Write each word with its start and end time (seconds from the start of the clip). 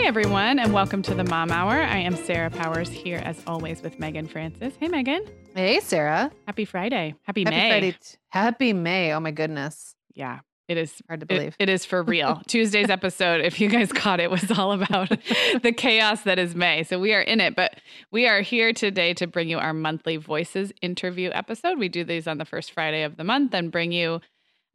Hey 0.00 0.06
everyone, 0.06 0.58
and 0.58 0.72
welcome 0.72 1.02
to 1.02 1.14
the 1.14 1.24
Mom 1.24 1.50
Hour. 1.50 1.72
I 1.72 1.98
am 1.98 2.16
Sarah 2.16 2.48
Powers 2.48 2.88
here 2.88 3.18
as 3.22 3.38
always 3.46 3.82
with 3.82 3.98
Megan 4.00 4.26
Francis. 4.26 4.72
Hey 4.80 4.88
Megan. 4.88 5.22
Hey 5.54 5.78
Sarah. 5.80 6.32
Happy 6.46 6.64
Friday. 6.64 7.14
Happy, 7.24 7.44
Happy 7.44 7.54
May. 7.54 7.68
Friday. 7.70 7.96
Happy 8.30 8.72
May. 8.72 9.12
Oh 9.12 9.20
my 9.20 9.30
goodness. 9.30 9.94
Yeah. 10.14 10.40
It 10.68 10.78
is 10.78 11.02
Hard 11.06 11.20
to 11.20 11.24
it- 11.24 11.28
believe. 11.28 11.56
it 11.58 11.68
is 11.68 11.84
for 11.84 12.02
real. 12.02 12.40
Tuesday's 12.46 12.88
episode, 12.88 13.42
if 13.44 13.60
you 13.60 13.68
guys 13.68 13.92
caught 13.92 14.20
it, 14.20 14.30
was 14.30 14.50
all 14.50 14.72
about 14.72 15.10
the 15.62 15.72
chaos 15.76 16.22
that 16.22 16.38
is 16.38 16.54
May. 16.54 16.82
So 16.82 16.98
we 16.98 17.12
are 17.12 17.20
in 17.20 17.38
it, 17.38 17.54
but 17.54 17.74
we 18.10 18.26
are 18.26 18.40
here 18.40 18.72
today 18.72 19.12
to 19.14 19.26
bring 19.26 19.50
you 19.50 19.58
our 19.58 19.74
monthly 19.74 20.16
Voices 20.16 20.72
interview 20.80 21.28
episode. 21.34 21.78
We 21.78 21.90
do 21.90 22.04
these 22.04 22.26
on 22.26 22.38
the 22.38 22.46
first 22.46 22.72
Friday 22.72 23.02
of 23.02 23.18
the 23.18 23.24
month 23.24 23.52
and 23.52 23.70
bring 23.70 23.92
you 23.92 24.20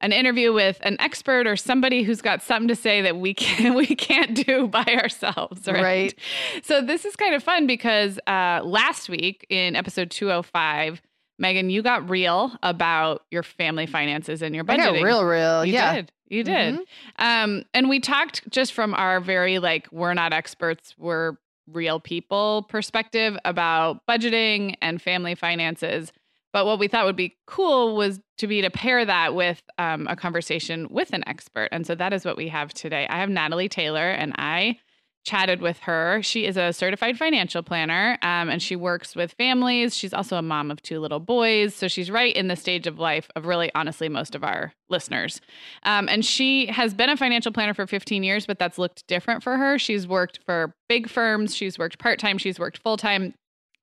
an 0.06 0.12
interview 0.12 0.54
with 0.54 0.78
an 0.82 0.96
expert 1.00 1.48
or 1.48 1.56
somebody 1.56 2.04
who's 2.04 2.22
got 2.22 2.40
something 2.44 2.68
to 2.68 2.76
say 2.76 3.02
that 3.02 3.18
we 3.18 3.34
can 3.34 3.74
we 3.74 3.88
can't 3.88 4.46
do 4.46 4.68
by 4.68 4.86
ourselves, 5.02 5.68
right? 5.68 5.82
Right. 5.82 6.16
So 6.64 6.82
this 6.82 7.06
is 7.06 7.16
kind 7.16 7.34
of 7.34 7.44
fun 7.44 7.66
because 7.66 8.20
uh, 8.28 8.62
last 8.64 9.10
week 9.10 9.46
in 9.50 9.76
episode 9.76 10.12
205, 10.12 11.02
Megan, 11.40 11.72
you 11.72 11.82
got 11.82 12.08
real 12.08 12.56
about 12.62 13.24
your 13.32 13.42
family 13.42 13.88
finances 13.88 14.44
and 14.44 14.54
your 14.54 14.64
I 14.68 14.78
budgeting. 14.78 15.00
got 15.00 15.04
real, 15.04 15.26
real. 15.26 15.66
You 15.66 15.74
yeah. 15.74 15.96
did. 15.96 16.12
You 16.28 16.44
did. 16.44 16.80
Um, 17.18 17.64
and 17.74 17.90
we 17.90 18.00
talked 18.00 18.50
just 18.50 18.74
from 18.74 18.94
our 18.94 19.20
very 19.20 19.60
like 19.60 19.88
we're 19.92 20.14
not 20.14 20.34
experts, 20.34 20.96
we're 20.98 21.34
real 21.72 22.00
people 22.00 22.64
perspective 22.70 23.38
about 23.44 24.06
budgeting 24.08 24.76
and 24.82 25.02
family 25.02 25.34
finances. 25.34 26.12
But 26.56 26.66
what 26.66 26.80
we 26.80 26.88
thought 26.88 27.04
would 27.04 27.18
be 27.18 27.36
cool 27.48 27.98
was 27.98 28.22
to 28.38 28.48
be 28.48 28.62
to 28.62 28.70
pair 28.70 29.04
that 29.04 29.36
with 29.36 29.62
um, 29.78 30.08
a 30.08 30.16
conversation 30.16 30.88
with 30.90 31.12
an 31.12 31.22
expert. 31.28 31.68
And 31.74 31.86
so 31.86 31.96
that 31.96 32.14
is 32.14 32.24
what 32.24 32.38
we 32.38 32.48
have 32.48 32.74
today. 32.74 33.06
I 33.10 33.18
have 33.18 33.28
Natalie 33.28 33.68
Taylor, 33.68 34.10
and 34.10 34.34
I 34.38 34.78
chatted 35.26 35.60
with 35.60 35.80
her. 35.80 36.22
She 36.24 36.46
is 36.46 36.56
a 36.56 36.72
certified 36.72 37.18
financial 37.18 37.62
planner 37.62 38.18
um, 38.22 38.50
and 38.50 38.62
she 38.62 38.78
works 38.78 39.18
with 39.18 39.34
families. 39.34 39.98
She's 39.98 40.14
also 40.14 40.38
a 40.38 40.42
mom 40.42 40.72
of 40.72 40.82
two 40.82 41.02
little 41.02 41.20
boys. 41.20 41.76
So 41.76 41.90
she's 41.90 42.10
right 42.10 42.34
in 42.34 42.48
the 42.48 42.56
stage 42.56 42.88
of 42.88 43.00
life 43.00 43.28
of 43.36 43.48
really, 43.48 43.70
honestly, 43.76 44.08
most 44.08 44.34
of 44.34 44.46
our 44.46 44.72
listeners. 44.88 45.42
Um, 45.84 46.08
and 46.08 46.24
she 46.24 46.68
has 46.68 46.94
been 46.94 47.10
a 47.10 47.18
financial 47.18 47.52
planner 47.52 47.74
for 47.74 47.86
15 47.86 48.24
years, 48.24 48.46
but 48.46 48.60
that's 48.60 48.78
looked 48.78 49.06
different 49.08 49.44
for 49.44 49.58
her. 49.58 49.78
She's 49.78 50.08
worked 50.08 50.40
for 50.46 50.74
big 50.88 51.10
firms, 51.10 51.54
she's 51.54 51.78
worked 51.78 52.00
part 52.00 52.18
time, 52.18 52.38
she's 52.38 52.60
worked 52.60 52.78
full 52.78 52.96
time. 52.96 53.34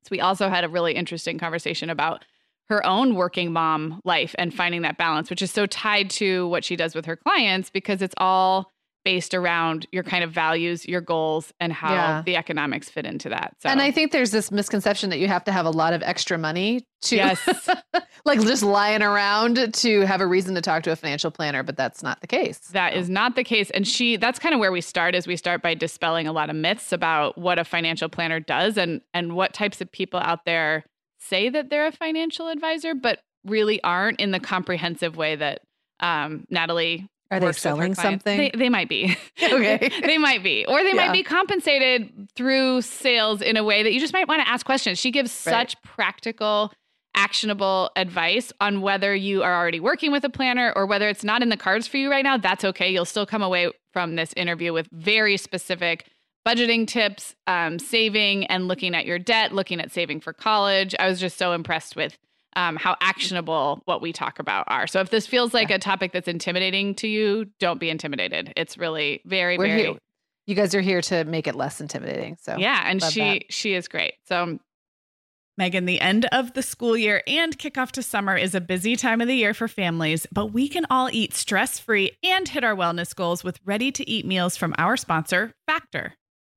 So 0.05 0.09
we 0.11 0.21
also 0.21 0.49
had 0.49 0.65
a 0.65 0.69
really 0.71 0.95
interesting 0.95 1.39
conversation 1.39 1.91
about 1.91 2.25
her 2.69 2.85
own 2.87 3.15
working 3.15 3.53
mom 3.53 4.01
life 4.05 4.35
and 4.39 4.55
finding 4.55 4.83
that 4.83 4.97
balance, 4.99 5.29
which 5.31 5.43
is 5.43 5.51
so 5.51 5.67
tied 5.67 6.09
to 6.11 6.47
what 6.49 6.65
she 6.65 6.77
does 6.77 6.95
with 6.95 7.05
her 7.07 7.17
clients 7.17 7.71
because 7.71 8.01
it's 8.03 8.15
all 8.19 8.71
based 9.05 9.35
around 9.35 9.85
your 9.91 10.05
kind 10.05 10.23
of 10.23 10.31
values, 10.31 10.87
your 10.87 11.01
goals, 11.01 11.53
and 11.59 11.73
how 11.73 11.93
Yeah. 11.93 12.23
the 12.25 12.37
economics 12.37 12.89
fit 12.89 13.05
into 13.05 13.29
that. 13.31 13.57
So, 13.61 13.69
And 13.69 13.83
I 13.83 13.91
think 13.91 14.13
there's 14.13 14.31
this 14.31 14.53
misconception 14.53 15.11
that 15.11 15.19
you 15.19 15.27
have 15.27 15.43
to 15.45 15.53
have 15.53 15.67
a 15.67 15.71
lot 15.71 15.93
of 15.93 16.05
extra 16.05 16.39
money 16.39 16.87
to 17.03 17.17
yes, 17.17 17.69
like 18.25 18.41
just 18.43 18.63
lying 18.63 19.03
around 19.03 19.75
to 19.75 20.01
have 20.03 20.21
a 20.21 20.27
reason 20.27 20.55
to 20.55 20.61
talk 20.61 20.85
to 20.85 20.93
a 20.93 20.97
financial 20.97 21.33
planner, 21.33 21.65
but 21.65 21.77
that's 21.77 22.05
not 22.05 22.21
the 22.21 22.29
case. 22.29 22.59
that 22.69 22.93
So, 22.93 23.01
is 23.01 23.11
not 23.11 23.35
the 23.35 23.43
case. 23.43 23.71
And 23.71 23.89
she, 23.89 24.17
that's 24.17 24.39
kind 24.39 24.55
of 24.55 24.61
where 24.61 24.71
we 24.71 24.81
start. 24.81 25.17
Is 25.17 25.27
we 25.27 25.37
start 25.37 25.63
by 25.63 25.75
dispelling 25.75 26.29
a 26.29 26.33
lot 26.33 26.49
of 26.49 26.55
myths 26.55 26.93
about 26.93 27.37
what 27.37 27.59
a 27.59 27.65
financial 27.65 28.09
planner 28.09 28.39
does 28.39 28.79
and 28.79 29.01
and 29.13 29.35
what 29.35 29.53
types 29.53 29.81
of 29.81 29.91
people 29.91 30.21
out 30.21 30.45
there 30.45 30.85
say 31.29 31.49
that 31.49 31.71
they're 31.71 31.87
a 31.87 31.93
financial 31.93 32.49
advisor, 32.49 32.95
but 32.95 33.21
really 33.45 33.83
aren't 33.83 34.21
in 34.21 34.31
the 34.31 34.41
comprehensive 34.41 35.17
way 35.17 35.37
that 35.37 35.61
um, 36.01 36.45
Natalie 36.51 37.07
Are 37.31 37.41
they 37.41 37.47
works 37.47 37.57
with 37.59 37.65
her 37.65 37.77
selling 37.77 37.95
something? 37.95 38.37
They, 38.39 38.51
they 38.57 38.69
might 38.69 38.89
be. 38.89 39.17
Okay. 39.43 39.91
they 40.05 40.19
might 40.19 40.43
be. 40.43 40.65
Or 40.67 40.83
they 40.83 40.91
Yeah. 40.91 41.07
might 41.07 41.13
be 41.13 41.23
compensated 41.23 42.29
through 42.37 42.83
sales 42.83 43.43
in 43.43 43.57
a 43.57 43.65
way 43.65 43.83
that 43.83 43.93
you 43.93 44.01
just 44.01 44.13
might 44.13 44.29
want 44.29 44.43
to 44.43 44.49
ask 44.49 44.65
questions. 44.67 44.99
She 44.99 45.11
gives 45.11 45.31
Right. 45.47 45.53
such 45.53 45.81
practical, 45.83 46.73
actionable 47.15 47.91
advice 47.97 48.53
on 48.61 48.81
whether 48.81 49.15
you 49.15 49.43
are 49.43 49.55
already 49.55 49.81
working 49.81 50.13
with 50.13 50.25
a 50.25 50.31
planner 50.31 50.73
or 50.75 50.87
whether 50.87 51.09
it's 51.09 51.25
not 51.25 51.43
in 51.43 51.49
the 51.51 51.57
cards 51.57 51.87
for 51.87 51.97
you 51.99 52.11
right 52.11 52.25
now. 52.25 52.37
That's 52.39 52.65
okay. 52.65 52.91
You'll 52.91 53.05
still 53.05 53.27
come 53.27 53.43
away 53.43 53.71
from 53.93 54.17
this 54.17 54.33
interview 54.37 54.73
with 54.73 54.89
very 54.93 55.37
specific 55.37 56.07
budgeting 56.47 56.87
tips, 56.87 57.35
um, 57.47 57.79
saving 57.79 58.47
and 58.47 58.69
looking 58.69 58.95
at 58.95 59.07
your 59.07 59.19
debt, 59.19 59.53
looking 59.53 59.81
at 59.81 59.93
saving 59.93 60.21
for 60.21 60.33
college. 60.33 60.95
I 60.99 61.09
was 61.09 61.21
just 61.21 61.39
so 61.39 61.53
impressed 61.53 61.97
with 61.97 62.19
um, 62.55 62.77
how 62.77 62.97
actionable 63.01 63.81
what 63.87 64.03
we 64.03 64.13
talk 64.13 64.39
about 64.39 64.65
are. 64.69 64.87
So 64.87 65.01
if 65.01 65.11
this 65.11 65.27
feels 65.27 65.55
like 65.55 65.71
a 65.71 65.79
topic 65.79 66.13
that's 66.13 66.29
intimidating 66.29 66.95
to 66.97 67.09
you, 67.09 67.47
don't 67.59 67.81
be 67.81 67.89
intimidated. 67.89 68.53
It's 68.57 68.77
really 68.77 69.23
very, 69.25 69.57
We're 69.57 69.69
very 69.69 69.83
here. 69.83 69.99
You 70.47 70.55
guys 70.55 70.75
are 70.75 70.81
here 70.81 71.01
to 71.03 71.25
make 71.25 71.47
it 71.47 71.55
less 71.55 71.81
intimidating. 71.81 72.37
So 72.41 72.57
yeah, 72.59 72.83
and 72.85 73.03
she 73.03 73.21
that. 73.21 73.53
she 73.53 73.75
is 73.75 73.87
great. 73.89 74.15
So 74.27 74.59
Megan, 75.57 75.85
the 75.85 76.01
end 76.01 76.27
of 76.33 76.55
the 76.55 76.63
school 76.63 76.97
year 76.97 77.23
and 77.27 77.57
kickoff 77.57 77.93
to 77.93 78.03
summer 78.03 78.37
is 78.37 78.55
a 78.55 78.61
busy 78.61 78.97
time 78.97 79.21
of 79.21 79.29
the 79.29 79.37
year 79.37 79.55
for 79.55 79.69
families, 79.69 80.27
but 80.33 80.47
we 80.47 80.69
can 80.69 80.87
all 80.91 81.11
eat 81.13 81.35
stress-free 81.35 82.11
and 82.25 82.49
hit 82.49 82.65
our 82.65 82.75
wellness 82.75 83.15
goals 83.15 83.45
with 83.45 83.61
ready-to-eat 83.65 84.27
meals 84.27 84.57
from 84.57 84.75
our 84.79 84.97
sponsor, 84.97 85.53
Factor. 85.67 86.15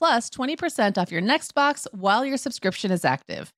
plus 0.00 0.30
20% 0.30 0.96
off 0.96 1.12
your 1.12 1.20
next 1.20 1.54
box 1.54 1.86
while 1.92 2.24
your 2.24 2.38
subscription 2.38 2.90
is 2.90 3.04
active. 3.04 3.52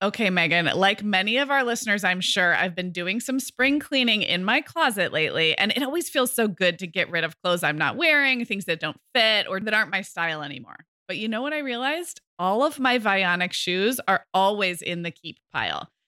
Okay, 0.00 0.30
Megan, 0.30 0.66
like 0.76 1.02
many 1.02 1.38
of 1.38 1.50
our 1.50 1.64
listeners, 1.64 2.04
I'm 2.04 2.20
sure 2.20 2.54
I've 2.54 2.76
been 2.76 2.92
doing 2.92 3.18
some 3.18 3.40
spring 3.40 3.80
cleaning 3.80 4.22
in 4.22 4.44
my 4.44 4.60
closet 4.60 5.12
lately, 5.12 5.58
and 5.58 5.72
it 5.72 5.82
always 5.82 6.08
feels 6.08 6.32
so 6.32 6.46
good 6.46 6.78
to 6.78 6.86
get 6.86 7.10
rid 7.10 7.24
of 7.24 7.34
clothes 7.42 7.64
I'm 7.64 7.76
not 7.76 7.96
wearing, 7.96 8.44
things 8.44 8.64
that 8.66 8.78
don't 8.78 8.96
fit 9.12 9.46
or 9.48 9.58
that 9.58 9.74
aren't 9.74 9.90
my 9.90 10.02
style 10.02 10.42
anymore. 10.42 10.86
But 11.08 11.16
you 11.16 11.26
know 11.26 11.42
what 11.42 11.52
I 11.52 11.58
realized? 11.58 12.20
All 12.38 12.62
of 12.62 12.78
my 12.78 12.98
Vionic 12.98 13.52
shoes 13.52 14.00
are 14.06 14.24
always 14.32 14.80
in 14.80 15.02
the 15.02 15.10
keep 15.10 15.38
pile. 15.52 15.88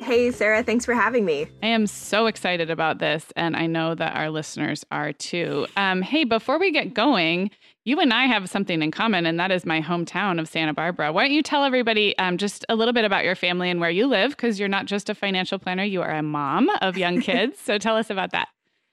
Hey, 0.00 0.30
Sarah, 0.30 0.62
thanks 0.62 0.86
for 0.86 0.94
having 0.94 1.26
me. 1.26 1.46
I 1.62 1.66
am 1.66 1.86
so 1.86 2.24
excited 2.24 2.70
about 2.70 3.00
this, 3.00 3.26
and 3.36 3.54
I 3.54 3.66
know 3.66 3.94
that 3.94 4.16
our 4.16 4.30
listeners 4.30 4.82
are 4.90 5.12
too. 5.12 5.66
Um, 5.76 6.00
hey, 6.00 6.24
before 6.24 6.58
we 6.58 6.72
get 6.72 6.94
going, 6.94 7.50
you 7.84 8.00
and 8.00 8.10
I 8.10 8.24
have 8.24 8.48
something 8.48 8.80
in 8.80 8.92
common, 8.92 9.26
and 9.26 9.38
that 9.38 9.50
is 9.50 9.66
my 9.66 9.82
hometown 9.82 10.40
of 10.40 10.48
Santa 10.48 10.72
Barbara. 10.72 11.12
Why 11.12 11.24
don't 11.24 11.34
you 11.34 11.42
tell 11.42 11.64
everybody 11.64 12.16
um, 12.16 12.38
just 12.38 12.64
a 12.70 12.76
little 12.76 12.94
bit 12.94 13.04
about 13.04 13.24
your 13.24 13.34
family 13.34 13.68
and 13.68 13.78
where 13.78 13.90
you 13.90 14.06
live? 14.06 14.30
Because 14.30 14.58
you're 14.58 14.70
not 14.70 14.86
just 14.86 15.10
a 15.10 15.14
financial 15.14 15.58
planner, 15.58 15.84
you 15.84 16.00
are 16.00 16.14
a 16.14 16.22
mom 16.22 16.70
of 16.80 16.96
young 16.96 17.20
kids. 17.22 17.60
so 17.60 17.76
tell 17.76 17.96
us 17.96 18.08
about 18.08 18.32
that. 18.32 18.48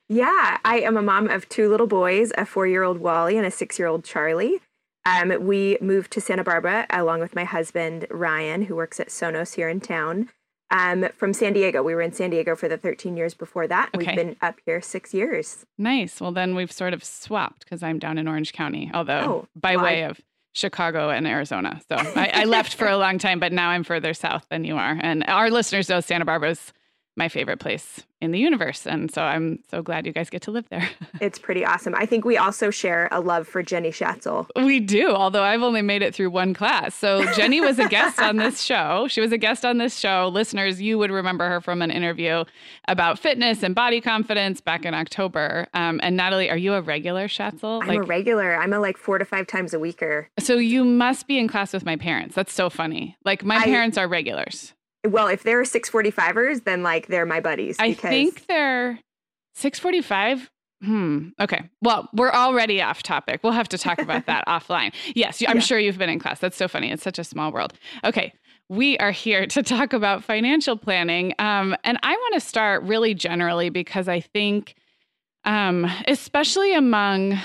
Yeah, 0.09 0.57
I 0.65 0.81
am 0.81 0.97
a 0.97 1.01
mom 1.01 1.29
of 1.29 1.47
two 1.47 1.69
little 1.69 1.87
boys, 1.87 2.33
a 2.37 2.45
four 2.45 2.67
year 2.67 2.83
old 2.83 2.97
Wally 2.97 3.37
and 3.37 3.45
a 3.45 3.51
six 3.51 3.79
year 3.79 3.87
old 3.87 4.03
Charlie. 4.03 4.59
Um, 5.05 5.33
we 5.39 5.77
moved 5.79 6.11
to 6.11 6.21
Santa 6.21 6.43
Barbara 6.43 6.85
along 6.89 7.21
with 7.21 7.33
my 7.33 7.45
husband, 7.45 8.07
Ryan, 8.11 8.63
who 8.63 8.75
works 8.75 8.99
at 8.99 9.07
Sonos 9.07 9.55
here 9.55 9.69
in 9.69 9.79
town 9.79 10.29
um, 10.71 11.07
from 11.15 11.33
San 11.33 11.53
Diego. 11.53 11.83
We 11.83 11.95
were 11.95 12.01
in 12.01 12.11
San 12.11 12.29
Diego 12.29 12.55
for 12.55 12.67
the 12.67 12.77
13 12.77 13.17
years 13.17 13.33
before 13.33 13.67
that. 13.67 13.89
Okay. 13.95 14.05
We've 14.05 14.15
been 14.15 14.35
up 14.41 14.55
here 14.65 14.81
six 14.81 15.13
years. 15.13 15.65
Nice. 15.77 16.19
Well, 16.19 16.31
then 16.31 16.55
we've 16.55 16.71
sort 16.71 16.93
of 16.93 17.03
swapped 17.03 17.65
because 17.65 17.83
I'm 17.83 17.99
down 17.99 18.17
in 18.17 18.27
Orange 18.27 18.53
County, 18.53 18.91
although 18.93 19.43
oh, 19.43 19.47
by 19.55 19.75
well, 19.75 19.85
way 19.85 20.03
of 20.03 20.19
Chicago 20.53 21.09
and 21.09 21.27
Arizona. 21.27 21.79
So 21.87 21.95
I, 21.95 22.31
I 22.33 22.43
left 22.45 22.73
for 22.73 22.87
a 22.87 22.97
long 22.97 23.19
time, 23.19 23.39
but 23.39 23.53
now 23.53 23.69
I'm 23.69 23.83
further 23.83 24.13
south 24.13 24.45
than 24.49 24.63
you 24.63 24.75
are. 24.75 24.97
And 25.01 25.23
our 25.27 25.49
listeners 25.49 25.87
know 25.87 25.99
Santa 25.99 26.25
Barbara's 26.25 26.73
my 27.17 27.29
favorite 27.29 27.59
place 27.59 28.05
in 28.19 28.31
the 28.31 28.39
universe. 28.39 28.87
And 28.87 29.11
so 29.11 29.21
I'm 29.21 29.59
so 29.69 29.81
glad 29.81 30.05
you 30.05 30.11
guys 30.11 30.29
get 30.29 30.41
to 30.43 30.51
live 30.51 30.67
there. 30.69 30.89
it's 31.21 31.37
pretty 31.37 31.63
awesome. 31.65 31.93
I 31.95 32.05
think 32.05 32.25
we 32.25 32.37
also 32.37 32.71
share 32.71 33.09
a 33.11 33.19
love 33.19 33.47
for 33.47 33.61
Jenny 33.61 33.91
Schatzle. 33.91 34.47
We 34.55 34.79
do, 34.79 35.09
although 35.09 35.43
I've 35.43 35.61
only 35.61 35.81
made 35.81 36.01
it 36.01 36.15
through 36.15 36.31
one 36.31 36.53
class. 36.53 36.95
So 36.95 37.23
Jenny 37.33 37.61
was 37.61 37.77
a 37.77 37.87
guest 37.87 38.19
on 38.19 38.37
this 38.37 38.61
show. 38.63 39.07
She 39.07 39.21
was 39.21 39.31
a 39.31 39.37
guest 39.37 39.65
on 39.65 39.77
this 39.77 39.97
show. 39.97 40.29
Listeners, 40.33 40.81
you 40.81 40.97
would 40.97 41.11
remember 41.11 41.47
her 41.47 41.61
from 41.61 41.81
an 41.81 41.91
interview 41.91 42.43
about 42.87 43.19
fitness 43.19 43.61
and 43.61 43.75
body 43.75 44.01
confidence 44.01 44.61
back 44.61 44.85
in 44.85 44.93
October. 44.93 45.67
Um, 45.73 45.99
and 46.01 46.17
Natalie, 46.17 46.49
are 46.49 46.57
you 46.57 46.73
a 46.73 46.81
regular 46.81 47.27
Schatzle? 47.27 47.81
I'm 47.81 47.87
like, 47.87 47.99
a 47.99 48.03
regular. 48.03 48.55
I'm 48.55 48.73
a 48.73 48.79
like 48.79 48.97
four 48.97 49.17
to 49.17 49.25
five 49.25 49.47
times 49.47 49.73
a 49.73 49.79
weeker. 49.79 50.29
So 50.39 50.55
you 50.55 50.83
must 50.83 51.27
be 51.27 51.37
in 51.37 51.47
class 51.47 51.73
with 51.73 51.85
my 51.85 51.97
parents. 51.97 52.35
That's 52.35 52.53
so 52.53 52.69
funny. 52.69 53.15
Like 53.25 53.43
my 53.43 53.57
I, 53.57 53.63
parents 53.65 53.97
are 53.97 54.07
regulars. 54.07 54.73
Well, 55.07 55.27
if 55.27 55.43
they're 55.43 55.63
645ers, 55.63 56.63
then 56.63 56.83
like 56.83 57.07
they're 57.07 57.25
my 57.25 57.39
buddies. 57.39 57.77
I 57.79 57.93
think 57.93 58.45
they're 58.47 58.99
645. 59.55 60.49
Hmm. 60.83 61.29
Okay. 61.39 61.67
Well, 61.81 62.07
we're 62.13 62.31
already 62.31 62.81
off 62.81 63.01
topic. 63.01 63.39
We'll 63.43 63.53
have 63.53 63.69
to 63.69 63.77
talk 63.77 63.99
about 63.99 64.27
that 64.27 64.45
offline. 64.47 64.93
Yes, 65.15 65.41
I'm 65.47 65.57
yeah. 65.57 65.61
sure 65.61 65.79
you've 65.79 65.97
been 65.97 66.09
in 66.09 66.19
class. 66.19 66.39
That's 66.39 66.57
so 66.57 66.67
funny. 66.67 66.91
It's 66.91 67.03
such 67.03 67.17
a 67.17 67.23
small 67.23 67.51
world. 67.51 67.73
Okay. 68.03 68.33
We 68.69 68.97
are 68.99 69.11
here 69.11 69.47
to 69.47 69.63
talk 69.63 69.93
about 69.93 70.23
financial 70.23 70.77
planning. 70.77 71.33
Um, 71.39 71.75
and 71.83 71.97
I 72.03 72.11
want 72.11 72.33
to 72.35 72.39
start 72.39 72.83
really 72.83 73.13
generally 73.15 73.69
because 73.69 74.07
I 74.07 74.19
think 74.19 74.75
um, 75.47 75.89
especially 76.09 76.75
among 76.75 77.39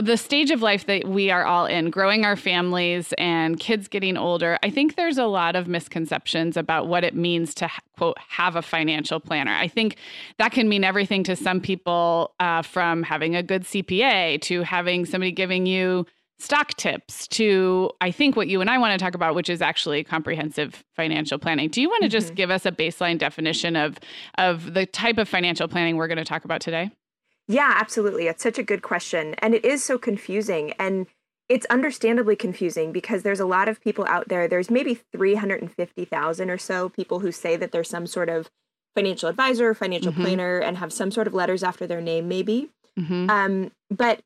the 0.00 0.16
stage 0.16 0.52
of 0.52 0.62
life 0.62 0.86
that 0.86 1.08
we 1.08 1.28
are 1.28 1.44
all 1.44 1.66
in, 1.66 1.90
growing 1.90 2.24
our 2.24 2.36
families 2.36 3.12
and 3.18 3.58
kids 3.58 3.88
getting 3.88 4.16
older, 4.16 4.60
I 4.62 4.70
think 4.70 4.94
there's 4.94 5.18
a 5.18 5.26
lot 5.26 5.56
of 5.56 5.66
misconceptions 5.66 6.56
about 6.56 6.86
what 6.86 7.02
it 7.02 7.16
means 7.16 7.54
to, 7.54 7.68
quote, 7.96 8.16
have 8.28 8.54
a 8.54 8.62
financial 8.62 9.18
planner. 9.18 9.52
I 9.52 9.66
think 9.66 9.96
that 10.38 10.52
can 10.52 10.68
mean 10.68 10.84
everything 10.84 11.24
to 11.24 11.34
some 11.34 11.60
people 11.60 12.32
uh, 12.38 12.62
from 12.62 13.02
having 13.02 13.34
a 13.34 13.42
good 13.42 13.64
CPA 13.64 14.40
to 14.42 14.62
having 14.62 15.04
somebody 15.04 15.32
giving 15.32 15.66
you 15.66 16.06
stock 16.38 16.74
tips 16.74 17.26
to 17.26 17.90
I 18.00 18.12
think 18.12 18.36
what 18.36 18.46
you 18.46 18.60
and 18.60 18.70
I 18.70 18.78
want 18.78 18.96
to 18.96 19.04
talk 19.04 19.16
about 19.16 19.34
which 19.34 19.50
is 19.50 19.60
actually 19.60 20.04
comprehensive 20.04 20.84
financial 20.94 21.36
planning. 21.36 21.68
Do 21.68 21.80
you 21.80 21.88
want 21.88 22.02
to 22.02 22.06
mm-hmm. 22.06 22.12
just 22.12 22.36
give 22.36 22.52
us 22.52 22.64
a 22.64 22.70
baseline 22.70 23.18
definition 23.18 23.74
of 23.74 23.98
of 24.36 24.74
the 24.74 24.86
type 24.86 25.18
of 25.18 25.28
financial 25.28 25.66
planning 25.66 25.96
we're 25.96 26.06
going 26.06 26.18
to 26.18 26.24
talk 26.24 26.44
about 26.44 26.60
today? 26.60 26.92
Yeah, 27.48 27.72
absolutely. 27.76 28.26
It's 28.26 28.42
such 28.42 28.58
a 28.58 28.62
good 28.62 28.82
question. 28.82 29.34
And 29.38 29.54
it 29.54 29.64
is 29.64 29.82
so 29.82 29.98
confusing. 29.98 30.72
And 30.78 31.06
it's 31.48 31.66
understandably 31.70 32.36
confusing 32.36 32.92
because 32.92 33.22
there's 33.22 33.40
a 33.40 33.46
lot 33.46 33.68
of 33.68 33.80
people 33.80 34.06
out 34.06 34.28
there. 34.28 34.46
There's 34.46 34.70
maybe 34.70 35.00
350,000 35.12 36.50
or 36.50 36.58
so 36.58 36.90
people 36.90 37.20
who 37.20 37.32
say 37.32 37.56
that 37.56 37.72
they're 37.72 37.82
some 37.82 38.06
sort 38.06 38.28
of 38.28 38.50
financial 38.94 39.30
advisor, 39.30 39.72
financial 39.74 40.12
mm-hmm. 40.12 40.22
planner, 40.22 40.58
and 40.58 40.76
have 40.76 40.92
some 40.92 41.10
sort 41.10 41.26
of 41.26 41.34
letters 41.34 41.62
after 41.62 41.86
their 41.86 42.02
name, 42.02 42.28
maybe. 42.28 42.68
Mm-hmm. 42.98 43.30
Um, 43.30 43.70
but 43.90 44.20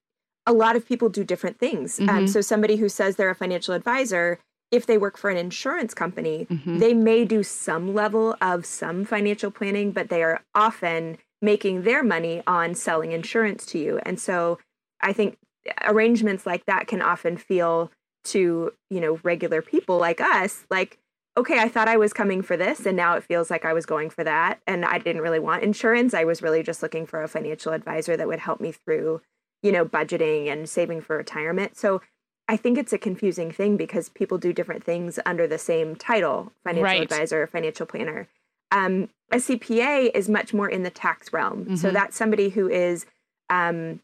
a 0.47 0.53
lot 0.53 0.75
of 0.75 0.87
people 0.87 1.09
do 1.09 1.23
different 1.23 1.59
things. 1.59 2.01
Um, 2.01 2.07
mm-hmm. 2.07 2.19
Um, 2.19 2.27
so 2.27 2.41
somebody 2.41 2.77
who 2.77 2.89
says 2.89 3.15
they're 3.15 3.31
a 3.31 3.35
financial 3.37 3.75
advisor, 3.75 4.41
if 4.73 4.87
they 4.87 4.99
work 4.99 5.17
for 5.17 5.31
an 5.31 5.37
insurance 5.37 5.95
company, 5.95 6.47
mm-hmm. 6.51 6.79
they 6.79 6.95
may 6.95 7.25
do 7.25 7.45
some 7.45 7.95
level 7.95 8.35
of 8.41 8.67
some 8.67 9.05
financial 9.05 9.51
planning, 9.51 9.93
but 9.93 10.09
they 10.09 10.23
are 10.23 10.43
often 10.55 11.19
making 11.43 11.83
their 11.83 12.03
money 12.03 12.43
on 12.47 12.75
selling 12.75 13.13
insurance 13.13 13.67
to 13.67 13.79
you. 13.79 14.01
And 14.05 14.19
so 14.19 14.59
I 15.01 15.13
think 15.13 15.37
arrangements 15.83 16.47
like 16.47 16.65
that 16.67 16.87
can 16.87 17.03
often 17.03 17.37
feel 17.37 17.91
to, 18.25 18.73
you 18.89 19.01
know, 19.01 19.19
regular 19.23 19.61
people 19.61 19.99
like 19.99 20.21
us 20.21 20.65
like 20.71 20.99
okay, 21.37 21.59
I 21.59 21.69
thought 21.69 21.89
I 21.89 21.97
was 21.97 22.13
coming 22.13 22.43
for 22.43 22.57
this, 22.57 22.85
and 22.85 22.97
now 22.97 23.17
it 23.17 23.25
feels 23.25 23.51
like 23.51 23.65
I 23.65 23.73
was 23.73 23.87
going 23.87 24.11
for 24.11 24.23
that. 24.25 24.61
And 24.67 24.85
I 24.85 24.99
didn't 24.99 25.23
really 25.23 25.39
want 25.39 25.63
insurance. 25.63 26.13
I 26.15 26.25
was 26.25 26.43
really 26.43 26.63
just 26.63 26.83
looking 26.83 27.07
for 27.07 27.23
a 27.23 27.29
financial 27.29 27.73
advisor 27.73 28.17
that 28.17 28.29
would 28.29 28.41
help 28.41 28.61
me 28.61 28.73
through, 28.73 29.23
you 29.63 29.73
know, 29.73 29.85
budgeting 29.85 30.53
and 30.53 30.69
saving 30.69 31.01
for 31.01 31.17
retirement. 31.17 31.77
So 31.77 32.03
I 32.49 32.57
think 32.57 32.77
it's 32.77 32.93
a 32.93 32.99
confusing 32.99 33.51
thing 33.51 33.77
because 33.77 34.11
people 34.11 34.37
do 34.37 34.53
different 34.53 34.85
things 34.85 35.19
under 35.25 35.47
the 35.47 35.59
same 35.59 35.97
title 35.97 36.53
financial 36.65 36.85
Right. 36.85 37.03
advisor, 37.03 37.47
financial 37.47 37.87
planner. 37.87 38.29
Um, 38.73 39.09
a 39.31 39.37
CPA 39.37 40.11
is 40.15 40.29
much 40.29 40.53
more 40.53 40.69
in 40.69 40.83
the 40.83 40.91
tax 40.91 41.33
realm. 41.33 41.77
So 41.77 41.89
Mhm. 41.89 41.93
that's 41.93 42.17
somebody 42.17 42.49
who 42.51 42.69
is 42.69 43.07
um, 43.51 44.01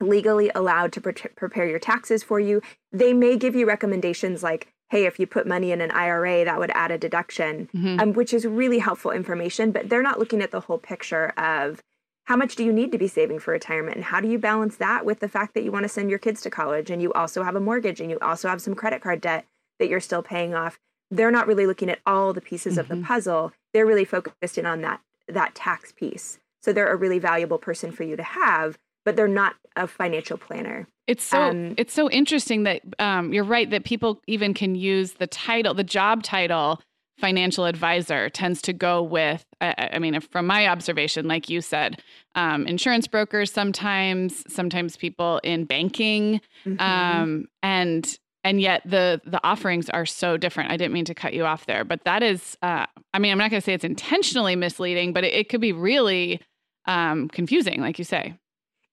legally 0.00 0.50
allowed 0.54 0.92
to 0.92 1.00
pre- 1.00 1.12
prepare 1.36 1.66
your 1.66 1.78
taxes 1.78 2.22
for 2.22 2.38
you. 2.38 2.60
They 2.92 3.12
may 3.12 3.36
give 3.36 3.54
you 3.56 3.66
recommendations 3.66 4.42
like, 4.42 4.68
hey, 4.90 5.06
if 5.06 5.18
you 5.18 5.26
put 5.26 5.46
money 5.46 5.72
in 5.72 5.80
an 5.80 5.90
IRA, 5.90 6.44
that 6.44 6.58
would 6.58 6.70
add 6.74 6.90
a 6.90 6.98
deduction, 6.98 7.68
Mhm. 7.74 8.00
um, 8.00 8.12
which 8.12 8.34
is 8.34 8.46
really 8.46 8.78
helpful 8.78 9.10
information. 9.10 9.70
But 9.72 9.88
they're 9.88 10.02
not 10.02 10.18
looking 10.18 10.42
at 10.42 10.50
the 10.50 10.60
whole 10.60 10.78
picture 10.78 11.28
of 11.38 11.82
how 12.24 12.36
much 12.36 12.56
do 12.56 12.64
you 12.64 12.72
need 12.72 12.92
to 12.92 12.98
be 12.98 13.08
saving 13.08 13.38
for 13.38 13.52
retirement 13.52 13.96
and 13.96 14.04
how 14.04 14.20
do 14.20 14.28
you 14.28 14.38
balance 14.38 14.76
that 14.76 15.04
with 15.04 15.20
the 15.20 15.28
fact 15.28 15.54
that 15.54 15.62
you 15.62 15.70
want 15.72 15.84
to 15.84 15.88
send 15.88 16.10
your 16.10 16.18
kids 16.18 16.40
to 16.42 16.50
college 16.50 16.90
and 16.90 17.00
you 17.02 17.12
also 17.12 17.42
have 17.42 17.56
a 17.56 17.60
mortgage 17.60 18.00
and 18.00 18.10
you 18.10 18.18
also 18.20 18.48
have 18.48 18.60
some 18.62 18.74
credit 18.74 19.00
card 19.02 19.20
debt 19.20 19.46
that 19.78 19.88
you're 19.88 20.00
still 20.00 20.22
paying 20.22 20.54
off. 20.54 20.78
They're 21.10 21.30
not 21.30 21.46
really 21.46 21.66
looking 21.66 21.90
at 21.90 22.00
all 22.06 22.32
the 22.32 22.40
pieces 22.40 22.76
of 22.78 22.88
the 22.88 22.94
Mhm. 22.96 23.04
puzzle. 23.04 23.52
They're 23.74 23.84
really 23.84 24.06
focused 24.06 24.56
in 24.56 24.64
on 24.64 24.80
that 24.80 25.00
that 25.28 25.54
tax 25.54 25.92
piece. 25.92 26.38
So 26.62 26.72
they're 26.72 26.92
a 26.92 26.96
really 26.96 27.18
valuable 27.18 27.58
person 27.58 27.92
for 27.92 28.04
you 28.04 28.16
to 28.16 28.22
have, 28.22 28.78
but 29.04 29.16
they're 29.16 29.28
not 29.28 29.56
a 29.76 29.86
financial 29.86 30.38
planner. 30.38 30.88
It's 31.06 31.24
so 31.24 31.50
Um, 31.50 31.74
it's 31.76 31.92
so 31.92 32.10
interesting 32.10 32.62
that 32.62 32.80
um, 32.98 33.34
you're 33.34 33.44
right 33.44 33.68
that 33.68 33.84
people 33.84 34.22
even 34.26 34.54
can 34.54 34.74
use 34.74 35.14
the 35.14 35.26
title, 35.26 35.74
the 35.74 35.84
job 35.84 36.22
title, 36.22 36.80
financial 37.18 37.64
advisor 37.66 38.28
tends 38.30 38.62
to 38.62 38.72
go 38.72 39.02
with. 39.02 39.44
I, 39.60 39.90
I 39.94 39.98
mean, 39.98 40.18
from 40.20 40.46
my 40.46 40.66
observation, 40.66 41.28
like 41.28 41.48
you 41.50 41.60
said, 41.60 42.02
um, 42.34 42.66
insurance 42.66 43.06
brokers 43.06 43.52
sometimes, 43.52 44.42
sometimes 44.52 44.96
people 44.96 45.40
in 45.44 45.64
banking, 45.64 46.40
Mhm. 46.66 46.80
um, 46.80 47.46
and 47.62 48.18
and 48.44 48.60
yet 48.60 48.82
the 48.84 49.20
the 49.24 49.40
offerings 49.42 49.88
are 49.90 50.06
so 50.06 50.36
different. 50.36 50.70
I 50.70 50.76
didn't 50.76 50.92
mean 50.92 51.06
to 51.06 51.14
cut 51.14 51.34
you 51.34 51.44
off 51.44 51.66
there, 51.66 51.84
but 51.84 52.04
that 52.04 52.22
is. 52.22 52.56
Uh, 52.62 52.86
I 53.12 53.18
mean, 53.18 53.32
I'm 53.32 53.38
not 53.38 53.50
going 53.50 53.60
to 53.60 53.64
say 53.64 53.72
it's 53.72 53.84
intentionally 53.84 54.54
misleading, 54.54 55.12
but 55.12 55.24
it, 55.24 55.32
it 55.32 55.48
could 55.48 55.60
be 55.60 55.72
really 55.72 56.40
um, 56.86 57.28
confusing, 57.28 57.80
like 57.80 57.98
you 57.98 58.04
say. 58.04 58.34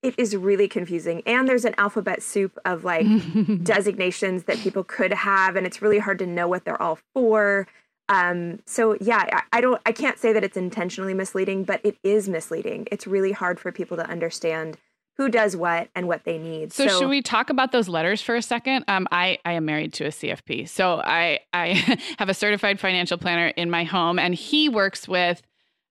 it 0.02 0.16
is 0.18 0.36
really 0.36 0.68
confusing. 0.68 1.22
And 1.26 1.48
there's 1.48 1.66
an 1.66 1.76
alphabet 1.78 2.24
soup 2.24 2.58
of 2.66 2.84
like 2.84 3.06
designations 3.64 4.44
that 4.44 4.58
people 4.58 4.84
could 4.84 5.14
have, 5.14 5.56
and 5.56 5.66
it's 5.66 5.82
really 5.82 6.00
hard 6.00 6.20
to 6.20 6.26
know 6.26 6.48
what 6.48 6.66
they're 6.66 6.82
all 6.82 7.00
for. 7.14 7.68
Um, 8.10 8.60
so 8.66 8.98
yeah, 9.00 9.30
I, 9.32 9.58
I 9.58 9.62
don't, 9.62 9.82
I 9.86 9.92
can't 9.92 10.18
say 10.18 10.34
that 10.34 10.44
it's 10.44 10.58
intentionally 10.58 11.14
misleading, 11.14 11.64
but 11.64 11.82
it 11.84 11.98
is 12.04 12.28
misleading. 12.28 12.88
It's 12.92 13.08
really 13.08 13.32
hard 13.32 13.60
for 13.60 13.72
people 13.72 13.96
to 13.98 14.10
understand 14.10 14.78
who 15.22 15.30
does 15.30 15.56
what 15.56 15.88
and 15.94 16.08
what 16.08 16.24
they 16.24 16.40
need. 16.40 16.74
So, 16.74 16.88
should 16.88 17.08
we 17.10 17.22
talk 17.22 17.52
about 17.52 17.72
those 17.72 17.88
letters 17.88 18.24
for 18.24 18.36
a 18.36 18.42
second? 18.42 18.86
Um, 18.88 19.08
I, 19.12 19.38
I 19.46 19.52
am 19.54 19.66
married 19.66 19.94
to 19.94 20.06
a 20.06 20.10
CFP. 20.10 20.68
So 20.68 21.00
I, 21.06 21.42
I 21.54 21.68
have 22.18 22.28
a 22.28 22.34
certified 22.34 22.80
financial 22.80 23.20
planner 23.20 23.48
in 23.50 23.70
my 23.70 23.84
home 23.84 24.18
and 24.18 24.34
he 24.34 24.68
works 24.68 25.08
with 25.08 25.44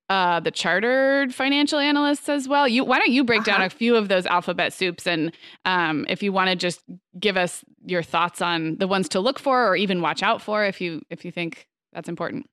uh, 0.09 0.41
the 0.41 0.51
chartered 0.51 1.33
financial 1.33 1.79
analysts 1.79 2.29
as 2.29 2.49
well. 2.49 2.67
You, 2.67 2.83
why 2.85 2.99
don't 2.99 3.13
you 3.13 3.23
break 3.23 3.45
down 3.45 3.57
Uh-huh. 3.61 3.67
a 3.67 3.71
few 3.71 3.95
of 3.95 4.09
those 4.09 4.27
alphabet 4.27 4.73
soups? 4.73 5.07
And 5.07 5.31
um, 5.65 6.05
if 6.09 6.25
you 6.25 6.33
want 6.33 6.51
to 6.51 6.57
just 6.57 6.83
give 7.21 7.37
us 7.37 7.65
your 7.87 8.03
thoughts 8.03 8.43
on 8.43 8.79
the 8.79 8.89
ones 8.89 9.09
to 9.11 9.21
look 9.21 9.39
for 9.39 9.69
or 9.69 9.77
even 9.77 10.03
watch 10.03 10.25
out 10.25 10.43
for 10.43 10.65
if 10.65 10.81
you, 10.81 11.03
if 11.11 11.25
you 11.25 11.31
think 11.31 11.69
that's 11.93 12.09
important. 12.09 12.51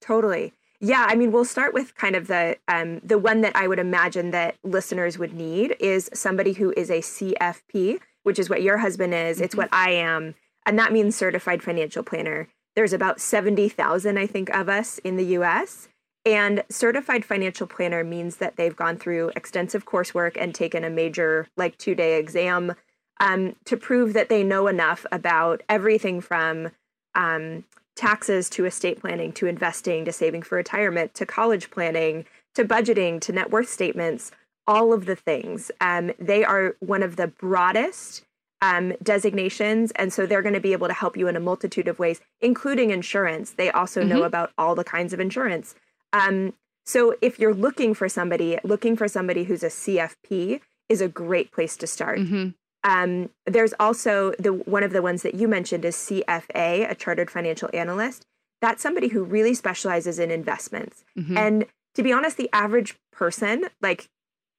Totally. 0.00 0.52
Yeah, 0.80 1.06
I 1.08 1.14
mean, 1.14 1.30
we'll 1.30 1.44
start 1.44 1.74
with 1.74 1.94
kind 1.94 2.16
of 2.16 2.26
the 2.26 2.56
um, 2.66 3.00
the 3.00 3.18
one 3.18 3.42
that 3.42 3.54
I 3.54 3.68
would 3.68 3.78
imagine 3.78 4.30
that 4.30 4.56
listeners 4.64 5.18
would 5.18 5.34
need 5.34 5.76
is 5.78 6.08
somebody 6.14 6.54
who 6.54 6.72
is 6.76 6.90
a 6.90 7.00
CFP, 7.02 8.00
which 8.22 8.38
is 8.38 8.48
what 8.48 8.62
your 8.62 8.78
husband 8.78 9.12
is. 9.14 9.40
It's 9.40 9.54
Mhm. 9.54 9.58
what 9.58 9.68
I 9.72 9.90
am, 9.90 10.34
and 10.64 10.78
that 10.78 10.92
means 10.92 11.16
certified 11.16 11.62
financial 11.62 12.02
planner. 12.02 12.48
There's 12.76 12.94
about 12.94 13.20
seventy 13.20 13.68
thousand, 13.68 14.18
I 14.18 14.26
think, 14.26 14.48
of 14.50 14.70
us 14.70 14.98
in 14.98 15.16
the 15.16 15.24
U.S. 15.38 15.88
And 16.24 16.64
certified 16.70 17.24
financial 17.26 17.66
planner 17.66 18.02
means 18.04 18.36
that 18.36 18.56
they've 18.56 18.76
gone 18.76 18.96
through 18.96 19.32
extensive 19.36 19.84
coursework 19.86 20.36
and 20.38 20.54
taken 20.54 20.84
a 20.84 20.90
major, 20.90 21.48
like 21.56 21.76
two 21.78 21.94
day 21.94 22.18
exam 22.18 22.74
um, 23.20 23.54
to 23.66 23.76
prove 23.76 24.14
that 24.14 24.28
they 24.30 24.42
know 24.42 24.66
enough 24.66 25.04
about 25.12 25.62
everything 25.68 26.20
from 26.22 26.70
um, 27.14 27.64
taxes 28.00 28.48
to 28.50 28.64
estate 28.64 28.98
planning 29.00 29.30
to 29.32 29.46
investing 29.46 30.04
to 30.06 30.12
saving 30.12 30.42
for 30.42 30.56
retirement 30.56 31.12
to 31.14 31.26
college 31.26 31.70
planning 31.70 32.24
to 32.54 32.64
budgeting 32.64 33.20
to 33.20 33.30
net 33.32 33.50
worth 33.50 33.68
statements, 33.68 34.32
all 34.66 34.92
of 34.92 35.04
the 35.04 35.14
things. 35.16 35.70
Um, 35.80 36.12
they 36.18 36.42
are 36.44 36.76
one 36.80 37.02
of 37.02 37.16
the 37.16 37.26
broadest 37.26 38.24
um, 38.62 38.92
designations. 39.02 39.90
And 39.92 40.12
so 40.12 40.26
they're 40.26 40.42
going 40.42 40.54
to 40.54 40.60
be 40.60 40.72
able 40.72 40.88
to 40.88 40.94
help 40.94 41.16
you 41.16 41.28
in 41.28 41.36
a 41.36 41.40
multitude 41.40 41.88
of 41.88 41.98
ways, 41.98 42.20
including 42.40 42.90
insurance. 42.90 43.52
They 43.52 43.70
also 43.70 44.02
know 44.02 44.20
Mhm. 44.20 44.26
about 44.26 44.52
all 44.58 44.74
the 44.74 44.84
kinds 44.84 45.12
of 45.12 45.20
insurance. 45.20 45.74
Um, 46.12 46.54
so 46.84 47.14
if 47.22 47.38
you're 47.38 47.54
looking 47.54 47.94
for 47.94 48.08
somebody, 48.08 48.58
looking 48.64 48.96
for 48.96 49.08
somebody 49.08 49.44
who's 49.44 49.62
a 49.62 49.70
CFP 49.70 50.60
is 50.88 51.00
a 51.00 51.08
great 51.08 51.52
place 51.52 51.76
to 51.78 51.86
start. 51.86 52.18
Mhm. 52.18 52.54
Um, 52.84 53.30
there's 53.46 53.74
also 53.78 54.32
the 54.38 54.52
one 54.52 54.82
of 54.82 54.92
the 54.92 55.02
ones 55.02 55.22
that 55.22 55.34
you 55.34 55.48
mentioned 55.48 55.84
is 55.84 55.96
CFA, 55.96 56.90
a 56.90 56.94
chartered 56.94 57.30
financial 57.30 57.68
analyst. 57.74 58.26
That's 58.62 58.82
somebody 58.82 59.08
who 59.08 59.22
really 59.22 59.54
specializes 59.54 60.18
in 60.18 60.30
investments. 60.30 61.04
Mhm. 61.18 61.36
And 61.36 61.66
to 61.94 62.02
be 62.02 62.12
honest, 62.12 62.36
the 62.36 62.48
average 62.52 62.96
person 63.12 63.66
like 63.82 64.08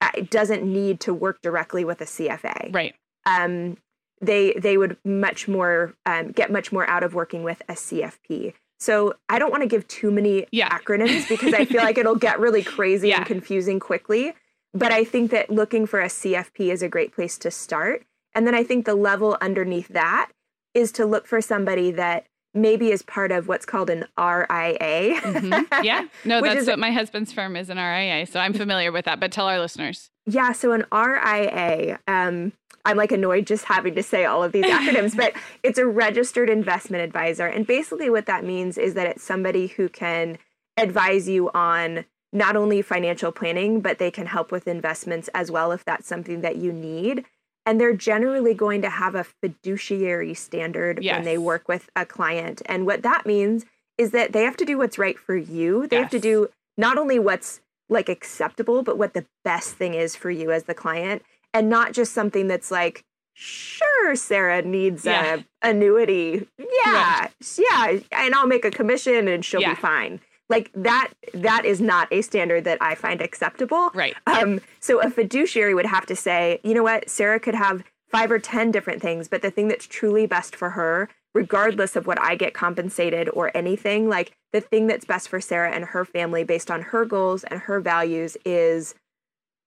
uh, 0.01 0.09
doesn't 0.29 0.63
need 0.63 0.99
to 1.01 1.13
work 1.13 1.41
directly 1.41 1.83
with 1.85 2.01
a 2.01 2.05
CFA. 2.05 2.73
right. 2.73 2.95
Um, 3.25 3.77
they 4.19 4.53
they 4.53 4.77
would 4.77 4.97
much 5.03 5.47
more 5.47 5.93
um, 6.05 6.31
get 6.31 6.51
much 6.51 6.71
more 6.71 6.87
out 6.89 7.03
of 7.03 7.13
working 7.15 7.43
with 7.43 7.61
a 7.69 7.73
CFP. 7.73 8.53
So 8.79 9.13
I 9.29 9.37
don't 9.39 9.51
want 9.51 9.61
to 9.63 9.67
give 9.69 9.87
too 9.87 10.09
many 10.11 10.45
Yeah. 10.51 10.69
acronyms 10.69 11.27
because 11.29 11.53
I 11.53 11.65
feel 11.65 11.81
like 11.87 11.97
it'll 11.99 12.15
get 12.15 12.39
really 12.39 12.63
crazy 12.63 13.09
Yeah. 13.09 13.17
and 13.17 13.25
confusing 13.25 13.79
quickly. 13.79 14.33
But 14.73 14.91
I 14.91 15.03
think 15.03 15.31
that 15.31 15.49
looking 15.49 15.85
for 15.85 15.99
a 16.01 16.07
CFP 16.07 16.71
is 16.71 16.81
a 16.81 16.87
great 16.89 17.13
place 17.13 17.37
to 17.39 17.51
start. 17.51 18.03
And 18.33 18.47
then 18.47 18.55
I 18.55 18.63
think 18.63 18.85
the 18.85 18.95
level 18.95 19.37
underneath 19.41 19.89
that 19.89 20.31
is 20.73 20.91
to 20.93 21.05
look 21.05 21.27
for 21.27 21.41
somebody 21.41 21.91
that 21.91 22.25
maybe 22.53 22.91
is 22.91 23.01
part 23.01 23.31
of 23.31 23.47
what's 23.47 23.65
called 23.65 23.89
an 23.89 24.05
RIA. 24.17 25.15
Mhm. 25.21 25.83
Yeah. 25.83 26.07
No, 26.25 26.41
that's 26.41 26.67
what 26.67 26.79
my 26.79 26.91
husband's 26.91 27.31
firm 27.31 27.55
is 27.55 27.69
an 27.69 27.77
RIA. 27.77 28.25
So 28.25 28.39
I'm 28.39 28.53
familiar 28.53 28.91
with 28.91 29.05
that, 29.05 29.19
but 29.19 29.31
tell 29.31 29.47
our 29.47 29.59
listeners. 29.59 30.11
Yeah, 30.25 30.51
so 30.51 30.71
an 30.73 30.85
RIA, 30.93 31.99
um, 32.07 32.51
I'm 32.85 32.97
like 32.97 33.11
annoyed 33.11 33.47
just 33.47 33.65
having 33.65 33.95
to 33.95 34.03
say 34.03 34.25
all 34.25 34.43
of 34.43 34.51
these 34.51 34.65
acronyms, 34.65 35.15
but 35.15 35.33
it's 35.63 35.79
a 35.79 35.85
registered 35.85 36.49
investment 36.49 37.03
advisor. 37.03 37.47
And 37.47 37.65
basically, 37.65 38.09
what 38.09 38.25
that 38.25 38.43
means 38.43 38.77
is 38.77 38.93
that 38.95 39.07
it's 39.07 39.23
somebody 39.23 39.67
who 39.67 39.87
can 39.89 40.37
advise 40.77 41.27
you 41.29 41.49
on 41.53 42.05
not 42.33 42.55
only 42.55 42.81
financial 42.81 43.31
planning, 43.31 43.81
but 43.81 43.97
they 43.97 44.11
can 44.11 44.25
help 44.25 44.51
with 44.51 44.67
investments 44.67 45.29
as 45.33 45.51
well 45.51 45.71
if 45.71 45.83
that's 45.85 46.07
something 46.07 46.41
that 46.41 46.57
you 46.57 46.71
need. 46.71 47.25
And 47.65 47.79
they're 47.79 47.95
generally 47.95 48.53
going 48.53 48.81
to 48.81 48.89
have 48.89 49.13
a 49.13 49.23
fiduciary 49.23 50.33
standard 50.33 50.99
when 51.03 51.23
they 51.23 51.37
work 51.37 51.67
with 51.67 51.89
a 51.95 52.05
client. 52.05 52.61
And 52.65 52.85
what 52.87 53.03
that 53.03 53.25
means 53.25 53.65
is 53.97 54.11
that 54.11 54.31
they 54.33 54.43
have 54.43 54.57
to 54.57 54.65
do 54.65 54.77
what's 54.79 54.97
right 54.97 55.17
for 55.19 55.35
you. 55.35 55.85
They 55.87 55.97
have 55.97 56.09
to 56.11 56.19
do 56.19 56.49
not 56.77 56.97
only 56.97 57.19
what's 57.19 57.61
like 57.87 58.09
acceptable, 58.09 58.81
but 58.81 58.97
what 58.97 59.13
the 59.13 59.25
best 59.43 59.75
thing 59.75 59.93
is 59.93 60.15
for 60.15 60.31
you 60.31 60.51
as 60.51 60.63
the 60.63 60.73
client, 60.73 61.21
and 61.53 61.69
not 61.69 61.91
just 61.93 62.13
something 62.13 62.47
that's 62.47 62.71
like, 62.71 63.03
sure, 63.33 64.15
Sarah 64.15 64.61
needs 64.61 65.05
Yeah. 65.05 65.41
a 65.61 65.67
annuity. 65.69 66.47
Yeah, 66.85 67.27
yeah, 67.57 67.99
and 68.11 68.33
I'll 68.33 68.47
make 68.47 68.65
a 68.65 68.71
commission 68.71 69.27
and 69.27 69.43
she'll 69.45 69.61
Yeah. 69.61 69.75
be 69.75 69.81
fine. 69.81 70.19
Like 70.51 70.69
that 70.75 71.11
that 71.33 71.65
is 71.65 71.81
not 71.81 72.07
a 72.11 72.21
standard 72.21 72.65
that 72.65 72.77
I 72.81 72.93
find 72.93 73.21
acceptable. 73.21 73.89
Right. 73.93 74.15
Um, 74.27 74.61
so 74.79 74.99
a 74.99 75.09
fiduciary 75.09 75.73
would 75.73 75.85
have 75.85 76.05
to 76.07 76.15
say, 76.15 76.59
you 76.63 76.73
know 76.73 76.83
what, 76.83 77.09
Sarah 77.09 77.39
could 77.39 77.55
have 77.55 77.83
five 78.11 78.29
or 78.29 78.39
10 78.39 78.71
different 78.71 79.01
things, 79.01 79.27
but 79.27 79.41
the 79.41 79.49
thing 79.49 79.69
that's 79.69 79.87
truly 79.87 80.27
best 80.27 80.55
for 80.55 80.71
her, 80.71 81.09
regardless 81.33 81.95
of 81.95 82.05
what 82.05 82.21
I 82.21 82.35
get 82.35 82.53
compensated 82.53 83.29
or 83.29 83.55
anything, 83.55 84.09
like 84.09 84.33
the 84.51 84.61
thing 84.61 84.87
that's 84.87 85.05
best 85.05 85.29
for 85.29 85.39
Sarah 85.39 85.71
and 85.71 85.85
her 85.85 86.03
family 86.03 86.43
based 86.43 86.69
on 86.69 86.81
her 86.81 87.05
goals 87.05 87.45
and 87.45 87.61
her 87.61 87.79
values 87.79 88.35
is, 88.45 88.93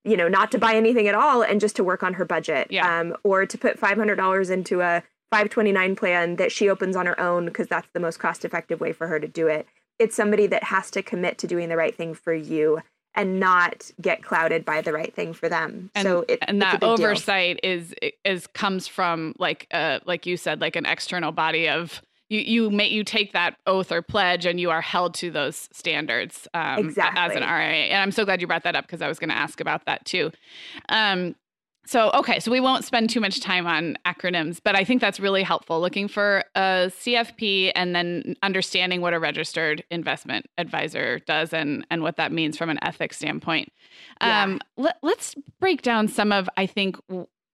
you 0.04 0.16
know, 0.16 0.28
not 0.28 0.52
to 0.52 0.58
buy 0.58 0.74
anything 0.74 1.08
at 1.08 1.14
all 1.14 1.42
and 1.42 1.60
just 1.60 1.76
to 1.76 1.84
work 1.84 2.02
on 2.02 2.14
her 2.14 2.26
budget. 2.26 2.68
Yeah. 2.70 3.00
Um, 3.00 3.16
or 3.24 3.46
to 3.46 3.56
put 3.56 3.80
$500 3.80 4.50
into 4.50 4.82
a 4.82 5.02
529 5.30 5.96
plan 5.96 6.36
that 6.36 6.52
she 6.52 6.68
opens 6.68 6.94
on 6.94 7.06
her 7.06 7.18
own 7.18 7.46
because 7.46 7.66
that's 7.66 7.88
the 7.94 8.00
most 8.00 8.18
cost 8.18 8.44
effective 8.44 8.80
way 8.80 8.92
for 8.92 9.06
her 9.06 9.18
to 9.18 9.26
do 9.26 9.48
it. 9.48 9.66
It's 9.98 10.16
somebody 10.16 10.46
that 10.48 10.64
has 10.64 10.90
to 10.92 11.02
commit 11.02 11.38
to 11.38 11.46
doing 11.46 11.68
the 11.68 11.76
right 11.76 11.94
thing 11.94 12.14
for 12.14 12.34
you 12.34 12.80
and 13.14 13.38
not 13.38 13.90
get 14.00 14.22
clouded 14.22 14.64
by 14.64 14.80
the 14.80 14.92
right 14.92 15.14
thing 15.14 15.32
for 15.32 15.48
them. 15.48 15.90
And, 15.94 16.04
so 16.04 16.24
it, 16.28 16.38
and 16.42 16.60
that 16.62 16.72
big 16.72 16.80
deal. 16.80 16.90
oversight 16.90 17.60
is 17.62 17.94
is 18.24 18.46
comes 18.48 18.88
from 18.88 19.34
like 19.38 19.66
uh 19.70 20.00
like 20.04 20.26
you 20.26 20.36
said 20.36 20.60
like 20.60 20.76
an 20.76 20.86
external 20.86 21.30
body 21.30 21.68
of 21.68 22.02
you 22.28 22.40
you 22.40 22.70
make 22.70 22.90
you 22.90 23.04
take 23.04 23.32
that 23.32 23.56
oath 23.66 23.92
or 23.92 24.02
pledge 24.02 24.46
and 24.46 24.58
you 24.58 24.70
are 24.70 24.80
held 24.80 25.14
to 25.14 25.30
those 25.30 25.68
standards 25.72 26.48
um, 26.54 26.78
exactly. 26.78 27.20
as 27.20 27.36
an 27.36 27.42
RIA. 27.42 27.90
And 27.90 28.02
I'm 28.02 28.10
so 28.10 28.24
glad 28.24 28.40
you 28.40 28.46
brought 28.46 28.64
that 28.64 28.74
up 28.74 28.86
because 28.86 29.02
I 29.02 29.08
was 29.08 29.18
going 29.18 29.30
to 29.30 29.36
ask 29.36 29.60
about 29.60 29.84
that 29.86 30.04
too. 30.04 30.32
Um, 30.88 31.36
so, 31.86 32.10
okay, 32.12 32.40
so 32.40 32.50
we 32.50 32.60
won't 32.60 32.84
spend 32.84 33.10
too 33.10 33.20
much 33.20 33.40
time 33.40 33.66
on 33.66 33.96
acronyms, 34.06 34.58
but 34.62 34.74
I 34.74 34.84
think 34.84 35.00
that's 35.00 35.20
really 35.20 35.42
helpful 35.42 35.80
looking 35.80 36.08
for 36.08 36.44
a 36.54 36.90
CFP 36.90 37.72
and 37.74 37.94
then 37.94 38.36
understanding 38.42 39.00
what 39.00 39.12
a 39.12 39.18
registered 39.18 39.84
investment 39.90 40.46
advisor 40.56 41.18
does 41.20 41.52
and, 41.52 41.86
and 41.90 42.02
what 42.02 42.16
that 42.16 42.32
means 42.32 42.56
from 42.56 42.70
an 42.70 42.78
ethics 42.82 43.18
standpoint. 43.18 43.70
Yeah. 44.20 44.44
Um, 44.44 44.60
let, 44.76 44.98
let's 45.02 45.34
break 45.60 45.82
down 45.82 46.08
some 46.08 46.32
of, 46.32 46.48
I 46.56 46.66
think, 46.66 46.96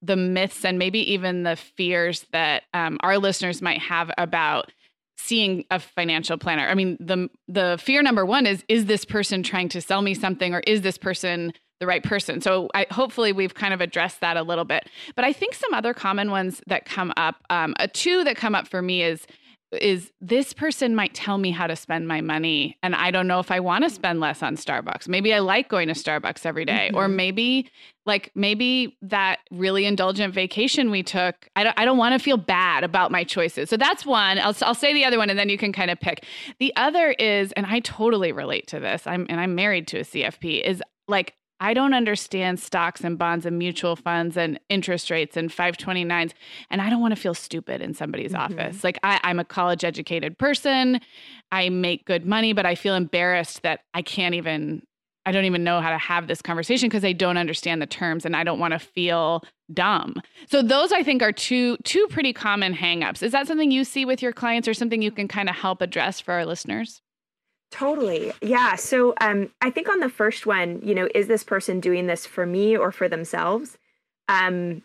the 0.02 0.16
myths 0.16 0.64
and 0.64 0.78
maybe 0.78 1.12
even 1.12 1.42
the 1.42 1.56
fears 1.56 2.26
that 2.32 2.64
um, 2.72 2.98
our 3.02 3.18
listeners 3.18 3.60
might 3.60 3.80
have 3.80 4.10
about 4.16 4.72
seeing 5.16 5.64
a 5.70 5.78
financial 5.78 6.38
planner. 6.38 6.66
I 6.66 6.74
mean, 6.74 6.96
the 6.98 7.28
the 7.46 7.78
fear 7.80 8.02
number 8.02 8.24
one 8.24 8.46
is 8.46 8.64
is 8.68 8.86
this 8.86 9.04
person 9.04 9.42
trying 9.42 9.68
to 9.70 9.80
sell 9.80 10.00
me 10.00 10.14
something 10.14 10.54
or 10.54 10.60
is 10.60 10.80
this 10.80 10.96
person 10.96 11.52
the 11.80 11.86
right 11.86 12.02
person? 12.04 12.40
So 12.40 12.68
I, 12.74 12.86
hopefully 12.90 13.32
we've 13.32 13.54
kind 13.54 13.74
of 13.74 13.80
addressed 13.80 14.20
that 14.20 14.36
a 14.36 14.42
little 14.42 14.64
bit. 14.64 14.88
But 15.16 15.24
I 15.24 15.32
think 15.32 15.54
some 15.54 15.74
other 15.74 15.92
common 15.94 16.30
ones 16.30 16.62
that 16.66 16.84
come 16.84 17.12
up, 17.16 17.36
um, 17.50 17.74
a 17.80 17.88
two 17.88 18.22
that 18.24 18.36
come 18.36 18.54
up 18.54 18.68
for 18.68 18.80
me 18.82 19.02
is 19.02 19.26
is 19.80 20.10
this 20.20 20.52
person 20.52 20.96
might 20.96 21.14
tell 21.14 21.38
me 21.38 21.52
how 21.52 21.64
to 21.64 21.76
spend 21.76 22.08
my 22.08 22.20
money 22.20 22.76
and 22.82 22.92
I 22.92 23.12
don't 23.12 23.28
know 23.28 23.38
if 23.38 23.52
I 23.52 23.60
want 23.60 23.84
to 23.84 23.90
spend 23.90 24.18
less 24.18 24.42
on 24.42 24.56
Starbucks. 24.56 25.06
Maybe 25.06 25.32
I 25.32 25.38
like 25.38 25.68
going 25.68 25.86
to 25.86 25.94
Starbucks 25.94 26.44
every 26.44 26.64
day. 26.64 26.90
or 26.92 27.06
Mhm. 27.06 27.14
maybe 27.14 27.70
like 28.04 28.32
maybe 28.34 28.96
that 29.02 29.38
really 29.52 29.84
indulgent 29.84 30.34
vacation 30.34 30.90
we 30.90 31.04
took, 31.04 31.48
I 31.54 31.62
don't 31.62 31.78
I 31.78 31.84
don't 31.84 31.98
want 31.98 32.14
to 32.14 32.18
feel 32.18 32.36
bad 32.36 32.82
about 32.82 33.12
my 33.12 33.22
choices. 33.22 33.70
So 33.70 33.76
that's 33.76 34.04
one. 34.04 34.40
I'll 34.40 34.56
I'll 34.62 34.74
say 34.74 34.92
the 34.92 35.04
other 35.04 35.18
one 35.18 35.30
and 35.30 35.38
then 35.38 35.48
you 35.48 35.56
can 35.56 35.72
kind 35.72 35.92
of 35.92 36.00
pick. 36.00 36.24
The 36.58 36.72
other 36.74 37.12
is 37.12 37.52
and 37.52 37.64
I 37.64 37.78
totally 37.78 38.32
relate 38.32 38.66
to 38.68 38.80
this. 38.80 39.06
I'm 39.06 39.24
and 39.30 39.38
I'm 39.40 39.54
married 39.54 39.86
to 39.88 39.98
a 39.98 40.04
CFP 40.04 40.62
is 40.62 40.82
like 41.06 41.34
I 41.60 41.74
don't 41.74 41.92
understand 41.94 42.58
stocks 42.58 43.02
and 43.02 43.18
bonds 43.18 43.44
and 43.44 43.58
mutual 43.58 43.94
funds 43.94 44.36
and 44.36 44.58
interest 44.70 45.10
rates 45.10 45.36
and 45.36 45.50
529s. 45.50 46.32
And 46.70 46.80
I 46.80 46.88
don't 46.88 47.00
want 47.02 47.14
to 47.14 47.20
feel 47.20 47.34
stupid 47.34 47.82
in 47.82 47.92
somebody's 47.94 48.32
Mhm. 48.32 48.38
office. 48.38 48.82
Like, 48.82 48.98
I, 49.02 49.20
I'm 49.22 49.38
a 49.38 49.44
college 49.44 49.84
educated 49.84 50.38
person. 50.38 51.00
I 51.52 51.68
make 51.68 52.06
good 52.06 52.24
money, 52.24 52.52
but 52.54 52.64
I 52.64 52.74
feel 52.74 52.94
embarrassed 52.94 53.62
that 53.62 53.80
I 53.92 54.00
can't 54.02 54.34
even, 54.34 54.82
I 55.26 55.32
don't 55.32 55.44
even 55.44 55.62
know 55.62 55.80
how 55.82 55.90
to 55.90 55.98
have 55.98 56.28
this 56.28 56.40
conversation 56.40 56.88
because 56.88 57.04
I 57.04 57.12
don't 57.12 57.36
understand 57.36 57.82
the 57.82 57.86
terms 57.86 58.24
and 58.24 58.34
I 58.34 58.42
don't 58.42 58.58
want 58.58 58.72
to 58.72 58.78
feel 58.78 59.44
dumb. 59.72 60.14
So 60.48 60.62
those 60.62 60.92
I 60.92 61.02
think 61.02 61.22
are 61.22 61.30
two 61.32 61.76
two 61.84 62.06
pretty 62.08 62.32
common 62.32 62.74
hangups. 62.74 63.22
Is 63.22 63.32
that 63.32 63.46
something 63.46 63.70
you 63.70 63.84
see 63.84 64.04
with 64.06 64.22
your 64.22 64.32
clients 64.32 64.66
or 64.66 64.72
something 64.74 65.02
you 65.02 65.10
can 65.12 65.28
kind 65.28 65.48
of 65.50 65.54
help 65.56 65.82
address 65.82 66.20
for 66.20 66.32
our 66.32 66.46
listeners? 66.46 67.02
Totally. 67.70 68.32
Yeah. 68.42 68.74
So 68.76 69.14
um, 69.20 69.50
I 69.60 69.70
think 69.70 69.88
on 69.88 70.00
the 70.00 70.08
first 70.08 70.44
one, 70.46 70.80
you 70.82 70.94
know, 70.94 71.08
is 71.14 71.28
this 71.28 71.44
person 71.44 71.80
doing 71.80 72.06
this 72.06 72.26
for 72.26 72.44
me 72.46 72.76
or 72.76 72.90
for 72.92 73.08
themselves? 73.08 73.78
Um, 74.28 74.82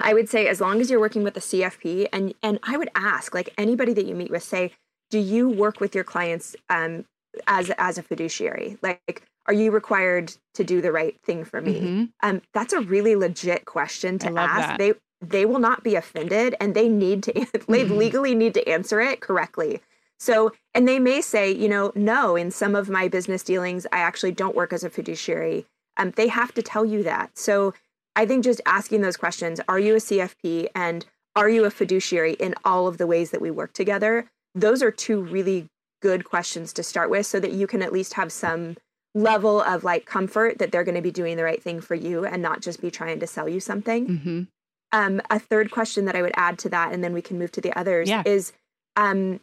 I 0.00 0.14
would 0.14 0.28
say 0.28 0.48
as 0.48 0.60
long 0.60 0.80
as 0.80 0.90
you're 0.90 1.00
working 1.00 1.22
with 1.22 1.36
a 1.36 1.40
CFP, 1.40 2.08
and 2.12 2.34
and 2.42 2.58
I 2.64 2.76
would 2.76 2.90
ask 2.94 3.34
like 3.34 3.52
anybody 3.56 3.92
that 3.94 4.06
you 4.06 4.14
meet 4.14 4.30
with, 4.30 4.42
say, 4.42 4.72
do 5.10 5.18
you 5.18 5.48
work 5.48 5.80
with 5.80 5.94
your 5.94 6.04
clients 6.04 6.56
um, 6.70 7.04
as 7.46 7.70
as 7.78 7.98
a 7.98 8.02
fiduciary? 8.02 8.78
Like, 8.82 9.22
are 9.46 9.54
you 9.54 9.70
required 9.70 10.34
to 10.54 10.64
do 10.64 10.80
the 10.80 10.90
right 10.92 11.16
thing 11.24 11.44
for 11.44 11.60
me? 11.60 11.80
Mhm. 11.80 12.12
Um, 12.22 12.42
that's 12.52 12.72
a 12.72 12.80
really 12.80 13.14
legit 13.14 13.64
question 13.64 14.18
to 14.20 14.38
ask. 14.38 14.70
that. 14.70 14.78
They 14.78 14.94
they 15.20 15.46
will 15.46 15.60
not 15.60 15.84
be 15.84 15.94
offended, 15.94 16.56
and 16.60 16.74
they 16.74 16.88
need 16.88 17.22
to 17.24 17.32
they 17.68 17.84
Mhm. 17.84 17.96
legally 17.96 18.34
need 18.34 18.54
to 18.54 18.68
answer 18.68 19.00
it 19.00 19.20
correctly. 19.20 19.80
So, 20.22 20.52
and 20.72 20.86
they 20.86 21.00
may 21.00 21.20
say, 21.20 21.50
you 21.50 21.68
know, 21.68 21.90
no, 21.96 22.36
in 22.36 22.52
some 22.52 22.76
of 22.76 22.88
my 22.88 23.08
business 23.08 23.42
dealings, 23.42 23.86
I 23.90 23.98
actually 23.98 24.30
don't 24.30 24.54
work 24.54 24.72
as 24.72 24.84
a 24.84 24.88
fiduciary. 24.90 25.66
Um, 25.96 26.12
they 26.12 26.28
have 26.28 26.54
to 26.54 26.62
tell 26.62 26.84
you 26.84 27.02
that. 27.02 27.36
So, 27.36 27.74
I 28.14 28.24
think 28.24 28.44
just 28.44 28.60
asking 28.64 29.00
those 29.00 29.16
questions: 29.16 29.60
Are 29.68 29.80
you 29.80 29.94
a 29.94 29.98
CFP, 29.98 30.68
and 30.76 31.04
are 31.34 31.48
you 31.48 31.64
a 31.64 31.70
fiduciary 31.70 32.34
in 32.34 32.54
all 32.64 32.86
of 32.86 32.98
the 32.98 33.06
ways 33.08 33.32
that 33.32 33.40
we 33.40 33.50
work 33.50 33.72
together? 33.72 34.30
Those 34.54 34.80
are 34.80 34.92
two 34.92 35.20
really 35.20 35.66
good 36.02 36.24
questions 36.24 36.72
to 36.74 36.84
start 36.84 37.10
with, 37.10 37.26
so 37.26 37.40
that 37.40 37.52
you 37.52 37.66
can 37.66 37.82
at 37.82 37.92
least 37.92 38.14
have 38.14 38.30
some 38.30 38.76
level 39.16 39.60
of 39.60 39.82
like 39.82 40.06
comfort 40.06 40.58
that 40.58 40.70
they're 40.70 40.84
going 40.84 40.94
to 40.94 41.02
be 41.02 41.10
doing 41.10 41.36
the 41.36 41.44
right 41.44 41.62
thing 41.62 41.80
for 41.80 41.94
you 41.96 42.24
and 42.24 42.40
not 42.42 42.60
just 42.62 42.80
be 42.80 42.90
trying 42.92 43.18
to 43.18 43.26
sell 43.26 43.48
you 43.48 43.58
something. 43.60 44.06
Mhm. 44.06 44.46
Um, 44.92 45.20
a 45.30 45.38
third 45.40 45.70
question 45.72 46.04
that 46.04 46.14
I 46.16 46.22
would 46.22 46.32
add 46.36 46.58
to 46.60 46.68
that, 46.68 46.92
and 46.92 47.02
then 47.02 47.12
we 47.12 47.22
can 47.22 47.38
move 47.38 47.50
to 47.52 47.60
the 47.60 47.76
others, 47.76 48.08
Yeah. 48.08 48.22
is 48.24 48.52
um, 48.94 49.40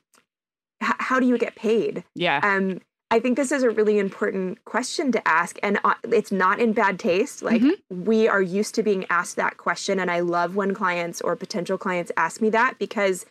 h- 0.82 0.90
how 1.00 1.20
do 1.20 1.26
you 1.28 1.38
get 1.38 1.56
paid? 1.56 2.04
Yeah. 2.16 2.40
Um, 2.44 2.82
I 3.12 3.20
think 3.20 3.38
this 3.38 3.52
is 3.52 3.64
a 3.64 3.72
really 3.72 3.98
important 3.98 4.64
question 4.66 5.12
to 5.14 5.28
ask, 5.28 5.58
and 5.64 5.80
uh, 5.84 5.96
it's 6.12 6.32
not 6.32 6.60
in 6.60 6.74
bad 6.74 7.00
taste. 7.00 7.42
Like 7.42 7.62
Mhm. 7.62 7.74
we 7.90 8.28
are 8.28 8.42
used 8.42 8.76
to 8.76 8.84
being 8.84 9.06
asked 9.10 9.36
that 9.38 9.58
question, 9.58 10.00
and 10.00 10.12
I 10.12 10.20
love 10.20 10.56
when 10.56 10.74
clients 10.76 11.20
or 11.22 11.36
potential 11.36 11.78
clients 11.78 12.12
ask 12.18 12.40
me 12.40 12.50
that 12.52 12.78
because 12.78 13.26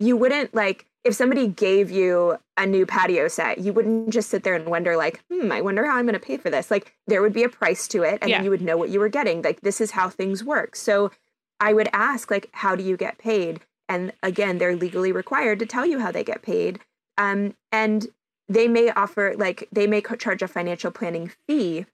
you 0.00 0.16
wouldn't 0.16 0.54
like 0.54 0.86
if 1.04 1.14
somebody 1.14 1.46
gave 1.46 1.90
you 1.90 2.38
a 2.56 2.66
new 2.66 2.84
patio 2.84 3.28
set, 3.28 3.58
you 3.58 3.72
wouldn't 3.72 4.10
just 4.10 4.28
sit 4.30 4.42
there 4.42 4.54
and 4.54 4.66
wonder 4.66 4.96
like, 4.96 5.20
hmm, 5.30 5.50
I 5.52 5.60
wonder 5.60 5.86
how 5.86 5.96
I'm 5.96 6.04
going 6.06 6.14
to 6.14 6.26
pay 6.26 6.36
for 6.36 6.50
this. 6.50 6.70
Like 6.70 6.92
there 7.06 7.22
would 7.22 7.32
be 7.32 7.44
a 7.44 7.48
price 7.48 7.86
to 7.88 8.02
it, 8.02 8.18
and 8.20 8.30
Yeah. 8.30 8.42
you 8.42 8.50
would 8.50 8.62
know 8.62 8.76
what 8.76 8.88
you 8.90 8.98
were 8.98 9.08
getting. 9.08 9.40
Like 9.42 9.60
this 9.60 9.80
is 9.80 9.92
how 9.92 10.08
things 10.10 10.42
work. 10.42 10.74
So 10.74 11.10
I 11.60 11.72
would 11.72 11.88
ask 11.92 12.30
like, 12.30 12.48
how 12.52 12.74
do 12.76 12.82
you 12.82 12.96
get 12.96 13.18
paid? 13.18 13.60
And 13.88 14.12
again, 14.22 14.58
they're 14.58 14.76
legally 14.76 15.12
required 15.12 15.58
to 15.60 15.66
tell 15.66 15.86
you 15.86 15.98
how 16.00 16.10
they 16.12 16.24
get 16.24 16.42
paid. 16.42 16.80
Um, 17.18 17.54
and 17.70 18.06
they 18.48 18.66
may 18.68 18.90
offer 18.90 19.34
like 19.36 19.68
they 19.70 19.86
may 19.86 20.00
charge 20.00 20.40
a 20.40 20.48
financial 20.48 20.90
planning 20.90 21.30
fee 21.46 21.84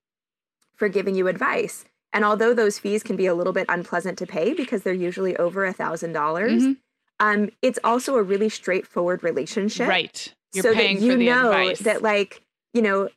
for 0.77 0.89
giving 0.89 1.15
you 1.17 1.27
advice. 1.27 1.85
And 2.13 2.25
although 2.25 2.55
those 2.55 2.79
fees 2.79 3.03
can 3.03 3.17
be 3.17 3.27
a 3.27 3.35
little 3.35 3.53
bit 3.53 3.67
unpleasant 3.69 4.19
to 4.19 4.27
pay 4.27 4.53
because 4.55 4.83
they're 4.85 4.93
usually 4.93 5.37
over 5.37 5.65
a 5.65 5.73
thousand 5.73 6.13
dollars, 6.13 6.63
Mhm. 6.63 6.77
um, 7.19 7.51
it's 7.63 7.79
also 7.83 8.15
a 8.17 8.23
really 8.23 8.49
straightforward 8.49 9.25
relationship. 9.25 9.89
Right. 9.89 10.33
You're 10.53 10.63
so 10.63 10.75
paying 10.75 10.97
that 10.99 11.03
you 11.05 11.13
for 11.13 11.19
the 11.19 11.27
know 11.27 11.49
advice. 11.51 11.79
that 11.81 12.03
like, 12.03 12.43
you 12.73 12.83
know, 12.83 13.09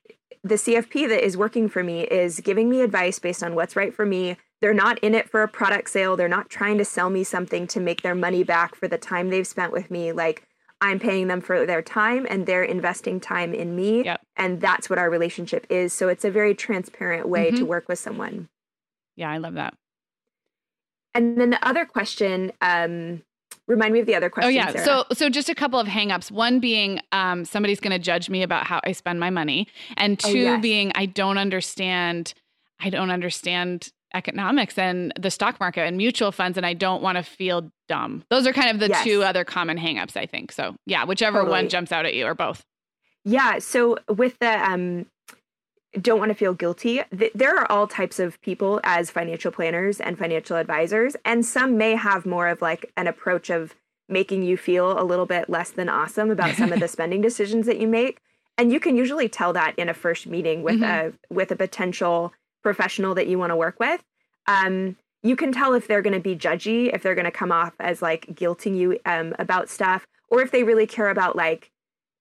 the 0.44 0.56
CFP 0.58 1.06
that 1.10 1.24
is 1.24 1.38
working 1.38 1.68
for 1.70 1.84
me 1.84 2.04
is 2.06 2.40
giving 2.40 2.70
me 2.70 2.82
advice 2.82 3.20
based 3.20 3.44
on 3.44 3.54
what's 3.54 3.76
right 3.76 3.94
for 3.94 4.06
me. 4.06 4.38
They're 4.62 4.74
not 4.74 4.98
in 5.00 5.14
it 5.14 5.30
for 5.30 5.44
a 5.44 5.48
product 5.48 5.90
sale. 5.92 6.16
They're 6.16 6.28
not 6.28 6.50
trying 6.50 6.80
to 6.80 6.86
sell 6.86 7.12
me 7.12 7.24
something 7.24 7.68
to 7.68 7.80
make 7.80 8.02
their 8.02 8.16
money 8.16 8.44
back 8.44 8.74
for 8.74 8.88
the 8.88 8.98
time 8.98 9.30
they've 9.30 9.46
spent 9.46 9.72
with 9.72 9.92
me. 9.92 10.12
Like 10.12 10.48
I'm 10.82 11.00
paying 11.00 11.28
them 11.28 11.42
for 11.42 11.66
their 11.66 11.82
time 11.82 12.28
and 12.30 12.46
they're 12.46 12.64
investing 12.64 13.20
time 13.20 13.54
in 13.54 13.76
me. 13.76 14.04
Yep. 14.06 14.22
And 14.36 14.62
that's 14.62 14.90
what 14.90 15.00
our 15.00 15.10
relationship 15.10 15.66
is. 15.70 15.92
So 15.94 16.08
it's 16.08 16.24
a 16.24 16.30
very 16.32 16.54
transparent 16.54 17.28
way 17.28 17.50
to 17.52 17.64
Mhm. 17.64 17.68
work 17.68 17.88
with 17.90 18.00
someone. 18.00 18.50
yeah, 19.16 19.32
I 19.32 19.38
love 19.38 19.56
that. 19.56 19.74
And 21.16 21.40
then 21.40 21.50
the 21.50 21.68
other 21.68 21.86
question, 21.86 22.52
um, 22.62 23.24
remind 23.68 23.94
me 23.94 24.00
of 24.02 24.06
the 24.06 24.14
other 24.16 24.30
question. 24.30 24.48
Oh 24.48 24.52
yeah. 24.52 24.72
Sarah. 24.72 24.86
So 24.86 25.06
so 25.14 25.30
just 25.30 25.50
a 25.50 25.56
couple 25.56 25.80
of 25.80 25.88
hangups. 25.88 26.30
One 26.30 26.60
being 26.60 27.02
um, 27.12 27.44
somebody's 27.44 27.80
going 27.80 27.92
to 27.94 28.00
judge 28.00 28.30
me 28.30 28.44
about 28.44 28.68
how 28.68 28.80
I 28.84 28.92
spend 28.92 29.20
my 29.20 29.30
money, 29.32 29.68
and 29.98 30.22
Oh, 30.24 30.32
two 30.32 30.38
yes. 30.40 30.62
being 30.62 30.92
I 30.96 31.08
don't 31.08 31.38
understand. 31.40 32.34
I 32.80 32.92
don't 32.92 33.10
understand 33.10 33.90
economics 34.18 34.78
and 34.78 35.14
the 35.18 35.32
stock 35.32 35.60
market 35.60 35.82
and 35.82 35.96
mutual 35.96 36.32
funds, 36.32 36.58
and 36.58 36.66
I 36.66 36.74
don't 36.74 37.02
want 37.02 37.18
to 37.18 37.24
feel 37.24 37.72
dumb. 37.88 38.24
Those 38.30 38.46
are 38.48 38.54
kind 38.54 38.70
of 38.72 38.80
the 38.80 38.90
Yes. 38.90 39.04
two 39.04 39.24
other 39.24 39.46
common 39.46 39.78
hangups, 39.78 40.18
I 40.18 40.26
think. 40.26 40.52
So 40.52 40.76
yeah, 40.86 41.06
whichever 41.06 41.46
one 41.46 41.70
jumps 41.70 41.92
out 41.92 42.06
at 42.06 42.14
you 42.14 42.26
or 42.26 42.34
both. 42.36 42.66
Yeah. 43.24 43.60
So 43.60 43.98
with 44.10 44.38
the 44.40 44.54
um, 44.70 45.06
don't 46.02 46.20
want 46.20 46.30
to 46.30 46.36
feel 46.36 46.54
guilty, 46.54 47.02
th- 47.18 47.32
there 47.34 47.58
are 47.58 47.72
all 47.72 47.88
types 47.88 48.20
of 48.20 48.40
people 48.42 48.80
as 48.84 49.10
financial 49.10 49.52
planners 49.52 50.00
and 50.00 50.18
financial 50.18 50.58
advisors, 50.58 51.16
and 51.24 51.46
some 51.46 51.78
may 51.78 51.96
have 51.96 52.26
more 52.26 52.48
of 52.50 52.62
like 52.62 52.92
an 52.98 53.08
approach 53.08 53.50
of 53.50 53.74
making 54.10 54.44
you 54.44 54.56
feel 54.58 55.00
a 55.00 55.04
little 55.04 55.26
bit 55.26 55.50
less 55.50 55.70
than 55.72 55.90
awesome 55.90 56.32
about 56.32 56.56
some 56.56 56.72
of 56.72 56.80
the 56.80 56.88
spending 56.96 57.22
decisions 57.22 57.66
that 57.66 57.80
you 57.80 57.88
make. 57.88 58.20
And 58.58 58.72
you 58.72 58.80
can 58.80 58.96
usually 58.98 59.30
tell 59.30 59.54
that 59.54 59.78
in 59.78 59.88
a 59.90 59.94
first 59.94 60.26
meeting 60.28 60.64
with 60.64 60.82
a 60.82 61.14
with 61.30 61.52
a 61.52 61.56
potential 61.56 62.34
professional 62.72 63.16
that 63.16 63.28
you 63.28 63.40
want 63.40 63.52
to 63.52 63.56
work 63.56 63.80
with. 63.80 64.04
Um, 64.48 64.98
you 65.24 65.36
can 65.36 65.52
tell 65.54 65.74
if 65.74 65.88
they're 65.88 66.02
going 66.02 66.14
to 66.14 66.20
be 66.20 66.36
judgy, 66.36 66.94
if 66.94 67.02
they're 67.02 67.16
going 67.16 67.26
to 67.26 67.32
come 67.32 67.52
off 67.52 67.74
as 67.80 68.02
like 68.02 68.26
guilting 68.42 68.78
you 68.78 69.00
um, 69.06 69.34
about 69.40 69.70
stuff, 69.70 70.06
or 70.30 70.42
if 70.42 70.52
they 70.52 70.64
really 70.64 70.86
care 70.86 71.10
about 71.10 71.36
like 71.36 71.72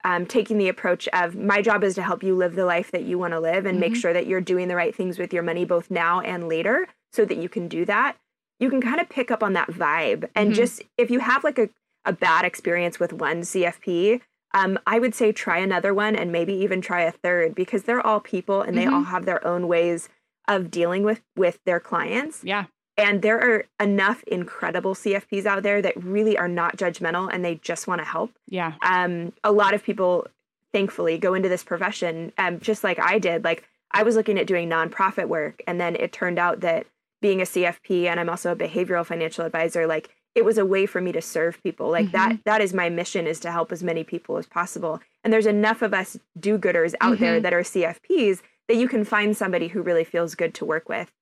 um, 0.05 0.25
taking 0.25 0.57
the 0.59 0.69
approach 0.69 1.09
of 1.13 1.35
my 1.35 1.61
job 1.63 1.83
is 1.83 1.97
to 1.97 2.03
help 2.03 2.23
you 2.23 2.37
live 2.37 2.55
the 2.55 2.65
life 2.65 2.93
that 2.93 3.03
you 3.03 3.19
want 3.19 3.33
to 3.33 3.41
live 3.41 3.67
and 3.67 3.81
make 3.81 3.95
Mhm. 3.95 4.01
sure 4.03 4.13
that 4.13 4.27
you're 4.29 4.41
doing 4.53 4.69
the 4.69 4.77
right 4.77 4.95
things 4.95 5.19
with 5.19 5.33
your 5.33 5.43
money 5.43 5.65
both 5.65 5.91
now 5.91 6.21
and 6.21 6.49
later 6.49 6.87
so 7.13 7.25
that 7.25 7.39
you 7.39 7.49
can 7.49 7.67
do 7.67 7.85
that 7.87 8.17
you 8.61 8.71
can 8.71 8.81
kind 8.81 9.01
of 9.01 9.09
pick 9.09 9.31
up 9.31 9.43
on 9.43 9.53
that 9.55 9.69
vibe 9.71 10.29
and 10.35 10.53
Mhm. 10.53 10.57
just 10.57 10.83
if 10.97 11.11
you 11.11 11.19
have 11.21 11.43
like 11.45 11.59
a, 11.59 11.69
a 12.05 12.13
bad 12.13 12.45
experience 12.45 13.01
with 13.01 13.13
one 13.13 13.41
cfp 13.43 14.21
um, 14.55 14.79
i 14.87 14.99
would 14.99 15.15
say 15.15 15.33
try 15.33 15.59
another 15.59 15.93
one 15.93 16.15
and 16.15 16.31
maybe 16.31 16.55
even 16.55 16.81
try 16.81 17.03
a 17.03 17.11
third 17.13 17.55
because 17.55 17.83
they're 17.83 18.07
all 18.07 18.21
people 18.21 18.63
and 18.63 18.77
they 18.79 18.87
all 18.87 19.05
have 19.15 19.25
their 19.27 19.45
own 19.47 19.67
ways 19.67 20.09
of 20.49 20.71
dealing 20.71 21.03
with 21.03 21.23
with 21.37 21.59
their 21.65 21.81
clients 21.81 22.43
Yeah. 22.45 22.65
And 22.99 23.21
there 23.21 23.39
are 23.41 23.65
enough 23.79 24.23
incredible 24.25 24.95
CFPs 24.95 25.45
out 25.45 25.63
there 25.63 25.83
that 25.83 26.03
really 26.03 26.39
are 26.39 26.49
not 26.49 26.79
judgmental 26.79 27.29
and 27.31 27.45
they 27.45 27.57
just 27.57 27.87
want 27.87 28.01
to 28.01 28.07
help. 28.07 28.31
Yeah. 28.49 28.73
Um, 28.83 29.35
a 29.45 29.53
lot 29.53 29.75
of 29.75 29.83
people, 29.85 30.27
thankfully, 30.73 31.19
go 31.19 31.35
into 31.35 31.49
this 31.51 31.63
profession 31.65 32.33
um, 32.39 32.59
just 32.61 32.83
like 32.85 32.99
I 32.99 33.19
did. 33.19 33.45
Like 33.45 33.69
I 33.91 34.03
was 34.03 34.17
looking 34.17 34.39
at 34.39 34.47
doing 34.47 34.69
nonprofit 34.71 35.29
work, 35.29 35.63
and 35.67 35.79
then 35.81 35.95
it 35.97 36.13
turned 36.13 36.39
out 36.39 36.61
that 36.61 36.87
being 37.23 37.41
a 37.41 37.45
CFP 37.45 38.07
and 38.07 38.19
I'm 38.19 38.29
also 38.31 38.53
a 38.53 38.57
behavioral 38.57 39.05
financial 39.05 39.45
advisor, 39.45 39.87
like 39.87 40.09
it 40.35 40.45
was 40.45 40.59
a 40.59 40.67
way 40.67 40.87
for 40.87 41.01
me 41.01 41.13
to 41.13 41.21
serve 41.23 41.63
people. 41.63 41.91
Like 41.91 42.07
Mm-hmm. 42.07 42.13
that 42.31 42.45
that 42.45 42.61
is 42.63 42.73
my 42.75 42.89
mission 42.89 43.27
is 43.27 43.41
to 43.41 43.51
help 43.51 43.73
as 43.73 43.83
many 43.83 44.05
people 44.05 44.39
as 44.39 44.47
possible. 44.47 45.01
And 45.23 45.33
there's 45.33 45.47
enough 45.47 45.83
of 45.83 45.93
us 45.95 46.19
do-gooders 46.39 46.95
out 47.01 47.19
there 47.19 47.39
Mhm. 47.41 47.43
that 47.43 47.53
are 47.55 47.63
CFPs 47.63 48.41
that 48.69 48.77
you 48.77 48.89
can 48.89 49.05
find 49.05 49.37
somebody 49.37 49.69
who 49.69 49.83
really 49.83 50.05
feels 50.05 50.35
good 50.35 50.55
to 50.55 50.65
work 50.65 50.89
with. 50.89 51.13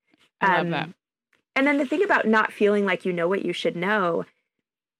I 0.40 0.56
love 0.56 0.60
Um, 0.66 0.70
that. 0.70 0.88
And 1.56 1.66
then 1.66 1.78
the 1.78 1.86
thing 1.86 2.02
about 2.02 2.26
not 2.26 2.52
feeling 2.52 2.84
like 2.84 3.04
you 3.04 3.12
know 3.12 3.28
what 3.28 3.44
you 3.44 3.52
should 3.52 3.76
know, 3.76 4.24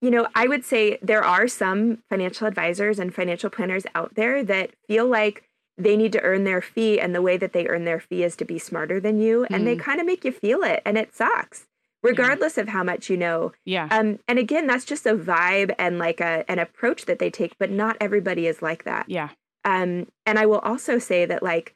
you 0.01 0.11
know, 0.11 0.27
I 0.35 0.47
would 0.47 0.65
say 0.65 0.99
there 1.03 1.25
are 1.25 1.49
some 1.49 2.03
financial 2.11 2.47
advisors 2.47 2.99
and 2.99 3.15
financial 3.15 3.51
planners 3.51 3.85
out 3.95 4.15
there 4.15 4.45
that 4.45 4.71
feel 4.87 5.07
like 5.07 5.45
they 5.77 5.97
need 5.97 6.13
to 6.13 6.21
earn 6.23 6.45
their 6.45 6.61
fee 6.63 7.01
and 7.01 7.15
the 7.15 7.23
way 7.23 7.37
that 7.37 7.53
they 7.53 7.67
earn 7.67 7.85
their 7.85 7.99
fee 7.99 8.23
is 8.23 8.37
to 8.37 8.45
be 8.45 8.59
smarter 8.59 9.01
than 9.01 9.19
you 9.19 9.45
and 9.47 9.67
they 9.67 9.75
Mm. 9.75 9.81
kind 9.81 10.01
of 10.01 10.07
make 10.07 10.25
you 10.25 10.31
feel 10.31 10.63
it 10.63 10.81
and 10.85 10.97
it 10.97 11.13
sucks 11.17 11.67
regardless 12.01 12.57
of 12.59 12.69
how 12.69 12.85
much 12.85 13.11
you 13.11 13.17
know 13.17 13.53
Yeah. 13.65 13.89
um, 13.91 14.21
and 14.29 14.39
again 14.39 14.69
that's 14.69 14.85
just 14.85 15.05
a 15.07 15.17
vibe 15.17 15.75
and 15.79 15.99
like 15.99 16.21
a, 16.21 16.45
an 16.49 16.61
approach 16.61 17.07
that 17.07 17.19
they 17.19 17.29
take 17.31 17.59
but 17.59 17.71
not 17.71 17.97
everybody 18.01 18.47
is 18.47 18.63
like 18.63 18.85
that 18.85 19.09
Yeah. 19.09 19.31
um, 19.65 20.07
and 20.27 20.39
I 20.39 20.47
will 20.47 20.61
also 20.61 20.99
say 21.01 21.25
that 21.27 21.43
like 21.43 21.75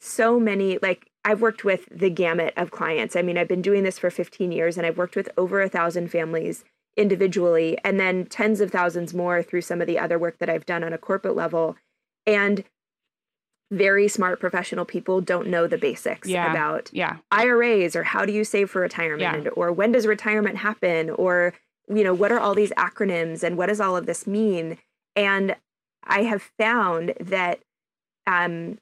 so 0.00 0.40
many 0.40 0.78
like 0.82 1.10
I've 1.24 1.42
worked 1.42 1.64
with 1.64 1.86
the 1.90 2.10
gamut 2.10 2.54
of 2.56 2.70
clients. 2.70 3.14
I 3.14 3.22
mean, 3.22 3.36
I've 3.36 3.48
been 3.48 3.62
doing 3.62 3.82
this 3.82 3.98
for 3.98 4.10
15 4.10 4.52
years 4.52 4.78
and 4.78 4.86
I've 4.86 4.96
worked 4.96 5.16
with 5.16 5.28
over 5.36 5.60
a 5.60 5.68
thousand 5.68 6.10
families 6.10 6.64
individually 6.96 7.78
and 7.84 8.00
then 8.00 8.24
tens 8.26 8.60
of 8.60 8.70
thousands 8.70 9.12
more 9.14 9.42
through 9.42 9.60
some 9.60 9.80
of 9.80 9.86
the 9.86 9.98
other 9.98 10.18
work 10.18 10.38
that 10.38 10.48
I've 10.48 10.66
done 10.66 10.82
on 10.82 10.92
a 10.92 10.98
corporate 10.98 11.36
level. 11.36 11.76
And 12.26 12.64
very 13.70 14.08
smart 14.08 14.40
professional 14.40 14.84
people 14.84 15.20
don't 15.20 15.46
know 15.46 15.66
the 15.66 15.78
basics 15.78 16.26
Yeah. 16.28 16.50
about 16.50 16.90
Yeah. 16.92 17.18
IRAs 17.30 17.94
or 17.94 18.02
how 18.02 18.24
do 18.24 18.32
you 18.32 18.42
save 18.42 18.70
for 18.70 18.80
retirement 18.80 19.46
or 19.54 19.70
when 19.72 19.92
does 19.92 20.06
retirement 20.06 20.56
happen 20.56 21.10
or 21.10 21.54
you 21.88 22.02
know 22.02 22.14
what 22.14 22.32
are 22.32 22.40
all 22.40 22.54
these 22.54 22.72
acronyms 22.72 23.42
and 23.44 23.56
what 23.56 23.66
does 23.66 23.80
all 23.80 23.96
of 23.96 24.06
this 24.06 24.26
mean 24.26 24.78
and 25.14 25.54
I 26.04 26.22
have 26.24 26.42
found 26.58 27.14
that 27.20 27.60
um, 28.26 28.78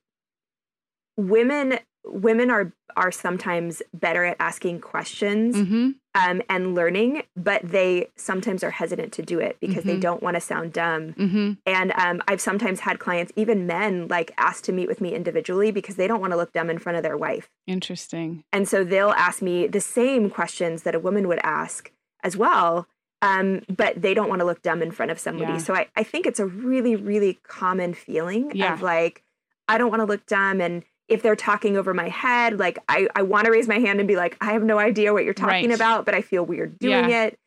women 1.19 1.79
women 2.05 2.49
are 2.51 2.73
are 2.97 3.11
sometimes 3.13 3.83
better 3.93 4.25
at 4.25 4.37
asking 4.41 4.81
questions 4.81 5.55
Mm-hmm. 5.55 5.91
um, 6.15 6.43
and 6.49 6.75
learning, 6.75 7.23
but 7.37 7.61
they 7.63 8.09
sometimes 8.17 8.65
are 8.65 8.71
hesitant 8.71 9.13
to 9.13 9.23
do 9.23 9.39
it 9.41 9.57
because 9.61 9.85
they 9.85 9.97
Mhm. 9.97 10.01
don't 10.01 10.23
want 10.23 10.35
to 10.37 10.41
sound 10.41 10.73
dumb. 10.73 11.13
Mm-hmm. 11.13 11.53
And 11.67 11.93
um, 11.97 12.23
I've 12.27 12.41
sometimes 12.41 12.81
had 12.81 12.99
clients, 12.99 13.31
even 13.37 13.67
men, 13.67 14.09
like 14.09 14.33
ask 14.39 14.65
to 14.65 14.73
meet 14.73 14.89
with 14.89 15.01
me 15.03 15.15
individually 15.15 15.71
because 15.71 15.97
they 15.97 16.07
don't 16.09 16.21
want 16.21 16.33
to 16.33 16.37
look 16.37 16.53
dumb 16.53 16.71
in 16.71 16.79
front 16.79 16.97
of 16.97 17.03
their 17.05 17.17
wife. 17.17 17.51
Interesting. 17.67 18.43
And 18.53 18.67
so 18.67 18.83
they'll 18.85 19.11
ask 19.11 19.43
me 19.43 19.67
the 19.67 19.81
same 19.81 20.31
questions 20.31 20.83
that 20.85 20.95
a 20.95 20.99
woman 21.01 21.29
would 21.29 21.41
ask 21.45 21.93
as 22.25 22.37
well. 22.37 22.89
Um, 23.23 23.63
but 23.69 24.01
they 24.01 24.15
don't 24.15 24.29
want 24.31 24.41
to 24.41 24.47
look 24.47 24.63
dumb 24.63 24.81
in 24.83 24.93
front 24.93 25.11
of 25.13 25.19
somebody. 25.21 25.53
Yeah. 25.53 25.59
So 25.59 25.75
I, 25.75 25.89
I 25.95 26.05
think 26.05 26.27
it's 26.27 26.41
a 26.41 26.47
really, 26.47 26.97
really 26.97 27.39
common 27.47 27.93
feeling 27.93 28.51
Yeah. 28.55 28.73
of 28.73 28.81
like, 28.83 29.23
I 29.69 29.77
don't 29.79 29.91
want 29.91 30.01
to 30.01 30.07
look 30.07 30.25
dumb. 30.27 30.61
And 30.61 30.85
if 31.09 31.23
they're 31.23 31.37
talking 31.37 31.77
over 31.77 31.95
my 31.95 32.09
head, 32.09 32.59
like 32.59 32.79
I, 32.89 33.09
I 33.17 33.23
want 33.23 33.47
to 33.47 33.51
raise 33.51 33.67
my 33.69 33.79
hand 33.79 33.99
and 34.01 34.07
be 34.09 34.17
like, 34.17 34.37
I 34.41 34.53
have 34.53 34.63
no 34.63 34.79
idea 34.79 35.13
what 35.13 35.25
you're 35.25 35.35
talking 35.35 35.71
Right. 35.71 35.75
about, 35.75 36.05
but 36.05 36.15
I 36.15 36.21
feel 36.21 36.45
weird 36.45 36.79
doing 36.79 37.11
it. 37.11 37.39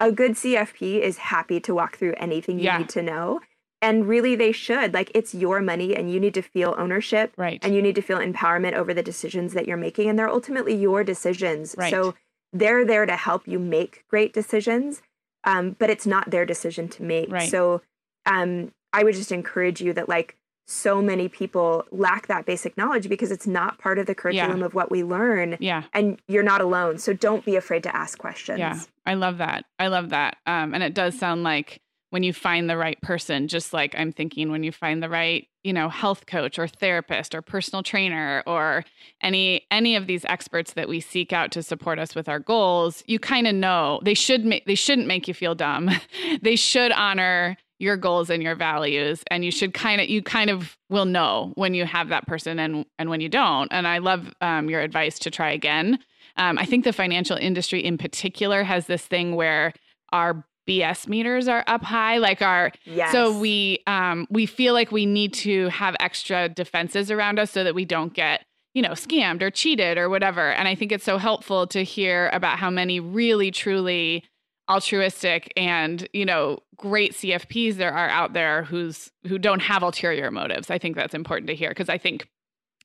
A 0.00 0.12
good 0.12 0.32
CFP 0.32 1.00
is 1.00 1.16
happy 1.16 1.58
to 1.60 1.74
walk 1.74 1.96
through 1.96 2.14
anything 2.18 2.58
you 2.58 2.66
Yeah. 2.66 2.78
need 2.78 2.90
to 2.90 3.02
know. 3.02 3.40
And 3.82 4.06
really, 4.08 4.34
they 4.34 4.52
should. 4.52 4.92
Like, 4.94 5.10
it's 5.14 5.34
your 5.34 5.60
money 5.60 5.94
and 5.96 6.10
you 6.10 6.18
need 6.20 6.34
to 6.34 6.42
feel 6.42 6.74
ownership 6.78 7.32
Right. 7.36 7.58
and 7.62 7.74
you 7.74 7.80
need 7.82 7.94
to 7.94 8.02
feel 8.02 8.18
empowerment 8.18 8.74
over 8.74 8.92
the 8.92 9.02
decisions 9.02 9.52
that 9.54 9.66
you're 9.66 9.76
making 9.76 10.08
and 10.10 10.18
they're 10.18 10.28
ultimately 10.28 10.74
your 10.74 11.02
decisions 11.04 11.74
Right. 11.78 11.90
so 11.90 12.14
they're 12.52 12.84
there 12.84 13.06
to 13.06 13.16
help 13.16 13.46
you 13.48 13.58
make 13.58 14.04
great 14.08 14.32
decisions 14.32 15.02
um, 15.44 15.76
but 15.78 15.90
it's 15.90 16.06
not 16.06 16.30
their 16.30 16.44
decision 16.46 16.88
to 16.88 17.02
make 17.02 17.30
Right. 17.30 17.50
so 17.50 17.80
um, 18.24 18.72
i 18.92 19.02
would 19.04 19.14
just 19.14 19.30
encourage 19.32 19.80
you 19.80 19.92
that 19.92 20.08
like 20.08 20.36
so 20.66 21.00
many 21.00 21.28
people 21.28 21.84
lack 21.90 22.26
that 22.26 22.44
basic 22.44 22.76
knowledge 22.76 23.08
because 23.08 23.30
it's 23.30 23.46
not 23.46 23.78
part 23.78 23.98
of 23.98 24.06
the 24.06 24.14
curriculum 24.14 24.62
of 24.62 24.74
what 24.74 24.90
we 24.90 25.04
learn 25.04 25.56
yeah. 25.60 25.84
and 25.92 26.20
you're 26.28 26.42
not 26.42 26.60
alone 26.60 26.98
so 26.98 27.12
don't 27.12 27.44
be 27.44 27.56
afraid 27.56 27.82
to 27.82 27.96
ask 27.96 28.18
questions 28.18 28.58
Yeah. 28.58 28.78
I 29.06 29.14
love 29.14 29.38
that. 29.38 29.64
I 29.78 29.86
love 29.86 30.10
that. 30.10 30.36
Um, 30.46 30.74
and 30.74 30.82
it 30.82 30.92
does 30.92 31.16
sound 31.16 31.44
like 31.44 31.80
when 32.10 32.22
you 32.22 32.32
find 32.32 32.68
the 32.68 32.76
right 32.76 33.00
person, 33.02 33.48
just 33.48 33.72
like 33.72 33.94
I'm 33.96 34.12
thinking 34.12 34.50
when 34.50 34.62
you 34.62 34.72
find 34.72 35.02
the 35.02 35.08
right, 35.08 35.46
you 35.64 35.72
know, 35.72 35.88
health 35.88 36.26
coach 36.26 36.58
or 36.58 36.68
therapist 36.68 37.34
or 37.34 37.42
personal 37.42 37.82
trainer 37.82 38.42
or 38.46 38.84
any 39.20 39.66
any 39.70 39.96
of 39.96 40.06
these 40.06 40.24
experts 40.26 40.72
that 40.74 40.88
we 40.88 41.00
seek 41.00 41.32
out 41.32 41.50
to 41.52 41.62
support 41.62 41.98
us 41.98 42.14
with 42.14 42.28
our 42.28 42.38
goals, 42.38 43.02
you 43.06 43.18
kind 43.18 43.46
of 43.46 43.54
know 43.54 44.00
they 44.02 44.14
should 44.14 44.44
make 44.44 44.64
they 44.66 44.74
shouldn't 44.74 45.08
make 45.08 45.26
you 45.26 45.34
feel 45.34 45.54
dumb. 45.54 45.90
they 46.42 46.56
should 46.56 46.92
honor 46.92 47.56
your 47.78 47.96
goals 47.96 48.30
and 48.30 48.42
your 48.42 48.54
values 48.54 49.22
and 49.30 49.44
you 49.44 49.50
should 49.50 49.74
kind 49.74 50.00
of 50.00 50.08
you 50.08 50.22
kind 50.22 50.50
of 50.50 50.76
will 50.88 51.04
know 51.04 51.52
when 51.56 51.74
you 51.74 51.84
have 51.84 52.08
that 52.08 52.26
person 52.26 52.58
and 52.58 52.86
and 52.98 53.10
when 53.10 53.20
you 53.20 53.28
don't 53.28 53.68
and 53.70 53.86
i 53.86 53.98
love 53.98 54.32
um, 54.40 54.70
your 54.70 54.80
advice 54.80 55.18
to 55.18 55.30
try 55.30 55.50
again 55.50 55.98
um, 56.36 56.58
I 56.58 56.64
think 56.64 56.84
the 56.84 56.92
financial 56.92 57.36
industry 57.36 57.84
in 57.84 57.98
particular 57.98 58.62
has 58.62 58.86
this 58.86 59.04
thing 59.04 59.34
where 59.36 59.72
our 60.12 60.44
BS 60.68 61.08
meters 61.08 61.48
are 61.48 61.64
up 61.66 61.82
high, 61.82 62.18
like 62.18 62.42
our 62.42 62.72
yes 62.84 63.12
so 63.12 63.38
we 63.38 63.82
um, 63.86 64.26
we 64.30 64.46
feel 64.46 64.74
like 64.74 64.90
we 64.90 65.06
need 65.06 65.32
to 65.34 65.68
have 65.68 65.96
extra 66.00 66.48
defenses 66.48 67.10
around 67.10 67.38
us 67.38 67.52
so 67.52 67.62
that 67.62 67.74
we 67.74 67.84
don't 67.84 68.12
get 68.14 68.44
you 68.74 68.82
know 68.82 68.90
scammed 68.90 69.42
or 69.42 69.50
cheated 69.50 69.96
or 69.96 70.08
whatever. 70.08 70.50
And 70.50 70.66
I 70.66 70.74
think 70.74 70.92
it's 70.92 71.04
so 71.04 71.18
helpful 71.18 71.66
to 71.68 71.84
hear 71.84 72.30
about 72.32 72.58
how 72.58 72.68
many 72.68 72.98
really 72.98 73.50
truly 73.50 74.24
altruistic 74.68 75.52
and 75.56 76.08
you 76.12 76.24
know 76.24 76.58
great 76.76 77.12
CFPs 77.12 77.76
there 77.76 77.92
are 77.92 78.08
out 78.08 78.32
there 78.32 78.64
who's 78.64 79.10
who 79.26 79.38
don't 79.38 79.60
have 79.60 79.82
ulterior 79.82 80.30
motives. 80.30 80.70
I 80.70 80.78
think 80.78 80.96
that's 80.96 81.14
important 81.14 81.48
to 81.48 81.54
hear 81.54 81.70
because 81.70 81.88
I 81.88 81.98
think 81.98 82.28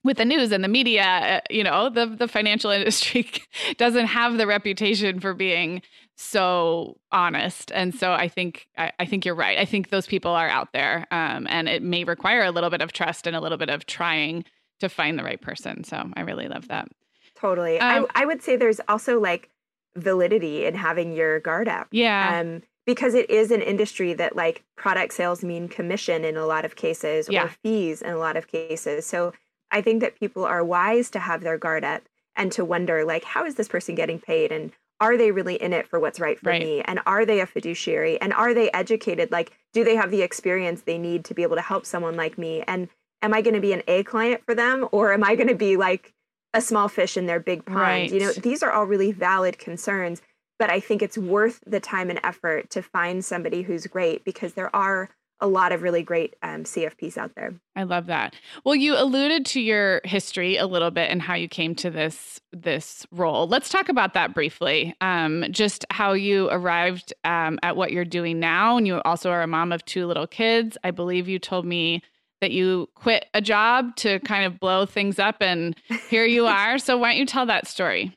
with 0.03 0.17
the 0.17 0.25
news 0.25 0.51
and 0.51 0.63
the 0.63 0.67
media, 0.67 1.03
uh, 1.03 1.39
you 1.49 1.63
know, 1.63 1.89
the 1.89 2.05
the 2.05 2.27
financial 2.27 2.71
industry 2.71 3.29
doesn't 3.77 4.07
have 4.07 4.37
the 4.37 4.47
reputation 4.47 5.19
for 5.19 5.33
being 5.33 5.81
so 6.15 6.97
honest, 7.11 7.71
and 7.73 7.93
so 7.93 8.11
I 8.11 8.27
think 8.27 8.67
I, 8.77 8.91
I 8.99 9.05
think 9.05 9.25
you're 9.25 9.35
right. 9.35 9.57
I 9.57 9.65
think 9.65 9.89
those 9.89 10.07
people 10.07 10.31
are 10.31 10.49
out 10.49 10.73
there, 10.73 11.07
um, 11.11 11.47
and 11.49 11.67
it 11.67 11.83
may 11.83 12.03
require 12.03 12.43
a 12.43 12.51
little 12.51 12.69
bit 12.69 12.81
of 12.81 12.91
trust 12.93 13.27
and 13.27 13.35
a 13.35 13.41
little 13.41 13.57
bit 13.57 13.69
of 13.69 13.85
trying 13.85 14.45
to 14.79 14.89
find 14.89 15.17
the 15.17 15.23
right 15.23 15.41
person. 15.41 15.83
So 15.83 16.09
I 16.15 16.21
really 16.21 16.47
love 16.47 16.67
that. 16.69 16.87
totally 17.35 17.79
Um, 17.79 18.07
I, 18.15 18.23
I 18.23 18.25
would 18.25 18.41
say 18.41 18.55
there's 18.55 18.81
also 18.87 19.19
like 19.19 19.50
validity 19.95 20.65
in 20.65 20.75
having 20.75 21.13
your 21.13 21.39
guard 21.39 21.67
up. 21.67 21.87
Yeah, 21.91 22.39
um, 22.39 22.61
because 22.85 23.13
it 23.13 23.29
is 23.29 23.51
an 23.51 23.61
industry 23.61 24.13
that 24.13 24.35
like 24.35 24.63
product 24.75 25.13
sales 25.13 25.43
mean 25.43 25.67
commission 25.67 26.25
in 26.25 26.35
a 26.37 26.45
lot 26.45 26.65
of 26.65 26.75
cases 26.75 27.27
Yeah. 27.29 27.45
or 27.45 27.49
fees 27.63 28.01
in 28.01 28.09
a 28.11 28.17
lot 28.17 28.37
of 28.37 28.47
cases. 28.47 29.05
So 29.05 29.33
i 29.73 29.81
think 29.81 30.01
that 30.01 30.19
people 30.19 30.43
are 30.43 30.65
wise 30.65 31.09
to 31.11 31.19
have 31.19 31.41
their 31.43 31.57
guard 31.57 31.83
up 31.85 32.01
and 32.35 32.51
to 32.51 32.65
wonder 32.65 33.05
like 33.05 33.23
how 33.23 33.45
is 33.45 33.55
this 33.55 33.67
person 33.69 33.95
getting 33.95 34.19
paid? 34.19 34.51
And 34.51 34.71
are 34.99 35.17
they 35.17 35.31
really 35.31 35.55
in 35.55 35.73
it 35.73 35.87
for 35.87 35.99
what's 35.99 36.19
right 36.19 36.39
for 36.39 36.49
Right. 36.49 36.61
me? 36.61 36.81
And 36.81 36.99
are 37.05 37.25
they 37.25 37.39
a 37.39 37.45
fiduciary? 37.45 38.19
And 38.21 38.33
are 38.33 38.53
they 38.53 38.69
educated? 38.71 39.31
Like 39.31 39.51
do 39.73 39.83
they 39.83 39.95
have 39.95 40.11
the 40.11 40.21
experience 40.23 40.81
they 40.81 40.97
need 40.97 41.23
to 41.25 41.33
be 41.33 41.43
able 41.43 41.55
to 41.55 41.61
help 41.61 41.85
someone 41.85 42.15
like 42.15 42.37
me? 42.37 42.63
And 42.67 42.89
am 43.21 43.33
i 43.33 43.41
going 43.41 43.53
to 43.53 43.61
be 43.61 43.73
an 43.73 43.83
a 43.87 44.03
client 44.03 44.41
for 44.45 44.55
them? 44.55 44.87
Or 44.91 45.13
am 45.13 45.23
i 45.23 45.35
going 45.35 45.47
to 45.49 45.55
be 45.55 45.77
like 45.77 46.13
a 46.53 46.61
small 46.61 46.87
fish 46.87 47.17
in 47.17 47.25
their 47.25 47.39
big 47.39 47.65
pond 47.65 48.11
you 48.11 48.19
know 48.19 48.31
these 48.33 48.61
are 48.61 48.71
all 48.71 48.85
really 48.85 49.11
valid 49.11 49.57
concerns 49.57 50.21
but 50.61 50.69
I 50.69 50.79
think 50.79 51.01
it's 51.01 51.17
worth 51.17 51.59
the 51.65 51.79
time 51.79 52.11
and 52.11 52.19
effort 52.23 52.69
to 52.69 52.83
find 52.83 53.25
somebody 53.25 53.63
who's 53.63 53.87
great 53.87 54.23
because 54.23 54.53
there 54.53 54.73
are 54.75 55.09
a 55.39 55.47
lot 55.47 55.71
of 55.71 55.81
really 55.81 56.03
great 56.03 56.35
um, 56.43 56.65
CFPs 56.65 57.17
out 57.17 57.33
there. 57.33 57.55
I 57.75 57.81
love 57.81 58.05
that. 58.05 58.35
Well, 58.63 58.75
you 58.75 58.95
alluded 58.95 59.43
to 59.47 59.59
your 59.59 60.01
history 60.03 60.57
a 60.57 60.67
little 60.67 60.91
bit 60.91 61.09
and 61.09 61.19
how 61.19 61.33
you 61.33 61.47
came 61.47 61.73
to 61.75 61.89
this 61.89 62.39
this 62.53 63.07
role. 63.11 63.47
Let's 63.47 63.69
talk 63.69 63.89
about 63.89 64.13
that 64.13 64.35
briefly. 64.35 64.93
Um, 65.01 65.45
just 65.49 65.83
how 65.89 66.13
you 66.13 66.47
arrived 66.51 67.11
um, 67.23 67.57
at 67.63 67.75
what 67.75 67.91
you're 67.91 68.05
doing 68.05 68.39
now, 68.39 68.77
and 68.77 68.85
you 68.85 69.01
also 69.01 69.31
are 69.31 69.41
a 69.41 69.47
mom 69.47 69.71
of 69.71 69.83
two 69.85 70.05
little 70.05 70.27
kids. 70.27 70.77
I 70.83 70.91
believe 70.91 71.27
you 71.27 71.39
told 71.39 71.65
me 71.65 72.03
that 72.41 72.51
you 72.51 72.89
quit 72.95 73.27
a 73.33 73.41
job 73.41 73.95
to 73.97 74.19
kind 74.19 74.45
of 74.45 74.59
blow 74.59 74.85
things 74.85 75.19
up, 75.19 75.37
and 75.39 75.75
here 76.09 76.25
you 76.25 76.45
are. 76.47 76.77
So 76.77 76.97
why 76.97 77.11
don't 77.11 77.19
you 77.19 77.25
tell 77.25 77.45
that 77.45 77.67
story? 77.67 78.13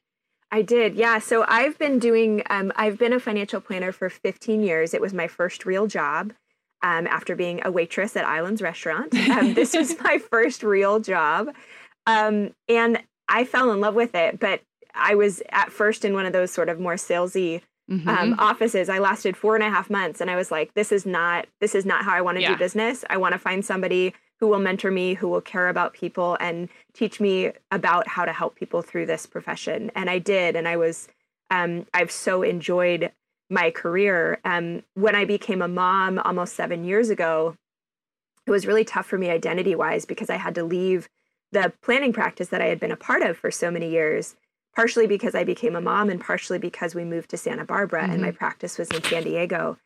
I 0.50 0.62
did, 0.62 0.94
yeah. 0.94 1.18
So 1.18 1.44
I've 1.48 1.78
been 1.78 1.98
doing, 1.98 2.42
um, 2.48 2.72
I've 2.76 2.98
been 2.98 3.12
a 3.12 3.18
financial 3.18 3.60
planner 3.60 3.92
for 3.92 4.08
15 4.08 4.62
years. 4.62 4.94
It 4.94 5.00
was 5.00 5.12
my 5.12 5.26
first 5.26 5.66
real 5.66 5.86
job 5.86 6.32
um, 6.82 7.06
after 7.08 7.34
being 7.34 7.60
a 7.64 7.72
waitress 7.72 8.14
at 8.16 8.24
Islands 8.24 8.62
Restaurant. 8.62 9.12
Um, 9.34 9.54
this 9.54 9.74
was 9.74 9.98
my 10.00 10.18
first 10.18 10.62
real 10.62 11.00
job. 11.00 11.48
Um, 12.06 12.54
and 12.68 13.02
I 13.28 13.44
fell 13.44 13.72
in 13.72 13.80
love 13.80 13.94
with 13.94 14.14
it. 14.14 14.38
But 14.38 14.60
I 14.94 15.16
was 15.16 15.42
at 15.48 15.72
first 15.72 16.04
in 16.04 16.14
one 16.14 16.24
of 16.24 16.32
those 16.32 16.52
sort 16.52 16.68
of 16.68 16.78
more 16.78 16.94
salesy 16.94 17.62
Mhm. 17.90 18.08
um, 18.08 18.34
offices. 18.38 18.88
I 18.88 18.98
lasted 18.98 19.36
four 19.36 19.54
and 19.54 19.64
a 19.64 19.70
half 19.70 19.90
months, 19.90 20.20
and 20.20 20.30
I 20.30 20.36
was 20.36 20.50
like, 20.50 20.72
"This 20.74 20.90
is 20.92 21.04
not 21.06 21.46
this 21.60 21.74
is 21.74 21.84
not 21.84 22.04
how 22.04 22.14
I 22.14 22.20
want 22.22 22.36
to 22.36 22.42
Yeah. 22.42 22.52
do 22.52 22.56
business. 22.58 23.04
I 23.10 23.16
want 23.18 23.32
to 23.32 23.38
find 23.38 23.64
somebody 23.64 24.14
who 24.40 24.48
will 24.48 24.58
mentor 24.58 24.90
me, 24.90 25.14
who 25.14 25.28
will 25.28 25.40
care 25.40 25.68
about 25.68 25.92
people, 25.92 26.36
and 26.40 26.68
teach 26.92 27.20
me 27.20 27.52
about 27.70 28.08
how 28.08 28.24
to 28.24 28.32
help 28.32 28.54
people 28.56 28.82
through 28.82 29.06
this 29.06 29.26
profession." 29.26 29.90
And 29.94 30.08
I 30.10 30.18
did, 30.18 30.56
and 30.56 30.66
I 30.68 30.76
was 30.76 31.08
um, 31.50 31.86
I've 31.94 32.10
so 32.10 32.42
enjoyed 32.42 33.12
my 33.50 33.70
career. 33.70 34.40
Um, 34.44 34.82
when 34.94 35.14
I 35.14 35.24
became 35.26 35.60
a 35.62 35.68
mom 35.68 36.18
almost 36.20 36.54
seven 36.54 36.84
years 36.84 37.10
ago, 37.10 37.54
it 38.46 38.50
was 38.50 38.66
really 38.66 38.84
tough 38.84 39.06
for 39.06 39.18
me 39.18 39.30
identity 39.30 39.74
wise 39.74 40.04
because 40.06 40.30
I 40.30 40.36
had 40.36 40.54
to 40.56 40.64
leave 40.64 41.08
the 41.52 41.72
planning 41.82 42.12
practice 42.12 42.48
that 42.48 42.60
I 42.62 42.66
had 42.66 42.80
been 42.80 42.92
a 42.92 42.96
part 42.96 43.22
of 43.22 43.38
for 43.38 43.50
so 43.50 43.70
many 43.70 43.90
years 43.90 44.36
partially 44.74 45.06
because 45.06 45.34
I 45.34 45.44
became 45.44 45.76
a 45.76 45.80
mom 45.80 46.10
and 46.10 46.20
partially 46.20 46.58
because 46.58 46.94
we 46.94 47.04
moved 47.04 47.30
to 47.30 47.36
Santa 47.36 47.64
Barbara 47.64 48.06
and 48.08 48.20
my 48.20 48.30
practice 48.30 48.78
was 48.78 48.88
in 48.90 49.02
San 49.04 49.22
Diego. 49.22 49.78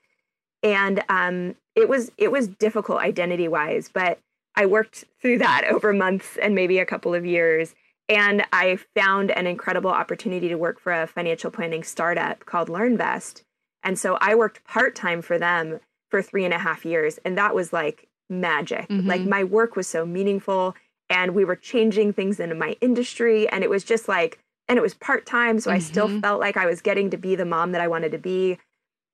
And 0.62 1.05
um, 1.09 1.55
it 1.74 1.88
was 1.88 2.11
it 2.16 2.33
was 2.33 2.48
difficult 2.48 2.98
identity 3.01 3.48
wise, 3.48 3.88
but 3.92 4.18
I 4.57 4.66
worked 4.66 5.05
through 5.20 5.38
that 5.38 5.64
over 5.70 5.92
months 5.92 6.37
and 6.42 6.55
maybe 6.55 6.79
a 6.79 6.87
couple 6.87 7.14
of 7.14 7.24
years. 7.24 7.74
And 8.09 8.44
I 8.53 8.79
found 8.96 9.31
an 9.33 9.46
incredible 9.46 9.90
opportunity 9.90 10.48
to 10.48 10.57
work 10.57 10.81
for 10.81 10.92
a 10.92 11.07
financial 11.07 11.51
planning 11.51 11.83
startup 11.83 12.46
called 12.46 12.68
LearnVest. 12.68 13.42
And 13.85 13.98
so 13.98 14.16
I 14.20 14.35
worked 14.35 14.64
part 14.64 14.96
time 14.96 15.22
for 15.22 15.38
them 15.38 15.79
for 16.11 16.22
three 16.22 16.44
and 16.44 16.55
a 16.55 16.59
half 16.59 16.85
years. 16.87 17.18
And 17.24 17.37
that 17.37 17.55
was 17.55 17.72
like 17.72 18.09
magic. 18.31 18.87
Like 18.90 19.20
Mhm. 19.20 19.29
my 19.29 19.44
work 19.44 19.77
was 19.77 19.87
so 19.87 20.05
meaningful 20.07 20.74
and 21.11 21.35
we 21.35 21.44
were 21.44 21.57
changing 21.57 22.12
things 22.14 22.40
in 22.40 22.59
my 22.59 22.77
industry. 22.81 23.48
And 23.48 23.62
it 23.62 23.70
was 23.70 23.85
just 23.85 24.09
like, 24.09 24.38
and 24.68 24.78
it 24.78 24.83
was 24.83 24.94
part 24.94 25.26
time. 25.26 25.59
So 25.61 25.70
I 25.70 25.78
still 25.78 26.09
Mhm. 26.09 26.20
felt 26.20 26.40
like 26.40 26.57
I 26.57 26.66
was 26.66 26.81
getting 26.81 27.11
to 27.11 27.16
be 27.16 27.35
the 27.35 27.44
mom 27.44 27.72
that 27.72 27.81
I 27.81 27.88
wanted 27.88 28.12
to 28.12 28.18
be. 28.18 28.59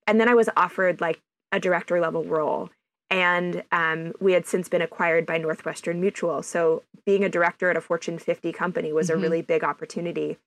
And 0.07 0.21
then 0.21 0.29
I 0.29 0.35
was 0.35 0.51
offered 0.57 1.01
like 1.01 1.21
a 1.53 1.61
director 1.61 2.01
level 2.01 2.25
role. 2.25 2.71
And 3.11 3.63
um, 3.71 4.13
we 4.21 4.33
had 4.33 4.47
since 4.47 4.69
been 4.69 4.83
acquired 4.83 5.25
by 5.27 5.39
Northwestern 5.39 6.01
Mutual. 6.01 6.43
So 6.43 6.83
being 7.07 7.23
a 7.23 7.29
director 7.29 7.71
at 7.71 7.77
a 7.77 7.81
Fortune 7.81 8.19
50 8.19 8.53
company 8.53 8.93
was 8.93 9.09
Mhm. 9.09 9.15
a 9.15 9.17
really 9.19 9.43
big 9.43 9.63
opportunity. 9.63 10.39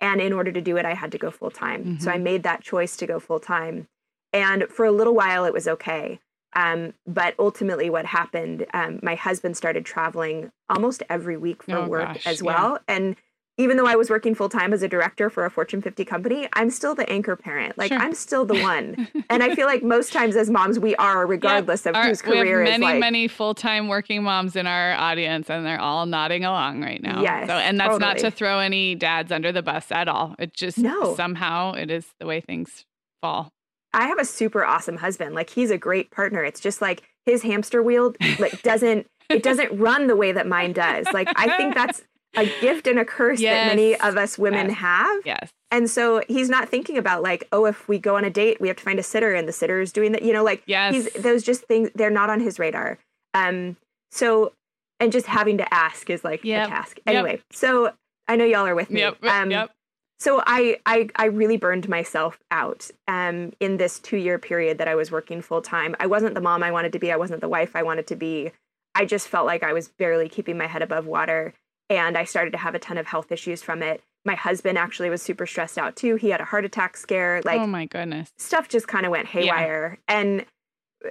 And 0.00 0.20
in 0.20 0.32
order 0.32 0.50
to 0.52 0.60
do 0.60 0.76
it, 0.76 0.84
I 0.84 0.94
had 0.94 1.12
to 1.12 1.18
go 1.18 1.30
full 1.30 1.50
time. 1.50 1.98
So 2.00 2.10
I 2.10 2.16
Mhm. 2.18 2.22
made 2.22 2.42
that 2.44 2.62
choice 2.62 2.96
to 2.96 3.06
go 3.06 3.18
full 3.20 3.40
time. 3.40 3.88
And 4.32 4.68
for 4.68 4.84
a 4.84 4.90
little 4.92 5.14
while, 5.14 5.44
it 5.44 5.52
was 5.52 5.68
okay. 5.68 6.20
Um, 6.54 6.94
but 7.06 7.34
ultimately, 7.38 7.90
what 7.90 8.06
happened, 8.06 8.66
um, 8.72 9.00
my 9.02 9.14
husband 9.14 9.56
started 9.56 9.84
traveling 9.84 10.50
almost 10.68 11.02
every 11.08 11.36
week 11.36 11.62
for 11.62 11.76
Oh, 11.78 11.88
work 11.88 12.14
gosh, 12.14 12.26
as 12.26 12.42
yeah. 12.42 12.46
well. 12.46 12.78
And 12.88 13.16
even 13.58 13.76
though 13.76 13.86
I 13.86 13.96
was 13.96 14.08
working 14.08 14.34
full 14.34 14.48
time 14.48 14.72
as 14.72 14.82
a 14.82 14.88
director 14.88 15.28
for 15.28 15.44
a 15.44 15.50
Fortune 15.50 15.82
50 15.82 16.04
company, 16.04 16.48
I'm 16.54 16.70
still 16.70 16.94
the 16.94 17.08
anchor 17.10 17.36
parent. 17.36 17.76
Like, 17.76 17.88
Sure. 17.88 17.98
I'm 17.98 18.14
still 18.14 18.44
the 18.46 18.58
one. 18.60 19.08
and 19.30 19.42
I 19.42 19.54
feel 19.54 19.66
like 19.66 19.82
most 19.82 20.12
times 20.12 20.36
as 20.36 20.48
moms, 20.48 20.78
we 20.78 20.94
are, 20.96 21.26
regardless 21.26 21.84
of 21.84 21.94
Our- 21.96 22.06
whose 22.06 22.22
career 22.22 22.62
we 22.62 22.70
have 22.70 22.80
many, 22.80 22.86
is 22.86 22.92
like. 22.92 23.00
many 23.00 23.28
full-time 23.28 23.88
working 23.88 24.22
moms 24.22 24.56
in 24.56 24.66
our 24.66 24.92
audience, 24.94 25.50
and 25.50 25.66
they're 25.66 25.80
all 25.80 26.06
nodding 26.06 26.44
along 26.44 26.82
right 26.82 27.02
now. 27.02 27.20
Yes, 27.20 27.48
So, 27.48 27.54
and 27.54 27.78
that's 27.78 27.98
not 27.98 28.18
to 28.18 28.30
throw 28.30 28.60
any 28.60 28.94
dads 28.94 29.32
under 29.32 29.50
the 29.52 29.62
bus 29.62 29.90
at 29.90 30.06
all. 30.08 30.34
It 30.38 30.54
just 30.54 30.78
No. 30.78 31.14
somehow 31.16 31.72
it 31.74 31.90
is 31.90 32.06
the 32.20 32.26
way 32.26 32.40
things 32.40 32.84
fall. 33.20 33.50
I 33.92 34.06
have 34.06 34.18
a 34.20 34.24
super 34.24 34.64
awesome 34.64 34.98
husband. 34.98 35.34
Like 35.34 35.50
he's 35.50 35.70
a 35.70 35.78
great 35.78 36.10
partner. 36.10 36.44
It's 36.44 36.60
just 36.60 36.80
like 36.80 37.02
his 37.26 37.42
hamster 37.42 37.82
wheel 37.82 38.14
like 38.38 38.62
doesn't 38.62 39.06
it 39.30 39.42
doesn't 39.42 39.76
run 39.78 40.06
the 40.06 40.14
way 40.16 40.30
that 40.32 40.46
mine 40.46 40.72
does. 40.74 41.06
Like 41.12 41.28
I 41.36 41.56
think 41.56 41.74
that's 41.74 42.02
a 42.36 42.46
gift 42.60 42.86
and 42.86 42.98
a 42.98 43.04
curse 43.04 43.40
that 43.40 43.66
many 43.68 43.94
of 43.96 44.16
us 44.16 44.38
women 44.38 44.68
Yes. 44.68 44.78
have. 44.78 45.20
Yes. 45.26 45.50
And 45.70 45.90
so 45.90 46.22
he's 46.28 46.48
not 46.48 46.68
thinking 46.68 46.96
about 46.96 47.22
like, 47.22 47.46
oh, 47.52 47.66
if 47.66 47.88
we 47.88 47.98
go 47.98 48.16
on 48.16 48.24
a 48.24 48.30
date, 48.30 48.60
we 48.60 48.68
have 48.68 48.76
to 48.78 48.82
find 48.82 48.98
a 48.98 49.02
sitter 49.02 49.34
and 49.34 49.46
the 49.48 49.52
sitter 49.52 49.80
is 49.80 49.92
doing 49.92 50.12
that. 50.12 50.22
You 50.22 50.32
know, 50.32 50.44
like 50.44 50.62
Yes. 50.66 50.94
he's 50.94 51.12
those 51.22 51.42
just 51.42 51.62
things 51.64 51.90
they're 51.94 52.10
not 52.10 52.30
on 52.30 52.40
his 52.40 52.58
radar. 52.58 52.98
Um 53.34 53.76
so 54.10 54.52
and 55.00 55.12
just 55.12 55.26
having 55.26 55.58
to 55.58 55.74
ask 55.74 56.10
is 56.10 56.24
like 56.24 56.42
Yep. 56.44 56.66
a 56.66 56.70
task. 56.70 56.98
Yep. 57.06 57.14
Anyway, 57.14 57.40
so 57.50 57.92
I 58.26 58.36
know 58.36 58.44
y'all 58.44 58.66
are 58.66 58.74
with 58.74 58.90
me. 58.90 59.00
Yep. 59.00 59.24
Um, 59.24 59.50
yep. 59.50 59.70
so 60.18 60.42
I, 60.46 60.78
I 60.86 61.08
I 61.16 61.26
really 61.26 61.56
burned 61.56 61.88
myself 61.88 62.38
out 62.50 62.90
um, 63.06 63.52
in 63.60 63.76
this 63.78 63.98
two 63.98 64.16
year 64.18 64.38
period 64.38 64.78
that 64.78 64.88
I 64.88 64.94
was 64.94 65.10
working 65.10 65.40
full 65.40 65.62
time. 65.62 65.94
I 66.00 66.06
wasn't 66.06 66.34
the 66.34 66.40
mom 66.40 66.62
I 66.62 66.70
wanted 66.72 66.92
to 66.92 66.98
be. 66.98 67.10
I 67.12 67.16
wasn't 67.16 67.40
the 67.40 67.48
wife 67.48 67.72
I 67.74 67.82
wanted 67.82 68.06
to 68.08 68.16
be. 68.16 68.52
I 68.94 69.04
just 69.04 69.28
felt 69.28 69.46
like 69.46 69.62
I 69.62 69.72
was 69.72 69.88
barely 69.88 70.28
keeping 70.28 70.58
my 70.58 70.66
head 70.66 70.82
above 70.82 71.06
water, 71.06 71.54
and 71.90 72.16
I 72.16 72.24
started 72.24 72.50
to 72.52 72.58
have 72.58 72.74
a 72.74 72.78
ton 72.78 72.98
of 72.98 73.06
health 73.06 73.32
issues 73.32 73.62
from 73.62 73.82
it. 73.82 74.02
My 74.24 74.34
husband 74.34 74.76
actually 74.76 75.10
was 75.10 75.22
super 75.22 75.46
stressed 75.46 75.78
out 75.78 75.96
too. 75.96 76.16
He 76.16 76.30
had 76.30 76.40
a 76.40 76.44
heart 76.44 76.64
attack 76.64 76.96
scare. 76.96 77.40
Like 77.44 77.60
oh 77.60 77.66
my 77.66 77.86
goodness. 77.86 78.30
stuff 78.36 78.68
just 78.68 78.88
kind 78.88 79.06
of 79.06 79.12
went 79.12 79.28
haywire. 79.28 79.98
And 80.06 80.44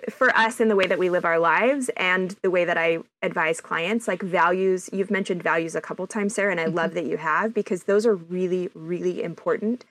for 0.09 0.35
us 0.35 0.59
in 0.59 0.67
the 0.67 0.75
way 0.75 0.85
that 0.85 0.99
we 0.99 1.09
live 1.09 1.25
our 1.25 1.39
lives 1.39 1.89
and 1.95 2.31
the 2.41 2.51
way 2.51 2.65
that 2.65 2.77
I 2.77 2.99
advise 3.21 3.61
clients, 3.61 4.07
like 4.07 4.21
values, 4.21 4.89
you've 4.91 5.11
mentioned 5.11 5.41
values 5.41 5.75
a 5.75 5.81
couple 5.81 6.05
times, 6.07 6.35
Sarah, 6.35 6.51
and 6.51 6.59
I 6.59 6.65
love 6.65 6.93
that 6.93 7.05
you 7.05 7.17
have 7.17 7.53
because 7.53 7.83
those 7.83 8.05
are 8.05 8.15
really, 8.15 8.69
really 8.73 9.23
important. 9.23 9.85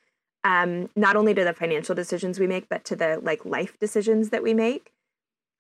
Um, 0.44 0.90
not 0.94 1.16
only 1.16 1.34
to 1.34 1.42
the 1.42 1.54
financial 1.54 1.94
decisions 1.94 2.38
we 2.38 2.46
make, 2.46 2.68
but 2.68 2.84
to 2.84 2.96
the 2.96 3.18
like 3.22 3.44
life 3.44 3.78
decisions 3.80 4.30
that 4.30 4.42
we 4.42 4.54
make. 4.54 4.92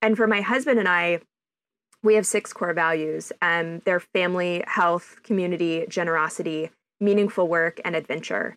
And 0.02 0.16
for 0.16 0.26
my 0.26 0.42
husband 0.42 0.78
and 0.78 0.88
I, 0.88 1.20
we 2.02 2.14
have 2.14 2.26
six 2.26 2.52
core 2.52 2.72
values. 2.72 3.32
Um, 3.42 3.80
they're 3.84 4.00
family, 4.00 4.62
health, 4.66 5.16
community, 5.22 5.86
generosity, 5.88 6.70
meaningful 7.00 7.48
work, 7.48 7.80
and 7.84 7.96
adventure. 7.96 8.56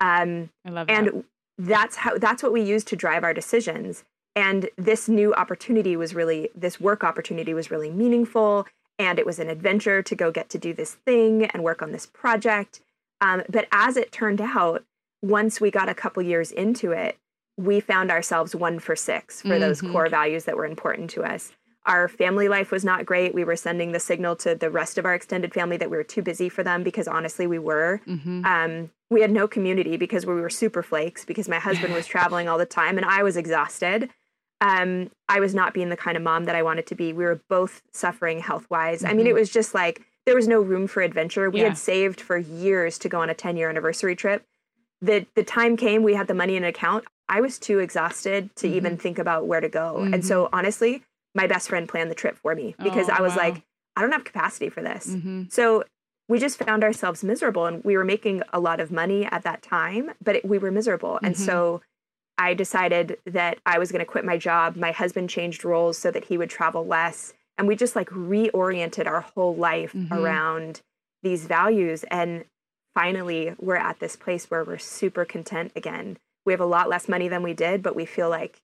Um, 0.00 0.50
I 0.66 0.70
love 0.70 0.86
that. 0.88 0.98
and 0.98 1.24
that's 1.58 1.96
how 1.96 2.18
that's 2.18 2.42
what 2.42 2.52
we 2.52 2.62
use 2.62 2.82
to 2.84 2.96
drive 2.96 3.22
our 3.24 3.34
decisions 3.34 4.04
and 4.34 4.70
this 4.76 5.08
new 5.10 5.34
opportunity 5.34 5.96
was 5.96 6.14
really 6.14 6.48
this 6.54 6.80
work 6.80 7.04
opportunity 7.04 7.52
was 7.52 7.70
really 7.70 7.90
meaningful 7.90 8.66
and 8.98 9.18
it 9.18 9.26
was 9.26 9.38
an 9.38 9.48
adventure 9.50 10.02
to 10.02 10.14
go 10.16 10.30
get 10.32 10.48
to 10.48 10.58
do 10.58 10.72
this 10.72 10.94
thing 10.94 11.44
and 11.44 11.62
work 11.62 11.82
on 11.82 11.92
this 11.92 12.06
project 12.06 12.80
um, 13.20 13.42
but 13.50 13.68
as 13.70 13.96
it 13.98 14.10
turned 14.10 14.40
out 14.40 14.82
once 15.20 15.60
we 15.60 15.70
got 15.70 15.90
a 15.90 15.94
couple 15.94 16.22
years 16.22 16.50
into 16.50 16.90
it 16.90 17.18
we 17.58 17.78
found 17.78 18.10
ourselves 18.10 18.56
one 18.56 18.78
for 18.78 18.96
six 18.96 19.42
for 19.42 19.58
those 19.58 19.82
Mhm. 19.82 19.92
core 19.92 20.08
values 20.08 20.44
that 20.46 20.56
were 20.56 20.64
important 20.66 21.10
to 21.10 21.22
us 21.22 21.52
our 21.86 22.06
family 22.08 22.48
life 22.48 22.70
was 22.70 22.84
not 22.84 23.04
great 23.04 23.34
we 23.34 23.44
were 23.44 23.56
sending 23.56 23.92
the 23.92 23.98
signal 24.00 24.36
to 24.36 24.54
the 24.54 24.70
rest 24.70 24.98
of 24.98 25.04
our 25.04 25.14
extended 25.14 25.52
family 25.52 25.76
that 25.76 25.90
we 25.90 25.96
were 25.96 26.04
too 26.04 26.22
busy 26.22 26.48
for 26.48 26.62
them 26.62 26.82
because 26.82 27.08
honestly 27.08 27.46
we 27.46 27.58
were 27.58 28.00
Mhm. 28.06 28.44
um, 28.46 28.90
we 29.10 29.20
had 29.20 29.30
no 29.30 29.46
community 29.48 29.96
because 29.96 30.24
we 30.24 30.32
were 30.34 30.48
super 30.50 30.82
flakes 30.82 31.24
because 31.24 31.48
my 31.48 31.58
husband 31.58 31.92
was 31.92 32.06
traveling 32.06 32.48
all 32.48 32.56
the 32.58 32.64
time 32.64 32.96
and 32.96 33.04
I 33.04 33.22
was 33.22 33.36
exhausted. 33.36 34.08
Um, 34.62 35.10
I 35.28 35.40
was 35.40 35.54
not 35.54 35.74
being 35.74 35.88
the 35.90 35.96
kind 35.96 36.16
of 36.16 36.22
mom 36.22 36.44
that 36.44 36.54
I 36.54 36.62
wanted 36.62 36.86
to 36.86 36.94
be. 36.94 37.12
We 37.12 37.24
were 37.24 37.40
both 37.50 37.82
suffering 37.92 38.38
health 38.38 38.66
wise. 38.70 39.04
I 39.04 39.12
mean, 39.12 39.26
it 39.26 39.34
was 39.34 39.50
just 39.50 39.74
like 39.74 40.02
there 40.24 40.34
was 40.36 40.46
no 40.48 40.60
room 40.62 40.86
for 40.86 41.02
adventure. 41.02 41.50
We 41.50 41.60
Yeah. 41.60 41.68
had 41.70 41.76
saved 41.78 42.20
for 42.20 42.38
years 42.38 42.96
to 43.00 43.08
go 43.08 43.20
on 43.20 43.28
a 43.28 43.34
10 43.34 43.56
year 43.56 43.68
anniversary 43.68 44.14
trip. 44.16 44.46
The, 45.02 45.26
the 45.34 45.42
time 45.44 45.76
came, 45.76 46.02
we 46.04 46.14
had 46.14 46.28
the 46.28 46.34
money 46.34 46.54
in 46.56 46.62
an 46.62 46.68
account. 46.70 47.04
I 47.28 47.40
was 47.40 47.58
too 47.58 47.80
exhausted 47.80 48.54
to 48.56 48.68
even 48.68 48.96
think 48.96 49.18
about 49.18 49.46
where 49.46 49.60
to 49.60 49.68
go. 49.68 49.98
And 50.12 50.24
so, 50.24 50.48
honestly, 50.52 51.02
my 51.34 51.46
best 51.46 51.68
friend 51.68 51.88
planned 51.88 52.10
the 52.10 52.14
trip 52.14 52.36
for 52.38 52.54
me 52.54 52.74
because 52.82 53.08
Oh, 53.08 53.14
I 53.16 53.22
was 53.22 53.32
wow. 53.36 53.42
like, 53.44 53.62
I 53.96 54.00
don't 54.02 54.12
have 54.12 54.24
capacity 54.24 54.68
for 54.68 54.82
this. 54.82 55.08
Mhm. 55.08 55.50
So 55.52 55.84
we 56.28 56.38
just 56.38 56.58
found 56.58 56.82
ourselves 56.84 57.22
miserable 57.24 57.66
and 57.66 57.82
we 57.84 57.96
were 57.96 58.04
making 58.04 58.42
a 58.52 58.60
lot 58.60 58.80
of 58.80 58.90
money 58.92 59.26
at 59.26 59.42
that 59.42 59.62
time, 59.62 60.12
but 60.22 60.36
it, 60.36 60.44
we 60.44 60.58
were 60.58 60.70
miserable. 60.70 61.18
And 61.22 61.34
Mhm. 61.34 61.38
so 61.38 61.82
I 62.38 62.54
decided 62.54 63.18
that 63.26 63.58
I 63.66 63.78
was 63.78 63.92
going 63.92 64.00
to 64.04 64.10
quit 64.10 64.24
my 64.24 64.38
job. 64.38 64.76
My 64.76 64.92
husband 64.92 65.28
changed 65.30 65.64
roles 65.64 65.98
so 65.98 66.10
that 66.10 66.24
he 66.24 66.38
would 66.38 66.48
travel 66.50 66.86
less. 66.86 67.34
And 67.58 67.68
we 67.68 67.76
just 67.76 67.94
like 67.94 68.08
reoriented 68.10 69.06
our 69.06 69.20
whole 69.20 69.54
life 69.54 69.92
Mhm. 69.92 70.10
around 70.10 70.80
these 71.22 71.46
values. 71.46 72.04
And 72.04 72.44
finally, 72.94 73.54
we're 73.58 73.76
at 73.76 74.00
this 74.00 74.16
place 74.16 74.50
where 74.50 74.64
we're 74.64 74.78
super 74.78 75.24
content 75.24 75.72
again. 75.76 76.18
We 76.44 76.52
have 76.52 76.60
a 76.60 76.66
lot 76.66 76.88
less 76.88 77.08
money 77.08 77.28
than 77.28 77.42
we 77.42 77.52
did, 77.54 77.82
but 77.82 77.94
we 77.94 78.04
feel 78.06 78.28
like 78.28 78.60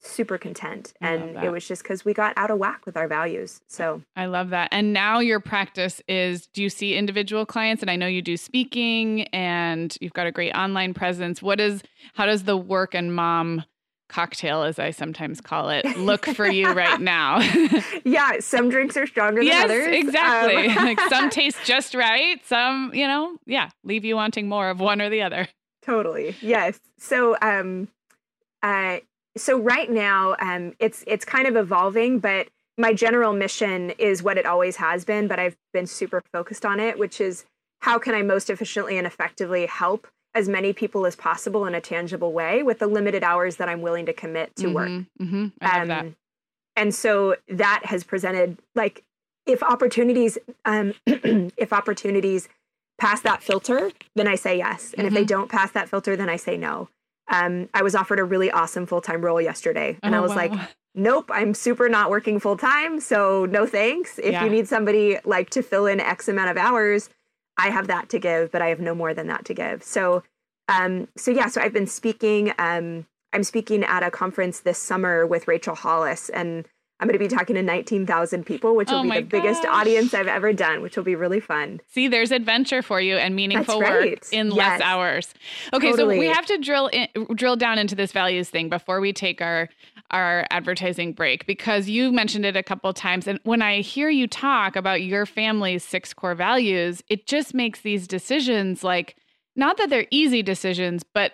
super 0.00 0.38
content. 0.38 0.92
I 1.00 1.08
And 1.08 1.36
it 1.38 1.50
was 1.50 1.66
just 1.66 1.82
because 1.82 2.04
we 2.04 2.14
got 2.14 2.32
out 2.36 2.50
of 2.50 2.58
whack 2.58 2.86
with 2.86 2.96
our 2.96 3.08
values. 3.08 3.60
So 3.68 4.02
I 4.16 4.26
love 4.26 4.50
that. 4.50 4.68
And 4.70 4.92
now 4.92 5.18
your 5.18 5.40
practice 5.40 6.00
is 6.08 6.46
do 6.46 6.62
you 6.62 6.70
see 6.70 6.94
individual 6.94 7.44
clients? 7.44 7.82
And 7.82 7.90
I 7.90 7.96
know 7.96 8.06
you 8.06 8.22
do 8.22 8.36
speaking 8.36 9.22
and 9.28 9.96
you've 10.00 10.12
got 10.12 10.26
a 10.26 10.32
great 10.32 10.52
online 10.52 10.94
presence. 10.94 11.42
What 11.42 11.60
is, 11.60 11.82
how 12.14 12.26
does 12.26 12.44
the 12.44 12.56
work 12.56 12.94
and 12.94 13.14
mom 13.14 13.64
cocktail, 14.08 14.62
as 14.62 14.78
I 14.78 14.90
sometimes 14.90 15.40
call 15.40 15.68
it, 15.68 15.84
look 15.98 16.24
for 16.26 16.46
you 16.46 16.70
right 16.72 17.00
now? 17.00 17.40
yeah, 18.04 18.38
some 18.40 18.70
drinks 18.70 18.96
are 18.96 19.06
stronger 19.06 19.40
than 19.40 19.48
yes, 19.48 19.64
others. 19.64 19.86
exactly. 19.90 20.68
Um, 20.68 20.76
like 20.84 21.00
some 21.08 21.28
taste 21.28 21.58
just 21.64 21.94
right. 21.94 22.40
Some, 22.46 22.92
you 22.94 23.06
know, 23.06 23.36
yeah, 23.46 23.70
leave 23.84 24.04
you 24.04 24.16
wanting 24.16 24.48
more 24.48 24.70
of 24.70 24.80
one 24.80 25.02
or 25.02 25.10
the 25.10 25.22
other. 25.22 25.48
totally. 25.82 26.36
Yes. 26.40 26.78
So 26.98 27.36
um 27.42 27.88
uh 28.62 28.98
so 29.38 29.58
right 29.58 29.90
now 29.90 30.36
um 30.40 30.74
it's 30.78 31.04
it's 31.06 31.24
kind 31.24 31.46
of 31.46 31.56
evolving, 31.56 32.18
but 32.18 32.48
my 32.76 32.92
general 32.92 33.32
mission 33.32 33.90
is 33.98 34.22
what 34.22 34.38
it 34.38 34.46
always 34.46 34.76
has 34.76 35.04
been, 35.04 35.26
but 35.26 35.38
I've 35.40 35.56
been 35.72 35.86
super 35.86 36.22
focused 36.32 36.64
on 36.64 36.78
it, 36.78 36.98
which 36.98 37.20
is 37.20 37.44
how 37.80 37.98
can 37.98 38.14
I 38.14 38.22
most 38.22 38.50
efficiently 38.50 38.98
and 38.98 39.06
effectively 39.06 39.66
help 39.66 40.06
as 40.34 40.48
many 40.48 40.72
people 40.72 41.06
as 41.06 41.16
possible 41.16 41.66
in 41.66 41.74
a 41.74 41.80
tangible 41.80 42.32
way 42.32 42.62
with 42.62 42.78
the 42.78 42.86
limited 42.86 43.24
hours 43.24 43.56
that 43.56 43.68
I'm 43.68 43.80
willing 43.82 44.06
to 44.06 44.12
commit 44.12 44.54
to 44.56 44.68
work. 44.68 44.88
Mm-hmm, 44.88 45.24
mm-hmm. 45.24 45.46
I 45.60 45.78
love 45.78 45.88
that. 45.88 46.04
Um, 46.04 46.16
and 46.76 46.94
so 46.94 47.34
that 47.48 47.82
has 47.86 48.04
presented 48.04 48.58
like 48.76 49.02
if 49.46 49.62
opportunities 49.62 50.38
um, 50.64 50.94
if 51.06 51.72
opportunities 51.72 52.48
pass 52.98 53.20
that 53.22 53.42
filter, 53.42 53.90
then 54.14 54.28
I 54.28 54.34
say 54.34 54.58
yes. 54.58 54.94
And 54.98 55.06
if 55.06 55.14
they 55.14 55.24
Mhm. 55.24 55.28
don't 55.28 55.50
pass 55.50 55.70
that 55.72 55.88
filter, 55.88 56.14
then 56.16 56.28
I 56.28 56.36
say 56.36 56.56
no. 56.56 56.88
Um, 57.30 57.68
I 57.74 57.82
was 57.82 57.94
offered 57.94 58.18
a 58.18 58.24
really 58.24 58.50
awesome 58.50 58.86
full 58.86 59.00
time 59.00 59.22
role 59.22 59.40
yesterday, 59.40 59.98
and 60.02 60.14
I 60.14 60.18
Oh, 60.18 60.22
was 60.22 60.34
like, 60.36 60.52
nope, 60.94 61.30
I'm 61.32 61.54
super 61.54 61.88
not 61.88 62.10
working 62.10 62.40
full 62.40 62.56
time. 62.56 63.00
So 63.00 63.44
no 63.46 63.66
thanks. 63.66 64.18
If 64.18 64.32
Yeah. 64.32 64.44
you 64.44 64.50
need 64.50 64.66
somebody 64.68 65.18
like 65.24 65.50
to 65.50 65.62
fill 65.62 65.86
in 65.86 66.00
X 66.00 66.28
amount 66.28 66.50
of 66.50 66.56
hours, 66.56 67.10
I 67.56 67.70
have 67.70 67.86
that 67.88 68.08
to 68.10 68.18
give, 68.18 68.50
but 68.50 68.62
I 68.62 68.68
have 68.68 68.80
no 68.80 68.94
more 68.94 69.12
than 69.14 69.26
that 69.28 69.44
to 69.46 69.54
give. 69.54 69.82
So, 69.82 70.22
um, 70.68 71.08
so 71.16 71.30
yeah, 71.30 71.48
so 71.48 71.60
I've 71.60 71.72
been 71.72 71.86
speaking. 71.86 72.52
Um, 72.58 73.06
I'm 73.32 73.44
speaking 73.44 73.84
at 73.84 74.02
a 74.02 74.10
conference 74.10 74.60
this 74.60 74.78
summer 74.78 75.26
with 75.26 75.46
Rachel 75.48 75.74
Hollis, 75.74 76.28
and 76.30 76.66
I'm 77.00 77.06
going 77.06 77.16
to 77.16 77.24
be 77.24 77.28
talking 77.28 77.54
to 77.54 77.62
19,000 77.62 78.44
people, 78.44 78.74
which 78.74 78.90
will 78.90 78.98
Oh 78.98 79.02
be 79.02 79.08
my 79.08 79.20
the 79.20 79.26
biggest 79.26 79.64
audience 79.64 80.14
I've 80.14 80.26
ever 80.26 80.52
done, 80.52 80.82
which 80.82 80.96
will 80.96 81.04
be 81.04 81.14
really 81.14 81.38
fun. 81.38 81.80
See, 81.86 82.08
there's 82.08 82.32
adventure 82.32 82.82
for 82.82 83.00
you 83.00 83.16
and 83.16 83.36
meaningful 83.36 83.78
work 83.78 83.88
right. 83.88 84.28
in 84.32 84.50
less 84.50 84.80
hours. 84.80 85.32
Okay, 85.72 85.92
so 85.92 86.08
we 86.08 86.26
have 86.26 86.46
to 86.46 86.58
drill 86.58 86.88
in, 86.88 87.08
drill 87.34 87.54
down 87.54 87.78
into 87.78 87.94
this 87.94 88.10
values 88.10 88.50
thing 88.50 88.68
before 88.68 89.00
we 89.00 89.12
take 89.12 89.40
our 89.40 89.68
our 90.10 90.46
advertising 90.50 91.12
break 91.12 91.46
because 91.46 91.86
you 91.86 92.10
mentioned 92.10 92.46
it 92.46 92.56
a 92.56 92.62
couple 92.62 92.90
times 92.94 93.26
and 93.26 93.38
when 93.42 93.60
I 93.60 93.82
hear 93.82 94.08
you 94.08 94.26
talk 94.26 94.74
about 94.74 95.02
your 95.02 95.26
family's 95.26 95.84
six 95.84 96.14
core 96.14 96.34
values, 96.34 97.02
it 97.10 97.26
just 97.26 97.52
makes 97.52 97.82
these 97.82 98.08
decisions 98.08 98.82
like 98.82 99.16
not 99.54 99.76
that 99.76 99.90
they're 99.90 100.06
easy 100.10 100.42
decisions, 100.42 101.02
but 101.02 101.32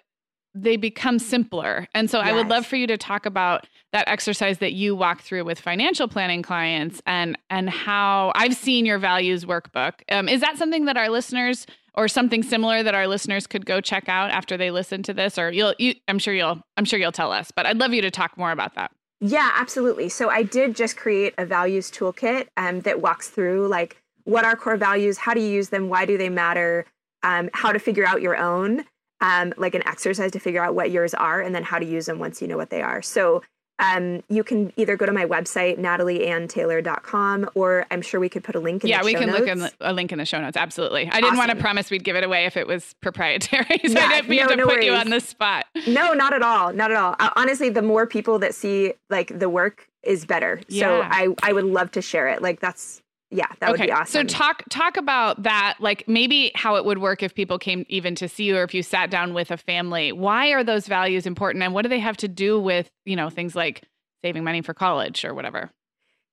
they 0.54 0.76
become 0.76 1.18
simpler. 1.18 1.88
And 1.94 2.08
so 2.08 2.20
I 2.20 2.32
would 2.32 2.48
love 2.48 2.64
for 2.64 2.76
you 2.76 2.86
to 2.86 2.96
talk 2.96 3.26
about 3.26 3.66
that 3.92 4.06
exercise 4.08 4.58
that 4.58 4.72
you 4.72 4.94
walk 4.94 5.20
through 5.20 5.44
with 5.44 5.58
financial 5.58 6.06
planning 6.06 6.42
clients 6.42 7.02
and 7.06 7.36
and 7.50 7.68
how 7.68 8.32
I've 8.36 8.54
seen 8.54 8.86
your 8.86 8.98
values 8.98 9.44
workbook. 9.44 9.94
Um, 10.10 10.28
is 10.28 10.40
that 10.40 10.56
something 10.56 10.84
that 10.84 10.96
our 10.96 11.08
listeners 11.08 11.66
or 11.94 12.06
something 12.08 12.42
similar 12.42 12.82
that 12.82 12.94
our 12.94 13.08
listeners 13.08 13.46
could 13.46 13.66
go 13.66 13.80
check 13.80 14.08
out 14.08 14.30
after 14.30 14.56
they 14.56 14.70
listen 14.70 15.02
to 15.04 15.14
this 15.14 15.38
or 15.38 15.50
you'll 15.50 15.74
you 15.78 15.94
I'm 16.06 16.20
sure 16.20 16.34
you'll 16.34 16.62
I'm 16.76 16.84
sure 16.84 16.98
you'll 17.00 17.12
tell 17.12 17.32
us, 17.32 17.50
but 17.50 17.66
I'd 17.66 17.78
love 17.78 17.92
you 17.92 18.02
to 18.02 18.10
talk 18.10 18.38
more 18.38 18.52
about 18.52 18.76
that. 18.76 18.92
Yeah, 19.20 19.50
absolutely. 19.54 20.08
So 20.08 20.28
I 20.28 20.42
did 20.42 20.76
just 20.76 20.96
create 20.96 21.34
a 21.38 21.46
values 21.46 21.90
toolkit 21.90 22.48
um, 22.56 22.80
that 22.80 23.00
walks 23.00 23.28
through 23.28 23.68
like 23.68 23.96
what 24.24 24.44
are 24.44 24.54
core 24.54 24.76
values, 24.76 25.18
how 25.18 25.34
do 25.34 25.40
you 25.40 25.48
use 25.48 25.70
them, 25.70 25.88
why 25.88 26.06
do 26.06 26.16
they 26.16 26.28
matter, 26.28 26.86
um, 27.22 27.50
how 27.52 27.72
to 27.72 27.78
figure 27.78 28.06
out 28.06 28.22
your 28.22 28.36
own, 28.36 28.84
um, 29.20 29.52
like 29.56 29.74
an 29.74 29.86
exercise 29.86 30.32
to 30.32 30.38
figure 30.38 30.62
out 30.62 30.74
what 30.74 30.90
yours 30.90 31.14
are, 31.14 31.40
and 31.40 31.54
then 31.54 31.62
how 31.62 31.78
to 31.78 31.86
use 31.86 32.06
them 32.06 32.18
once 32.18 32.42
you 32.42 32.48
know 32.48 32.56
what 32.56 32.70
they 32.70 32.82
are. 32.82 33.02
So 33.02 33.42
um, 33.78 34.22
you 34.28 34.44
can 34.44 34.72
either 34.76 34.96
go 34.96 35.04
to 35.06 35.12
my 35.12 35.24
website, 35.24 35.78
natalieanntaylor.com, 35.78 37.50
or 37.54 37.86
I'm 37.90 38.02
sure 38.02 38.20
we 38.20 38.28
could 38.28 38.44
put 38.44 38.54
a 38.54 38.60
link 38.60 38.84
in 38.84 38.90
yeah, 38.90 39.00
the 39.00 39.06
we 39.06 39.14
can 39.14 39.30
look 39.30 39.48
in 39.48 39.68
a 39.80 39.92
link 39.92 40.12
in 40.12 40.18
the 40.18 40.24
show 40.24 40.40
notes. 40.40 40.56
Absolutely. 40.56 41.08
I 41.10 41.20
didn't 41.20 41.36
want 41.36 41.50
to 41.50 41.56
promise 41.56 41.90
we'd 41.90 42.04
give 42.04 42.16
it 42.16 42.22
away 42.22 42.44
if 42.46 42.56
it 42.56 42.66
was 42.66 42.94
proprietary. 43.00 43.64
so 43.86 43.92
Yeah, 43.92 44.06
I 44.06 44.08
didn't 44.16 44.28
mean 44.28 44.40
no, 44.42 44.48
to 44.48 44.56
no 44.56 44.66
put 44.66 44.84
you 44.84 44.94
on 44.94 45.10
the 45.10 45.20
spot. 45.20 45.66
No, 45.88 46.12
not 46.12 46.32
at 46.32 46.42
all. 46.42 46.72
Not 46.72 46.92
at 46.92 46.96
all. 46.96 47.16
Uh, 47.18 47.30
honestly, 47.34 47.68
the 47.68 47.82
more 47.82 48.06
people 48.06 48.38
that 48.38 48.54
see 48.54 48.94
like 49.10 49.36
the 49.36 49.48
work 49.48 49.88
is 50.04 50.24
better. 50.24 50.60
Yeah. 50.68 50.86
So 50.86 51.02
I, 51.02 51.34
I 51.42 51.52
would 51.52 51.64
love 51.64 51.90
to 51.92 52.02
share 52.02 52.28
it. 52.28 52.42
Like 52.42 52.60
that's, 52.60 53.02
yeah, 53.34 53.46
that 53.58 53.72
would 53.72 53.80
be 53.80 53.90
awesome. 53.90 54.28
So 54.28 54.36
talk 54.36 54.62
talk 54.70 54.96
about 54.96 55.42
that, 55.42 55.74
like 55.80 56.06
maybe 56.06 56.52
how 56.54 56.76
it 56.76 56.84
would 56.84 56.98
work 56.98 57.20
if 57.20 57.34
people 57.34 57.58
came 57.58 57.84
even 57.88 58.14
to 58.14 58.28
see 58.28 58.44
you 58.44 58.56
or 58.56 58.62
if 58.62 58.72
you 58.72 58.80
sat 58.80 59.10
down 59.10 59.34
with 59.34 59.50
a 59.50 59.56
family. 59.56 60.12
Why 60.12 60.52
are 60.52 60.62
those 60.62 60.86
values 60.86 61.26
important 61.26 61.64
and 61.64 61.74
what 61.74 61.82
do 61.82 61.88
they 61.88 61.98
have 61.98 62.16
to 62.18 62.28
do 62.28 62.60
with, 62.60 62.88
you 63.04 63.16
know, 63.16 63.30
things 63.30 63.56
like 63.56 63.82
saving 64.22 64.44
money 64.44 64.62
for 64.62 64.72
college 64.72 65.24
or 65.24 65.34
whatever? 65.34 65.72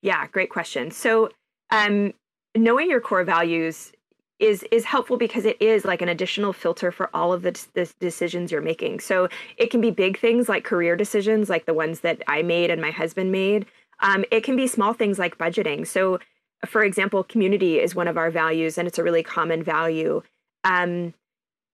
Yeah, 0.04 0.28
great 0.28 0.52
question. 0.52 0.92
So, 0.92 1.30
um, 1.72 2.14
knowing 2.56 2.88
your 2.88 3.02
core 3.02 3.24
values 3.24 3.92
is 4.38 4.64
is 4.72 4.86
helpful 4.86 5.18
because 5.18 5.46
it 5.46 5.60
is 5.60 5.84
like 5.86 6.04
an 6.04 6.10
additional 6.10 6.54
filter 6.54 6.92
for 6.92 7.10
all 7.16 7.34
of 7.34 7.42
the, 7.42 7.60
the 7.74 7.92
decisions 8.00 8.52
you're 8.52 8.62
making. 8.62 9.00
So 9.00 9.28
it 9.58 9.72
can 9.72 9.82
be 9.82 9.90
big 9.90 10.20
things 10.20 10.48
like 10.48 10.64
career 10.64 10.96
decisions, 10.96 11.50
like 11.50 11.66
the 11.66 11.74
ones 11.74 12.02
that 12.02 12.22
I 12.28 12.44
made 12.44 12.70
and 12.70 12.80
my 12.80 12.92
husband 12.92 13.32
made. 13.32 13.66
Um, 14.02 14.24
it 14.30 14.44
can 14.44 14.56
be 14.56 14.68
small 14.68 14.94
things 14.94 15.18
like 15.18 15.40
budgeting. 15.40 15.88
So, 15.88 16.20
for 16.66 16.84
example, 16.84 17.24
community 17.24 17.80
is 17.80 17.96
one 17.96 18.08
of 18.08 18.18
our 18.18 18.30
values, 18.32 18.78
and 18.78 18.88
it's 18.88 19.00
a 19.00 19.04
really 19.04 19.24
common 19.24 19.64
value. 19.64 20.22
Um, 20.64 21.14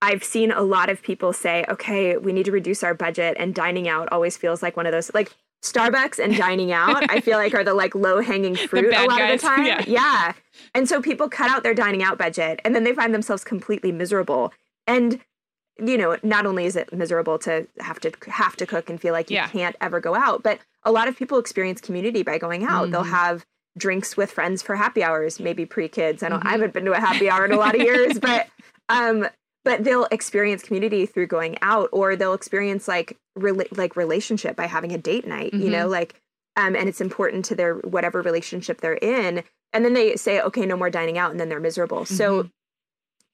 I've 0.02 0.24
seen 0.24 0.52
a 0.52 0.62
lot 0.62 0.90
of 0.90 1.02
people 1.02 1.34
say, 1.34 1.66
"Okay, 1.68 2.18
we 2.18 2.32
need 2.32 2.46
to 2.46 2.52
reduce 2.52 2.84
our 2.84 2.94
budget," 2.94 3.36
and 3.40 3.54
dining 3.56 3.88
out 3.90 4.08
always 4.12 4.38
feels 4.38 4.62
like 4.62 4.78
one 4.78 4.86
of 4.86 4.92
those 4.92 5.12
like 5.14 5.32
Starbucks 5.64 6.24
and 6.24 6.38
dining 6.38 6.72
out. 6.72 7.10
I 7.10 7.20
feel 7.20 7.38
like 7.40 7.54
are 7.56 7.64
the 7.64 7.74
like 7.74 7.96
low 7.96 8.22
hanging 8.22 8.56
fruit 8.70 8.94
a 8.94 9.06
lot 9.06 9.18
guys, 9.18 9.34
of 9.36 9.42
the 9.42 9.48
time. 9.48 9.66
yeah. 9.66 9.84
yeah, 9.88 10.34
and 10.76 10.88
so 10.88 11.02
people 11.02 11.28
cut 11.30 11.50
out 11.50 11.64
their 11.64 11.74
dining 11.74 12.04
out 12.04 12.18
budget, 12.18 12.60
and 12.64 12.76
then 12.76 12.84
they 12.84 12.94
find 12.94 13.14
themselves 13.14 13.44
completely 13.44 13.92
miserable. 13.92 14.54
And 14.86 15.20
you 15.80 15.98
know, 15.98 16.18
not 16.24 16.46
only 16.46 16.66
is 16.66 16.76
it 16.76 16.92
miserable 16.94 17.38
to 17.40 17.68
have 17.80 18.00
to 18.02 18.12
have 18.28 18.56
to 18.58 18.66
cook 18.66 18.90
and 18.90 19.02
feel 19.02 19.14
like 19.14 19.30
you 19.30 19.36
Yeah. 19.36 19.48
can't 19.48 19.76
ever 19.82 20.00
go 20.00 20.16
out, 20.16 20.42
but 20.44 20.60
a 20.84 20.92
lot 20.92 21.08
of 21.08 21.16
people 21.18 21.38
experience 21.40 21.82
community 21.82 22.24
by 22.24 22.38
going 22.38 22.64
out. 22.64 22.90
They'll 22.92 23.04
Mhm. 23.04 23.10
have 23.10 23.46
drinks 23.78 24.18
with 24.18 24.32
friends 24.32 24.62
for 24.62 24.76
happy 24.76 25.04
hours, 25.04 25.40
maybe 25.40 25.66
pre-kids. 25.66 26.24
I 26.24 26.30
don't 26.30 26.42
Mhm. 26.42 26.48
I 26.48 26.52
haven't 26.52 26.74
been 26.74 26.86
to 26.86 26.94
a 26.94 27.00
happy 27.00 27.30
hour 27.30 27.46
in 27.46 27.52
a 27.52 27.58
lot 27.58 27.76
of 27.76 27.82
years, 27.82 28.20
but 28.20 28.48
um 28.90 29.28
but 29.64 29.84
they'll 29.84 30.08
experience 30.12 30.64
community 30.64 31.06
through 31.06 31.28
going 31.28 31.58
out 31.62 31.90
or 31.92 32.16
they'll 32.16 32.34
experience 32.34 32.88
like 32.88 33.18
rela- 33.38 33.78
like 33.78 33.96
relationship 33.96 34.56
by 34.56 34.66
having 34.66 34.94
a 34.94 34.98
date 34.98 35.28
night, 35.28 35.54
you 35.54 35.70
know, 35.70 35.88
like 35.88 36.16
um 36.56 36.76
and 36.76 36.88
it's 36.90 37.02
important 37.02 37.46
to 37.46 37.56
their 37.56 37.76
whatever 37.76 38.22
relationship 38.22 38.82
they're 38.82 38.94
in. 38.94 39.44
And 39.74 39.84
then 39.84 39.94
they 39.94 40.16
say, 40.16 40.40
okay, 40.42 40.66
no 40.66 40.78
more 40.78 40.90
dining 40.90 41.18
out, 41.18 41.32
and 41.32 41.40
then 41.40 41.50
they're 41.50 41.60
miserable. 41.60 42.06
So 42.06 42.50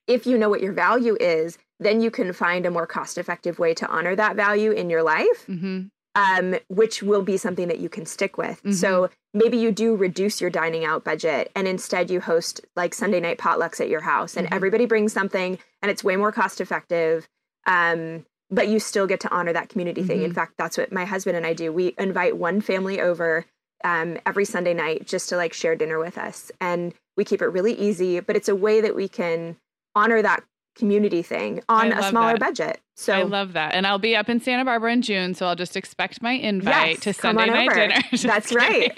if 0.08 0.26
you 0.26 0.38
know 0.38 0.50
what 0.50 0.62
your 0.62 0.74
value 0.74 1.16
is, 1.20 1.58
then 1.80 2.02
you 2.02 2.12
can 2.12 2.34
find 2.34 2.66
a 2.66 2.72
more 2.72 2.88
cost 2.88 3.18
effective 3.18 3.60
way 3.60 3.74
to 3.76 3.88
honor 3.88 4.16
that 4.16 4.36
value 4.36 4.72
in 4.72 4.90
your 4.90 5.04
life, 5.04 5.46
Mm-hmm. 5.48 5.84
Um, 6.16 6.56
which 6.68 7.02
will 7.02 7.24
be 7.24 7.38
something 7.38 7.68
that 7.68 7.80
you 7.80 7.90
can 7.90 8.06
stick 8.06 8.38
with. 8.38 8.62
So 8.72 9.10
maybe 9.34 9.58
you 9.58 9.72
do 9.72 9.96
reduce 9.96 10.40
your 10.40 10.50
dining 10.50 10.86
out 10.86 11.04
budget 11.04 11.52
and 11.56 11.68
instead 11.68 12.12
you 12.12 12.22
host 12.22 12.62
like 12.76 12.94
Sunday 12.94 13.20
night 13.20 13.40
potlucks 13.40 13.82
at 13.82 13.90
your 13.90 14.02
house 14.02 14.38
and 14.38 14.48
Mhm. 14.48 14.56
everybody 14.56 14.86
brings 14.86 15.12
something 15.12 15.58
and 15.82 15.90
it's 15.92 16.04
way 16.04 16.16
more 16.16 16.32
cost 16.32 16.62
effective. 16.62 17.28
Um, 17.66 18.26
but 18.52 18.68
you 18.68 18.80
still 18.80 19.08
get 19.08 19.20
to 19.22 19.32
honor 19.32 19.54
that 19.54 19.70
community 19.70 20.04
thing. 20.04 20.22
In 20.22 20.32
Mhm. 20.32 20.36
fact, 20.36 20.54
that's 20.58 20.78
what 20.78 20.92
my 20.92 21.06
husband 21.06 21.36
and 21.36 21.46
I 21.48 21.54
do. 21.54 21.72
We 21.72 21.96
invite 21.98 22.38
one 22.38 22.62
family 22.62 23.02
over 23.02 23.46
um, 23.84 24.18
every 24.26 24.46
Sunday 24.46 24.74
night 24.74 25.06
just 25.06 25.28
to 25.30 25.36
like 25.36 25.52
share 25.52 25.76
dinner 25.76 26.00
with 26.00 26.18
us. 26.18 26.52
And 26.62 26.94
we 27.18 27.26
keep 27.26 27.42
it 27.42 27.48
really 27.48 27.74
easy, 27.74 28.20
but 28.22 28.36
it's 28.38 28.48
a 28.48 28.56
way 28.56 28.80
that 28.80 28.96
we 28.96 29.10
can 29.10 29.58
honor 29.96 30.22
that 30.22 30.44
community 30.76 31.22
thing 31.22 31.62
on 31.70 31.92
a 31.92 32.04
smaller 32.10 32.34
that. 32.34 32.40
budget. 32.40 32.80
So 32.96 33.14
I 33.14 33.24
love 33.24 33.54
that. 33.54 33.74
And 33.74 33.88
I'll 33.88 34.00
be 34.00 34.16
up 34.16 34.30
in 34.30 34.40
Santa 34.40 34.66
Barbara 34.66 34.94
in 34.94 35.02
June, 35.02 35.34
so 35.34 35.48
I'll 35.48 35.56
just 35.56 35.76
expect 35.76 36.22
my 36.22 36.34
invite 36.34 36.90
Yes, 36.96 37.00
to 37.02 37.14
Sunday 37.14 37.48
night 37.48 37.70
over. 37.70 37.76
dinner. 37.76 38.02
That's 38.22 38.50
kidding. 38.50 38.92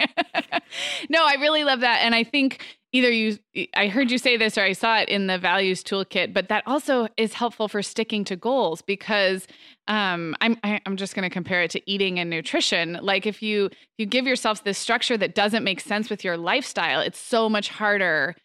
no, 1.09 1.23
I 1.25 1.35
really 1.35 1.63
love 1.63 1.79
that. 1.81 1.99
And 2.01 2.13
I 2.13 2.23
think 2.23 2.61
either 2.91 3.09
you 3.11 3.37
I 3.75 3.87
heard 3.87 4.09
you 4.11 4.17
say 4.17 4.37
this 4.37 4.57
or 4.57 4.61
I 4.63 4.73
saw 4.73 4.99
it 4.99 5.09
in 5.09 5.27
the 5.27 5.37
values 5.37 5.83
toolkit, 5.83 6.33
but 6.33 6.49
that 6.49 6.63
also 6.65 7.07
is 7.17 7.33
helpful 7.33 7.67
for 7.67 7.81
sticking 7.81 8.23
to 8.25 8.35
goals 8.35 8.81
because 8.81 9.47
um 9.87 10.35
I'm 10.41 10.57
I, 10.63 10.81
I'm 10.85 10.97
just 10.97 11.15
going 11.15 11.23
to 11.23 11.33
compare 11.33 11.61
it 11.61 11.71
to 11.71 11.91
eating 11.91 12.19
and 12.19 12.29
nutrition. 12.29 12.99
Like 13.01 13.25
if 13.25 13.41
you 13.41 13.69
you 13.97 14.05
give 14.05 14.25
yourself 14.25 14.63
this 14.63 14.77
structure 14.77 15.17
that 15.17 15.35
doesn't 15.35 15.63
make 15.63 15.79
sense 15.79 16.09
with 16.09 16.23
your 16.23 16.37
lifestyle, 16.37 16.99
it's 17.01 17.19
so 17.19 17.49
much 17.49 17.69
harder 17.69 18.35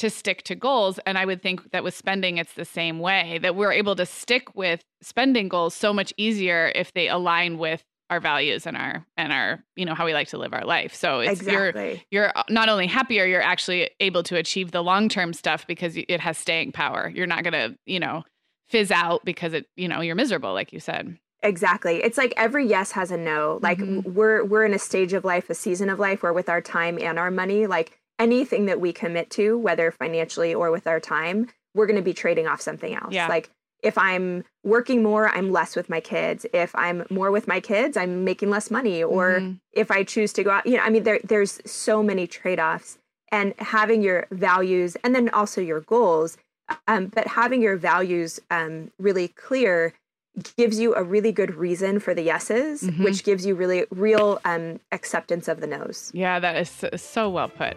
to 0.00 0.10
stick 0.10 0.42
to 0.42 0.54
goals 0.54 0.98
and 1.06 1.16
i 1.18 1.24
would 1.24 1.42
think 1.42 1.70
that 1.72 1.84
with 1.84 1.94
spending 1.94 2.38
it's 2.38 2.54
the 2.54 2.64
same 2.64 2.98
way 2.98 3.38
that 3.42 3.54
we're 3.54 3.72
able 3.72 3.94
to 3.94 4.06
stick 4.06 4.54
with 4.56 4.82
spending 5.02 5.48
goals 5.48 5.74
so 5.74 5.92
much 5.92 6.12
easier 6.16 6.72
if 6.74 6.92
they 6.94 7.08
align 7.08 7.58
with 7.58 7.84
our 8.08 8.18
values 8.18 8.66
and 8.66 8.76
our 8.76 9.06
and 9.16 9.32
our 9.32 9.62
you 9.76 9.84
know 9.84 9.94
how 9.94 10.04
we 10.06 10.14
like 10.14 10.26
to 10.28 10.38
live 10.38 10.52
our 10.52 10.64
life 10.64 10.94
so 10.94 11.20
it's 11.20 11.42
you're 11.42 11.72
you're 12.10 12.32
not 12.48 12.68
only 12.68 12.86
happier 12.86 13.24
you're 13.24 13.42
actually 13.42 13.88
able 14.00 14.22
to 14.22 14.36
achieve 14.36 14.72
the 14.72 14.82
long-term 14.82 15.32
stuff 15.32 15.66
because 15.66 15.96
it 15.96 16.20
has 16.20 16.36
staying 16.36 16.72
power 16.72 17.12
you're 17.14 17.26
not 17.26 17.44
going 17.44 17.52
to 17.52 17.78
you 17.86 18.00
know 18.00 18.24
fizz 18.68 18.90
out 18.90 19.24
because 19.24 19.52
it 19.52 19.66
you 19.76 19.86
know 19.86 20.00
you're 20.00 20.16
miserable 20.16 20.52
like 20.54 20.72
you 20.72 20.80
said 20.80 21.16
Exactly. 21.42 22.02
It's 22.04 22.18
like 22.18 22.34
every 22.36 22.66
yes 22.66 22.92
has 22.92 23.10
a 23.10 23.16
no. 23.16 23.58
Like 23.62 23.78
Mhm. 23.78 24.04
we're 24.04 24.44
we're 24.44 24.64
in 24.66 24.74
a 24.74 24.78
stage 24.78 25.14
of 25.14 25.24
life, 25.24 25.48
a 25.48 25.54
season 25.54 25.88
of 25.88 25.98
life 25.98 26.22
where 26.22 26.34
with 26.34 26.50
our 26.50 26.60
time 26.60 26.98
and 27.00 27.18
our 27.18 27.30
money, 27.30 27.66
like 27.66 27.98
anything 28.20 28.66
that 28.66 28.80
we 28.80 28.92
commit 28.92 29.30
to, 29.30 29.58
whether 29.58 29.90
financially 29.90 30.54
or 30.54 30.70
with 30.70 30.86
our 30.86 31.00
time, 31.00 31.48
we're 31.74 31.86
going 31.86 31.96
to 31.96 32.02
be 32.02 32.12
trading 32.14 32.46
off 32.46 32.60
something 32.60 32.94
else. 32.94 33.12
Yeah. 33.12 33.26
Like 33.28 33.50
if 33.82 33.96
I'm 33.96 34.44
working 34.62 35.02
more, 35.02 35.28
I'm 35.28 35.50
less 35.50 35.74
with 35.74 35.88
my 35.88 36.00
kids. 36.00 36.44
If 36.52 36.70
I'm 36.74 37.04
more 37.10 37.30
with 37.30 37.48
my 37.48 37.60
kids, 37.60 37.96
I'm 37.96 38.24
making 38.24 38.50
less 38.50 38.70
money. 38.70 39.02
Or 39.02 39.40
Mhm. 39.40 39.58
if 39.72 39.90
I 39.90 40.04
choose 40.04 40.32
to 40.34 40.42
go 40.44 40.50
out, 40.50 40.66
you 40.66 40.76
know, 40.76 40.82
I 40.82 40.90
mean, 40.90 41.02
there 41.04 41.18
there's 41.24 41.60
so 41.64 42.02
many 42.02 42.26
trade 42.26 42.60
offs, 42.60 42.98
and 43.32 43.54
having 43.58 44.02
your 44.02 44.26
values 44.30 44.96
and 45.02 45.14
then 45.14 45.28
also 45.30 45.60
your 45.60 45.80
goals 45.80 46.36
Um, 46.86 47.06
but 47.06 47.26
having 47.26 47.62
your 47.62 47.76
values 47.76 48.38
um, 48.48 48.92
really 49.00 49.26
clear 49.26 49.92
gives 50.56 50.78
you 50.78 50.94
a 50.94 51.02
really 51.02 51.32
good 51.32 51.56
reason 51.56 51.98
for 51.98 52.14
the 52.14 52.22
yeses, 52.22 52.82
Mhm. 52.84 53.02
which 53.02 53.24
gives 53.24 53.44
you 53.44 53.56
really 53.56 53.86
real 53.90 54.40
um, 54.44 54.78
acceptance 54.92 55.48
of 55.48 55.60
the 55.60 55.66
nos. 55.66 56.12
Yeah, 56.14 56.38
that 56.38 56.54
is 56.56 56.70
so 57.02 57.28
well 57.28 57.48
put. 57.48 57.76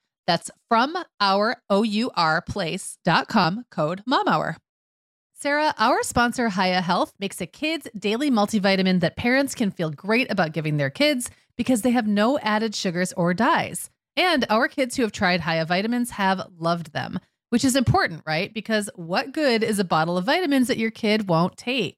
That's 0.27 0.51
from 0.69 0.95
our 1.19 1.57
O-U-R 1.69 2.41
place.com 2.41 3.65
code 3.69 4.03
MOMHOUR. 4.05 4.57
Sarah, 5.33 5.73
our 5.79 6.03
sponsor, 6.03 6.49
Hiya 6.49 6.81
Health, 6.81 7.13
makes 7.19 7.41
a 7.41 7.47
kids' 7.47 7.87
daily 7.97 8.29
multivitamin 8.29 8.99
that 8.99 9.15
parents 9.15 9.55
can 9.55 9.71
feel 9.71 9.89
great 9.89 10.31
about 10.31 10.51
giving 10.51 10.77
their 10.77 10.91
kids 10.91 11.31
because 11.57 11.81
they 11.81 11.89
have 11.91 12.05
no 12.05 12.37
added 12.39 12.75
sugars 12.75 13.11
or 13.13 13.33
dyes. 13.33 13.89
And 14.15 14.45
our 14.49 14.67
kids 14.67 14.95
who 14.95 15.01
have 15.01 15.11
tried 15.11 15.41
Hiya 15.41 15.65
vitamins 15.65 16.11
have 16.11 16.47
loved 16.59 16.93
them, 16.93 17.19
which 17.49 17.65
is 17.65 17.75
important, 17.75 18.21
right? 18.27 18.53
Because 18.53 18.87
what 18.95 19.31
good 19.31 19.63
is 19.63 19.79
a 19.79 19.83
bottle 19.83 20.15
of 20.15 20.25
vitamins 20.25 20.67
that 20.67 20.77
your 20.77 20.91
kid 20.91 21.27
won't 21.27 21.57
take? 21.57 21.97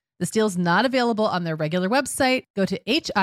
This 0.21 0.29
deal 0.29 0.45
is 0.45 0.55
not 0.55 0.85
available 0.85 1.25
on 1.25 1.43
their 1.45 1.55
regular 1.55 1.89
website. 1.89 2.45
Go 2.55 2.63
to 2.63 2.79
H-I-Y-A-H-E-A-L-T-H 2.85 3.21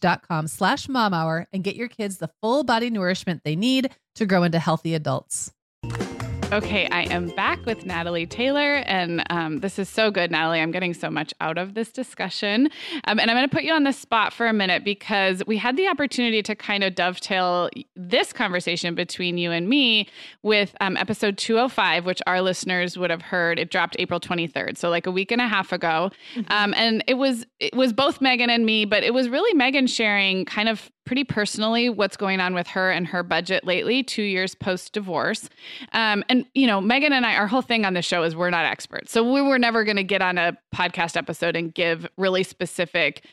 dot 0.00 0.28
com 0.28 0.46
slash 0.46 0.86
momhour 0.86 1.46
and 1.50 1.64
get 1.64 1.76
your 1.76 1.88
kids 1.88 2.18
the 2.18 2.28
full 2.42 2.62
body 2.62 2.90
nourishment 2.90 3.40
they 3.42 3.56
need 3.56 3.88
to 4.16 4.26
grow 4.26 4.42
into 4.42 4.58
healthy 4.58 4.94
adults. 4.94 5.50
Okay, 6.52 6.88
I 6.90 7.02
am 7.02 7.28
back 7.28 7.64
with 7.64 7.86
Natalie 7.86 8.26
Taylor, 8.26 8.78
and 8.78 9.22
um, 9.30 9.60
this 9.60 9.78
is 9.78 9.88
so 9.88 10.10
good, 10.10 10.32
Natalie. 10.32 10.58
I'm 10.58 10.72
getting 10.72 10.94
so 10.94 11.08
much 11.08 11.32
out 11.40 11.58
of 11.58 11.74
this 11.74 11.92
discussion. 11.92 12.68
Um, 13.04 13.20
and 13.20 13.30
I'm 13.30 13.36
going 13.36 13.48
to 13.48 13.54
put 13.54 13.62
you 13.62 13.72
on 13.72 13.84
the 13.84 13.92
spot 13.92 14.32
for 14.32 14.48
a 14.48 14.52
minute 14.52 14.82
because 14.82 15.44
we 15.46 15.58
had 15.58 15.76
the 15.76 15.86
opportunity 15.86 16.42
to 16.42 16.56
kind 16.56 16.82
of 16.82 16.96
dovetail 16.96 17.70
this 17.94 18.32
conversation 18.32 18.96
between 18.96 19.38
you 19.38 19.52
and 19.52 19.68
me 19.68 20.08
with 20.42 20.74
um, 20.80 20.96
episode 20.96 21.38
205, 21.38 22.04
which 22.04 22.20
our 22.26 22.42
listeners 22.42 22.98
would 22.98 23.10
have 23.10 23.22
heard. 23.22 23.60
It 23.60 23.70
dropped 23.70 23.94
April 24.00 24.18
23rd, 24.18 24.76
so 24.76 24.90
like 24.90 25.06
a 25.06 25.12
week 25.12 25.30
and 25.30 25.40
a 25.40 25.46
half 25.46 25.70
ago. 25.70 26.10
Um, 26.48 26.74
and 26.76 27.04
it 27.06 27.14
was 27.14 27.46
it 27.60 27.76
was 27.76 27.92
both 27.92 28.20
Megan 28.20 28.50
and 28.50 28.66
me, 28.66 28.86
but 28.86 29.04
it 29.04 29.14
was 29.14 29.28
really 29.28 29.54
Megan 29.54 29.86
sharing 29.86 30.46
kind 30.46 30.68
of 30.68 30.90
pretty 31.04 31.24
personally 31.24 31.88
what's 31.88 32.16
going 32.16 32.40
on 32.40 32.54
with 32.54 32.66
her 32.68 32.90
and 32.90 33.06
her 33.06 33.22
budget 33.22 33.64
lately, 33.64 34.02
two 34.02 34.22
years 34.22 34.54
post 34.54 34.92
divorce. 34.92 35.48
Um, 35.92 36.22
and, 36.28 36.44
you 36.54 36.66
know, 36.66 36.80
Megan 36.80 37.12
and 37.12 37.26
I, 37.26 37.34
our 37.36 37.46
whole 37.46 37.62
thing 37.62 37.84
on 37.84 37.94
the 37.94 38.02
show 38.02 38.22
is 38.22 38.36
we're 38.36 38.50
not 38.50 38.64
experts. 38.64 39.10
So 39.10 39.30
we 39.32 39.42
were 39.42 39.58
never 39.58 39.84
going 39.84 39.96
to 39.96 40.04
get 40.04 40.22
on 40.22 40.38
a 40.38 40.56
podcast 40.74 41.16
episode 41.16 41.56
and 41.56 41.74
give 41.74 42.06
really 42.16 42.42
specific 42.42 43.24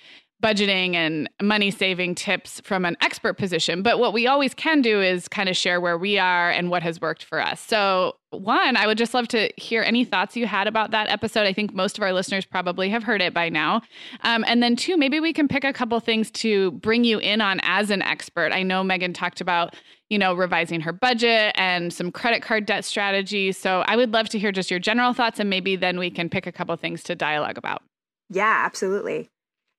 budgeting 0.41 0.93
and 0.93 1.27
money 1.41 1.71
saving 1.71 2.13
tips 2.13 2.61
from 2.61 2.85
an 2.85 2.95
expert 3.01 3.33
position. 3.35 3.81
But 3.81 3.97
what 3.97 4.13
we 4.13 4.27
always 4.27 4.53
can 4.53 4.81
do 4.81 5.01
is 5.01 5.27
kind 5.27 5.49
of 5.49 5.57
share 5.57 5.81
where 5.81 5.97
we 5.97 6.19
are 6.19 6.51
and 6.51 6.69
what 6.69 6.83
has 6.83 7.01
worked 7.01 7.23
for 7.23 7.41
us. 7.41 7.59
So, 7.59 8.17
one, 8.29 8.75
I 8.75 8.85
would 8.85 8.97
just 8.97 9.13
love 9.13 9.27
to 9.29 9.49
hear 9.57 9.81
any 9.81 10.03
thoughts 10.03 10.35
you 10.35 10.45
had 10.45 10.67
about 10.67 10.91
that 10.91 11.09
episode. 11.09 11.47
I 11.47 11.53
think 11.53 11.73
most 11.73 11.97
of 11.97 12.03
our 12.03 12.13
listeners 12.13 12.45
probably 12.45 12.89
have 12.89 13.03
heard 13.03 13.21
it 13.21 13.33
by 13.33 13.49
now. 13.49 13.81
Um, 14.21 14.43
and 14.47 14.61
then, 14.61 14.75
two, 14.75 14.97
maybe 14.97 15.19
we 15.19 15.33
can 15.33 15.47
pick 15.47 15.63
a 15.63 15.73
couple 15.73 15.99
things 15.99 16.29
to 16.31 16.71
bring 16.71 17.03
you 17.03 17.19
in 17.19 17.41
on 17.41 17.59
as 17.63 17.89
an 17.89 18.01
expert. 18.01 18.51
I 18.51 18.63
know 18.63 18.83
Megan 18.83 19.13
talked 19.13 19.41
about 19.41 19.75
you 20.09 20.17
know, 20.17 20.33
revising 20.33 20.79
her 20.79 20.93
budget 20.93 21.51
and 21.55 21.91
some 21.91 22.13
credit 22.13 22.41
card 22.41 22.65
debt 22.65 22.85
strategies. 22.85 23.57
So 23.57 23.83
I 23.88 23.97
would 23.97 24.13
love 24.13 24.29
to 24.29 24.39
hear 24.39 24.53
just 24.53 24.71
your 24.71 24.79
general 24.79 25.13
thoughts 25.13 25.38
and 25.38 25.49
maybe 25.49 25.75
then 25.75 25.99
we 25.99 26.09
can 26.09 26.29
pick 26.29 26.47
a 26.47 26.51
couple 26.51 26.73
things 26.77 27.03
to 27.03 27.15
dialogue 27.15 27.57
about. 27.57 27.83
Yeah, 28.29 28.63
absolutely. 28.65 29.29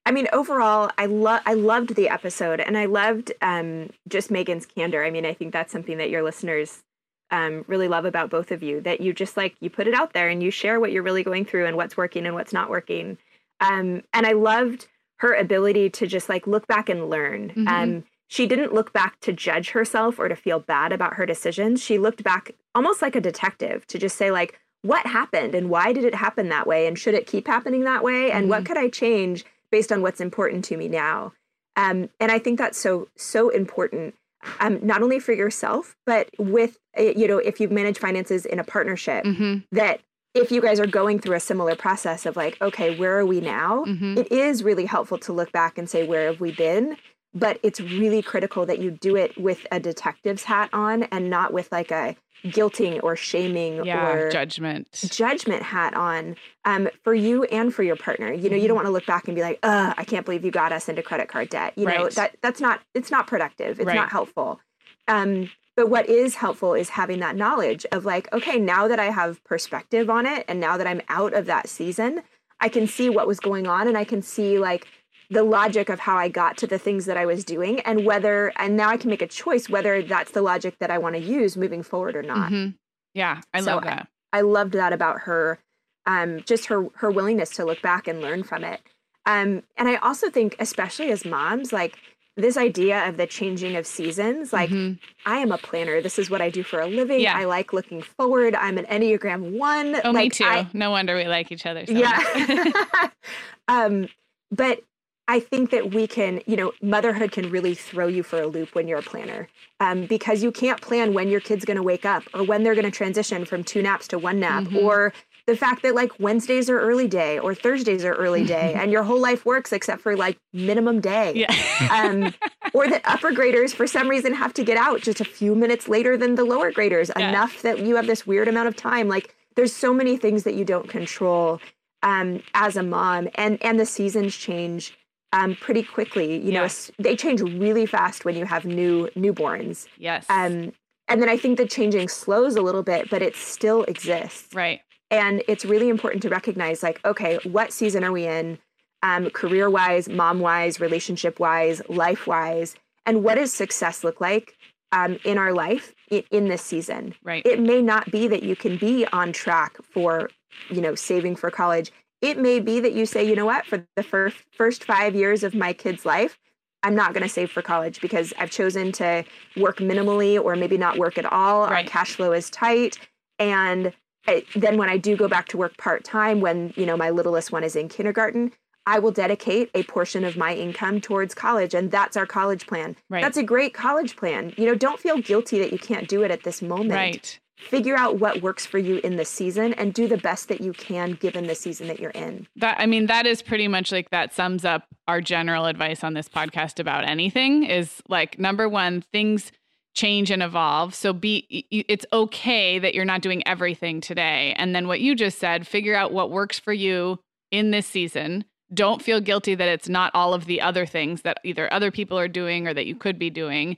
I 0.09 0.11
mean, 0.11 0.27
overall, 0.33 0.91
I 0.97 1.05
love 1.05 1.43
I 1.45 1.53
loved 1.53 1.95
the 1.95 2.09
episode, 2.09 2.61
and 2.61 2.79
I 2.79 2.87
loved 2.87 3.31
um, 3.43 3.91
just 4.09 4.31
Megan's 4.31 4.65
candor. 4.65 5.05
I 5.05 5.11
mean, 5.11 5.27
I 5.27 5.35
think 5.35 5.53
that's 5.53 5.71
something 5.71 5.99
that 5.99 6.09
your 6.09 6.23
listeners 6.23 6.83
um, 7.31 7.63
really 7.69 7.89
love 7.89 8.07
about 8.07 8.31
both 8.31 8.51
of 8.51 8.63
you. 8.63 8.81
That 8.81 9.03
you 9.03 9.13
just 9.13 9.37
like 9.37 9.55
you 9.61 9.69
put 9.69 9.87
it 9.87 9.93
out 9.93 10.15
there 10.15 10.31
and 10.31 10.43
you 10.43 10.51
share 10.51 10.81
what 10.81 10.93
you're 10.93 11.03
really 11.03 11.23
going 11.23 11.45
through 11.45 11.67
and 11.67 11.77
what's 11.77 11.95
working 11.95 12.25
and 12.25 12.35
what's 12.35 12.55
not 12.55 12.71
working. 12.71 13.19
Um, 13.61 14.03
and 14.15 14.25
I 14.25 14.33
loved 14.33 14.89
her 15.19 15.35
ability 15.35 15.91
to 15.91 16.07
just 16.07 16.31
like 16.31 16.47
look 16.47 16.67
back 16.67 16.89
and 16.89 17.11
learn. 17.11 17.51
Mhm. 17.51 17.69
Um, 17.69 18.05
she 18.29 18.47
didn't 18.47 18.73
look 18.73 18.95
back 18.95 19.21
to 19.21 19.33
judge 19.35 19.71
herself 19.71 20.19
or 20.19 20.29
to 20.29 20.37
feel 20.37 20.59
bad 20.59 20.91
about 20.91 21.15
her 21.15 21.27
decisions. 21.27 21.83
She 21.83 21.99
looked 21.99 22.23
back 22.23 22.53
almost 22.75 23.03
like 23.03 23.15
a 23.15 23.21
detective 23.21 23.87
to 23.89 23.99
just 23.99 24.17
say 24.17 24.31
like, 24.31 24.59
what 24.83 25.07
happened 25.07 25.55
and 25.55 25.69
why 25.69 25.93
did 25.93 26.05
it 26.05 26.15
happen 26.15 26.49
that 26.49 26.67
way 26.67 26.87
and 26.87 26.99
should 26.99 27.15
it 27.15 27.27
keep 27.27 27.47
happening 27.47 27.85
that 27.85 28.05
way 28.05 28.31
and 28.31 28.49
what 28.49 28.65
could 28.65 28.79
I 28.79 28.89
change 28.89 29.45
based 29.71 29.93
on 29.93 30.03
what's 30.03 30.21
important 30.21 30.65
to 30.67 30.77
me 30.77 30.89
now. 30.89 31.33
Um, 31.77 32.09
and 32.19 32.33
I 32.33 32.39
think 32.39 32.59
that's 32.59 32.79
so 32.79 33.09
so 33.17 33.51
important, 33.51 34.15
um, 34.61 34.85
not 34.85 35.03
only 35.03 35.21
for 35.21 35.33
yourself, 35.33 35.97
but 36.07 36.29
with 36.39 36.79
uh, 36.99 37.03
you 37.03 37.29
know 37.29 37.39
if 37.39 37.61
you 37.61 37.69
manage 37.69 37.99
finances 37.99 38.45
in 38.47 38.59
a 38.59 38.65
partnership, 38.65 39.25
Mm-hmm. 39.25 39.59
that 39.77 40.01
if 40.35 40.53
you 40.53 40.61
guys 40.61 40.79
are 40.79 40.87
going 40.87 41.19
through 41.19 41.37
a 41.37 41.41
similar 41.41 41.75
process 41.75 42.27
of 42.27 42.37
like, 42.37 42.61
okay, 42.61 42.97
where 42.99 43.19
are 43.19 43.27
we 43.27 43.41
now? 43.41 43.85
Mm-hmm. 43.85 44.19
It 44.19 44.31
is 44.31 44.63
really 44.63 44.87
helpful 44.87 45.19
to 45.19 45.33
look 45.33 45.51
back 45.53 45.79
and 45.79 45.89
say, 45.89 46.07
where 46.07 46.27
have 46.27 46.41
we 46.41 46.53
been? 46.53 46.97
But 47.39 47.59
it's 47.63 47.81
really 47.81 48.23
critical 48.23 48.67
that 48.67 48.79
you 48.79 48.91
do 48.91 49.17
it 49.17 49.37
with 49.39 49.67
a 49.71 49.81
detective's 49.81 50.45
hat 50.45 50.71
on 50.73 51.05
and 51.05 51.31
not 51.31 51.53
with 51.53 51.71
like 51.73 51.91
a 51.91 52.17
guilting 52.47 53.01
or 53.03 53.17
shaming 53.17 53.85
yeah, 53.85 54.13
or 54.13 54.31
judgment. 54.31 54.89
judgment 55.11 55.63
hat 55.63 55.95
on 55.95 56.37
um, 56.65 56.89
for 57.03 57.15
you 57.15 57.45
and 57.45 57.75
for 57.75 57.83
your 57.83 57.97
partner. 57.97 58.33
You 58.33 58.49
know, 58.49 58.57
you 58.57 58.69
don't 58.69 58.77
want 58.77 58.87
to 58.87 58.93
look 58.93 59.07
back 59.07 59.27
and 59.27 59.35
be 59.35 59.43
like, 59.43 59.59
"Uh, 59.63 59.95
I 59.97 60.05
can't 60.05 60.25
believe 60.25 60.45
you 60.45 60.51
got 60.51 60.73
us 60.73 60.89
into 60.89 61.03
credit 61.03 61.29
card 61.29 61.49
debt." 61.49 61.73
You 61.77 61.87
know, 61.87 62.09
that 62.11 62.37
that's 62.43 62.61
not 62.61 62.81
it's 62.95 63.11
not 63.11 63.27
productive. 63.27 63.81
It's 63.81 63.87
Right. 63.87 63.95
not 63.95 64.11
helpful. 64.11 64.61
Um, 65.09 65.51
but 65.77 65.89
what 65.89 66.09
is 66.09 66.35
helpful 66.37 66.75
is 66.75 66.91
having 66.91 67.21
that 67.21 67.37
knowledge 67.37 67.87
of 67.93 68.05
like, 68.05 68.33
okay, 68.33 68.59
now 68.59 68.89
that 68.89 68.99
I 68.99 69.07
have 69.11 69.43
perspective 69.45 70.11
on 70.11 70.27
it, 70.27 70.45
and 70.49 70.59
now 70.61 70.77
that 70.77 70.87
I'm 70.87 71.01
out 71.09 71.35
of 71.35 71.47
that 71.47 71.69
season, 71.69 72.23
I 72.61 72.69
can 72.69 72.87
see 72.87 73.09
what 73.09 73.27
was 73.29 73.39
going 73.41 73.67
on, 73.67 73.87
and 73.89 73.97
I 73.97 74.05
can 74.05 74.21
see 74.23 74.59
like 74.59 74.87
the 75.31 75.43
logic 75.43 75.89
of 75.89 76.01
how 76.01 76.17
I 76.17 76.29
got 76.29 76.57
to 76.59 76.67
the 76.67 76.79
things 76.79 77.05
that 77.07 77.17
I 77.17 77.27
was 77.27 77.45
doing, 77.45 77.81
and 77.81 78.05
whether 78.05 78.53
and 78.57 78.77
now 78.77 78.89
I 78.89 78.97
can 78.97 79.11
make 79.11 79.23
a 79.23 79.27
choice 79.27 79.69
whether 79.69 80.03
that's 80.03 80.31
the 80.33 80.43
logic 80.43 80.77
that 80.81 80.91
I 80.91 80.99
want 80.99 81.17
to 81.17 81.21
use 81.21 81.57
moving 81.57 81.83
forward 81.83 82.17
or 82.17 82.23
not. 82.23 82.51
Mhm. 82.51 82.75
Yeah, 83.15 83.41
I 83.53 83.61
So 83.61 83.75
love 83.75 83.85
that. 83.85 84.09
I 84.33 84.41
loved 84.43 84.73
that 84.73 84.93
about 84.93 85.21
her, 85.23 85.59
um, 86.07 86.41
just 86.45 86.67
her 86.67 86.87
her 86.97 87.11
willingness 87.11 87.51
to 87.57 87.65
look 87.65 87.83
back 87.83 88.09
and 88.09 88.21
learn 88.21 88.43
from 88.43 88.65
it. 88.65 88.81
Um, 89.27 89.63
and 89.77 89.89
I 89.89 89.97
also 89.97 90.31
think, 90.31 90.57
especially 90.59 91.11
as 91.11 91.25
moms, 91.27 91.73
like 91.73 91.99
this 92.37 92.57
idea 92.57 93.07
of 93.09 93.17
the 93.17 93.27
changing 93.27 93.75
of 93.77 93.85
seasons. 93.87 94.53
Like 94.53 94.71
Mhm. 94.71 94.99
I 95.27 95.39
am 95.39 95.51
a 95.53 95.59
planner. 95.59 96.01
This 96.01 96.19
is 96.21 96.31
what 96.31 96.41
I 96.41 96.49
do 96.51 96.63
for 96.63 96.81
a 96.81 96.87
living. 96.87 97.21
Yeah. 97.21 97.37
I 97.37 97.45
like 97.45 97.73
looking 97.73 98.01
forward. 98.01 98.55
I'm 98.55 98.79
an 98.79 98.85
Enneagram 98.87 99.59
one. 99.59 100.01
Oh, 100.05 100.13
me 100.13 100.31
too. 100.31 100.45
I- 100.45 100.69
no 100.73 100.91
wonder 100.93 101.17
we 101.17 101.25
like 101.25 101.51
each 101.51 101.67
other. 101.67 101.85
So 101.85 101.93
yeah. 101.93 102.21
um, 103.69 104.09
but 104.51 104.81
I 105.29 105.41
think 105.41 105.71
that 105.71 105.93
we 105.93 106.07
can, 106.07 106.41
you 106.47 106.57
know, 106.57 106.73
motherhood 106.83 107.33
can 107.33 107.51
really 107.51 107.75
throw 107.75 108.07
you 108.07 108.23
for 108.23 108.41
a 108.41 108.47
loop 108.47 108.75
when 108.75 108.89
you're 108.89 108.99
a 109.01 109.03
planner 109.03 109.49
um, 109.79 110.07
because 110.07 110.43
you 110.43 110.51
can't 110.51 110.81
plan 110.81 111.13
when 111.13 111.29
your 111.29 111.41
kid's 111.41 111.65
going 111.67 111.77
to 111.77 111.83
wake 111.83 112.07
up 112.07 112.23
or 112.35 112.43
when 112.43 112.63
they're 112.63 112.75
going 112.75 112.87
to 112.87 112.91
transition 112.91 113.45
from 113.45 113.63
two 113.63 113.83
naps 113.83 114.09
to 114.09 114.19
one 114.19 114.41
nap 114.41 114.65
Mhm. 114.65 114.83
or 114.83 115.13
the 115.47 115.57
fact 115.57 115.83
that 115.83 115.95
like 115.95 116.13
Wednesdays 116.19 116.69
are 116.69 116.79
early 116.81 117.07
day 117.09 117.39
or 117.39 117.55
Thursdays 117.55 118.05
are 118.05 118.15
early 118.15 118.45
day 118.45 118.75
and 118.75 118.91
your 118.91 119.03
whole 119.03 119.21
life 119.21 119.45
works 119.47 119.73
except 119.73 120.03
for 120.03 120.17
like 120.17 120.39
minimum 120.53 121.01
day. 121.01 121.33
yeah. 121.37 121.55
Um, 121.91 122.35
or 122.75 122.89
that 122.89 123.03
upper 123.05 123.31
graders 123.33 123.73
for 123.73 123.87
some 123.87 124.09
reason 124.09 124.33
have 124.35 124.53
to 124.55 124.65
get 124.65 124.77
out 124.77 125.01
just 125.01 125.21
a 125.21 125.25
few 125.25 125.55
minutes 125.55 125.89
later 125.89 126.17
than 126.17 126.35
the 126.35 126.45
lower 126.45 126.71
graders 126.73 127.11
Yeah. 127.17 127.29
enough 127.29 127.63
that 127.63 127.79
you 127.81 127.97
have 127.97 128.07
this 128.07 128.27
weird 128.27 128.49
amount 128.49 128.69
of 128.69 128.77
time 128.77 129.09
like 129.09 129.35
there's 129.57 129.73
so 129.73 129.93
many 129.95 130.17
things 130.17 130.43
that 130.45 130.55
you 130.55 130.65
don't 130.65 130.89
control 130.89 131.61
um, 132.03 132.43
as 132.55 132.77
a 132.77 132.83
mom 132.83 133.29
and 133.37 133.63
and 133.63 133.79
the 133.81 133.87
seasons 133.87 134.37
change 134.37 134.97
um, 135.33 135.55
pretty 135.57 135.83
quickly 135.83 136.37
you 136.37 136.53
know 136.53 136.61
Yeah. 136.61 136.65
s- 136.67 136.91
they 136.99 137.15
change 137.17 137.41
really 137.43 137.87
fast 137.87 138.25
when 138.25 138.37
you 138.37 138.45
have 138.47 138.65
new 138.65 139.09
newborns 139.17 139.87
yes. 139.99 140.25
um, 140.29 140.73
and 141.09 141.21
then 141.23 141.29
i 141.29 141.37
think 141.37 141.59
the 141.59 141.67
changing 141.67 142.09
slows 142.09 142.57
a 142.57 142.63
little 142.63 142.83
bit 142.83 143.11
but 143.11 143.21
it 143.23 143.37
still 143.37 143.83
exists 143.85 144.55
right. 144.55 144.81
and 145.11 145.43
it's 145.49 145.65
really 145.65 145.89
important 145.89 146.23
to 146.23 146.29
recognize 146.29 146.83
like 146.83 147.01
okay 147.05 147.39
what 147.45 147.73
season 147.73 148.05
are 148.05 148.13
we 148.13 148.27
in 148.27 148.59
um, 149.03 149.31
career 149.31 149.69
wise 149.71 150.09
mom 150.09 150.41
wise 150.41 150.81
relationship 150.81 151.39
wise 151.39 151.81
life 151.89 152.27
wise 152.27 152.75
and 153.07 153.23
what 153.25 153.37
does 153.37 153.53
success 153.53 154.03
look 154.05 154.21
like 154.21 154.55
um, 154.93 155.19
in 155.25 155.37
our 155.37 155.53
life 155.53 155.95
in, 156.11 156.23
in 156.31 156.49
this 156.49 156.63
season 156.63 157.15
Right. 157.23 157.45
it 157.45 157.61
may 157.61 157.83
not 157.83 158.11
be 158.11 158.27
that 158.29 158.43
you 158.43 158.57
can 158.57 158.79
be 158.79 159.07
on 159.13 159.33
track 159.33 159.77
for 159.83 160.31
you 160.71 160.81
know 160.81 160.95
saving 160.95 161.37
for 161.37 161.51
college 161.51 161.93
it 162.21 162.39
may 162.39 162.61
be 162.61 162.81
that 162.81 162.93
you 162.93 163.07
say 163.07 163.25
you 163.25 163.37
know 163.37 163.47
what? 163.47 163.67
For 163.67 163.87
the 163.97 164.03
first 164.03 164.37
first 164.57 164.85
five 164.85 165.15
years 165.15 165.43
of 165.43 165.55
my 165.55 165.73
kid's 165.73 166.05
life 166.05 166.39
i'm 166.83 166.95
not 166.95 167.13
going 167.13 167.23
to 167.23 167.29
save 167.29 167.51
for 167.51 167.63
college 167.63 168.01
because 168.01 168.33
i've 168.39 168.51
chosen 168.51 168.93
to 168.93 169.25
work 169.57 169.79
minimally 169.79 170.43
or 170.43 170.55
maybe 170.57 170.77
not 170.77 170.97
work 170.97 171.19
at 171.19 171.25
all. 171.25 171.65
Our 171.65 171.83
cash 171.85 172.15
flow 172.15 172.33
is 172.33 172.51
tight. 172.51 172.99
And 173.39 173.93
I, 174.27 174.45
then 174.55 174.77
when 174.77 174.89
i 174.89 174.97
do 174.97 175.17
go 175.17 175.29
back 175.29 175.49
to 175.49 175.57
work 175.57 175.77
part-time 175.77 176.41
when 176.41 176.73
you 176.77 176.87
know 176.87 176.97
my 176.97 177.11
littlest 177.11 177.51
one 177.53 177.65
is 177.65 177.77
in 177.77 177.89
kindergarten 177.89 178.53
i 178.87 178.99
will 178.99 179.11
dedicate 179.13 179.71
a 179.75 179.83
portion 179.85 180.25
of 180.25 180.37
my 180.37 180.55
income 180.55 181.01
towards 181.01 181.35
college 181.35 181.75
and 181.75 181.91
that's 181.91 182.17
our 182.17 182.27
college 182.27 182.67
plan. 182.67 182.97
Right. 183.09 183.23
that's 183.23 183.37
a 183.37 183.43
great 183.43 183.75
college 183.75 184.17
plan. 184.17 184.53
You 184.57 184.67
know 184.67 184.75
don't 184.75 185.01
feel 185.01 185.19
guilty 185.19 185.59
that 185.61 185.73
you 185.73 185.79
can't 185.79 186.09
do 186.09 186.23
it 186.23 186.31
at 186.31 186.43
this 186.43 186.63
moment. 186.63 186.93
Right. 186.93 187.41
Figure 187.59 187.97
out 187.97 188.19
what 188.19 188.41
works 188.41 188.65
for 188.65 188.79
you 188.79 188.99
in 188.99 189.17
the 189.17 189.25
season 189.25 189.75
and 189.75 189.93
do 189.93 190.07
the 190.07 190.17
best 190.17 190.49
that 190.49 190.61
you 190.61 190.73
can 190.73 191.13
given 191.13 191.47
the 191.47 191.55
season 191.55 191.89
that 191.89 191.99
you're 192.01 192.11
in. 192.11 192.47
That 192.57 192.77
I 192.79 192.87
mean, 192.87 193.07
that 193.07 193.27
is 193.27 193.43
pretty 193.43 193.69
much 193.69 193.93
like 193.93 194.11
that 194.11 194.33
sums 194.33 194.65
up 194.65 194.87
our 195.07 195.21
general 195.21 195.67
advice 195.67 196.05
on 196.05 196.15
this 196.15 196.29
podcast 196.29 196.79
about 196.79 197.07
anything 197.07 197.65
is 197.65 198.03
like 198.09 198.39
number 198.39 198.69
one, 198.69 199.03
things 199.13 199.53
change 199.95 200.31
and 200.31 200.43
evolve. 200.43 200.95
So 200.95 201.13
be 201.13 201.67
it's 201.71 202.07
okay 202.13 202.79
that 202.79 202.95
you're 202.95 203.05
not 203.05 203.21
doing 203.21 203.47
everything 203.47 204.01
today. 204.01 204.55
And 204.57 204.75
then 204.75 204.87
what 204.87 205.01
you 205.01 205.15
just 205.15 205.39
said, 205.39 205.67
figure 205.67 205.97
out 205.97 206.13
what 206.13 206.31
works 206.31 206.59
for 206.59 206.73
you 206.73 207.19
in 207.51 207.73
this 207.73 207.87
season. 207.87 208.45
Don't 208.73 209.03
feel 209.03 209.21
guilty 209.21 209.55
that 209.55 209.69
it's 209.69 209.89
not 209.89 210.15
all 210.15 210.35
of 210.35 210.45
the 210.45 210.61
other 210.61 210.87
things 210.87 211.23
that 211.23 211.41
either 211.43 211.73
other 211.73 211.91
people 211.91 212.19
are 212.19 212.29
doing 212.29 212.69
or 212.69 212.75
that 212.75 212.87
you 212.87 212.95
could 212.95 213.19
be 213.19 213.31
doing 213.31 213.77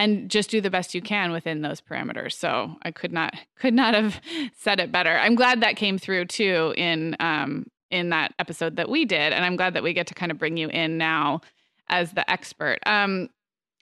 and 0.00 0.30
just 0.30 0.48
do 0.48 0.62
the 0.62 0.70
best 0.70 0.94
you 0.94 1.02
can 1.02 1.30
within 1.30 1.60
those 1.60 1.78
parameters. 1.80 2.32
So 2.32 2.74
I 2.82 2.90
could 2.90 3.12
not 3.12 3.34
could 3.58 3.74
not 3.74 3.94
have 3.94 4.20
said 4.56 4.80
it 4.80 4.90
better. 4.90 5.16
I'm 5.16 5.36
glad 5.36 5.60
that 5.60 5.76
came 5.76 5.98
through 5.98 6.24
too 6.26 6.74
in 6.76 7.16
um 7.20 7.66
in 7.90 8.10
that 8.10 8.32
episode 8.38 8.76
that 8.76 8.88
we 8.88 9.04
did, 9.04 9.32
and 9.32 9.44
I'm 9.44 9.56
glad 9.56 9.74
that 9.74 9.82
we 9.82 9.92
get 9.92 10.06
to 10.08 10.14
kind 10.14 10.32
of 10.32 10.38
bring 10.38 10.56
you 10.56 10.68
in 10.68 10.96
now 10.96 11.40
as 11.88 12.12
the 12.12 12.28
expert. 12.30 12.78
Um, 12.86 13.28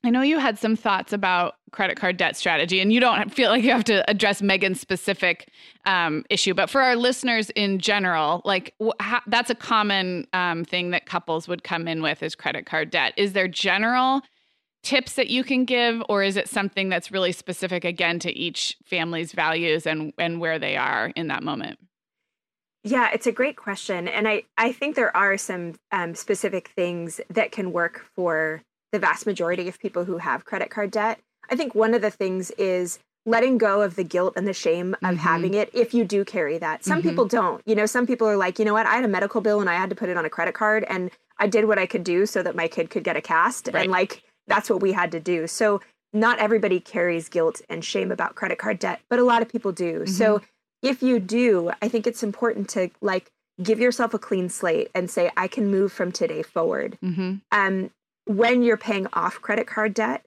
I 0.02 0.10
know 0.10 0.22
you 0.22 0.38
had 0.38 0.58
some 0.58 0.76
thoughts 0.76 1.12
about 1.12 1.56
credit 1.72 1.98
card 1.98 2.16
debt 2.16 2.36
strategy, 2.36 2.80
and 2.80 2.90
you 2.92 3.00
don't 3.00 3.32
feel 3.34 3.50
like 3.50 3.62
you 3.62 3.70
have 3.70 3.84
to 3.84 4.08
address 4.10 4.40
Megan's 4.40 4.80
specific 4.80 5.50
um, 5.84 6.24
issue, 6.30 6.54
but 6.54 6.70
for 6.70 6.80
our 6.80 6.96
listeners 6.96 7.50
in 7.50 7.78
general, 7.80 8.40
like 8.44 8.74
wh- 8.82 8.98
how, 9.00 9.20
that's 9.26 9.50
a 9.50 9.54
common 9.54 10.26
um, 10.32 10.64
thing 10.64 10.90
that 10.92 11.04
couples 11.04 11.48
would 11.48 11.64
come 11.64 11.86
in 11.86 12.00
with 12.00 12.22
is 12.22 12.34
credit 12.34 12.64
card 12.64 12.90
debt. 12.90 13.12
Is 13.16 13.34
there 13.34 13.48
general 13.48 14.22
tips 14.82 15.14
that 15.14 15.28
you 15.28 15.44
can 15.44 15.64
give, 15.64 16.02
or 16.08 16.22
is 16.22 16.36
it 16.36 16.48
something 16.48 16.88
that's 16.88 17.10
really 17.10 17.32
specific 17.32 17.84
again 17.84 18.18
to 18.20 18.32
each 18.32 18.76
family's 18.84 19.32
values 19.32 19.86
and 19.86 20.12
and 20.18 20.40
where 20.40 20.58
they 20.58 20.76
are 20.76 21.12
in 21.16 21.28
that 21.28 21.42
moment? 21.42 21.78
Yeah, 22.84 23.10
it's 23.12 23.26
a 23.26 23.32
great 23.32 23.56
question. 23.56 24.06
And 24.08 24.28
I, 24.28 24.44
I 24.56 24.72
think 24.72 24.94
there 24.94 25.14
are 25.16 25.36
some 25.36 25.74
um, 25.90 26.14
specific 26.14 26.68
things 26.76 27.20
that 27.28 27.50
can 27.52 27.72
work 27.72 28.06
for 28.14 28.62
the 28.92 28.98
vast 28.98 29.26
majority 29.26 29.68
of 29.68 29.78
people 29.80 30.04
who 30.04 30.18
have 30.18 30.44
credit 30.44 30.70
card 30.70 30.92
debt. 30.92 31.18
I 31.50 31.56
think 31.56 31.74
one 31.74 31.92
of 31.92 32.02
the 32.02 32.10
things 32.10 32.50
is 32.52 32.98
letting 33.26 33.58
go 33.58 33.82
of 33.82 33.96
the 33.96 34.04
guilt 34.04 34.34
and 34.36 34.46
the 34.46 34.54
shame 34.54 34.94
of 35.02 35.16
Mhm. 35.16 35.18
having 35.18 35.54
it 35.54 35.68
if 35.74 35.92
you 35.92 36.04
do 36.04 36.24
carry 36.24 36.56
that. 36.58 36.84
Some 36.84 37.00
Mhm. 37.00 37.10
people 37.10 37.24
don't. 37.26 37.60
You 37.66 37.74
know, 37.74 37.84
some 37.84 38.06
people 38.06 38.26
are 38.26 38.36
like, 38.36 38.58
you 38.58 38.64
know 38.64 38.72
what, 38.72 38.86
I 38.86 38.94
had 38.94 39.04
a 39.04 39.08
medical 39.08 39.40
bill 39.42 39.60
and 39.60 39.68
I 39.68 39.74
had 39.74 39.90
to 39.90 39.96
put 39.96 40.08
it 40.08 40.16
on 40.16 40.24
a 40.24 40.30
credit 40.30 40.54
card 40.54 40.84
and 40.88 41.10
I 41.38 41.46
did 41.46 41.66
what 41.66 41.78
I 41.78 41.84
could 41.84 42.04
do 42.04 42.24
so 42.26 42.42
that 42.42 42.56
my 42.56 42.68
kid 42.68 42.88
could 42.90 43.04
get 43.04 43.16
a 43.16 43.20
cast. 43.20 43.68
Right. 43.72 43.82
And 43.82 43.90
like 43.90 44.22
that's 44.48 44.70
what 44.70 44.80
we 44.80 44.92
had 44.92 45.12
to 45.12 45.20
do. 45.20 45.46
So 45.46 45.80
not 46.12 46.38
everybody 46.38 46.80
carries 46.80 47.28
guilt 47.28 47.60
and 47.68 47.84
shame 47.84 48.10
about 48.10 48.34
credit 48.34 48.58
card 48.58 48.78
debt, 48.78 49.00
but 49.10 49.18
a 49.18 49.24
lot 49.24 49.42
of 49.42 49.48
people 49.48 49.72
do. 49.72 50.06
So 50.06 50.40
if 50.82 51.02
you 51.02 51.18
do, 51.20 51.70
I 51.82 51.88
think 51.88 52.06
it's 52.06 52.22
important 52.22 52.68
to 52.70 52.90
like 53.00 53.30
give 53.62 53.80
yourself 53.80 54.14
a 54.14 54.18
clean 54.18 54.48
slate 54.48 54.90
and 54.94 55.10
say, 55.10 55.30
I 55.36 55.48
can 55.48 55.70
move 55.70 55.92
from 55.92 56.12
today 56.12 56.42
forward. 56.42 56.98
Mm-hmm. 57.02 57.34
Um, 57.52 57.90
when 58.24 58.62
you're 58.62 58.76
paying 58.76 59.06
off 59.12 59.40
credit 59.42 59.66
card 59.66 59.94
debt, 59.94 60.24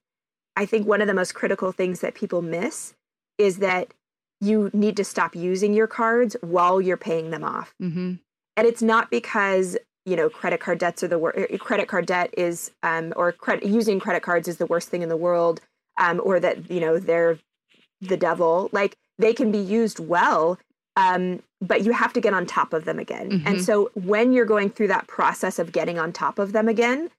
I 0.56 0.66
think 0.66 0.86
one 0.86 1.02
of 1.02 1.08
the 1.08 1.14
most 1.14 1.34
critical 1.34 1.72
things 1.72 2.02
that 2.02 2.14
people 2.14 2.42
miss 2.42 2.94
is 3.38 3.58
that 3.58 3.94
you 4.42 4.70
need 4.74 4.98
to 4.98 5.04
stop 5.04 5.36
using 5.36 5.74
your 5.74 5.88
cards 5.88 6.36
while 6.42 6.82
you're 6.82 6.98
paying 6.98 7.30
them 7.30 7.44
off. 7.44 7.74
Mm-hmm. 7.82 8.16
And 8.58 8.68
it's 8.68 8.82
not 8.82 9.10
because 9.10 9.78
you 10.06 10.16
know 10.16 10.30
credit 10.30 10.60
card 10.60 10.80
debts 10.80 11.04
are 11.04 11.08
the 11.08 11.20
worst. 11.20 11.60
Credit 11.60 11.88
card 11.88 12.06
debt 12.06 12.34
is, 12.38 12.72
um, 12.84 13.14
or 13.16 13.32
credit 13.32 13.68
using 13.68 14.00
credit 14.00 14.24
cards 14.24 14.48
is 14.48 14.58
the 14.58 14.66
worst 14.66 14.90
thing 14.90 15.02
in 15.02 15.10
the 15.10 15.18
world, 15.18 15.62
um, 16.00 16.22
or 16.24 16.40
that 16.40 16.70
you 16.70 16.80
know 16.80 16.98
they're 17.00 17.38
the 18.02 18.18
devil. 18.18 18.70
Like 18.72 18.96
they 19.20 19.34
can 19.34 19.52
be 19.52 19.60
used 19.60 20.00
well, 20.00 20.58
um, 20.96 21.42
but 21.62 21.84
you 21.84 21.92
have 21.92 22.14
to 22.14 22.22
get 22.22 22.34
on 22.34 22.46
top 22.46 22.74
of 22.74 22.86
them 22.86 22.98
again. 23.00 23.30
Mhm. 23.32 23.46
And 23.46 23.62
so 23.62 23.92
when 23.94 24.34
you're 24.34 24.46
going 24.46 24.70
through 24.72 24.88
that 24.88 25.08
process 25.08 25.60
of 25.60 25.72
getting 25.72 26.00
on 26.00 26.12
top 26.12 26.40
of 26.40 26.54
them 26.54 26.68
again, 26.68 27.12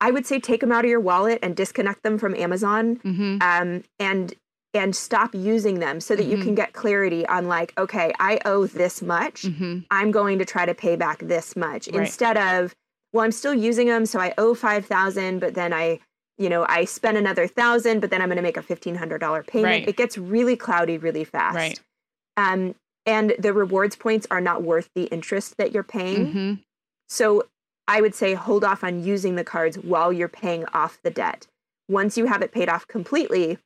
I 0.00 0.10
would 0.10 0.26
say 0.26 0.38
take 0.38 0.60
them 0.60 0.70
out 0.70 0.84
of 0.84 0.90
your 0.90 1.00
wallet 1.00 1.38
and 1.42 1.56
disconnect 1.56 2.02
them 2.02 2.18
from 2.18 2.34
Amazon 2.34 2.96
Mm-hmm. 2.96 3.38
um, 3.40 3.84
and 3.98 4.34
and 4.74 4.94
stop 4.94 5.34
using 5.34 5.78
them 5.80 6.00
so 6.00 6.14
that 6.14 6.24
you 6.24 6.36
Mhm. 6.36 6.42
can 6.42 6.54
get 6.54 6.72
clarity 6.74 7.26
on 7.26 7.48
like, 7.48 7.72
okay, 7.78 8.12
I 8.20 8.38
owe 8.44 8.66
this 8.66 9.00
much. 9.00 9.42
Mm-hmm. 9.42 9.80
I'm 9.90 10.10
going 10.10 10.38
to 10.38 10.44
try 10.44 10.66
to 10.66 10.74
pay 10.74 10.94
back 10.96 11.20
this 11.20 11.56
much 11.56 11.88
Right. 11.88 12.02
instead 12.02 12.36
of, 12.36 12.74
well, 13.12 13.24
I'm 13.24 13.32
still 13.32 13.54
using 13.54 13.86
them, 13.88 14.04
so 14.04 14.20
I 14.20 14.34
owe 14.36 14.54
five 14.54 14.84
thousand, 14.84 15.38
but 15.40 15.54
then 15.54 15.72
I, 15.72 16.00
you 16.36 16.48
know, 16.50 16.66
I 16.68 16.84
spend 16.84 17.16
another 17.16 17.46
thousand, 17.46 18.00
but 18.00 18.10
then 18.10 18.20
I'm 18.20 18.28
going 18.28 18.36
to 18.36 18.42
make 18.42 18.58
a 18.58 18.62
fifteen 18.62 18.96
hundred 18.96 19.18
dollar 19.18 19.42
payment. 19.42 19.64
Right. 19.72 19.88
It 19.88 19.96
gets 19.96 20.18
really 20.18 20.56
cloudy 20.56 20.98
really 20.98 21.24
fast. 21.24 21.56
Right. 21.56 21.80
Um, 22.36 22.74
and 23.06 23.34
the 23.38 23.54
rewards 23.54 23.96
points 23.96 24.26
are 24.30 24.40
not 24.40 24.62
worth 24.62 24.90
the 24.94 25.04
interest 25.04 25.56
that 25.56 25.72
you're 25.72 25.82
paying. 25.82 26.26
Mm-hmm. 26.26 26.54
So 27.08 27.44
I 27.88 28.02
would 28.02 28.14
say 28.14 28.34
hold 28.34 28.64
off 28.64 28.84
on 28.84 29.02
using 29.02 29.36
the 29.36 29.44
cards 29.44 29.78
while 29.78 30.12
you're 30.12 30.28
paying 30.28 30.66
off 30.74 30.98
the 31.02 31.10
debt. 31.10 31.46
Once 31.88 32.18
you 32.18 32.26
have 32.26 32.42
it 32.42 32.52
paid 32.52 32.68
off 32.68 32.86
completely, 32.86 33.56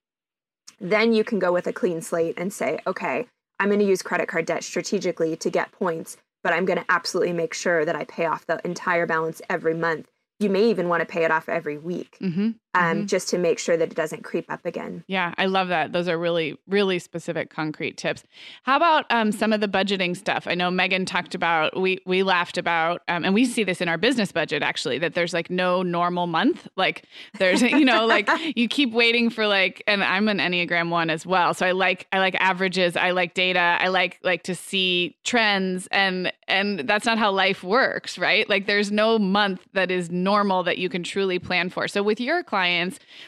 then 0.83 1.15
you 1.15 1.25
can 1.25 1.39
go 1.39 1.53
with 1.53 1.67
a 1.67 1.73
clean 1.73 2.03
slate 2.03 2.35
and 2.37 2.53
say, 2.53 2.81
okay, 2.87 3.27
I'm 3.59 3.69
going 3.69 3.81
to 3.81 3.87
use 3.87 4.03
credit 4.03 4.29
card 4.29 4.45
debt 4.45 4.65
strategically 4.65 5.37
to 5.37 5.49
get 5.49 5.73
points, 5.73 6.19
but 6.43 6.53
I'm 6.53 6.65
going 6.65 6.79
to 6.79 6.85
absolutely 6.91 7.33
make 7.33 7.55
sure 7.55 7.85
that 7.85 7.97
I 7.97 8.05
pay 8.05 8.27
off 8.27 8.47
the 8.47 8.61
entire 8.65 9.07
balance 9.07 9.41
every 9.49 9.75
month 9.75 10.09
you 10.43 10.51
may 10.51 10.69
even 10.69 10.89
want 10.89 11.01
to 11.01 11.07
pay 11.07 11.25
it 11.25 11.31
off 11.31 11.49
every 11.49 11.79
week 11.79 12.19
Mm-hmm. 12.21 12.51
Um, 12.75 13.03
Mhm. 13.03 13.07
just 13.07 13.29
to 13.29 13.39
make 13.39 13.59
sure 13.59 13.77
that 13.77 13.91
it 13.91 13.95
doesn't 13.95 14.23
creep 14.25 14.51
up 14.51 14.65
again. 14.65 15.05
Yeah, 15.07 15.35
I 15.37 15.47
love 15.47 15.69
that. 15.69 15.93
Those 15.93 16.09
are 16.09 16.19
really, 16.19 16.57
really 16.67 16.99
specific, 16.99 17.51
concrete 17.51 17.97
tips. 17.99 18.25
How 18.63 18.77
about 18.77 19.05
um, 19.11 19.31
some 19.31 19.53
of 19.53 19.61
the 19.61 19.69
budgeting 19.69 20.17
stuff? 20.17 20.47
I 20.47 20.55
know 20.55 20.71
Megan 20.71 21.05
talked 21.05 21.35
about. 21.35 21.79
We 21.79 21.99
we 22.07 22.23
laughed 22.23 22.57
about, 22.57 23.03
um, 23.09 23.25
and 23.25 23.35
we 23.35 23.45
see 23.45 23.63
this 23.63 23.81
in 23.83 23.89
our 23.89 23.99
business 23.99 24.33
budget 24.33 24.63
actually. 24.63 24.99
That 24.99 25.13
there's 25.15 25.35
like 25.35 25.51
no 25.51 25.83
normal 25.83 26.27
month. 26.27 26.67
Like 26.77 27.05
there's, 27.39 27.61
you 27.81 27.85
know, 27.85 28.07
like 28.07 28.29
you 28.57 28.69
keep 28.69 28.93
waiting 28.93 29.29
for 29.29 29.47
like, 29.47 29.83
and 29.87 30.03
I'm 30.03 30.29
an 30.29 30.39
Enneagram 30.39 30.89
one 30.89 31.11
as 31.11 31.27
well. 31.27 31.53
So 31.53 31.67
I 31.67 31.73
like 31.73 32.07
I 32.13 32.21
like 32.21 32.37
averages. 32.41 32.97
I 32.97 33.11
like 33.11 33.35
data. 33.35 33.77
I 33.81 33.89
like 33.89 34.19
like 34.23 34.45
to 34.45 34.55
see 34.55 35.15
trends, 35.25 35.89
and 35.91 36.33
and 36.49 36.81
that's 36.81 37.05
not 37.05 37.19
how 37.19 37.31
life 37.33 37.63
works, 37.63 38.17
right? 38.17 38.49
Like 38.49 38.67
there's 38.67 38.91
no 38.91 39.19
month 39.19 39.61
that 39.75 39.91
is 39.91 40.11
normal 40.11 40.63
that 40.63 40.79
you 40.79 40.89
can 40.89 41.03
truly 41.03 41.39
plan 41.39 41.69
for. 41.69 41.87
So 41.87 42.03
with 42.03 42.19
your 42.21 42.43
clients, 42.43 42.62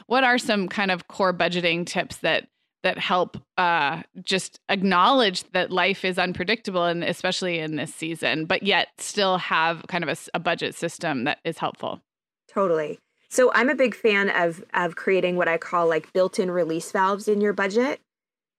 what 0.07 0.25
are 0.25 0.39
some 0.39 0.69
kind 0.69 0.91
of 0.91 1.09
core 1.09 1.33
budgeting 1.33 1.87
tips 1.87 2.17
that 2.19 2.49
that 2.85 2.99
help 2.99 3.39
uh, 3.57 4.03
just 4.23 4.61
acknowledge 4.69 5.43
that 5.53 5.71
life 5.71 6.05
is 6.05 6.19
unpredictable 6.19 6.85
and 6.85 7.03
especially 7.03 7.59
in 7.59 7.77
this 7.77 7.93
season, 7.93 8.45
but 8.45 8.63
yet 8.63 8.89
still 8.99 9.39
have 9.39 9.85
kind 9.89 10.05
of 10.05 10.29
a 10.35 10.39
budget 10.39 10.75
system 10.75 11.25
that 11.25 11.39
is 11.45 11.59
helpful? 11.59 12.01
Totally. 12.47 12.99
So 13.31 13.51
I'm 13.53 13.69
a 13.69 13.75
big 13.75 13.97
fan 13.97 14.31
of 14.31 14.63
of 14.75 14.95
creating 14.95 15.37
what 15.37 15.49
I 15.49 15.59
call 15.59 15.89
like 15.89 16.13
built-in 16.13 16.51
release 16.51 16.93
valves 16.93 17.27
in 17.27 17.41
your 17.41 17.53
budget 17.53 18.01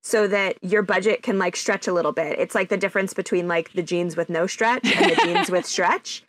so 0.04 0.28
that 0.28 0.58
your 0.62 0.82
budget 0.82 1.24
can 1.24 1.40
like 1.40 1.56
stretch 1.56 1.88
a 1.88 1.94
little 1.94 2.12
bit. 2.12 2.38
It's 2.38 2.54
like 2.54 2.70
the 2.70 2.78
difference 2.78 3.14
between 3.14 3.48
like 3.48 3.72
the 3.74 3.82
jeans 3.82 4.18
with 4.18 4.30
no 4.30 4.48
stretch 4.48 4.86
and 4.86 5.12
the 5.12 5.16
jeans 5.16 5.50
with 5.50 5.66
stretch. 5.76 6.24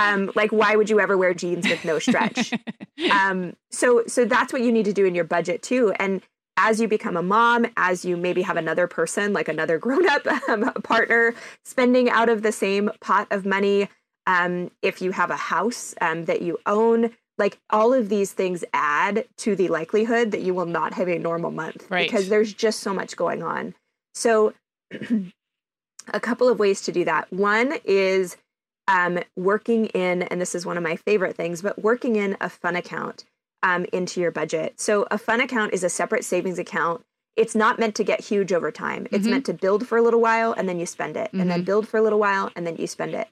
Um, 0.00 0.30
like 0.34 0.50
why 0.50 0.76
would 0.76 0.88
you 0.90 0.98
ever 1.00 1.16
wear 1.18 1.34
jeans 1.34 1.68
with 1.68 1.84
no 1.84 1.98
stretch? 1.98 2.52
um, 3.12 3.54
so 3.70 4.02
so 4.06 4.24
that's 4.24 4.52
what 4.52 4.62
you 4.62 4.72
need 4.72 4.84
to 4.86 4.92
do 4.92 5.04
in 5.04 5.14
your 5.14 5.24
budget 5.24 5.62
too. 5.62 5.92
And 5.98 6.22
as 6.56 6.80
you 6.80 6.88
become 6.88 7.16
a 7.16 7.22
mom, 7.22 7.66
as 7.76 8.04
you 8.04 8.16
maybe 8.16 8.42
have 8.42 8.56
another 8.56 8.86
person, 8.86 9.32
like 9.32 9.48
another 9.48 9.78
grown-up 9.84 10.26
um, 10.48 10.72
partner, 10.82 11.34
spending 11.64 12.10
out 12.10 12.28
of 12.28 12.42
the 12.42 12.52
same 12.52 12.90
pot 13.00 13.26
of 13.30 13.46
money, 13.46 13.88
um, 14.26 14.70
if 14.82 15.00
you 15.00 15.12
have 15.12 15.30
a 15.30 15.36
house 15.36 15.94
um, 16.00 16.26
that 16.26 16.42
you 16.42 16.58
own, 16.66 17.10
like 17.38 17.58
all 17.70 17.94
of 17.94 18.10
these 18.10 18.32
things 18.32 18.62
add 18.74 19.24
to 19.38 19.56
the 19.56 19.68
likelihood 19.68 20.30
that 20.32 20.42
you 20.42 20.52
will 20.54 20.66
not 20.66 20.92
have 20.94 21.08
a 21.08 21.18
normal 21.18 21.50
month 21.50 21.86
Right. 21.90 22.06
because 22.08 22.28
there's 22.28 22.52
just 22.52 22.80
so 22.80 22.92
much 22.92 23.16
going 23.16 23.42
on. 23.42 23.74
So, 24.14 24.52
a 26.12 26.20
couple 26.20 26.48
of 26.48 26.58
ways 26.58 26.80
to 26.82 26.92
do 26.92 27.04
that. 27.04 27.32
One 27.32 27.74
is 27.84 28.36
um, 28.90 29.18
working 29.36 29.86
in, 29.86 30.22
and 30.24 30.40
this 30.40 30.54
is 30.54 30.66
one 30.66 30.76
of 30.76 30.82
my 30.82 30.96
favorite 30.96 31.36
things, 31.36 31.62
but 31.62 31.80
working 31.82 32.16
in 32.16 32.36
a 32.40 32.48
fun 32.50 32.74
account 32.76 33.24
um, 33.62 33.86
into 33.92 34.20
your 34.20 34.30
budget. 34.30 34.80
So, 34.80 35.06
a 35.10 35.18
fun 35.18 35.40
account 35.40 35.72
is 35.72 35.84
a 35.84 35.88
separate 35.88 36.24
savings 36.24 36.58
account. 36.58 37.02
It's 37.36 37.54
not 37.54 37.78
meant 37.78 37.94
to 37.96 38.04
get 38.04 38.20
huge 38.20 38.52
over 38.52 38.70
time. 38.72 39.06
It's 39.12 39.26
Mhm. 39.26 39.30
meant 39.30 39.46
to 39.46 39.54
build 39.54 39.86
for 39.86 39.96
a 39.96 40.02
little 40.02 40.20
while 40.20 40.52
and 40.52 40.68
then 40.68 40.78
you 40.80 40.86
spend 40.86 41.16
it, 41.16 41.30
and 41.32 41.48
then 41.50 41.62
Mhm. 41.62 41.66
build 41.66 41.88
for 41.88 41.96
a 41.98 42.02
little 42.02 42.18
while 42.18 42.50
and 42.56 42.66
then 42.66 42.76
you 42.76 42.86
spend 42.86 43.14
it. 43.14 43.28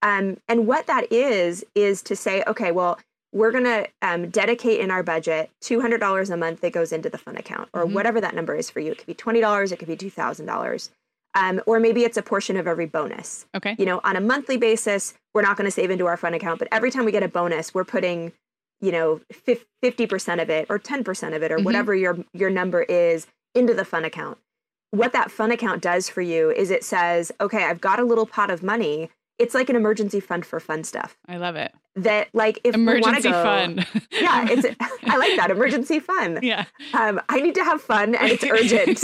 Um, 0.00 0.38
and 0.48 0.66
what 0.66 0.86
that 0.86 1.12
is, 1.12 1.64
is 1.74 2.02
to 2.02 2.16
say, 2.16 2.42
okay, 2.46 2.72
well, 2.72 2.98
we're 3.32 3.52
going 3.52 3.64
to 3.64 3.86
um, 4.02 4.30
dedicate 4.30 4.80
in 4.80 4.90
our 4.90 5.02
budget 5.02 5.50
$200 5.60 6.28
a 6.30 6.36
month 6.36 6.60
that 6.62 6.72
goes 6.72 6.92
into 6.92 7.08
the 7.08 7.18
fun 7.18 7.36
account, 7.36 7.68
or 7.72 7.84
Mhm. 7.86 7.92
whatever 7.92 8.20
that 8.20 8.34
number 8.34 8.54
is 8.56 8.68
for 8.70 8.80
you. 8.80 8.92
It 8.92 8.98
could 8.98 9.06
be 9.06 9.14
$20, 9.14 9.72
it 9.72 9.78
could 9.78 9.88
be 9.88 9.96
$2,000. 9.96 10.90
Um, 11.34 11.60
or 11.66 11.80
maybe 11.80 12.04
it's 12.04 12.16
a 12.16 12.22
portion 12.22 12.56
of 12.56 12.66
every 12.66 12.86
bonus. 12.86 13.46
Okay. 13.54 13.74
You 13.78 13.86
know, 13.86 14.00
on 14.04 14.16
a 14.16 14.20
monthly 14.20 14.56
basis, 14.58 15.14
we're 15.32 15.42
not 15.42 15.56
going 15.56 15.64
to 15.64 15.70
save 15.70 15.90
into 15.90 16.06
our 16.06 16.16
fun 16.18 16.34
account, 16.34 16.58
but 16.58 16.68
every 16.70 16.90
time 16.90 17.04
we 17.06 17.12
get 17.12 17.22
a 17.22 17.28
bonus, 17.28 17.72
we're 17.72 17.84
putting, 17.84 18.32
you 18.82 18.92
know, 18.92 19.20
50% 19.82 20.42
of 20.42 20.50
it 20.50 20.66
or 20.68 20.78
10% 20.78 21.34
of 21.34 21.42
it 21.42 21.50
or 21.50 21.58
Mhm. 21.58 21.64
whatever 21.64 21.94
your 21.94 22.18
your 22.34 22.50
number 22.50 22.82
is 22.82 23.26
into 23.54 23.72
the 23.74 23.84
fun 23.84 24.04
account. 24.04 24.38
What 24.90 25.12
that 25.14 25.30
fun 25.30 25.50
account 25.50 25.80
does 25.80 26.08
for 26.10 26.20
you 26.20 26.50
is 26.50 26.70
it 26.70 26.84
says, 26.84 27.32
okay, 27.40 27.64
I've 27.64 27.80
got 27.80 27.98
a 27.98 28.04
little 28.04 28.26
pot 28.26 28.50
of 28.50 28.62
money. 28.62 29.08
It's 29.38 29.54
like 29.54 29.70
an 29.70 29.76
emergency 29.76 30.20
fund 30.20 30.44
for 30.44 30.60
fun 30.60 30.84
stuff. 30.84 31.16
I 31.26 31.38
love 31.38 31.56
it. 31.56 31.72
That 31.96 32.28
like 32.34 32.60
if 32.62 32.74
Emergency 32.74 33.30
go- 33.30 33.42
fun. 33.42 33.86
Yeah, 34.12 34.46
it's 34.50 34.66
I 35.04 35.16
like 35.16 35.36
that 35.36 35.50
emergency 35.50 35.98
fun. 35.98 36.40
yeah. 36.42 36.66
Um, 36.92 37.20
I 37.30 37.40
need 37.40 37.54
to 37.54 37.64
have 37.64 37.80
fun 37.80 38.14
and 38.14 38.30
it's 38.30 38.44
urgent. 38.44 39.02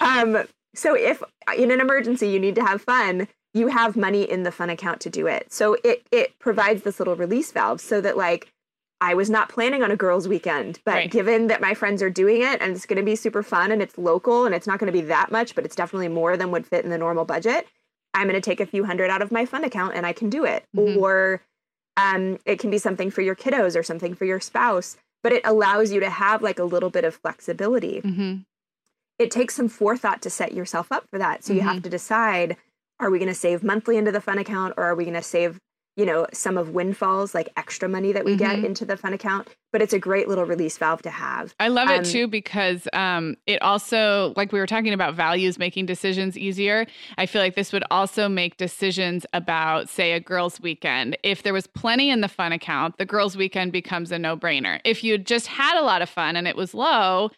Um, 0.00 0.44
so 0.74 0.94
if 0.94 1.22
in 1.56 1.70
an 1.70 1.80
emergency 1.80 2.28
you 2.28 2.38
need 2.38 2.54
to 2.56 2.64
have 2.64 2.82
fun, 2.82 3.28
you 3.54 3.68
have 3.68 3.96
money 3.96 4.22
in 4.22 4.42
the 4.42 4.52
fun 4.52 4.68
account 4.70 5.00
to 5.02 5.10
do 5.10 5.26
it. 5.26 5.52
So 5.52 5.76
it 5.84 6.06
it 6.12 6.38
provides 6.38 6.82
this 6.82 6.98
little 6.98 7.16
release 7.16 7.52
valve 7.52 7.80
so 7.80 8.00
that 8.00 8.16
like 8.16 8.52
I 9.00 9.14
was 9.14 9.28
not 9.28 9.48
planning 9.50 9.82
on 9.82 9.90
a 9.90 9.96
girls' 9.96 10.26
weekend, 10.26 10.80
but 10.84 10.94
Right. 10.94 11.10
given 11.10 11.48
that 11.48 11.60
my 11.60 11.74
friends 11.74 12.02
are 12.02 12.08
doing 12.10 12.40
it 12.42 12.62
and 12.62 12.74
it's 12.74 12.86
going 12.86 12.96
to 12.96 13.02
be 13.02 13.14
super 13.16 13.42
fun 13.42 13.70
and 13.70 13.82
it's 13.82 13.98
local 13.98 14.46
and 14.46 14.54
it's 14.54 14.66
not 14.66 14.78
going 14.78 14.86
to 14.90 14.92
be 14.92 15.02
that 15.06 15.30
much, 15.30 15.54
but 15.54 15.64
it's 15.66 15.76
definitely 15.76 16.08
more 16.08 16.36
than 16.36 16.50
would 16.50 16.66
fit 16.66 16.82
in 16.84 16.90
the 16.90 16.96
normal 16.98 17.26
budget, 17.26 17.66
I'm 18.14 18.22
going 18.26 18.40
to 18.40 18.40
take 18.40 18.58
a 18.60 18.64
few 18.66 18.84
hundred 18.84 19.10
out 19.10 19.20
of 19.20 19.30
my 19.30 19.44
fun 19.44 19.64
account 19.64 19.94
and 19.94 20.06
I 20.06 20.14
can 20.14 20.30
do 20.30 20.44
it. 20.46 20.64
Mhm. 20.74 20.96
Or 20.96 21.42
um, 21.98 22.38
it 22.46 22.58
can 22.58 22.70
be 22.70 22.78
something 22.78 23.10
for 23.10 23.20
your 23.20 23.34
kiddos 23.36 23.76
or 23.78 23.82
something 23.82 24.14
for 24.14 24.24
your 24.24 24.40
spouse, 24.40 24.96
but 25.22 25.32
it 25.32 25.42
allows 25.44 25.92
you 25.92 26.00
to 26.00 26.08
have 26.10 26.40
like 26.42 26.58
a 26.58 26.64
little 26.64 26.90
bit 26.90 27.04
of 27.04 27.14
flexibility. 27.16 28.00
hmm 28.00 28.36
It 29.18 29.30
takes 29.30 29.54
some 29.54 29.68
forethought 29.68 30.22
to 30.22 30.30
set 30.30 30.52
yourself 30.52 30.92
up 30.92 31.08
for 31.10 31.18
that. 31.18 31.42
So 31.44 31.52
you 31.52 31.62
have 31.62 31.82
to 31.82 31.90
decide 31.90 32.56
are 33.00 33.10
we 33.10 33.18
going 33.18 33.28
to 33.28 33.34
save 33.34 33.62
monthly 33.62 33.96
into 33.96 34.10
the 34.12 34.20
fun 34.20 34.38
account 34.38 34.74
or 34.76 34.84
are 34.84 34.94
we 34.94 35.04
going 35.04 35.14
to 35.14 35.22
save, 35.22 35.58
you 35.96 36.06
know, 36.06 36.26
some 36.32 36.56
of 36.56 36.70
windfalls, 36.70 37.34
like 37.34 37.50
extra 37.56 37.88
money 37.88 38.10
that 38.12 38.24
we 38.24 38.36
get 38.36 38.56
Mhm. 38.56 38.64
into 38.64 38.84
the 38.86 38.96
fun 38.96 39.12
account? 39.12 39.48
But 39.72 39.82
it's 39.82 39.92
a 39.92 39.98
great 39.98 40.28
little 40.28 40.44
release 40.46 40.78
valve 40.78 41.02
to 41.02 41.10
have. 41.10 41.54
I 41.60 41.68
love 41.68 41.90
it 41.90 41.98
Um, 41.98 42.04
too 42.04 42.26
because 42.26 42.88
um, 42.94 43.36
it 43.46 43.60
also, 43.60 44.32
like 44.36 44.50
we 44.52 44.58
were 44.58 44.66
talking 44.66 44.94
about 44.94 45.14
values 45.14 45.58
making 45.58 45.84
decisions 45.86 46.38
easier. 46.38 46.86
I 47.18 47.26
feel 47.26 47.42
like 47.42 47.54
this 47.54 47.72
would 47.72 47.84
also 47.90 48.28
make 48.30 48.56
decisions 48.56 49.26
about, 49.34 49.90
say, 49.90 50.12
a 50.12 50.20
girls' 50.20 50.58
weekend. 50.60 51.18
If 51.22 51.42
there 51.42 51.52
was 51.52 51.66
plenty 51.66 52.08
in 52.08 52.22
the 52.22 52.28
fun 52.28 52.52
account, 52.52 52.96
the 52.96 53.04
girls' 53.06 53.36
weekend 53.36 53.72
becomes 53.72 54.10
a 54.12 54.18
no 54.18 54.36
brainer. 54.38 54.80
If 54.84 55.04
you 55.04 55.18
just 55.18 55.46
had 55.48 55.78
a 55.78 55.82
lot 55.84 56.00
of 56.00 56.08
fun 56.08 56.36
and 56.36 56.48
it 56.48 56.56
was 56.56 56.72
low, 56.72 57.30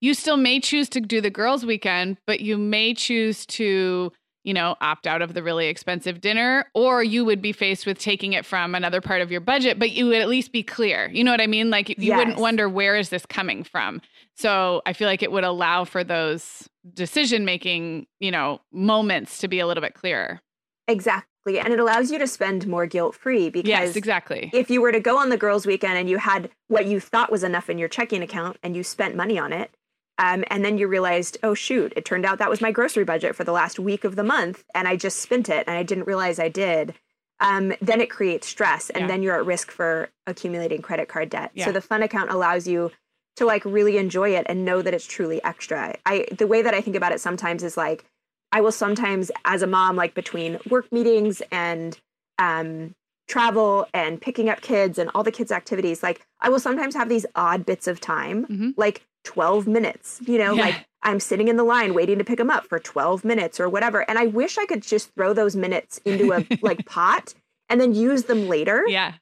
you 0.00 0.14
still 0.14 0.36
may 0.36 0.60
choose 0.60 0.88
to 0.90 1.00
do 1.00 1.20
the 1.20 1.30
girls' 1.30 1.64
weekend, 1.64 2.18
but 2.26 2.40
you 2.40 2.58
may 2.58 2.94
choose 2.94 3.46
to 3.46 4.12
you 4.46 4.54
know, 4.54 4.76
opt 4.80 5.08
out 5.08 5.22
of 5.22 5.34
the 5.34 5.42
really 5.42 5.66
expensive 5.66 6.20
dinner, 6.20 6.70
or 6.72 7.02
you 7.02 7.24
would 7.24 7.42
be 7.42 7.50
faced 7.50 7.84
with 7.84 7.98
taking 7.98 8.32
it 8.32 8.46
from 8.46 8.76
another 8.76 9.00
part 9.00 9.20
of 9.20 9.28
your 9.28 9.40
budget, 9.40 9.76
but 9.76 9.90
you 9.90 10.06
would 10.06 10.20
at 10.20 10.28
least 10.28 10.52
be 10.52 10.62
clear. 10.62 11.10
You 11.12 11.24
know 11.24 11.32
what 11.32 11.40
I 11.40 11.48
mean? 11.48 11.68
Like 11.68 11.98
you 11.98 12.14
wouldn't 12.14 12.38
wonder 12.38 12.68
where 12.68 12.94
is 12.96 13.08
this 13.08 13.26
coming 13.26 13.64
from. 13.64 14.00
So 14.36 14.82
I 14.86 14.92
feel 14.92 15.08
like 15.08 15.20
it 15.20 15.32
would 15.32 15.42
allow 15.42 15.84
for 15.84 16.04
those 16.04 16.68
decision 16.94 17.44
making, 17.44 18.06
you 18.20 18.30
know, 18.30 18.60
moments 18.72 19.38
to 19.38 19.48
be 19.48 19.58
a 19.58 19.66
little 19.66 19.80
bit 19.80 19.94
clearer. 19.94 20.40
Exactly. 20.86 21.58
And 21.58 21.72
it 21.72 21.80
allows 21.80 22.12
you 22.12 22.18
to 22.20 22.28
spend 22.28 22.68
more 22.68 22.86
guilt 22.86 23.16
free 23.16 23.50
because 23.50 23.68
yes, 23.68 23.96
exactly. 23.96 24.50
if 24.52 24.70
you 24.70 24.80
were 24.80 24.92
to 24.92 25.00
go 25.00 25.18
on 25.18 25.28
the 25.28 25.36
girls' 25.36 25.66
weekend 25.66 25.98
and 25.98 26.08
you 26.08 26.18
had 26.18 26.50
what 26.68 26.86
you 26.86 27.00
thought 27.00 27.32
was 27.32 27.42
enough 27.42 27.68
in 27.68 27.78
your 27.78 27.88
checking 27.88 28.22
account 28.22 28.58
and 28.62 28.76
you 28.76 28.84
spent 28.84 29.16
money 29.16 29.40
on 29.40 29.52
it, 29.52 29.72
um, 30.18 30.44
and 30.48 30.64
then 30.64 30.78
you 30.78 30.88
realized, 30.88 31.38
oh 31.42 31.54
shoot, 31.54 31.92
it 31.96 32.04
turned 32.04 32.24
out 32.24 32.38
that 32.38 32.50
was 32.50 32.60
my 32.60 32.72
grocery 32.72 33.04
budget 33.04 33.36
for 33.36 33.44
the 33.44 33.52
last 33.52 33.78
week 33.78 34.04
of 34.04 34.16
the 34.16 34.24
month, 34.24 34.64
and 34.74 34.88
I 34.88 34.96
just 34.96 35.18
spent 35.20 35.48
it 35.48 35.64
and 35.66 35.76
I 35.76 35.82
didn't 35.82 36.06
realize 36.06 36.38
I 36.38 36.48
did. 36.48 36.94
Um, 37.38 37.74
then 37.82 38.00
it 38.00 38.08
creates 38.08 38.46
stress, 38.46 38.88
and 38.90 39.02
Yeah. 39.02 39.06
then 39.08 39.22
you're 39.22 39.36
at 39.36 39.44
risk 39.44 39.70
for 39.70 40.08
accumulating 40.26 40.80
credit 40.80 41.08
card 41.08 41.28
debt. 41.28 41.50
Yeah. 41.54 41.66
So 41.66 41.72
the 41.72 41.82
fun 41.82 42.02
account 42.02 42.30
allows 42.30 42.66
you 42.66 42.90
to 43.36 43.44
like 43.44 43.62
really 43.66 43.98
enjoy 43.98 44.30
it 44.30 44.46
and 44.48 44.64
know 44.64 44.80
that 44.80 44.94
it's 44.94 45.06
truly 45.06 45.44
extra. 45.44 45.94
I 46.06 46.26
the 46.36 46.46
way 46.46 46.62
that 46.62 46.72
I 46.72 46.80
think 46.80 46.96
about 46.96 47.12
it 47.12 47.20
sometimes 47.20 47.62
is 47.62 47.76
like 47.76 48.04
I 48.52 48.62
will 48.62 48.72
sometimes, 48.72 49.30
as 49.44 49.60
a 49.60 49.66
mom, 49.66 49.96
like 49.96 50.14
between 50.14 50.58
work 50.70 50.90
meetings 50.90 51.42
and 51.52 51.98
um, 52.38 52.94
travel 53.28 53.86
and 53.92 54.20
picking 54.20 54.48
up 54.48 54.60
kids 54.60 54.98
and 54.98 55.10
all 55.14 55.22
the 55.24 55.32
kids' 55.32 55.52
activities, 55.52 56.02
like 56.02 56.24
I 56.40 56.48
will 56.48 56.60
sometimes 56.60 56.94
have 56.94 57.08
these 57.08 57.26
odd 57.34 57.66
bits 57.66 57.86
of 57.86 58.00
time, 58.00 58.46
Mhm. 58.46 58.74
like 58.76 59.02
12 59.26 59.66
minutes, 59.66 60.20
you 60.26 60.38
know, 60.38 60.54
Yeah. 60.54 60.62
like 60.62 60.86
I'm 61.02 61.20
sitting 61.20 61.48
in 61.48 61.56
the 61.56 61.64
line 61.64 61.92
waiting 61.94 62.18
to 62.18 62.24
pick 62.24 62.38
them 62.38 62.50
up 62.50 62.66
for 62.66 62.78
12 62.78 63.24
minutes 63.24 63.60
or 63.60 63.68
whatever. 63.68 64.08
And 64.08 64.18
I 64.18 64.26
wish 64.26 64.56
I 64.58 64.66
could 64.66 64.82
just 64.82 65.14
throw 65.14 65.32
those 65.34 65.54
minutes 65.54 65.98
into 66.04 66.32
a 66.32 66.46
like 66.62 66.86
pot 66.86 67.34
and 67.68 67.80
then 67.80 67.94
use 67.94 68.24
them 68.24 68.48
later. 68.48 68.84
Yeah. 68.88 69.12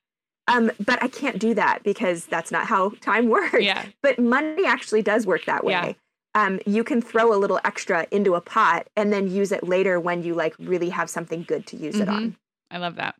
Um, 0.46 0.70
but 0.78 1.02
I 1.02 1.08
can't 1.08 1.38
do 1.38 1.54
that 1.54 1.82
because 1.82 2.26
that's 2.26 2.52
not 2.52 2.66
how 2.66 2.90
time 3.00 3.28
works. 3.36 3.60
Yeah. 3.60 3.84
But 4.02 4.18
money 4.18 4.64
actually 4.66 5.02
does 5.02 5.26
work 5.26 5.44
that 5.46 5.64
way. 5.64 5.72
Yeah. 5.72 5.92
Um, 6.36 6.60
you 6.66 6.84
can 6.84 7.00
throw 7.00 7.32
a 7.32 7.38
little 7.38 7.60
extra 7.64 8.06
into 8.10 8.34
a 8.34 8.40
pot 8.40 8.88
and 8.96 9.12
then 9.12 9.30
use 9.30 9.52
it 9.52 9.62
later 9.66 9.98
when 10.00 10.22
you 10.22 10.34
like 10.34 10.54
really 10.58 10.90
have 10.90 11.08
something 11.08 11.44
good 11.44 11.66
to 11.68 11.76
use 11.76 11.98
it 12.00 12.08
Mhm. 12.08 12.12
on. 12.14 12.36
I 12.70 12.78
love 12.78 12.96
that. 12.96 13.14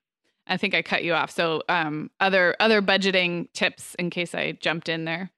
I 0.47 0.57
think 0.59 0.75
I 0.75 0.83
cut 0.83 1.05
you 1.05 1.15
off. 1.15 1.31
So 1.31 1.63
um, 1.69 2.11
other 2.21 2.55
other 2.61 2.83
budgeting 2.83 3.51
tips 3.55 3.95
in 3.99 4.11
case 4.11 4.35
I 4.35 4.53
jumped 4.53 4.89
in 4.91 5.05
there. 5.07 5.31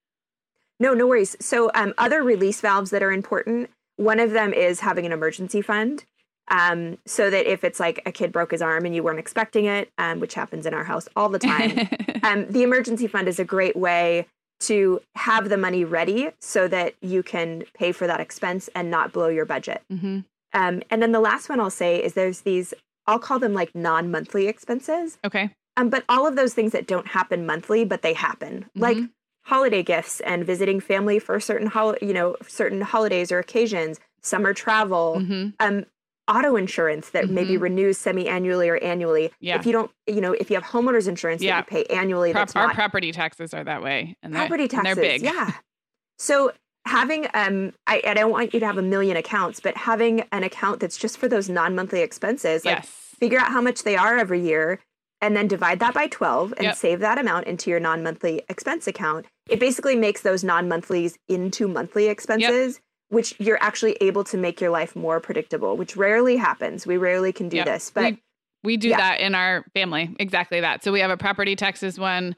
No, 0.80 0.92
no 0.94 1.06
worries. 1.06 1.36
So 1.40 1.70
um, 1.74 1.94
other 1.98 2.22
release 2.22 2.60
valves 2.60 2.90
that 2.90 3.02
are 3.02 3.12
important. 3.12 3.70
One 3.96 4.20
of 4.20 4.32
them 4.32 4.52
is 4.52 4.80
having 4.80 5.06
an 5.06 5.12
emergency 5.12 5.62
fund. 5.62 6.04
Um, 6.48 6.98
so 7.06 7.28
that 7.28 7.50
if 7.50 7.64
it's 7.64 7.80
like 7.80 8.00
a 8.06 8.12
kid 8.12 8.30
broke 8.30 8.52
his 8.52 8.62
arm 8.62 8.84
and 8.84 8.94
you 8.94 9.02
weren't 9.02 9.18
expecting 9.18 9.64
it, 9.64 9.88
um, 9.98 10.20
which 10.20 10.34
happens 10.34 10.64
in 10.64 10.74
our 10.74 10.84
house 10.84 11.08
all 11.16 11.28
the 11.28 11.40
time, 11.40 11.88
um, 12.22 12.46
the 12.48 12.62
emergency 12.62 13.08
fund 13.08 13.26
is 13.26 13.40
a 13.40 13.44
great 13.44 13.74
way 13.74 14.26
to 14.60 15.00
have 15.16 15.48
the 15.48 15.56
money 15.56 15.84
ready 15.84 16.30
so 16.40 16.68
that 16.68 16.94
you 17.02 17.22
can 17.24 17.64
pay 17.74 17.90
for 17.90 18.06
that 18.06 18.20
expense 18.20 18.70
and 18.76 18.90
not 18.90 19.12
blow 19.12 19.28
your 19.28 19.44
budget. 19.44 19.82
hmm 19.90 20.20
Um, 20.54 20.82
and 20.88 21.02
then 21.02 21.10
the 21.12 21.20
last 21.20 21.48
one 21.48 21.58
I'll 21.58 21.68
say 21.68 22.02
is 22.02 22.14
there's 22.14 22.42
these, 22.42 22.72
I'll 23.08 23.18
call 23.18 23.38
them 23.40 23.52
like 23.52 23.74
non 23.74 24.10
monthly 24.10 24.46
expenses. 24.46 25.18
Okay. 25.24 25.50
Um, 25.76 25.90
but 25.90 26.04
all 26.08 26.26
of 26.28 26.36
those 26.36 26.54
things 26.54 26.70
that 26.72 26.86
don't 26.86 27.08
happen 27.08 27.44
monthly, 27.44 27.84
but 27.84 28.02
they 28.02 28.12
happen, 28.14 28.66
like 28.76 28.96
Mhm. 28.96 29.10
Holiday 29.46 29.82
gifts 29.82 30.20
and 30.20 30.44
visiting 30.44 30.80
family 30.80 31.18
for 31.18 31.38
certain 31.40 31.68
hol- 31.68 31.96
you 32.02 32.12
know, 32.12 32.36
certain 32.46 32.80
holidays 32.80 33.30
or 33.30 33.38
occasions, 33.38 33.98
summer 34.20 34.52
travel, 34.52 35.20
hmm 35.20 35.48
um, 35.60 35.84
auto 36.28 36.56
insurance 36.56 37.10
that 37.10 37.30
maybe 37.30 37.56
renews 37.56 37.96
semi-annually 37.96 38.68
or 38.68 38.76
annually. 38.78 39.30
Yeah. 39.38 39.60
If 39.60 39.64
you 39.64 39.70
don't, 39.70 39.92
you 40.08 40.20
know, 40.20 40.32
if 40.32 40.50
you 40.50 40.56
have 40.56 40.64
homeowners 40.64 41.06
insurance 41.06 41.40
Yeah. 41.40 41.60
that 41.60 41.70
you 41.70 41.84
pay 41.84 41.94
annually, 41.96 42.34
our 42.34 42.46
not 42.52 42.74
property 42.74 43.12
taxes 43.12 43.54
are 43.54 43.62
that 43.62 43.80
way, 43.80 44.16
and 44.24 44.34
property 44.34 44.64
and 44.64 44.70
taxes. 44.72 44.96
They're 44.96 45.04
big. 45.04 45.22
Yeah. 45.22 45.52
So 46.18 46.50
having 46.84 47.26
um 47.34 47.72
I, 47.86 48.02
I 48.04 48.14
don't 48.14 48.30
want 48.32 48.54
you 48.54 48.60
to 48.60 48.66
have 48.66 48.78
a 48.78 48.82
million 48.82 49.16
accounts, 49.16 49.60
but 49.60 49.76
having 49.76 50.22
an 50.32 50.42
account 50.42 50.80
that's 50.80 50.96
just 50.96 51.16
for 51.18 51.28
those 51.28 51.48
non-monthly 51.48 52.00
expenses, 52.00 52.64
like 52.64 52.78
Yes. 52.78 52.88
figure 53.20 53.38
out 53.38 53.52
how 53.52 53.60
much 53.60 53.84
they 53.84 53.96
are 53.96 54.18
every 54.18 54.40
year 54.40 54.80
and 55.20 55.36
then 55.36 55.48
divide 55.48 55.80
that 55.80 55.94
by 55.94 56.06
12 56.08 56.52
and 56.56 56.64
Yep. 56.64 56.76
save 56.76 57.00
that 57.00 57.18
amount 57.18 57.46
into 57.46 57.70
your 57.70 57.80
non-monthly 57.80 58.42
expense 58.48 58.86
account. 58.86 59.26
It 59.48 59.60
basically 59.60 59.96
makes 59.96 60.22
those 60.22 60.44
non-monthlies 60.44 61.18
into 61.28 61.68
monthly 61.68 62.08
expenses. 62.08 62.80
Which 63.08 63.36
you're 63.38 63.62
actually 63.62 63.96
able 64.00 64.24
to 64.24 64.36
make 64.36 64.60
your 64.60 64.70
life 64.70 64.96
more 64.96 65.20
predictable, 65.20 65.76
which 65.76 65.96
rarely 65.96 66.36
happens. 66.36 66.88
We 66.88 66.96
rarely 66.96 67.32
can 67.32 67.48
do 67.48 67.58
Yep. 67.58 67.66
this, 67.66 67.88
but 67.88 68.14
we, 68.14 68.22
we 68.64 68.76
do 68.76 68.88
yeah. 68.88 68.96
that 68.96 69.20
in 69.20 69.36
our 69.36 69.64
family. 69.74 70.12
Exactly 70.18 70.60
that. 70.60 70.82
So 70.82 70.90
we 70.90 70.98
have 70.98 71.12
a 71.12 71.16
property 71.16 71.54
taxes 71.54 72.00
one 72.00 72.34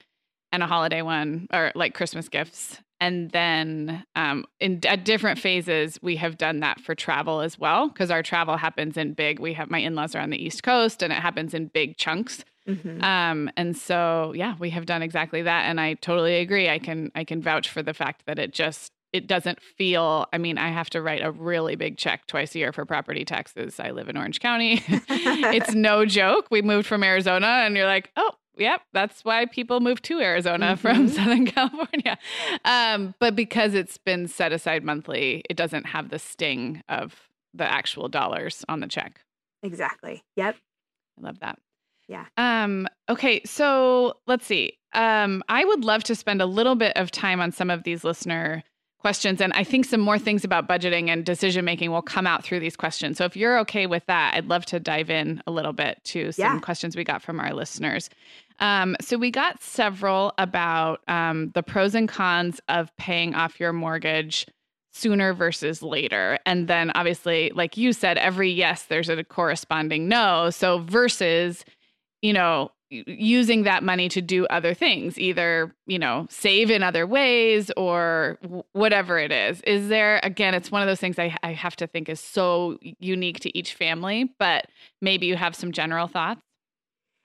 and 0.51 0.61
a 0.61 0.67
holiday 0.67 1.01
one, 1.01 1.47
or 1.51 1.71
like 1.73 1.95
Christmas 1.95 2.29
gifts. 2.29 2.77
And 3.01 3.31
then 3.31 4.03
um, 4.15 4.45
in 4.59 4.79
at 4.85 5.05
different 5.05 5.39
phases, 5.39 5.97
we 6.03 6.17
have 6.17 6.37
done 6.37 6.59
that 6.59 6.79
for 6.81 6.93
travel 6.93 7.41
as 7.41 7.57
well 7.57 7.87
because 7.87 8.11
our 8.11 8.21
travel 8.21 8.55
happens 8.57 8.95
in 8.95 9.13
big. 9.13 9.39
We 9.39 9.53
have 9.53 9.71
my 9.71 9.79
in 9.79 9.95
laws 9.95 10.13
are 10.13 10.19
on 10.19 10.29
the 10.29 10.37
East 10.37 10.61
Coast, 10.61 11.01
and 11.01 11.11
it 11.11 11.15
happens 11.19 11.55
in 11.55 11.65
big 11.67 11.97
chunks. 11.97 12.45
Mhm. 12.69 13.03
Um, 13.03 13.49
and 13.57 13.75
so 13.75 14.33
yeah, 14.35 14.55
we 14.59 14.69
have 14.69 14.85
done 14.85 15.01
exactly 15.01 15.41
that, 15.41 15.63
and 15.65 15.79
I 15.81 15.95
totally 15.95 16.35
agree. 16.37 16.69
I 16.69 16.79
can 16.79 17.11
I 17.15 17.23
can 17.23 17.41
vouch 17.41 17.69
for 17.69 17.81
the 17.83 17.93
fact 17.93 18.25
that 18.27 18.37
it 18.39 18.53
just 18.53 18.91
it 19.11 19.25
doesn't 19.25 19.59
feel. 19.61 20.27
I 20.31 20.37
mean, 20.37 20.57
I 20.59 20.69
have 20.69 20.89
to 20.91 21.01
write 21.01 21.23
a 21.23 21.31
really 21.31 21.75
big 21.75 21.97
check 21.97 22.27
twice 22.27 22.53
a 22.53 22.59
year 22.59 22.71
for 22.71 22.85
property 22.85 23.25
taxes. 23.25 23.79
I 23.79 23.89
live 23.89 24.07
in 24.07 24.15
Orange 24.17 24.39
County. 24.39 24.83
it's 24.87 25.73
no 25.73 26.05
joke. 26.05 26.47
We 26.51 26.61
moved 26.61 26.85
from 26.87 27.03
Arizona, 27.03 27.47
and 27.47 27.75
you're 27.75 27.87
like, 27.87 28.11
oh. 28.15 28.31
Yep, 28.57 28.81
that's 28.91 29.23
why 29.23 29.45
people 29.45 29.79
move 29.79 30.01
to 30.01 30.19
Arizona 30.19 30.75
from 30.83 31.07
Mhm. 31.07 31.09
Southern 31.11 31.45
California. 31.45 32.17
Um, 32.65 33.15
but 33.17 33.33
because 33.33 33.73
it's 33.73 33.97
been 33.97 34.27
set 34.27 34.51
aside 34.51 34.83
monthly, 34.83 35.43
it 35.49 35.55
doesn't 35.55 35.85
have 35.85 36.09
the 36.09 36.19
sting 36.19 36.83
of 36.89 37.29
the 37.53 37.63
actual 37.63 38.09
dollars 38.09 38.65
on 38.67 38.81
the 38.81 38.87
check. 38.87 39.21
exactly. 39.63 40.23
Yep. 40.35 40.57
I 41.17 41.21
love 41.25 41.39
that. 41.39 41.57
Yeah. 42.09 42.25
Um, 42.37 42.87
okay, 43.07 43.41
so 43.45 44.15
let's 44.27 44.45
see. 44.45 44.73
Um, 44.93 45.43
I 45.47 45.63
would 45.63 45.85
love 45.85 46.03
to 46.05 46.15
spend 46.15 46.41
a 46.41 46.45
little 46.45 46.75
bit 46.75 46.97
of 46.97 47.11
time 47.11 47.39
on 47.39 47.51
some 47.53 47.69
of 47.69 47.83
these 47.83 48.03
listener 48.03 48.63
questions. 48.97 49.39
And 49.39 49.53
I 49.53 49.63
think 49.63 49.85
some 49.85 50.01
more 50.01 50.19
things 50.19 50.43
about 50.43 50.67
budgeting 50.67 51.07
and 51.07 51.23
decision 51.25 51.63
making 51.63 51.91
will 51.91 52.01
come 52.01 52.27
out 52.27 52.43
through 52.43 52.59
these 52.59 52.75
questions. 52.75 53.17
So 53.17 53.23
if 53.23 53.37
you're 53.37 53.57
okay 53.59 53.85
with 53.85 54.05
that, 54.07 54.33
I'd 54.35 54.47
love 54.49 54.65
to 54.65 54.79
dive 54.79 55.09
in 55.09 55.41
a 55.47 55.51
little 55.51 55.71
bit 55.71 55.99
to 56.05 56.33
some 56.33 56.55
Yeah. 56.55 56.59
questions 56.59 56.97
we 56.97 57.05
got 57.05 57.21
from 57.21 57.39
our 57.39 57.53
listeners. 57.53 58.09
Um, 58.59 58.97
so 58.99 59.17
we 59.17 59.31
got 59.31 59.61
several 59.63 60.33
about 60.37 60.99
um, 61.07 61.51
the 61.53 61.63
pros 61.63 61.95
and 61.95 62.09
cons 62.09 62.59
of 62.67 62.93
paying 62.97 63.35
off 63.35 63.57
your 63.57 63.71
mortgage 63.71 64.45
sooner 64.91 65.33
versus 65.33 65.81
later. 65.81 66.39
And 66.45 66.67
then 66.67 66.91
obviously, 66.93 67.51
like 67.55 67.77
you 67.77 67.93
said, 67.93 68.17
every 68.17 68.51
yes, 68.51 68.83
there's 68.83 69.07
a 69.07 69.23
corresponding 69.23 70.09
no. 70.09 70.49
So 70.49 70.79
versus, 70.79 71.63
you 72.21 72.33
know, 72.33 72.71
using 72.89 73.63
that 73.63 73.83
money 73.83 74.09
to 74.09 74.21
do 74.21 74.47
other 74.47 74.73
things, 74.73 75.19
either, 75.19 75.75
you 75.85 75.99
know, 75.99 76.25
save 76.29 76.71
in 76.71 76.81
other 76.81 77.05
ways 77.05 77.69
or 77.77 78.39
whatever 78.71 79.19
it 79.19 79.31
is. 79.31 79.61
Is 79.61 79.89
there, 79.89 80.19
again, 80.23 80.55
it's 80.55 80.71
one 80.71 80.81
of 80.81 80.87
those 80.87 80.99
things 80.99 81.19
I, 81.19 81.37
I 81.43 81.53
have 81.53 81.75
to 81.77 81.87
think 81.87 82.09
is 82.09 82.19
so 82.19 82.79
unique 82.81 83.39
to 83.41 83.57
each 83.57 83.75
family, 83.75 84.33
but 84.39 84.65
maybe 85.01 85.27
you 85.27 85.35
have 85.35 85.55
some 85.55 85.71
general 85.71 86.07
thoughts. 86.07 86.41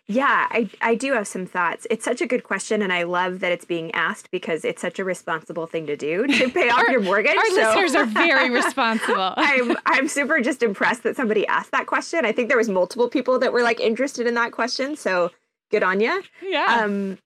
Yeah, 0.07 0.47
I, 0.51 0.69
I 0.83 0.95
do 0.97 1.15
have 1.15 1.27
some 1.27 1.47
thoughts. 1.47 1.87
It's 1.89 2.05
such 2.05 2.21
a 2.21 2.27
good 2.27 2.45
question, 2.45 2.83
and 2.83 2.93
I 2.93 3.05
love 3.05 3.41
that 3.41 3.53
it's 3.53 3.65
being 3.65 3.91
asked 3.93 4.31
because 4.31 4.63
it's 4.63 4.83
such 4.83 4.99
a 4.99 5.05
responsible 5.05 5.67
thing 5.67 5.87
to 5.87 5.97
do 5.97 6.27
to 6.27 6.51
pay 6.51 6.69
off 6.71 6.81
Our- 6.81 6.91
your 6.91 7.01
mortgage. 7.01 7.37
Our 7.37 7.47
so- 7.47 7.55
listeners 7.55 7.95
are 7.95 8.05
very 8.05 8.51
responsible. 8.63 9.33
I'm 9.37 9.77
I'm 9.87 10.09
super 10.09 10.41
just 10.43 10.63
impressed 10.63 11.05
that 11.05 11.17
somebody 11.17 11.47
asked 11.47 11.71
that 11.73 11.87
question. 11.87 12.27
I 12.27 12.33
think 12.33 12.49
there 12.49 12.59
was 12.59 12.69
multiple 12.69 13.09
people 13.09 13.39
that 13.39 13.53
were 13.53 13.63
like 13.63 13.81
interested 13.81 14.27
in 14.27 14.35
that 14.35 14.53
question, 14.53 14.95
so 14.97 15.31
good 15.71 15.83
on 15.83 16.01
you. 16.01 16.23
yeah. 16.43 16.81
Um, 16.83 17.17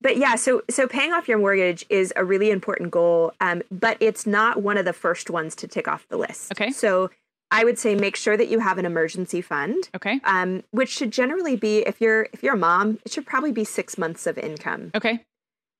but 0.00 0.16
yeah, 0.18 0.36
so 0.36 0.62
so 0.70 0.86
paying 0.86 1.12
off 1.12 1.26
your 1.28 1.38
mortgage 1.38 1.84
is 1.88 2.12
a 2.14 2.24
really 2.24 2.50
important 2.50 2.90
goal, 2.90 3.32
um, 3.40 3.62
but 3.72 3.96
it's 4.00 4.24
not 4.26 4.62
one 4.62 4.76
of 4.76 4.84
the 4.84 4.92
first 4.92 5.30
ones 5.30 5.56
to 5.56 5.66
tick 5.66 5.88
off 5.88 6.06
the 6.08 6.16
list. 6.18 6.52
Okay. 6.52 6.70
So 6.70 7.10
I 7.54 7.64
would 7.64 7.78
say 7.78 7.94
make 7.94 8.16
sure 8.16 8.36
that 8.36 8.48
you 8.48 8.58
have 8.58 8.78
an 8.78 8.84
emergency 8.86 9.40
fund, 9.40 9.88
okay. 9.94 10.20
um, 10.24 10.62
which 10.72 10.90
should 10.90 11.12
generally 11.12 11.56
be 11.56 11.78
if 11.90 12.00
you're 12.00 12.22
if 12.32 12.42
you're 12.42 12.54
a 12.54 12.58
mom, 12.70 12.98
it 13.04 13.12
should 13.12 13.26
probably 13.26 13.52
be 13.52 13.64
six 13.64 13.96
months 13.96 14.26
of 14.26 14.36
income. 14.38 14.90
Okay. 14.94 15.24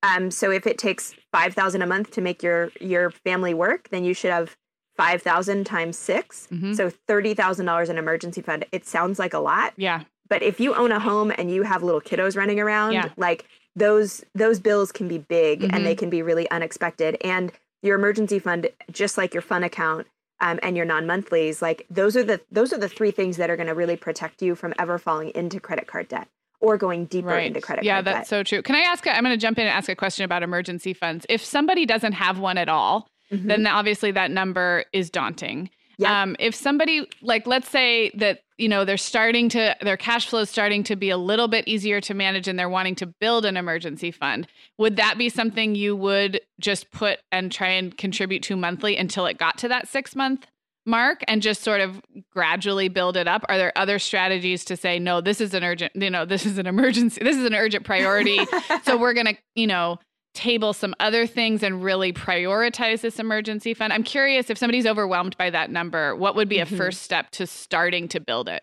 Um, 0.03 0.31
so 0.31 0.51
if 0.51 0.66
it 0.66 0.77
takes 0.79 1.14
five 1.33 1.55
thousand 1.55 1.83
a 1.83 1.87
month 1.87 2.11
to 2.12 2.20
make 2.20 2.43
your 2.43 2.70
your 2.81 3.11
family 3.11 3.55
work, 3.55 3.89
then 3.91 4.05
you 4.05 4.14
should 4.14 4.31
have 4.31 4.57
five 4.97 5.22
thousand 5.22 5.64
times 5.64 5.97
6 5.99 6.49
Mhm. 6.53 6.77
So 6.77 6.91
thirty 7.09 7.35
thousand 7.35 7.66
dollars 7.66 7.89
in 7.91 7.99
emergency 7.99 8.41
fund. 8.43 8.64
It 8.70 8.87
sounds 8.87 9.18
like 9.18 9.35
a 9.35 9.41
lot, 9.41 9.72
Yeah. 9.77 10.03
but 10.29 10.43
if 10.43 10.61
you 10.61 10.75
own 10.75 10.93
a 10.93 11.01
home 11.01 11.33
and 11.37 11.51
you 11.51 11.62
have 11.64 11.83
little 11.83 12.01
kiddos 12.01 12.37
running 12.37 12.61
around, 12.61 12.93
Yeah. 12.93 13.09
like 13.16 13.47
those 13.75 14.25
those 14.35 14.61
bills 14.61 14.93
can 14.93 15.09
be 15.09 15.18
big 15.18 15.62
Mhm. 15.62 15.70
and 15.72 15.85
they 15.87 15.97
can 15.97 16.11
be 16.11 16.22
really 16.22 16.49
unexpected. 16.51 17.16
And 17.25 17.51
your 17.83 17.97
emergency 17.99 18.39
fund, 18.39 18.68
just 18.93 19.18
like 19.18 19.35
your 19.35 19.43
fun 19.43 19.64
account 19.64 20.07
um, 20.45 20.61
and 20.63 20.77
your 20.77 20.85
non 20.85 21.07
monthlies, 21.07 21.63
like 21.63 21.87
those 21.91 22.17
are 22.17 22.23
the 22.23 22.41
those 22.53 22.73
are 22.73 22.79
the 22.79 22.89
three 22.89 23.11
things 23.11 23.39
that 23.39 23.49
are 23.51 23.57
going 23.57 23.67
to 23.67 23.75
really 23.75 23.97
protect 23.97 24.43
you 24.43 24.55
from 24.55 24.75
ever 24.79 24.99
falling 24.99 25.31
into 25.35 25.59
credit 25.59 25.87
card 25.87 26.07
debt 26.09 26.29
or 26.61 26.77
going 26.77 27.07
deeper 27.07 27.37
into 27.39 27.61
credit 27.61 27.85
yeah, 27.85 27.95
card 27.97 28.05
that's 28.05 28.19
debt. 28.19 28.27
so 28.29 28.43
true. 28.43 28.63
Can 28.63 28.77
I 28.77 28.81
ask? 28.81 29.07
I'm 29.07 29.25
going 29.25 29.35
to 29.35 29.41
jump 29.41 29.59
in 29.59 29.67
and 29.67 29.75
ask 29.75 29.89
a 29.89 29.97
question 29.97 30.25
about 30.25 30.43
emergency 30.43 30.93
funds. 30.93 31.25
If 31.29 31.43
somebody 31.45 31.87
doesn't 31.87 32.13
have 32.13 32.39
one 32.39 32.59
at 32.59 32.69
all, 32.69 33.09
Mhm. 33.33 33.49
then 33.49 33.67
obviously 33.67 34.11
that 34.13 34.31
number 34.31 34.85
is 34.93 35.09
daunting. 35.11 35.71
Yep. 35.99 36.11
Um, 36.11 36.37
if 36.39 36.55
somebody 36.55 37.09
like, 37.23 37.47
let's 37.47 37.71
say 37.71 38.11
that 38.17 38.41
you 38.59 38.69
know 38.69 38.85
they're 38.85 38.97
starting 38.97 39.49
to 39.51 39.77
their 39.83 39.97
cash 39.97 40.29
flow 40.29 40.41
is 40.41 40.51
starting 40.51 40.83
to 40.85 40.97
be 40.97 41.11
a 41.11 41.17
little 41.17 41.49
bit 41.49 41.67
easier 41.67 42.01
to 42.03 42.15
manage, 42.15 42.49
and 42.49 42.59
they're 42.59 42.69
wanting 42.69 42.95
to 42.97 43.07
build 43.07 43.45
an 43.45 43.57
emergency 43.57 44.11
fund, 44.11 44.47
would 44.79 44.97
that 44.97 45.19
be 45.19 45.29
something 45.29 45.75
you 45.75 45.97
would 45.97 46.41
just 46.61 46.91
put 46.91 47.21
and 47.33 47.51
try 47.51 47.69
and 47.69 47.97
contribute 47.97 48.43
to 48.45 48.57
monthly 48.57 48.97
until 48.97 49.27
it 49.27 49.39
got 49.39 49.59
to 49.59 49.69
that 49.69 49.89
six 49.89 50.15
month? 50.15 50.47
mark 50.87 51.23
and 51.29 51.41
just 51.41 51.63
sort 51.63 51.81
of 51.81 52.01
gradually 52.31 52.89
build 52.89 53.17
it 53.17 53.27
up 53.27 53.43
are 53.49 53.57
there 53.57 53.73
other 53.75 53.99
strategies 53.99 54.65
to 54.65 54.77
say 54.77 54.99
no 54.99 55.21
this 55.21 55.41
is 55.41 55.55
an 55.55 55.65
urgent 55.65 55.91
you 55.95 56.11
know 56.11 56.27
this 56.27 56.45
is 56.45 56.59
an 56.59 56.67
emergency 56.67 57.23
this 57.25 57.37
is 57.37 57.45
an 57.45 57.55
urgent 57.55 57.85
priority 57.85 58.39
so 58.85 58.97
we're 58.97 59.15
going 59.15 59.27
to 59.27 59.37
you 59.55 59.67
know 59.67 59.99
table 60.35 60.72
some 60.72 60.95
other 61.01 61.26
things 61.26 61.62
and 61.62 61.82
really 61.82 62.12
prioritize 62.12 63.01
this 63.01 63.18
emergency 63.18 63.72
fund 63.72 63.93
i'm 63.93 64.03
curious 64.03 64.51
if 64.51 64.59
somebody's 64.59 64.85
overwhelmed 64.87 65.37
by 65.39 65.49
that 65.49 65.70
number 65.70 66.14
what 66.16 66.35
would 66.35 66.49
be 66.49 66.57
Mhm. 66.59 66.62
a 66.72 66.76
first 66.76 67.03
step 67.03 67.30
to 67.30 67.47
starting 67.47 68.09
to 68.09 68.20
build 68.20 68.49
it 68.49 68.62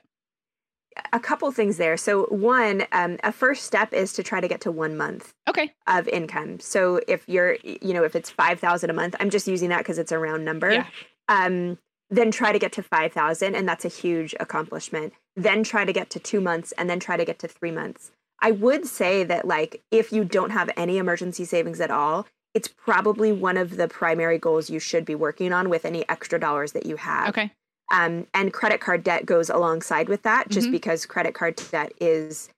a 1.14 1.22
couple 1.22 1.50
things 1.54 1.78
there. 1.78 1.96
So 1.96 2.24
one, 2.26 2.86
um, 2.92 3.18
a 3.24 3.32
first 3.32 3.64
step 3.64 3.94
is 3.94 4.12
to 4.12 4.24
try 4.24 4.42
to 4.42 4.48
get 4.50 4.60
to 4.62 4.72
one 4.74 4.98
month 4.98 5.34
okay 5.50 5.72
of 5.88 6.06
income. 6.10 6.60
So 6.60 7.00
if 7.08 7.24
you're, 7.30 7.56
you 7.64 7.94
know, 7.94 8.04
if 8.04 8.14
it's 8.14 8.30
five 8.30 8.60
thousand 8.60 8.90
a 8.90 8.94
month, 8.94 9.16
I'm 9.18 9.30
just 9.30 9.48
using 9.48 9.70
that 9.70 9.78
because 9.80 9.98
it's 9.98 10.12
a 10.12 10.20
round 10.20 10.44
number. 10.44 10.70
Yeah. 10.70 10.86
Um, 11.30 11.78
then 12.10 12.30
try 12.30 12.52
to 12.52 12.60
get 12.60 12.74
to 12.74 12.84
five 12.84 13.14
thousand, 13.14 13.56
and 13.56 13.68
that's 13.68 13.86
a 13.86 13.88
huge 13.88 14.36
accomplishment. 14.42 15.14
Then 15.38 15.64
try 15.64 15.86
to 15.86 15.94
get 15.94 16.10
to 16.10 16.20
two 16.20 16.42
months, 16.42 16.74
and 16.74 16.90
then 16.90 17.00
try 17.00 17.16
to 17.16 17.24
get 17.24 17.40
to 17.40 17.48
three 17.48 17.72
months. 17.72 18.12
I 18.42 18.52
would 18.52 18.86
say 18.88 19.24
that 19.24 19.46
like 19.48 19.82
if 19.92 20.12
you 20.12 20.24
don't 20.26 20.50
have 20.52 20.70
any 20.76 20.98
emergency 20.98 21.46
savings 21.46 21.80
at 21.80 21.92
all, 21.92 22.26
it's 22.54 22.68
probably 22.68 23.32
one 23.32 23.58
of 23.58 23.78
the 23.78 23.88
primary 23.88 24.38
goals 24.38 24.70
you 24.70 24.80
should 24.80 25.06
be 25.06 25.16
working 25.16 25.54
on 25.54 25.70
with 25.70 25.86
any 25.86 26.08
extra 26.10 26.40
dollars 26.40 26.72
that 26.74 26.86
you 26.86 26.98
have. 26.98 27.30
okay 27.30 27.52
Um, 27.94 28.26
and 28.34 28.54
credit 28.54 28.80
card 28.82 29.04
debt 29.04 29.26
goes 29.26 29.50
alongside 29.50 30.08
with 30.10 30.22
that 30.24 30.48
just 30.50 30.68
Mhm. 30.70 30.72
because 30.72 31.06
credit 31.06 31.34
card 31.34 31.62
debt 31.72 31.92
is 32.00 32.50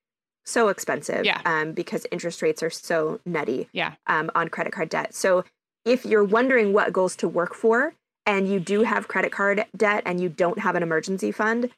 so 0.46 0.68
expensive 0.70 1.26
Yeah. 1.26 1.42
um, 1.46 1.72
because 1.72 2.06
interest 2.12 2.42
rates 2.42 2.62
are 2.62 2.70
so 2.70 3.20
nutty 3.26 3.68
Yeah. 3.72 3.94
um, 4.08 4.30
on 4.36 4.50
credit 4.50 4.74
card 4.74 4.90
debt. 4.90 5.14
So 5.16 5.44
if 5.86 6.06
you're 6.06 6.24
wondering 6.24 6.72
what 6.74 6.94
goals 6.94 7.16
to 7.18 7.28
work 7.28 7.54
for 7.56 7.94
and 8.26 8.48
you 8.48 8.60
do 8.60 8.84
have 8.84 9.08
credit 9.08 9.32
card 9.32 9.66
debt 9.76 10.04
and 10.06 10.22
you 10.22 10.30
don't 10.30 10.60
have 10.60 10.76
an 10.76 10.84
emergency 10.84 11.32
fund, 11.32 11.70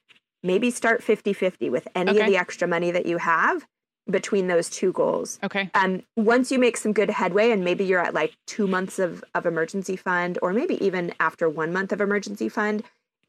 maybe 0.44 0.70
start 0.70 1.02
50 1.04 1.32
50 1.34 1.70
with 1.70 1.88
any 1.96 2.12
Okay. 2.12 2.20
of 2.22 2.26
the 2.28 2.38
extra 2.38 2.68
money 2.68 2.92
that 2.92 3.06
you 3.06 3.18
have 3.20 3.66
between 4.10 4.48
those 4.48 4.70
two 4.70 4.92
goals. 4.92 5.40
Okay. 5.44 5.70
Um, 5.74 6.04
once 6.16 6.52
you 6.52 6.60
make 6.60 6.78
some 6.78 6.94
good 6.94 7.10
headway 7.10 7.52
and 7.52 7.64
maybe 7.64 7.84
you're 7.86 8.00
at 8.04 8.14
like 8.14 8.34
two 8.46 8.68
months 8.68 9.00
of, 9.00 9.24
of 9.34 9.46
emergency 9.46 9.96
fund 9.96 10.38
or 10.42 10.54
maybe 10.54 10.84
even 10.86 11.14
after 11.20 11.50
one 11.50 11.74
month 11.74 11.92
of 11.92 12.02
emergency 12.02 12.48
fund, 12.50 12.84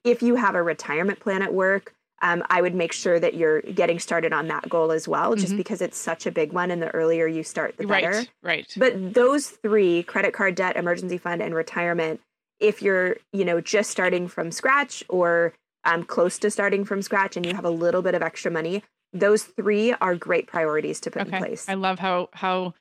if 0.04 0.22
you 0.22 0.36
have 0.36 0.54
a 0.54 0.62
retirement 0.62 1.18
plan 1.20 1.42
at 1.42 1.54
work, 1.54 1.94
um, 2.22 2.42
I 2.48 2.62
would 2.62 2.74
make 2.74 2.92
sure 2.92 3.18
that 3.20 3.34
you're 3.34 3.60
getting 3.62 3.98
started 3.98 4.32
on 4.32 4.48
that 4.48 4.68
goal 4.68 4.90
as 4.92 5.06
well, 5.06 5.34
just 5.34 5.52
Mhm. 5.54 5.58
because 5.58 5.82
it's 5.82 5.98
such 5.98 6.26
a 6.26 6.30
big 6.30 6.52
one. 6.52 6.70
And 6.70 6.80
the 6.82 6.90
earlier 6.94 7.26
you 7.26 7.42
start, 7.42 7.76
the 7.76 7.86
better. 7.86 8.10
Right. 8.10 8.30
Right. 8.42 8.74
But 8.76 9.14
those 9.14 9.48
three 9.48 10.02
credit 10.02 10.32
card 10.32 10.54
debt, 10.54 10.76
emergency 10.76 11.18
fund, 11.18 11.42
and 11.42 11.54
retirement 11.54 12.20
if 12.58 12.80
you're, 12.80 13.16
you 13.34 13.44
know, 13.44 13.60
just 13.60 13.90
starting 13.90 14.28
from 14.28 14.50
scratch 14.50 15.04
or 15.10 15.52
um, 15.84 16.02
close 16.04 16.38
to 16.38 16.50
starting 16.50 16.86
from 16.86 17.02
scratch 17.02 17.36
and 17.36 17.44
you 17.44 17.54
have 17.54 17.66
a 17.66 17.70
little 17.70 18.00
bit 18.00 18.14
of 18.14 18.22
extra 18.22 18.50
money, 18.50 18.82
those 19.18 19.44
three 19.44 19.92
are 19.94 20.14
great 20.14 20.46
priorities 20.46 21.00
to 21.00 21.10
put 21.10 21.22
Okay. 21.22 21.36
in 21.36 21.42
place. 21.42 21.68
I 21.68 21.74
love 21.74 21.98
how 21.98 22.28
how 22.32 22.74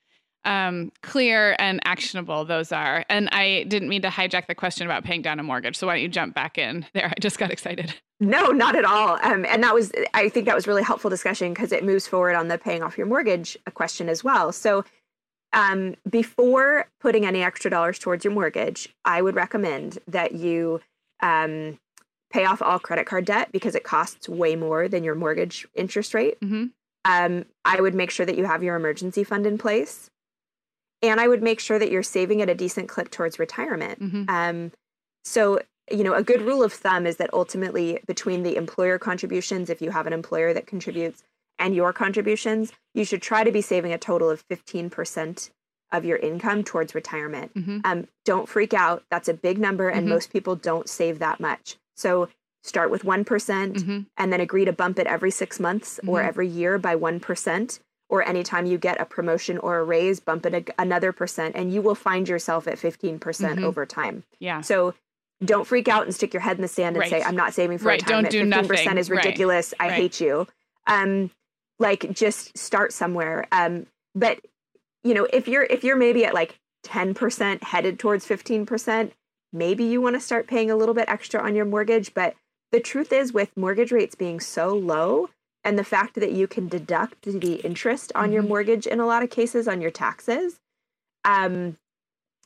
um, 0.46 0.92
clear 1.02 1.56
and 1.58 1.80
actionable 1.86 2.46
those 2.46 2.72
are. 2.72 3.04
And 3.10 3.30
I 3.32 3.64
didn't 3.68 3.90
mean 3.90 4.04
to 4.04 4.10
hijack 4.10 4.46
the 4.46 4.54
question 4.54 4.86
about 4.86 5.04
paying 5.04 5.24
down 5.24 5.40
a 5.40 5.44
mortgage. 5.44 5.76
So 5.76 5.88
why 5.88 5.96
don't 5.96 6.04
you 6.04 6.08
jump 6.08 6.36
back 6.36 6.58
in 6.60 6.86
there? 6.94 7.08
I 7.08 7.20
just 7.20 7.40
got 7.40 7.50
excited. 7.52 7.96
No, 8.20 8.52
not 8.52 8.76
at 8.76 8.86
all. 8.86 9.18
Um, 9.24 9.46
and 9.46 9.64
that 9.64 9.74
was, 9.74 9.92
I 10.14 10.30
think 10.30 10.46
that 10.46 10.56
was 10.56 10.68
really 10.68 10.84
helpful 10.84 11.10
discussion 11.10 11.52
because 11.54 11.72
it 11.72 11.84
moves 11.84 12.08
forward 12.08 12.36
on 12.36 12.48
the 12.48 12.58
paying 12.58 12.84
off 12.84 12.98
your 12.98 13.08
mortgage 13.08 13.58
uh, 13.66 13.72
question 13.72 14.08
as 14.08 14.24
well. 14.24 14.52
So, 14.52 14.86
um, 15.52 15.96
before 16.10 16.90
putting 17.00 17.26
any 17.26 17.42
extra 17.42 17.72
dollars 17.72 17.98
towards 17.98 18.24
your 18.24 18.34
mortgage, 18.34 18.90
I 19.04 19.22
would 19.22 19.36
recommend 19.36 20.00
that 20.08 20.34
you 20.34 20.82
um, 21.22 21.80
pay 22.32 22.46
off 22.46 22.62
all 22.62 22.80
credit 22.80 23.06
card 23.06 23.26
debt 23.26 23.52
because 23.52 23.76
it 23.76 23.84
costs 23.84 24.28
way 24.28 24.56
more 24.56 24.88
than 24.88 25.04
your 25.04 25.16
mortgage 25.16 25.68
interest 25.76 26.14
rate. 26.14 26.38
hmm 26.42 26.66
Um, 27.06 27.46
I 27.64 27.80
would 27.82 27.94
make 27.96 28.12
sure 28.12 28.26
that 28.26 28.38
you 28.38 28.46
have 28.46 28.64
your 28.64 28.76
emergency 28.76 29.24
fund 29.24 29.46
in 29.46 29.58
place. 29.58 30.10
And 31.02 31.20
I 31.20 31.28
would 31.28 31.44
make 31.44 31.60
sure 31.60 31.78
that 31.78 31.92
you're 31.92 32.04
saving 32.04 32.42
at 32.42 32.50
a 32.50 32.56
decent 32.56 32.90
clip 32.90 33.12
towards 33.12 33.38
retirement. 33.38 34.00
hmm 34.00 34.24
Um, 34.28 34.72
so, 35.24 35.60
you 35.92 36.04
know, 36.04 36.14
a 36.14 36.24
good 36.24 36.42
rule 36.42 36.64
of 36.64 36.74
thumb 36.74 37.06
is 37.06 37.18
that 37.18 37.34
ultimately 37.34 38.00
between 38.08 38.44
the 38.44 38.56
employer 38.56 38.98
contributions, 38.98 39.70
if 39.70 39.82
you 39.82 39.92
have 39.92 40.08
an 40.08 40.14
employer 40.14 40.54
that 40.54 40.68
contributes, 40.68 41.24
and 41.60 41.76
your 41.76 41.94
contributions, 41.94 42.72
you 42.94 43.06
should 43.06 43.22
try 43.22 43.44
to 43.44 43.52
be 43.52 43.62
saving 43.62 43.94
a 43.94 43.98
total 43.98 44.30
of 44.30 44.44
15% 44.48 45.52
of 45.92 46.04
your 46.06 46.18
income 46.18 46.64
towards 46.64 46.96
retirement. 46.96 47.52
hmm 47.54 47.80
Um, 47.84 48.08
don't 48.26 48.50
freak 48.50 48.74
out. 48.74 49.04
That's 49.12 49.30
a 49.30 49.34
big 49.34 49.58
number, 49.60 49.90
and 49.90 50.06
Mhm. 50.08 50.10
most 50.10 50.32
people 50.34 50.56
don't 50.56 50.90
save 50.90 51.20
that 51.20 51.40
much. 51.40 51.78
So 51.96 52.30
start 52.64 52.90
with 52.92 53.04
1% 53.04 53.82
hmm 53.84 54.00
and 54.18 54.34
then 54.34 54.42
agree 54.42 54.66
to 54.66 54.74
bump 54.74 54.98
it 55.00 55.08
every 55.08 55.32
six 55.32 55.60
months 55.60 56.00
or 56.08 56.22
Mhm. 56.22 56.28
every 56.28 56.48
year 56.48 56.78
by 56.78 56.96
1%. 56.96 57.80
Or 58.08 58.28
anytime 58.28 58.66
you 58.68 58.78
get 58.78 59.02
a 59.02 59.06
promotion 59.06 59.58
or 59.58 59.80
a 59.80 59.84
raise, 59.84 60.20
bump 60.20 60.46
it 60.46 60.54
a, 60.54 60.82
another 60.82 61.12
percent, 61.12 61.56
and 61.56 61.74
you 61.74 61.82
will 61.82 61.96
find 61.96 62.30
yourself 62.30 62.68
at 62.68 62.78
15% 62.78 63.60
Mhm. 63.60 63.64
over 63.64 63.84
time. 63.86 64.24
Yeah. 64.40 64.62
So 64.62 64.94
don't 65.44 65.66
freak 65.66 65.88
out 65.88 66.04
and 66.06 66.14
stick 66.14 66.32
your 66.34 66.42
head 66.42 66.56
in 66.58 66.62
the 66.62 66.68
sand 66.68 66.96
and 66.96 67.06
say, 67.08 67.22
I'm 67.24 67.36
not 67.36 67.54
saving 67.54 67.80
for 67.80 67.86
Right, 67.86 68.00
don't 68.00 68.24
retirement. 68.26 68.32
do 68.32 68.40
15% 68.42 68.86
nothing. 68.86 68.98
is 69.00 69.10
Right. 69.10 69.18
ridiculous. 69.26 69.74
I 69.80 69.88
Right. 69.88 69.94
hate 69.94 70.22
you. 70.22 70.48
Um, 70.88 71.32
like 71.80 72.10
just 72.12 72.56
start 72.58 72.94
somewhere. 72.94 73.48
Um, 73.52 73.88
but 74.14 74.40
you 75.04 75.14
know, 75.14 75.28
if 75.34 75.48
you're 75.48 75.64
if 75.64 75.84
you're 75.84 75.98
maybe 75.98 76.26
at 76.26 76.34
like 76.34 76.58
10% 76.84 77.64
headed 77.64 78.00
towards 78.00 78.26
15%, 78.26 79.12
maybe 79.56 79.84
you 79.84 80.02
want 80.02 80.16
to 80.16 80.20
start 80.20 80.48
paying 80.48 80.70
a 80.70 80.76
little 80.76 80.94
bit 80.94 81.10
extra 81.10 81.42
on 81.42 81.56
your 81.56 81.66
mortgage. 81.66 82.14
But 82.14 82.36
the 82.72 82.80
truth 82.80 83.12
is 83.14 83.34
with 83.34 83.56
mortgage 83.56 83.92
rates 83.92 84.16
being 84.16 84.40
so 84.40 84.74
low 84.76 85.30
and 85.64 85.80
the 85.80 85.84
fact 85.84 86.16
that 86.16 86.32
you 86.34 86.46
can 86.48 86.68
deduct 86.68 87.24
the 87.24 87.56
interest 87.56 88.12
on 88.14 88.32
your 88.32 88.44
Mhm. 88.44 88.48
mortgage 88.50 88.86
in 88.86 89.00
a 89.00 89.06
lot 89.06 89.24
of 89.24 89.30
cases 89.30 89.68
on 89.68 89.82
your 89.82 89.92
taxes, 89.92 90.60
um, 91.24 91.78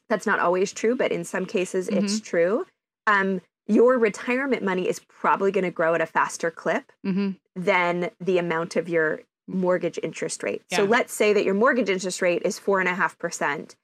that's 0.07 0.25
not 0.25 0.39
always 0.39 0.71
true, 0.71 0.95
but 0.95 1.11
in 1.11 1.23
some 1.23 1.45
cases 1.45 1.87
it's 1.89 2.19
true. 2.19 2.65
Um, 3.07 3.41
your 3.67 3.97
retirement 3.97 4.63
money 4.63 4.87
is 4.87 4.99
probably 5.07 5.51
going 5.51 5.63
to 5.65 5.71
grow 5.71 5.93
at 5.93 6.01
a 6.01 6.05
faster 6.05 6.49
clip 6.51 6.91
hmm 7.03 7.31
than 7.55 8.09
the 8.21 8.37
amount 8.37 8.75
of 8.77 8.87
your 8.87 9.21
mortgage 9.47 9.99
interest 10.01 10.43
rate. 10.43 10.61
So 10.71 10.83
let's 10.85 11.11
say 11.13 11.33
that 11.33 11.43
your 11.43 11.55
mortgage 11.55 11.89
interest 11.89 12.21
rate 12.21 12.43
is 12.45 12.57
four 12.57 12.79
and 12.79 12.87
a 12.87 12.93
half 12.93 13.17
percent. 13.17 13.75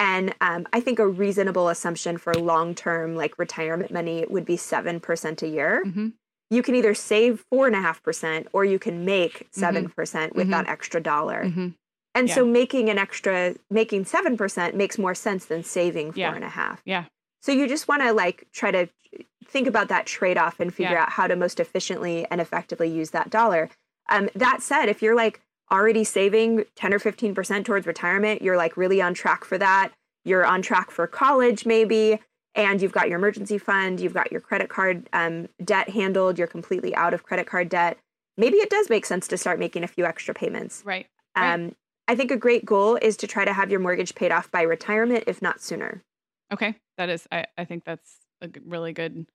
And 0.00 0.34
um, 0.40 0.66
I 0.72 0.80
think 0.80 0.98
a 0.98 1.06
reasonable 1.06 1.68
assumption 1.68 2.16
for 2.16 2.32
long 2.34 2.74
term, 2.74 3.14
like 3.14 3.38
retirement 3.38 3.92
money, 3.92 4.24
would 4.28 4.46
be 4.46 4.56
7% 4.56 5.42
a 5.42 5.48
year. 5.48 5.84
hmm 5.84 6.08
You 6.52 6.62
can 6.64 6.74
either 6.74 6.94
save 6.94 7.44
four 7.50 7.68
and 7.68 7.76
a 7.76 7.80
half 7.80 8.02
percent 8.02 8.48
or 8.52 8.64
you 8.64 8.78
can 8.80 9.04
make 9.04 9.46
7% 9.52 10.34
with 10.34 10.48
Mhm. 10.48 10.50
that 10.50 10.68
extra 10.68 11.00
dollar. 11.00 11.44
hmm 11.48 11.68
And 12.16 12.28
Yeah. 12.28 12.34
so 12.34 12.44
making 12.44 12.88
an 12.90 12.98
extra, 12.98 13.54
making 13.70 14.04
7% 14.04 14.74
makes 14.74 14.98
more 14.98 15.14
sense 15.14 15.44
than 15.44 15.62
saving 15.62 16.10
four 16.12 16.18
Yeah. 16.18 16.34
and 16.34 16.42
a 16.44 16.48
half. 16.48 16.80
Yeah. 16.84 17.04
So 17.42 17.52
you 17.52 17.68
just 17.68 17.86
want 17.86 18.02
to 18.02 18.12
like 18.12 18.48
try 18.52 18.70
to 18.72 18.88
think 19.46 19.68
about 19.68 19.88
that 19.88 20.06
trade 20.06 20.36
off 20.38 20.58
and 20.60 20.74
figure 20.74 20.92
Yeah. 20.96 21.02
out 21.02 21.10
how 21.12 21.26
to 21.28 21.36
most 21.36 21.60
efficiently 21.60 22.26
and 22.30 22.40
effectively 22.40 22.88
use 22.88 23.10
that 23.10 23.30
dollar. 23.30 23.68
Um, 24.08 24.28
that 24.34 24.60
said, 24.62 24.88
if 24.88 25.02
you're 25.02 25.14
like 25.14 25.40
already 25.70 26.04
saving 26.04 26.64
10 26.76 26.94
or 26.94 26.98
15% 26.98 27.64
towards 27.64 27.86
retirement, 27.86 28.42
you're 28.42 28.56
like 28.56 28.76
really 28.76 29.00
on 29.00 29.14
track 29.14 29.44
for 29.44 29.58
that. 29.58 29.92
You're 30.24 30.44
on 30.44 30.62
track 30.62 30.90
for 30.90 31.06
college, 31.06 31.64
maybe, 31.64 32.18
and 32.54 32.82
you've 32.82 32.92
got 32.92 33.08
your 33.08 33.18
emergency 33.18 33.58
fund, 33.58 34.00
you've 34.00 34.14
got 34.14 34.30
your 34.30 34.40
credit 34.40 34.68
card 34.68 35.08
um, 35.12 35.48
debt 35.64 35.88
handled, 35.90 36.38
you're 36.38 36.46
completely 36.46 36.94
out 36.94 37.14
of 37.14 37.22
credit 37.22 37.46
card 37.46 37.68
debt. 37.68 37.96
Maybe 38.36 38.56
it 38.56 38.70
does 38.70 38.90
make 38.90 39.06
sense 39.06 39.28
to 39.28 39.36
start 39.36 39.58
making 39.58 39.84
a 39.84 39.88
few 39.88 40.04
extra 40.04 40.34
payments. 40.34 40.82
Right. 40.84 41.06
Right. 41.36 41.54
Um, 41.54 41.74
I 42.08 42.16
think 42.16 42.30
a 42.30 42.36
great 42.36 42.64
goal 42.64 42.96
is 43.00 43.16
to 43.18 43.26
try 43.26 43.44
to 43.44 43.52
have 43.52 43.70
your 43.70 43.80
mortgage 43.80 44.14
paid 44.14 44.32
off 44.32 44.50
by 44.50 44.62
retirement, 44.62 45.24
if 45.26 45.40
not 45.40 45.60
sooner. 45.60 46.02
Okay. 46.52 46.74
That 46.98 47.08
is, 47.08 47.26
I, 47.30 47.46
I 47.56 47.64
think 47.64 47.84
that's 47.84 48.16
a 48.42 48.48
really 48.66 48.92
good, 48.92 49.26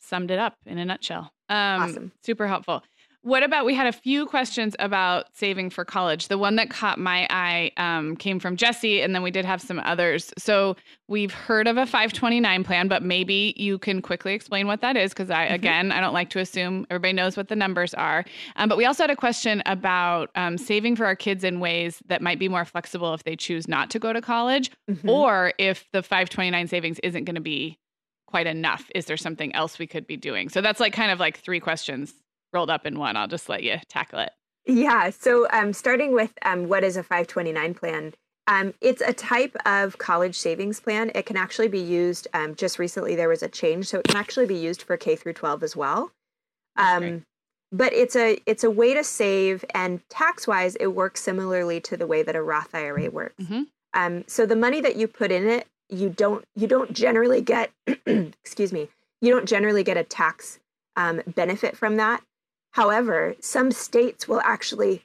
summed 0.00 0.30
it 0.30 0.38
up 0.38 0.56
in 0.66 0.78
a 0.78 0.84
nutshell. 0.84 1.32
Um, 1.48 1.82
Awesome. 1.82 2.12
Super 2.22 2.46
helpful. 2.46 2.82
What 3.24 3.42
about, 3.42 3.64
we 3.64 3.74
had 3.74 3.86
a 3.86 3.92
few 3.92 4.26
questions 4.26 4.76
about 4.78 5.34
saving 5.34 5.70
for 5.70 5.82
college. 5.82 6.28
The 6.28 6.36
one 6.36 6.56
that 6.56 6.68
caught 6.68 6.98
my 6.98 7.26
eye 7.30 7.70
um, 7.78 8.16
came 8.16 8.38
from 8.38 8.54
Jesse, 8.54 9.00
and 9.00 9.14
then 9.14 9.22
we 9.22 9.30
did 9.30 9.46
have 9.46 9.62
some 9.62 9.80
others. 9.82 10.30
So 10.36 10.76
we've 11.08 11.32
heard 11.32 11.66
of 11.66 11.78
a 11.78 11.86
529 11.86 12.64
plan, 12.64 12.86
but 12.86 13.02
maybe 13.02 13.54
you 13.56 13.78
can 13.78 14.02
quickly 14.02 14.34
explain 14.34 14.66
what 14.66 14.82
that 14.82 14.98
is 14.98 15.12
because 15.12 15.30
I, 15.30 15.46
Mhm. 15.48 15.54
again, 15.54 15.90
I 15.90 16.02
don't 16.02 16.12
like 16.12 16.28
to 16.30 16.38
assume 16.38 16.86
everybody 16.90 17.14
knows 17.14 17.34
what 17.34 17.48
the 17.48 17.56
numbers 17.56 17.94
are. 17.94 18.26
Um, 18.56 18.68
but 18.68 18.76
we 18.76 18.84
also 18.84 19.04
had 19.04 19.10
a 19.10 19.16
question 19.16 19.62
about 19.64 20.30
um, 20.34 20.58
saving 20.58 20.94
for 20.94 21.06
our 21.06 21.16
kids 21.16 21.44
in 21.44 21.60
ways 21.60 22.02
that 22.08 22.20
might 22.20 22.38
be 22.38 22.50
more 22.50 22.66
flexible 22.66 23.14
if 23.14 23.24
they 23.24 23.36
choose 23.36 23.66
not 23.66 23.88
to 23.92 23.98
go 23.98 24.12
to 24.12 24.20
college 24.20 24.70
Mhm. 24.90 25.08
or 25.10 25.54
if 25.56 25.90
the 25.92 26.02
529 26.02 26.68
savings 26.68 26.98
isn't 26.98 27.24
going 27.24 27.36
to 27.36 27.40
be 27.40 27.78
quite 28.26 28.46
enough 28.48 28.90
is 28.94 29.06
there 29.06 29.16
something 29.16 29.54
else 29.54 29.78
we 29.78 29.86
could 29.86 30.06
be 30.08 30.16
doing 30.16 30.48
so 30.48 30.60
that's 30.60 30.80
like 30.80 30.92
kind 30.92 31.12
of 31.12 31.20
like 31.20 31.38
three 31.38 31.60
questions 31.60 32.12
rolled 32.54 32.70
up 32.70 32.86
in 32.86 32.98
one 32.98 33.16
i'll 33.16 33.28
just 33.28 33.48
let 33.48 33.62
you 33.62 33.76
tackle 33.88 34.20
it 34.20 34.32
Yeah. 34.66 35.10
So, 35.10 35.46
um, 35.50 35.74
starting 35.74 36.14
with 36.14 36.32
um, 36.42 36.68
what 36.68 36.84
is 36.84 36.96
a 36.96 37.02
529 37.02 37.74
plan? 37.74 38.14
Um, 38.46 38.72
it's 38.80 39.02
a 39.02 39.12
type 39.12 39.54
of 39.66 39.98
college 39.98 40.36
savings 40.36 40.80
plan. 40.80 41.10
It 41.14 41.26
can 41.26 41.36
actually 41.36 41.68
be 41.68 41.80
used. 41.80 42.28
Um, 42.32 42.54
just 42.54 42.78
recently, 42.78 43.14
there 43.14 43.28
was 43.28 43.42
a 43.42 43.48
change, 43.48 43.88
so 43.88 43.98
it 43.98 44.06
can 44.08 44.16
actually 44.16 44.46
be 44.46 44.56
used 44.56 44.80
for 44.82 44.96
K 44.96 45.16
through 45.16 45.34
12 45.34 45.62
as 45.62 45.76
well. 45.76 46.12
Um, 46.76 47.24
but 47.72 47.92
it's 47.92 48.16
a 48.16 48.38
it's 48.46 48.64
a 48.64 48.70
way 48.70 48.94
to 48.94 49.04
save, 49.04 49.66
and 49.74 50.00
tax 50.08 50.46
wise, 50.46 50.76
it 50.76 50.88
works 50.88 51.20
similarly 51.20 51.78
to 51.82 51.96
the 51.96 52.06
way 52.06 52.22
that 52.22 52.34
a 52.34 52.42
Roth 52.42 52.74
IRA 52.74 53.10
works. 53.10 53.44
Mhm. 53.44 53.66
Um, 53.92 54.24
so 54.26 54.46
the 54.46 54.56
money 54.56 54.80
that 54.80 54.96
you 54.96 55.08
put 55.08 55.30
in 55.30 55.46
it, 55.46 55.66
you 55.90 56.08
don't 56.08 56.44
you 56.56 56.66
don't 56.66 56.92
generally 56.92 57.42
get 57.42 57.70
excuse 58.06 58.72
me 58.72 58.88
you 59.20 59.30
don't 59.30 59.48
generally 59.48 59.82
get 59.82 59.96
a 59.96 60.04
tax 60.04 60.58
um, 60.96 61.22
benefit 61.34 61.76
from 61.76 61.96
that. 61.96 62.22
However, 62.74 63.36
some 63.40 63.70
states 63.70 64.26
will 64.26 64.40
actually, 64.40 65.04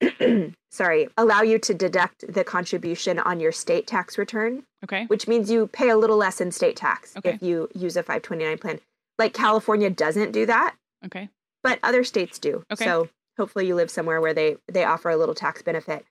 sorry, 0.70 1.08
allow 1.18 1.42
you 1.42 1.58
to 1.58 1.74
deduct 1.74 2.24
the 2.32 2.44
contribution 2.44 3.18
on 3.18 3.40
your 3.40 3.52
state 3.52 3.86
tax 3.86 4.16
return, 4.16 4.64
okay 4.84 5.04
which 5.06 5.28
means 5.28 5.50
you 5.50 5.66
pay 5.66 5.90
a 5.90 5.96
little 5.98 6.16
less 6.16 6.40
in 6.40 6.50
state 6.50 6.76
tax 6.76 7.14
Okay. 7.18 7.32
if 7.34 7.42
you 7.42 7.68
use 7.74 7.96
a 7.96 8.02
529 8.02 8.56
plan. 8.58 8.80
Like 9.18 9.34
California 9.34 9.90
doesn't 9.90 10.32
do 10.32 10.46
that, 10.46 10.76
okay 11.04 11.28
but 11.62 11.78
other 11.82 12.04
states 12.04 12.38
do. 12.38 12.64
Okay. 12.72 12.84
So 12.86 13.10
hopefully 13.36 13.66
you 13.66 13.74
live 13.74 13.90
somewhere 13.90 14.20
where 14.22 14.32
they 14.32 14.56
they 14.66 14.84
offer 14.84 15.10
a 15.10 15.16
little 15.18 15.34
tax 15.34 15.60
benefit. 15.60 16.06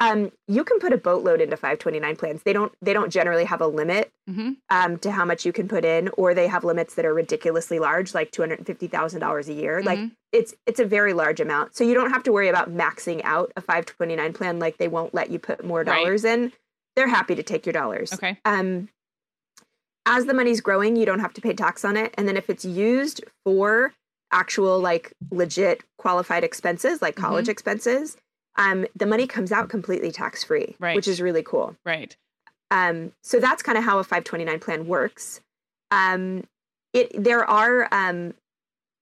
Um, 0.00 0.30
you 0.46 0.62
can 0.64 0.78
put 0.78 0.92
a 0.92 0.96
boatload 0.96 1.40
into 1.40 1.56
529 1.56 2.16
plans. 2.16 2.42
They 2.44 2.52
don't 2.52 2.72
they 2.80 2.92
don't 2.92 3.10
generally 3.10 3.44
have 3.44 3.60
a 3.60 3.66
limit 3.66 4.10
hmm 4.28 4.52
um, 4.70 4.98
to 4.98 5.10
how 5.10 5.24
much 5.24 5.46
you 5.46 5.52
can 5.52 5.66
put 5.66 5.84
in, 5.84 6.08
or 6.18 6.34
they 6.34 6.46
have 6.46 6.62
limits 6.62 6.94
that 6.96 7.04
are 7.06 7.14
ridiculously 7.14 7.78
large, 7.78 8.12
like 8.14 8.30
two 8.30 8.42
hundred 8.42 8.64
fifty 8.66 8.86
thousand 8.86 9.20
dollars 9.20 9.48
a 9.48 9.52
year. 9.54 9.82
Like 9.82 9.98
Mhm. 9.98 10.10
it's 10.32 10.54
it's 10.66 10.78
a 10.78 10.84
very 10.84 11.14
large 11.14 11.40
amount, 11.40 11.74
so 11.74 11.82
you 11.84 11.94
don't 11.94 12.10
have 12.10 12.22
to 12.24 12.32
worry 12.32 12.48
about 12.48 12.70
maxing 12.70 13.20
out 13.24 13.50
a 13.56 13.60
529 13.60 14.32
plan. 14.34 14.58
Like 14.58 14.76
they 14.78 14.88
won't 14.88 15.14
let 15.14 15.30
you 15.30 15.38
put 15.38 15.64
more 15.64 15.78
Right. 15.82 15.86
dollars 15.86 16.24
in. 16.24 16.52
They're 16.96 17.08
happy 17.08 17.34
to 17.34 17.42
take 17.42 17.64
your 17.66 17.72
dollars. 17.72 18.12
Okay. 18.12 18.38
Um, 18.44 18.88
as 20.06 20.26
the 20.26 20.34
money's 20.34 20.60
growing, 20.60 20.96
you 20.96 21.04
don't 21.06 21.20
have 21.20 21.34
to 21.34 21.40
pay 21.40 21.52
tax 21.54 21.84
on 21.84 21.96
it, 21.96 22.14
and 22.16 22.26
then 22.28 22.36
if 22.36 22.48
it's 22.48 22.64
used 22.64 23.22
for 23.44 23.92
actual 24.30 24.78
like 24.78 25.12
legit 25.30 25.82
qualified 25.98 26.44
expenses, 26.44 27.00
like 27.02 27.16
college 27.16 27.44
Mm-hmm. 27.44 27.50
expenses, 27.52 28.16
um, 28.58 28.86
the 28.94 29.06
money 29.06 29.26
comes 29.26 29.52
out 29.52 29.68
completely 29.70 30.10
tax 30.12 30.44
free, 30.44 30.76
Right. 30.78 30.96
which 30.96 31.08
is 31.08 31.20
really 31.22 31.42
cool. 31.42 31.76
Right. 31.86 32.16
Um, 32.70 33.12
so 33.22 33.40
that's 33.40 33.62
kind 33.62 33.78
of 33.78 33.84
how 33.84 33.98
a 33.98 34.04
529 34.04 34.60
plan 34.60 34.86
works. 34.86 35.40
Um, 35.90 36.44
it 36.92 37.10
there 37.22 37.44
are 37.44 37.88
um, 37.92 38.34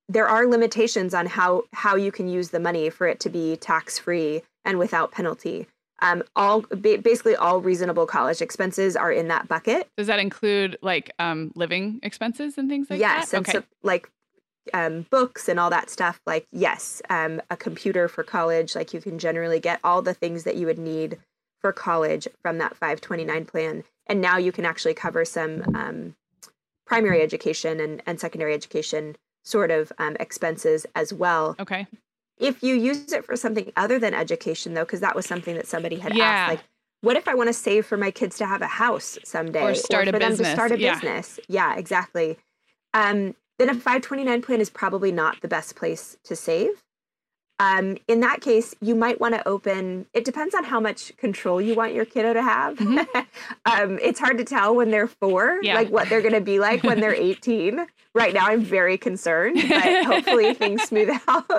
there 0.09 0.29
are 0.29 0.47
limitations 0.47 1.15
on 1.15 1.27
how 1.27 1.65
how 1.73 1.97
you 1.97 2.13
can 2.13 2.29
use 2.29 2.51
the 2.51 2.61
money 2.61 2.91
for 2.91 3.09
it 3.09 3.19
to 3.21 3.29
be 3.29 3.57
tax 3.57 3.99
free 3.99 4.43
and 4.65 4.79
without 4.79 5.11
penalty. 5.11 5.67
Um, 6.03 6.23
all 6.37 6.61
basically 6.61 7.35
all 7.35 7.61
reasonable 7.61 8.07
college 8.07 8.43
expenses 8.43 8.97
are 8.97 9.11
in 9.11 9.29
that 9.29 9.49
bucket. 9.49 9.89
Does 9.97 10.09
that 10.09 10.21
include 10.21 10.77
like 10.83 11.11
um, 11.19 11.53
living 11.57 12.01
expenses 12.03 12.59
and 12.59 12.69
things 12.69 12.91
like 12.91 13.01
yes, 13.01 13.31
that? 13.31 13.37
and 13.39 13.49
okay. 13.49 13.59
so 13.59 13.65
like 13.83 14.11
um, 14.75 15.07
books 15.11 15.49
and 15.49 15.59
all 15.61 15.71
that 15.71 15.91
stuff. 15.91 16.21
Like 16.27 16.47
yes, 16.53 17.03
um, 17.11 17.41
a 17.51 17.57
computer 17.57 18.09
for 18.09 18.23
college. 18.25 18.75
Like 18.75 18.93
you 18.95 19.01
can 19.01 19.19
generally 19.19 19.61
get 19.61 19.81
all 19.85 20.03
the 20.03 20.15
things 20.15 20.45
that 20.45 20.57
you 20.57 20.67
would 20.67 20.79
need 20.79 21.19
for 21.61 21.73
college 21.73 22.29
from 22.43 22.59
that 22.59 22.77
529 22.77 23.45
plan, 23.47 23.85
and 24.07 24.21
now 24.21 24.37
you 24.37 24.53
can 24.53 24.65
actually 24.65 24.95
cover 24.95 25.25
some 25.25 25.63
um, 25.75 26.15
primary 26.87 27.23
education 27.23 27.81
and, 27.81 28.03
and 28.07 28.21
secondary 28.21 28.55
education 28.55 29.17
sort 29.45 29.71
of 29.71 29.93
um, 29.99 30.17
expenses 30.21 30.87
as 30.95 31.13
well. 31.13 31.57
okay. 31.59 31.87
If 32.39 32.63
you 32.63 32.75
use 32.75 33.13
it 33.13 33.25
for 33.25 33.35
something 33.37 33.73
other 33.77 33.99
than 33.99 34.13
education, 34.13 34.75
though, 34.75 34.85
because 34.85 35.01
that 35.01 35.17
was 35.17 35.25
something 35.25 35.55
that 35.55 35.67
somebody 35.67 35.97
had 35.97 36.15
Yeah. 36.15 36.25
asked, 36.25 36.49
like. 36.51 36.61
What 37.03 37.17
if 37.17 37.29
I 37.29 37.35
want 37.35 37.49
to 37.49 37.53
save 37.53 37.87
for 37.87 37.97
my 37.97 38.11
kids 38.11 38.37
to 38.39 38.47
have 38.47 38.63
a 38.63 38.67
house 38.67 39.19
someday, 39.23 39.63
or 39.63 39.75
start 39.75 40.09
a 40.09 40.13
for 40.13 40.19
them 40.19 40.31
business, 40.31 40.49
to 40.49 40.55
start 40.55 40.73
a 40.73 40.79
yeah. 40.79 40.95
business? 40.95 41.39
Yeah, 41.49 41.77
exactly. 41.77 42.39
Um, 42.95 43.35
then 43.59 43.69
a 43.71 43.75
529 43.75 44.43
plan 44.43 44.61
is 44.61 44.71
probably 44.71 45.13
not 45.13 45.41
the 45.41 45.49
best 45.49 45.77
place 45.77 46.17
to 46.25 46.37
save. 46.37 46.83
Um, 47.59 47.97
in 48.07 48.21
that 48.21 48.43
case, 48.43 48.75
you 48.83 48.95
might 48.95 49.19
want 49.19 49.35
to 49.35 49.49
open. 49.49 50.05
It 50.13 50.27
depends 50.27 50.55
on 50.55 50.65
how 50.65 50.79
much 50.79 51.17
control 51.17 51.59
you 51.59 51.75
want 51.75 51.95
your 51.95 52.05
kiddo 52.05 52.35
to 52.35 52.43
have. 52.43 52.79
um, 53.65 53.99
it's 54.03 54.21
hard 54.21 54.37
to 54.39 54.45
tell 54.45 54.75
when 54.75 54.91
they're 54.91 55.07
four, 55.07 55.55
Mm-hmm. 55.57 55.65
Yeah. 55.65 55.75
like 55.77 55.89
what 55.89 56.09
they're 56.11 56.21
going 56.21 56.35
to 56.35 56.41
be 56.43 56.59
like 56.59 56.83
when 56.83 57.01
they're 57.01 57.15
18. 57.17 57.87
Right 58.15 58.35
now, 58.35 58.47
I'm 58.47 58.61
very 58.63 58.99
concerned, 58.99 59.57
but 59.69 60.05
hopefully 60.05 60.53
things 60.53 60.83
smooth 60.83 61.11
out. 61.29 61.51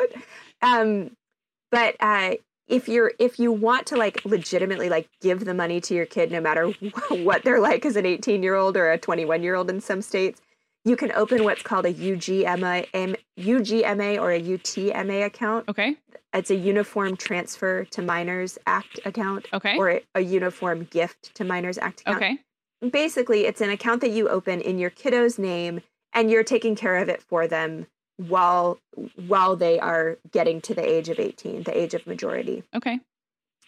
Um, 0.62 1.12
but 1.72 1.96
uh, 2.00 2.36
if 2.68 2.88
you're 2.88 3.14
if 3.20 3.40
you 3.40 3.52
want 3.52 3.88
to 3.88 3.96
like 3.96 4.24
legitimately 4.26 4.90
like 4.90 5.10
give 5.22 5.46
the 5.46 5.54
money 5.54 5.82
to 5.82 5.94
your 5.96 6.06
kid, 6.06 6.32
no 6.32 6.42
matter 6.42 6.70
what 7.10 7.44
they're 7.44 7.60
like 7.60 7.86
as 7.86 7.96
an 7.96 8.06
18 8.06 8.44
year 8.44 8.56
old 8.56 8.76
or 8.78 8.92
a 8.92 8.98
21 9.00 9.42
year 9.44 9.56
old 9.56 9.70
in 9.70 9.82
some 9.82 10.02
states, 10.02 10.42
you 10.88 10.96
can 10.96 11.12
open 11.14 11.44
what's 11.44 11.62
called 11.64 11.86
a 11.86 11.94
UGMA, 11.94 12.88
M- 12.94 13.16
UGMA 13.40 14.20
or 14.22 14.32
a 14.32 14.42
UTMA 14.42 15.26
account. 15.26 15.68
Okay. 15.70 15.98
It's 16.34 16.50
a 16.52 16.56
Uniform 16.56 17.18
Transfer 17.18 17.86
to 17.86 18.02
Minors 18.02 18.58
Act 18.66 19.00
account 19.06 19.48
Okay. 19.54 19.78
or 19.78 19.90
a, 19.90 20.02
a 20.16 20.22
Uniform 20.22 20.84
Gift 20.86 21.34
to 21.36 21.44
Minors 21.44 21.78
Act 21.78 22.02
account. 22.02 22.18
Okay. 22.18 22.38
Basically, 22.90 23.46
it's 23.46 23.62
an 23.62 23.70
account 23.72 24.02
that 24.02 24.12
you 24.12 24.30
open 24.30 24.62
in 24.62 24.78
your 24.78 24.90
kiddo's 24.92 25.40
name 25.40 25.82
and 26.14 26.30
you're 26.30 26.44
taking 26.44 26.76
care 26.76 26.98
of 26.98 27.10
it 27.10 27.22
for 27.22 27.48
them 27.48 27.88
while 28.18 28.80
while 29.28 29.56
they 29.56 29.80
are 29.80 30.18
getting 30.32 30.62
to 30.62 30.74
the 30.74 30.84
age 30.88 31.10
of 31.10 31.20
18, 31.20 31.64
the 31.64 31.78
age 31.78 31.94
of 31.94 32.06
majority. 32.08 32.64
Okay. 32.76 33.00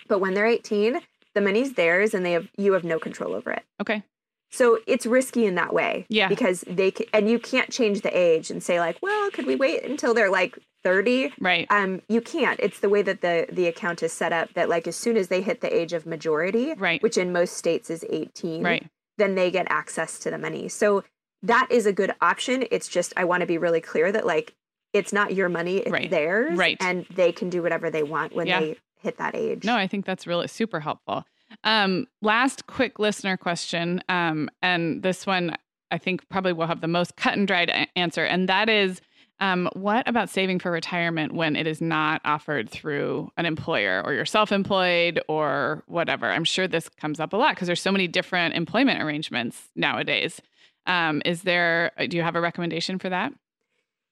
But 0.07 0.19
when 0.19 0.33
they're 0.33 0.45
18, 0.47 0.99
the 1.35 1.41
money's 1.41 1.73
theirs 1.73 2.13
and 2.13 2.25
they 2.25 2.31
have 2.33 2.47
you 2.57 2.73
have 2.73 2.83
no 2.83 2.97
control 2.99 3.33
over 3.35 3.51
it. 3.51 3.63
Okay. 3.81 4.03
So 4.51 4.79
it's 4.87 5.05
risky 5.05 5.45
in 5.45 5.55
that 5.55 5.73
way. 5.73 6.05
Yeah. 6.09 6.27
Because 6.27 6.63
they 6.67 6.91
ca- 6.91 7.07
and 7.13 7.29
you 7.29 7.39
can't 7.39 7.69
change 7.71 8.01
the 8.01 8.15
age 8.17 8.49
and 8.49 8.61
say 8.63 8.79
like, 8.79 8.97
well, 9.01 9.29
could 9.31 9.45
we 9.45 9.55
wait 9.55 9.83
until 9.83 10.13
they're 10.13 10.31
like 10.31 10.57
30? 10.83 11.33
Right. 11.39 11.67
Um, 11.69 12.01
you 12.09 12.19
can't. 12.21 12.59
It's 12.59 12.79
the 12.79 12.89
way 12.89 13.01
that 13.03 13.21
the 13.21 13.45
the 13.51 13.67
account 13.67 14.01
is 14.03 14.11
set 14.13 14.33
up 14.33 14.53
that 14.55 14.69
like 14.69 14.87
as 14.87 14.95
soon 14.95 15.17
as 15.17 15.27
they 15.27 15.41
hit 15.41 15.61
the 15.61 15.73
age 15.73 15.93
of 15.93 16.05
majority, 16.05 16.73
Right. 16.73 17.01
which 17.03 17.17
in 17.17 17.31
most 17.31 17.57
states 17.57 17.89
is 17.89 18.03
18, 18.09 18.63
Right. 18.63 18.87
then 19.17 19.35
they 19.35 19.51
get 19.51 19.67
access 19.69 20.17
to 20.19 20.31
the 20.31 20.37
money. 20.37 20.67
So 20.69 21.03
that 21.43 21.67
is 21.69 21.85
a 21.85 21.93
good 21.93 22.13
option. 22.21 22.65
It's 22.71 22.87
just 22.87 23.13
I 23.17 23.25
want 23.25 23.41
to 23.41 23.47
be 23.47 23.57
really 23.57 23.81
clear 23.81 24.11
that 24.11 24.25
like 24.25 24.55
it's 24.93 25.13
not 25.13 25.35
your 25.35 25.49
money, 25.49 25.77
it's 25.77 25.91
Right. 25.91 26.09
theirs, 26.09 26.57
Right. 26.57 26.75
and 26.79 27.05
they 27.13 27.31
can 27.31 27.49
do 27.49 27.61
whatever 27.61 27.91
they 27.91 28.01
want 28.03 28.33
when 28.33 28.47
Yeah. 28.47 28.59
they 28.61 28.77
hit 29.01 29.17
that 29.17 29.35
age. 29.35 29.63
No, 29.63 29.75
I 29.75 29.85
think 29.87 30.05
that's 30.05 30.25
really 30.25 30.47
super 30.47 30.79
helpful. 30.79 31.23
Um, 31.63 32.07
last 32.21 32.67
quick 32.67 32.99
listener 32.99 33.37
question, 33.37 34.01
um, 34.09 34.49
and 34.61 35.03
this 35.03 35.25
one 35.25 35.55
I 35.91 35.97
think 35.97 36.27
probably 36.29 36.53
will 36.53 36.67
have 36.67 36.81
the 36.81 36.87
most 36.87 37.15
cut 37.15 37.35
and 37.37 37.47
dried 37.47 37.69
a- 37.69 37.87
answer, 37.97 38.23
and 38.23 38.47
that 38.49 38.69
is, 38.69 39.01
um, 39.39 39.69
what 39.73 40.07
about 40.07 40.29
saving 40.29 40.59
for 40.59 40.69
retirement 40.69 41.33
when 41.33 41.55
it 41.55 41.65
is 41.65 41.81
not 41.81 42.21
offered 42.25 42.69
through 42.69 43.31
an 43.37 43.45
employer 43.45 44.01
or 44.05 44.13
you're 44.13 44.25
self-employed 44.25 45.21
or 45.27 45.83
whatever? 45.87 46.29
I'm 46.29 46.43
sure 46.43 46.67
this 46.67 46.89
comes 46.89 47.19
up 47.19 47.33
a 47.33 47.37
lot 47.37 47.55
because 47.55 47.67
there's 47.67 47.81
so 47.81 47.91
many 47.91 48.07
different 48.07 48.55
employment 48.55 49.01
arrangements 49.01 49.69
nowadays. 49.75 50.41
Um, 50.85 51.21
is 51.25 51.43
there? 51.43 51.91
Do 52.09 52.17
you 52.17 52.23
have 52.23 52.35
a 52.35 52.41
recommendation 52.41 52.99
for 52.99 53.09
that? 53.09 53.33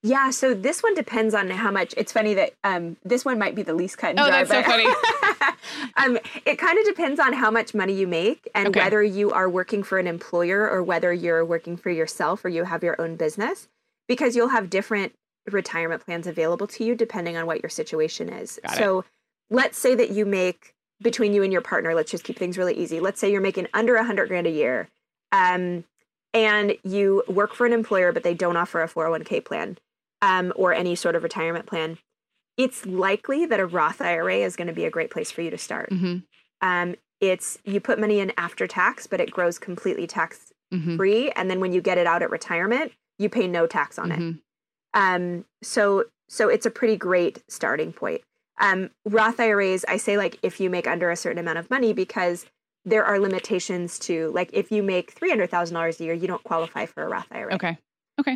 Yeah, 0.08 0.30
so 0.30 0.54
this 0.54 0.82
one 0.82 0.94
depends 0.96 1.34
on 1.34 1.50
how 1.50 1.70
much. 1.72 1.94
It's 1.98 2.12
funny 2.12 2.34
that 2.36 2.54
um, 2.64 2.96
this 3.04 3.26
one 3.26 3.38
might 3.38 3.56
be 3.56 3.64
the 3.64 3.74
least 3.74 3.98
cut 3.98 4.12
and 4.12 4.18
dry. 4.18 4.28
Oh, 4.28 4.30
dry. 4.30 4.44
that's 4.44 4.68
so 4.68 5.36
but- 5.40 5.56
um, 6.06 6.18
it 6.46 6.58
kind 6.58 6.80
of 6.80 6.86
depends 6.86 7.20
on 7.20 7.34
how 7.34 7.52
much 7.52 7.74
money 7.74 7.94
you 7.94 8.08
make 8.08 8.48
and 8.56 8.70
Okay. 8.70 8.80
whether 8.80 9.04
you 9.04 9.32
are 9.32 9.50
working 9.50 9.84
for 9.84 9.98
an 10.00 10.08
employer 10.08 10.70
or 10.70 10.82
whether 10.82 11.12
you're 11.12 11.44
working 11.44 11.76
for 11.78 11.90
yourself 11.90 12.46
or 12.46 12.50
you 12.50 12.64
have 12.64 12.84
your 12.84 13.00
own 13.02 13.16
business, 13.18 13.68
because 14.08 14.36
you'll 14.36 14.50
have 14.50 14.70
different 14.70 15.14
retirement 15.52 16.06
plans 16.06 16.26
available 16.28 16.68
to 16.68 16.84
you 16.86 16.96
depending 16.96 17.36
on 17.36 17.46
what 17.46 17.62
your 17.62 17.70
situation 17.70 18.30
is. 18.30 18.60
Got 18.64 18.74
it. 18.74 18.78
so 18.78 19.06
let's 19.50 19.78
say 19.78 19.94
that 19.96 20.12
you 20.12 20.26
make 20.26 20.74
between 21.02 21.34
you 21.34 21.44
and 21.44 21.52
your 21.52 21.62
partner. 21.62 21.94
Let's 21.94 22.12
just 22.12 22.24
keep 22.24 22.38
things 22.40 22.58
really 22.58 22.74
easy. 22.76 23.00
Let's 23.00 23.20
say 23.20 23.32
you're 23.32 23.42
making 23.42 23.68
under 23.74 23.96
a 23.96 24.04
hundred 24.04 24.28
grand 24.30 24.48
a 24.48 24.52
year. 24.52 24.88
Um, 25.32 25.84
and 26.34 26.76
you 26.84 27.24
work 27.28 27.54
for 27.54 27.66
an 27.66 27.74
employer, 27.74 28.12
but 28.12 28.24
they 28.24 28.34
don't 28.34 28.58
offer 28.58 28.82
a 28.82 28.88
401k 28.88 29.44
plan 29.44 29.78
um, 30.22 30.54
or 30.56 30.74
any 30.74 30.96
sort 30.96 31.16
of 31.16 31.24
retirement 31.24 31.66
plan, 31.66 31.98
it's 32.58 32.86
likely 32.86 33.46
that 33.46 33.60
a 33.60 33.66
Roth 33.66 34.02
IRA 34.02 34.38
is 34.38 34.56
going 34.56 34.68
to 34.68 34.74
be 34.74 34.86
a 34.86 34.90
great 34.90 35.12
place 35.12 35.32
for 35.32 35.42
you 35.42 35.50
to 35.52 35.58
start. 35.58 35.90
Mm-hmm. 35.92 36.18
Um, 36.62 36.96
it's 37.22 37.60
you 37.64 37.80
put 37.80 38.00
money 38.00 38.20
in 38.20 38.32
after 38.38 38.68
tax, 38.68 39.08
but 39.08 39.20
it 39.20 39.32
grows 39.32 39.60
completely 39.60 40.08
tax 40.08 40.52
Mm-hmm. 40.74 40.98
free, 40.98 41.32
and 41.32 41.50
then 41.50 41.62
when 41.62 41.72
you 41.72 41.80
get 41.80 41.98
it 41.98 42.06
out 42.06 42.22
at 42.22 42.30
retirement, 42.30 42.92
you 43.18 43.30
pay 43.30 43.48
no 43.48 43.68
tax 43.68 43.98
on 43.98 44.12
it. 44.12 44.20
Mhm. 44.20 44.42
Um, 44.94 45.46
so 45.64 46.04
so 46.28 46.50
it's 46.50 46.66
a 46.66 46.70
pretty 46.70 46.98
great 46.98 47.42
starting 47.48 47.94
point. 47.94 48.22
Um, 48.60 48.90
Roth 49.06 49.40
IRAs, 49.40 49.86
I 49.88 49.96
say 49.96 50.18
like 50.18 50.38
if 50.44 50.60
you 50.60 50.70
make 50.70 50.86
under 50.86 51.10
a 51.10 51.16
certain 51.16 51.38
amount 51.38 51.58
of 51.60 51.70
money 51.70 51.94
because 51.94 52.46
there 52.84 53.06
are 53.06 53.18
limitations 53.18 53.98
to 54.00 54.30
like 54.34 54.50
if 54.52 54.70
you 54.70 54.84
make 54.84 55.12
three 55.12 55.30
hundred 55.30 55.50
thousand 55.52 55.76
dollars 55.76 56.02
a 56.02 56.04
year, 56.04 56.14
you 56.14 56.28
don't 56.28 56.44
qualify 56.44 56.86
for 56.86 57.02
a 57.04 57.08
Roth 57.08 57.28
IRA. 57.32 57.54
Okay. 57.56 57.78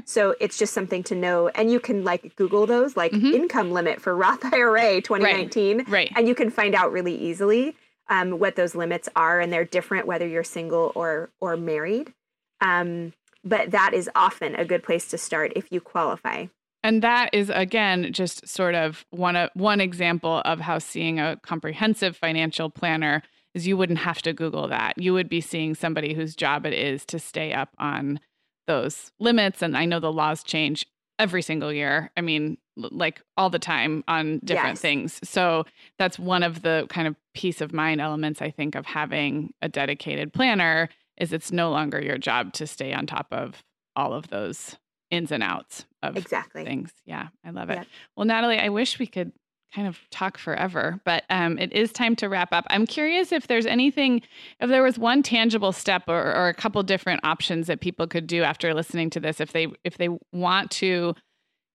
So 0.06 0.36
it's 0.40 0.58
just 0.58 0.74
something 0.74 1.04
to 1.04 1.16
know, 1.16 1.48
and 1.50 1.72
you 1.72 1.80
can 1.80 2.04
like 2.04 2.36
Google 2.36 2.66
those 2.66 2.96
like 2.98 3.12
Mhm. 3.12 3.34
income 3.34 3.72
limit 3.72 4.02
for 4.02 4.16
Roth 4.16 4.44
IRA 4.54 5.02
2019, 5.02 5.78
Right. 5.80 5.88
right. 5.90 6.12
and 6.16 6.28
you 6.28 6.36
can 6.36 6.50
find 6.50 6.76
out 6.76 6.92
really 6.92 7.16
easily 7.16 7.76
um, 8.10 8.40
what 8.40 8.56
those 8.56 8.76
limits 8.76 9.08
are, 9.16 9.40
and 9.40 9.54
they're 9.54 9.64
different 9.64 10.06
whether 10.06 10.28
you're 10.28 10.44
single 10.44 10.92
or 10.96 11.30
or 11.40 11.56
married. 11.58 12.14
Um, 12.60 13.14
but 13.44 13.72
that 13.72 13.94
is 13.94 14.10
often 14.16 14.54
a 14.56 14.66
good 14.66 14.84
place 14.84 15.08
to 15.10 15.18
start 15.18 15.54
if 15.56 15.72
you 15.72 15.82
qualify. 15.82 16.48
And 16.84 17.02
that 17.04 17.30
is 17.34 17.50
again 17.54 18.12
just 18.12 18.48
sort 18.48 18.76
of 18.76 19.06
one 19.12 19.36
of 19.36 19.50
one 19.54 19.80
example 19.80 20.42
of 20.46 20.60
how 20.62 20.80
seeing 20.80 21.20
a 21.20 21.38
comprehensive 21.44 22.18
financial 22.18 22.70
planner 22.70 23.24
is 23.54 23.68
you 23.68 23.78
wouldn't 23.78 24.00
have 24.00 24.22
to 24.24 24.34
Google 24.34 24.68
that. 24.68 24.98
You 24.98 25.14
would 25.14 25.30
be 25.30 25.42
seeing 25.42 25.76
somebody 25.76 26.14
whose 26.14 26.36
job 26.36 26.66
it 26.66 26.74
is 26.74 27.06
to 27.06 27.20
stay 27.20 27.54
up 27.54 27.70
on 27.78 28.20
those 28.68 29.12
limits. 29.20 29.62
And 29.62 29.78
I 29.78 29.86
know 29.86 30.00
the 30.00 30.12
laws 30.12 30.44
change 30.44 30.86
every 31.20 31.42
single 31.42 31.72
year. 31.72 32.12
I 32.18 32.22
mean, 32.22 32.58
like 32.78 33.22
all 33.38 33.50
the 33.50 33.60
time 33.60 34.04
on 34.08 34.40
different 34.44 34.76
Yes. 34.78 34.82
things. 34.82 35.20
So 35.24 35.66
that's 36.00 36.18
one 36.18 36.42
of 36.44 36.62
the 36.62 36.88
kind 36.90 37.08
of 37.08 37.16
peace 37.34 37.62
of 37.62 37.74
mind 37.74 38.02
elements 38.02 38.42
I 38.42 38.50
think 38.50 38.76
of 38.76 38.86
having 38.86 39.54
a 39.62 39.70
dedicated 39.70 40.34
planner 40.34 40.90
is 41.18 41.34
it's 41.34 41.52
no 41.52 41.70
longer 41.70 42.02
your 42.02 42.18
job 42.18 42.54
to 42.54 42.66
stay 42.66 42.94
on 42.94 43.06
top 43.06 43.28
of 43.32 43.64
all 43.96 44.14
of 44.14 44.30
those 44.30 44.78
ins 45.12 45.32
and 45.32 45.44
outs 45.44 45.86
of 46.02 46.16
Exactly. 46.18 46.64
things. 46.64 46.92
Yeah, 47.06 47.28
I 47.46 47.50
love 47.52 47.70
it. 47.70 47.76
Yep. 47.80 47.88
Well, 48.16 48.26
Natalie, 48.26 48.58
I 48.60 48.70
wish 48.70 48.98
we 48.98 49.06
could 49.08 49.34
kind 49.74 49.88
of 49.88 50.00
talk 50.10 50.38
forever, 50.38 51.00
but 51.06 51.24
um, 51.30 51.58
it 51.58 51.72
is 51.74 51.92
time 51.92 52.16
to 52.18 52.28
wrap 52.28 52.52
up. 52.52 52.66
I'm 52.70 52.86
curious 52.86 53.32
if 53.32 53.48
there's 53.48 53.66
anything, 53.66 54.22
if 54.60 54.70
there 54.70 54.84
was 54.84 55.00
one 55.00 55.24
tangible 55.24 55.72
step 55.72 56.04
or, 56.08 56.36
or 56.36 56.50
a 56.50 56.54
couple 56.54 56.84
different 56.84 57.22
options 57.24 57.68
that 57.68 57.80
people 57.80 58.08
could 58.08 58.28
do 58.28 58.44
after 58.44 58.74
listening 58.74 59.10
to 59.12 59.20
this, 59.20 59.40
if 59.40 59.54
they 59.54 59.68
if 59.84 59.98
they 59.98 60.10
want 60.34 60.72
to 60.72 61.16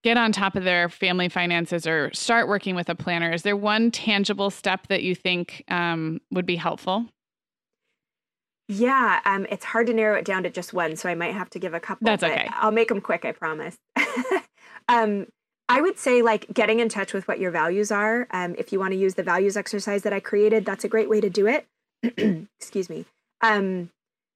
get 0.04 0.16
on 0.16 0.30
top 0.30 0.54
of 0.54 0.64
their 0.64 0.88
family 0.88 1.28
finances 1.28 1.86
or 1.86 2.12
start 2.12 2.46
working 2.46 2.76
with 2.76 2.88
a 2.88 2.94
planner. 2.94 3.32
Is 3.32 3.42
there 3.42 3.56
one 3.56 3.90
tangible 3.90 4.50
step 4.50 4.86
that 4.86 5.02
you 5.02 5.16
think 5.16 5.64
um, 5.68 6.20
would 6.30 6.46
be 6.46 6.54
helpful? 6.54 7.06
Yeah, 8.68 9.20
um, 9.24 9.46
it's 9.50 9.64
hard 9.64 9.86
to 9.88 9.94
narrow 9.94 10.16
it 10.16 10.24
down 10.24 10.42
to 10.42 10.50
just 10.50 10.72
one, 10.72 10.96
so 10.96 11.08
I 11.08 11.14
might 11.14 11.34
have 11.34 11.50
to 11.50 11.58
give 11.58 11.74
a 11.74 11.80
couple. 11.80 12.04
That's 12.04 12.22
okay. 12.22 12.48
I'll 12.52 12.72
make 12.72 12.88
them 12.88 13.00
quick, 13.00 13.24
I 13.24 13.32
promise. 13.32 13.76
um, 14.88 15.26
I 15.68 15.80
would 15.80 15.98
say 15.98 16.22
like 16.22 16.46
getting 16.52 16.80
in 16.80 16.88
touch 16.88 17.12
with 17.12 17.26
what 17.26 17.40
your 17.40 17.50
values 17.50 17.90
are. 17.90 18.28
Um, 18.30 18.54
if 18.56 18.72
you 18.72 18.78
want 18.78 18.92
to 18.92 18.98
use 18.98 19.14
the 19.14 19.22
values 19.22 19.56
exercise 19.56 20.02
that 20.02 20.12
I 20.12 20.20
created, 20.20 20.64
that's 20.64 20.84
a 20.84 20.88
great 20.88 21.08
way 21.08 21.20
to 21.20 21.30
do 21.30 21.46
it. 21.46 21.66
Excuse 22.60 22.88
me. 22.88 23.04
Um, 23.40 23.90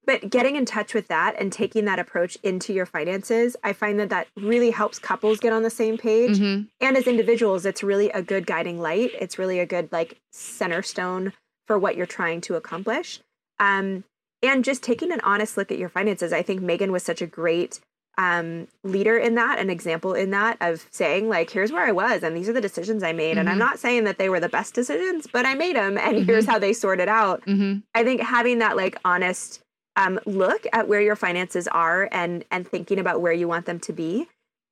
but 0.05 0.29
getting 0.29 0.55
in 0.55 0.65
touch 0.65 0.93
with 0.93 1.07
that 1.07 1.35
and 1.39 1.53
taking 1.53 1.85
that 1.85 1.99
approach 1.99 2.37
into 2.43 2.73
your 2.73 2.85
finances, 2.85 3.55
I 3.63 3.73
find 3.73 3.99
that 3.99 4.09
that 4.09 4.27
really 4.35 4.71
helps 4.71 4.97
couples 4.97 5.39
get 5.39 5.53
on 5.53 5.63
the 5.63 5.69
same 5.69 5.97
page. 5.97 6.39
Mm-hmm. 6.39 6.63
And 6.81 6.97
as 6.97 7.07
individuals, 7.07 7.65
it's 7.65 7.83
really 7.83 8.09
a 8.09 8.21
good 8.21 8.47
guiding 8.47 8.79
light. 8.79 9.11
It's 9.19 9.37
really 9.37 9.59
a 9.59 9.65
good 9.65 9.91
like 9.91 10.19
center 10.31 10.81
stone 10.81 11.33
for 11.67 11.77
what 11.77 11.95
you're 11.95 12.07
trying 12.07 12.41
to 12.41 12.55
accomplish. 12.55 13.19
Um, 13.59 14.03
and 14.41 14.65
just 14.65 14.81
taking 14.81 15.11
an 15.11 15.21
honest 15.21 15.55
look 15.55 15.71
at 15.71 15.77
your 15.77 15.89
finances. 15.89 16.33
I 16.33 16.41
think 16.41 16.61
Meagan 16.61 16.91
was 16.91 17.03
such 17.03 17.21
a 17.21 17.27
great 17.27 17.79
um, 18.21 18.67
leader 18.83 19.17
in 19.17 19.33
that, 19.35 19.57
an 19.57 19.71
example 19.71 20.13
in 20.13 20.29
that 20.29 20.55
of 20.61 20.85
saying, 20.91 21.27
like, 21.27 21.49
here's 21.49 21.71
where 21.71 21.83
I 21.83 21.91
was, 21.91 22.21
and 22.21 22.37
these 22.37 22.47
are 22.47 22.53
the 22.53 22.61
decisions 22.61 23.01
I 23.01 23.13
made. 23.13 23.31
Mm-hmm. 23.31 23.39
And 23.39 23.49
I'm 23.49 23.53
mm-hmm. 23.53 23.59
not 23.59 23.79
saying 23.79 24.03
that 24.03 24.19
they 24.19 24.29
were 24.29 24.39
the 24.39 24.47
best 24.47 24.75
decisions, 24.75 25.25
but 25.25 25.45
I 25.47 25.55
made 25.55 25.75
them, 25.75 25.97
and 25.97 26.17
mm-hmm. 26.17 26.25
here's 26.25 26.45
how 26.45 26.59
they 26.59 26.71
sorted 26.71 27.09
out. 27.09 27.43
Mm-hmm. 27.47 27.79
I 27.95 28.03
think 28.03 28.21
having 28.21 28.59
that 28.59 28.77
like 28.77 28.95
honest 29.03 29.61
um, 29.95 30.19
look 30.27 30.67
at 30.71 30.87
where 30.87 31.01
your 31.01 31.15
finances 31.15 31.67
are 31.69 32.09
and 32.11 32.45
and 32.51 32.67
thinking 32.67 32.99
about 32.99 33.21
where 33.21 33.33
you 33.33 33.47
want 33.47 33.65
them 33.65 33.79
to 33.79 33.93
be, 33.93 34.27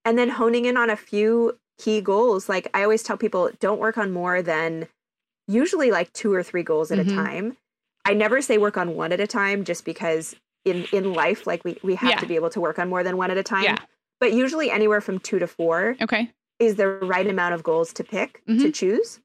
and 0.06 0.16
then 0.16 0.30
honing 0.30 0.66
in 0.66 0.78
on 0.78 0.92
a 0.92 0.96
few 0.96 1.58
key 1.80 2.02
goals. 2.02 2.48
Like 2.48 2.70
I 2.76 2.84
always 2.84 3.02
tell 3.02 3.18
people, 3.18 3.50
don't 3.60 3.80
work 3.80 3.98
on 3.98 4.12
more 4.12 4.44
than 4.44 4.88
usually 5.48 5.90
like 5.90 6.14
two 6.14 6.32
or 6.32 6.44
three 6.44 6.64
goals 6.64 6.92
at 6.92 7.00
a 7.00 7.04
mm-hmm. 7.04 7.16
time. 7.16 7.58
I 8.06 8.14
never 8.14 8.42
say 8.42 8.60
work 8.60 8.78
on 8.78 8.96
one 8.96 9.12
at 9.12 9.20
a 9.20 9.28
time, 9.28 9.64
just 9.64 9.86
because 9.86 10.36
in 10.66 10.86
in 10.92 11.14
life 11.14 11.48
like 11.48 11.64
we 11.64 11.78
we 11.84 11.96
have 11.96 12.10
yeah. 12.10 12.18
to 12.18 12.26
be 12.26 12.36
able 12.36 12.50
to 12.50 12.62
work 12.62 12.80
on 12.80 12.90
more 12.90 13.04
than 13.04 13.18
one 13.18 13.32
at 13.32 13.38
a 13.38 13.44
time 13.44 13.64
yeah. 13.64 13.78
but 14.20 14.34
usually 14.34 14.70
anywhere 14.70 15.02
from 15.02 15.20
2 15.20 15.40
to 15.40 15.48
4 15.48 15.98
okay 16.02 16.32
is 16.60 16.76
the 16.76 16.88
right 16.88 17.28
amount 17.28 17.54
of 17.54 17.64
goals 17.64 17.94
to 17.94 18.04
pick 18.04 18.42
mm-hmm. 18.48 18.62
to 18.62 18.72
choose 18.72 19.20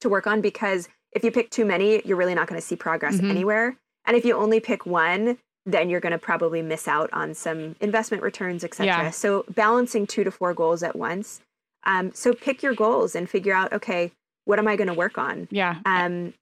to 0.00 0.08
work 0.08 0.26
on 0.26 0.40
because 0.40 0.88
if 1.12 1.24
you 1.24 1.30
pick 1.30 1.50
too 1.50 1.64
many 1.64 2.02
you're 2.04 2.16
really 2.16 2.34
not 2.34 2.46
going 2.46 2.60
to 2.60 2.66
see 2.66 2.76
progress 2.76 3.16
mm-hmm. 3.16 3.30
anywhere 3.30 3.76
and 4.04 4.16
if 4.16 4.24
you 4.24 4.36
only 4.36 4.60
pick 4.60 4.86
one 4.86 5.38
then 5.66 5.88
you're 5.88 6.00
going 6.00 6.12
to 6.12 6.18
probably 6.18 6.60
miss 6.60 6.86
out 6.86 7.10
on 7.12 7.34
some 7.34 7.74
investment 7.80 8.22
returns 8.22 8.62
etc 8.62 8.86
yeah. 8.86 9.10
so 9.10 9.44
balancing 9.54 10.06
2 10.06 10.24
to 10.24 10.30
4 10.30 10.54
goals 10.54 10.82
at 10.82 10.96
once 10.96 11.40
um, 11.86 12.12
so 12.14 12.32
pick 12.32 12.62
your 12.62 12.74
goals 12.74 13.14
and 13.14 13.28
figure 13.28 13.52
out 13.52 13.72
okay 13.72 14.12
what 14.44 14.58
am 14.58 14.68
i 14.68 14.76
going 14.76 14.88
to 14.88 14.94
work 14.94 15.18
on 15.18 15.48
yeah 15.50 15.80
um, 15.84 16.32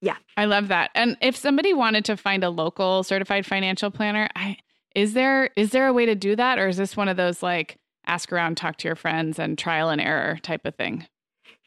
yeah. 0.00 0.16
I 0.36 0.44
love 0.44 0.68
that. 0.68 0.90
And 0.94 1.16
if 1.20 1.36
somebody 1.36 1.74
wanted 1.74 2.04
to 2.06 2.16
find 2.16 2.44
a 2.44 2.50
local 2.50 3.02
certified 3.02 3.46
financial 3.46 3.90
planner, 3.90 4.28
I 4.36 4.58
is 4.94 5.14
there 5.14 5.50
is 5.56 5.70
there 5.70 5.86
a 5.86 5.92
way 5.92 6.06
to 6.06 6.14
do 6.14 6.36
that 6.36 6.58
or 6.58 6.68
is 6.68 6.76
this 6.76 6.96
one 6.96 7.08
of 7.08 7.16
those 7.16 7.42
like 7.42 7.78
ask 8.06 8.32
around, 8.32 8.56
talk 8.56 8.76
to 8.78 8.88
your 8.88 8.96
friends 8.96 9.38
and 9.38 9.58
trial 9.58 9.90
and 9.90 10.00
error 10.00 10.38
type 10.42 10.64
of 10.64 10.74
thing? 10.74 11.06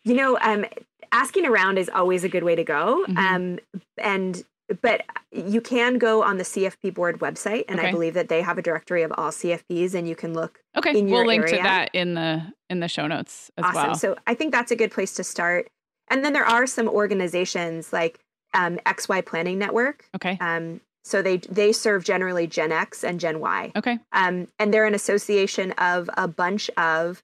You 0.03 0.15
know, 0.15 0.37
um 0.41 0.65
asking 1.11 1.45
around 1.45 1.77
is 1.77 1.89
always 1.89 2.23
a 2.23 2.29
good 2.29 2.43
way 2.43 2.55
to 2.55 2.63
go. 2.63 3.05
Mm-hmm. 3.07 3.17
Um 3.17 3.59
and 3.97 4.43
but 4.81 5.03
you 5.31 5.59
can 5.59 5.97
go 5.97 6.23
on 6.23 6.37
the 6.37 6.43
CFP 6.43 6.93
board 6.93 7.19
website, 7.19 7.65
and 7.67 7.79
okay. 7.79 7.89
I 7.89 7.91
believe 7.91 8.13
that 8.13 8.29
they 8.29 8.41
have 8.41 8.57
a 8.57 8.61
directory 8.61 9.03
of 9.03 9.11
all 9.17 9.29
CFPs, 9.29 9.93
and 9.93 10.07
you 10.07 10.15
can 10.15 10.33
look. 10.33 10.59
Okay, 10.77 11.01
we'll 11.01 11.25
link 11.25 11.43
area. 11.43 11.57
to 11.57 11.63
that 11.63 11.89
in 11.93 12.13
the 12.13 12.53
in 12.69 12.79
the 12.79 12.87
show 12.87 13.07
notes 13.07 13.51
as 13.57 13.65
awesome. 13.65 13.75
well. 13.75 13.95
So 13.95 14.15
I 14.27 14.33
think 14.33 14.53
that's 14.53 14.71
a 14.71 14.75
good 14.75 14.91
place 14.91 15.13
to 15.15 15.23
start. 15.23 15.69
And 16.11 16.23
then 16.23 16.33
there 16.33 16.45
are 16.45 16.67
some 16.67 16.87
organizations 16.87 17.91
like 17.91 18.19
um, 18.53 18.77
XY 18.85 19.25
Planning 19.25 19.57
Network. 19.57 20.05
Okay. 20.15 20.37
Um, 20.39 20.81
so 21.03 21.23
they 21.23 21.37
they 21.37 21.71
serve 21.71 22.03
generally 22.03 22.45
Gen 22.45 22.71
X 22.71 23.03
and 23.03 23.19
Gen 23.19 23.39
Y. 23.39 23.71
Okay. 23.75 23.97
Um, 24.11 24.47
and 24.59 24.71
they're 24.71 24.85
an 24.85 24.93
association 24.93 25.71
of 25.73 26.09
a 26.15 26.27
bunch 26.27 26.69
of 26.77 27.23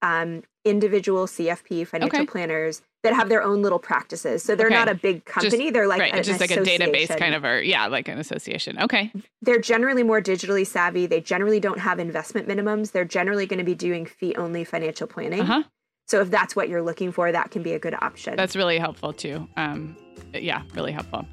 um, 0.00 0.44
individual 0.64 1.26
CFP 1.26 1.86
financial 1.86 2.20
okay. 2.20 2.26
planners 2.26 2.80
that 3.02 3.14
have 3.14 3.28
their 3.28 3.42
own 3.42 3.62
little 3.62 3.78
practices. 3.78 4.42
So 4.42 4.54
they're 4.54 4.66
okay. 4.66 4.74
not 4.74 4.88
a 4.88 4.94
big 4.94 5.24
company. 5.24 5.64
Just, 5.64 5.74
they're 5.74 5.86
like 5.86 6.00
right. 6.00 6.24
just 6.24 6.40
like 6.40 6.50
a 6.50 6.56
database 6.56 7.16
kind 7.16 7.34
of, 7.34 7.44
or 7.44 7.62
yeah, 7.62 7.86
like 7.86 8.08
an 8.08 8.18
association. 8.18 8.78
Okay. 8.78 9.12
They're 9.42 9.60
generally 9.60 10.02
more 10.02 10.20
digitally 10.20 10.66
savvy. 10.66 11.06
They 11.06 11.20
generally 11.20 11.60
don't 11.60 11.78
have 11.78 11.98
investment 11.98 12.48
minimums. 12.48 12.92
They're 12.92 13.04
generally 13.04 13.46
going 13.46 13.58
to 13.58 13.64
be 13.64 13.74
doing 13.74 14.04
fee 14.06 14.34
only 14.36 14.64
financial 14.64 15.06
planning. 15.06 15.42
Uh-huh. 15.42 15.62
So 16.08 16.22
if 16.22 16.30
that's 16.30 16.56
what 16.56 16.70
you're 16.70 16.82
looking 16.82 17.12
for, 17.12 17.30
that 17.30 17.50
can 17.50 17.62
be 17.62 17.74
a 17.74 17.78
good 17.78 17.94
option. 18.00 18.34
That's 18.34 18.56
really 18.56 18.78
helpful 18.78 19.12
too. 19.12 19.46
Um, 19.58 19.94
yeah, 20.32 20.62
really 20.74 20.92
helpful. 20.92 21.26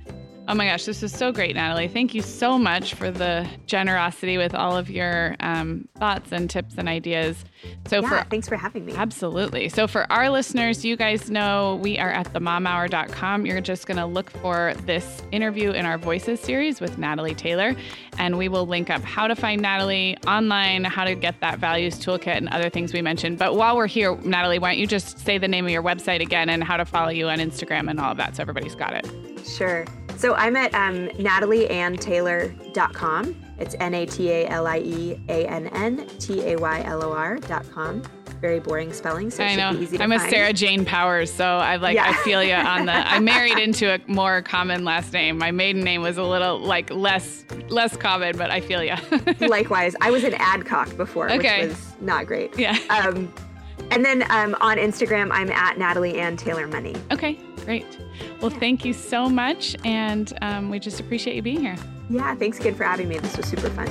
Oh 0.47 0.53
my 0.53 0.67
gosh, 0.67 0.85
this 0.85 1.01
is 1.01 1.11
so 1.11 1.31
great, 1.31 1.55
Natalie. 1.55 1.87
Thank 1.87 2.13
you 2.13 2.21
so 2.21 2.59
much 2.59 2.93
for 2.93 3.09
the 3.09 3.47
generosity 3.65 4.37
with 4.37 4.53
all 4.53 4.77
of 4.77 4.91
your 4.91 5.35
um, 5.39 5.87
thoughts 5.97 6.31
and 6.31 6.47
tips 6.47 6.75
and 6.77 6.87
ideas. 6.87 7.43
So 7.87 8.01
yeah, 8.01 8.23
for 8.23 8.29
thanks 8.29 8.47
for 8.47 8.55
having 8.55 8.85
me. 8.85 8.93
Absolutely. 8.93 9.69
So 9.69 9.87
for 9.87 10.11
our 10.11 10.29
listeners, 10.29 10.85
you 10.85 10.97
guys 10.97 11.31
know 11.31 11.79
we 11.81 11.97
are 11.97 12.11
at 12.11 12.31
themomhour.com. 12.31 13.47
You're 13.47 13.59
just 13.59 13.87
going 13.87 13.97
to 13.97 14.05
look 14.05 14.29
for 14.29 14.75
this 14.85 15.23
interview 15.31 15.71
in 15.71 15.87
our 15.87 15.97
Voices 15.97 16.39
series 16.39 16.79
with 16.79 16.99
Natalie 16.99 17.33
Taylor, 17.33 17.75
and 18.19 18.37
we 18.37 18.47
will 18.47 18.67
link 18.67 18.91
up 18.91 19.01
how 19.01 19.27
to 19.27 19.35
find 19.35 19.63
Natalie 19.63 20.15
online, 20.27 20.83
how 20.83 21.05
to 21.05 21.15
get 21.15 21.39
that 21.41 21.57
values 21.57 21.95
toolkit, 21.95 22.37
and 22.37 22.49
other 22.49 22.69
things 22.69 22.93
we 22.93 23.01
mentioned. 23.01 23.39
But 23.39 23.55
while 23.55 23.75
we're 23.75 23.87
here, 23.87 24.15
Natalie, 24.17 24.59
why 24.59 24.73
don't 24.73 24.79
you 24.79 24.85
just 24.85 25.17
say 25.17 25.39
the 25.39 25.47
name 25.47 25.65
of 25.65 25.71
your 25.71 25.83
website 25.83 26.21
again 26.21 26.49
and 26.49 26.63
how 26.63 26.77
to 26.77 26.85
follow 26.85 27.09
you 27.09 27.29
on 27.29 27.39
Instagram 27.39 27.89
and 27.89 27.99
all 27.99 28.11
of 28.11 28.17
that 28.17 28.35
so 28.35 28.41
everybody's 28.41 28.75
got 28.75 28.93
it. 28.93 29.09
Sure. 29.43 29.85
So 30.17 30.33
I'm 30.35 30.55
at 30.55 30.73
um, 30.73 31.09
natalieanntaylor.com. 31.09 33.35
It's 33.57 33.73
N 33.79 33.93
A 33.93 34.05
T 34.05 34.29
A 34.31 34.47
L 34.47 34.67
I 34.67 34.79
E 34.79 35.17
A 35.29 35.47
N 35.47 35.67
N 35.67 36.05
T 36.19 36.51
A 36.51 36.57
Y 36.57 36.81
L 36.85 37.01
O 37.03 37.13
R.com. 37.13 38.03
Very 38.41 38.59
boring 38.59 38.91
spelling, 38.91 39.31
so 39.31 39.41
I 39.43 39.55
know. 39.55 39.69
I'm 39.99 40.11
a 40.11 40.19
Sarah 40.19 40.51
Jane 40.51 40.83
Powers, 40.83 41.31
so 41.31 41.45
I 41.45 41.77
like 41.77 41.95
yeah. 41.95 42.09
I 42.09 42.13
feel 42.23 42.43
you 42.43 42.53
on 42.53 42.85
the. 42.85 42.91
I 42.91 43.19
married 43.21 43.57
into 43.57 43.93
a 43.93 43.99
more 44.07 44.41
common 44.41 44.83
last 44.83 45.13
name. 45.13 45.37
My 45.37 45.51
maiden 45.51 45.83
name 45.83 46.01
was 46.01 46.17
a 46.17 46.23
little 46.23 46.59
like 46.59 46.91
less 46.91 47.45
less 47.69 47.95
common, 47.95 48.37
but 48.37 48.51
I 48.51 48.59
feel 48.59 48.83
you. 48.83 48.95
Likewise, 49.47 49.95
I 50.01 50.11
was 50.11 50.25
an 50.25 50.33
Adcock 50.35 50.97
before, 50.97 51.31
okay. 51.31 51.61
which 51.61 51.69
was 51.69 51.95
not 52.01 52.27
great. 52.27 52.59
Yeah. 52.59 52.77
Um, 52.89 53.33
and 53.91 54.03
then 54.03 54.23
um, 54.31 54.55
on 54.59 54.77
Instagram, 54.77 55.29
I'm 55.31 55.51
at 55.51 55.77
Natalie 55.77 56.19
Ann 56.19 56.35
Taylor 56.35 56.67
Money. 56.67 56.95
Okay, 57.11 57.39
great. 57.65 57.85
Well, 58.41 58.51
yeah. 58.51 58.59
thank 58.59 58.85
you 58.85 58.93
so 58.93 59.27
much. 59.27 59.75
And 59.83 60.31
um, 60.41 60.69
we 60.69 60.79
just 60.79 60.99
appreciate 60.99 61.35
you 61.35 61.41
being 61.41 61.61
here. 61.61 61.75
Yeah, 62.09 62.35
thanks 62.35 62.59
again 62.59 62.75
for 62.75 62.83
having 62.83 63.09
me. 63.09 63.17
This 63.17 63.35
was 63.35 63.47
super 63.47 63.69
fun. 63.69 63.89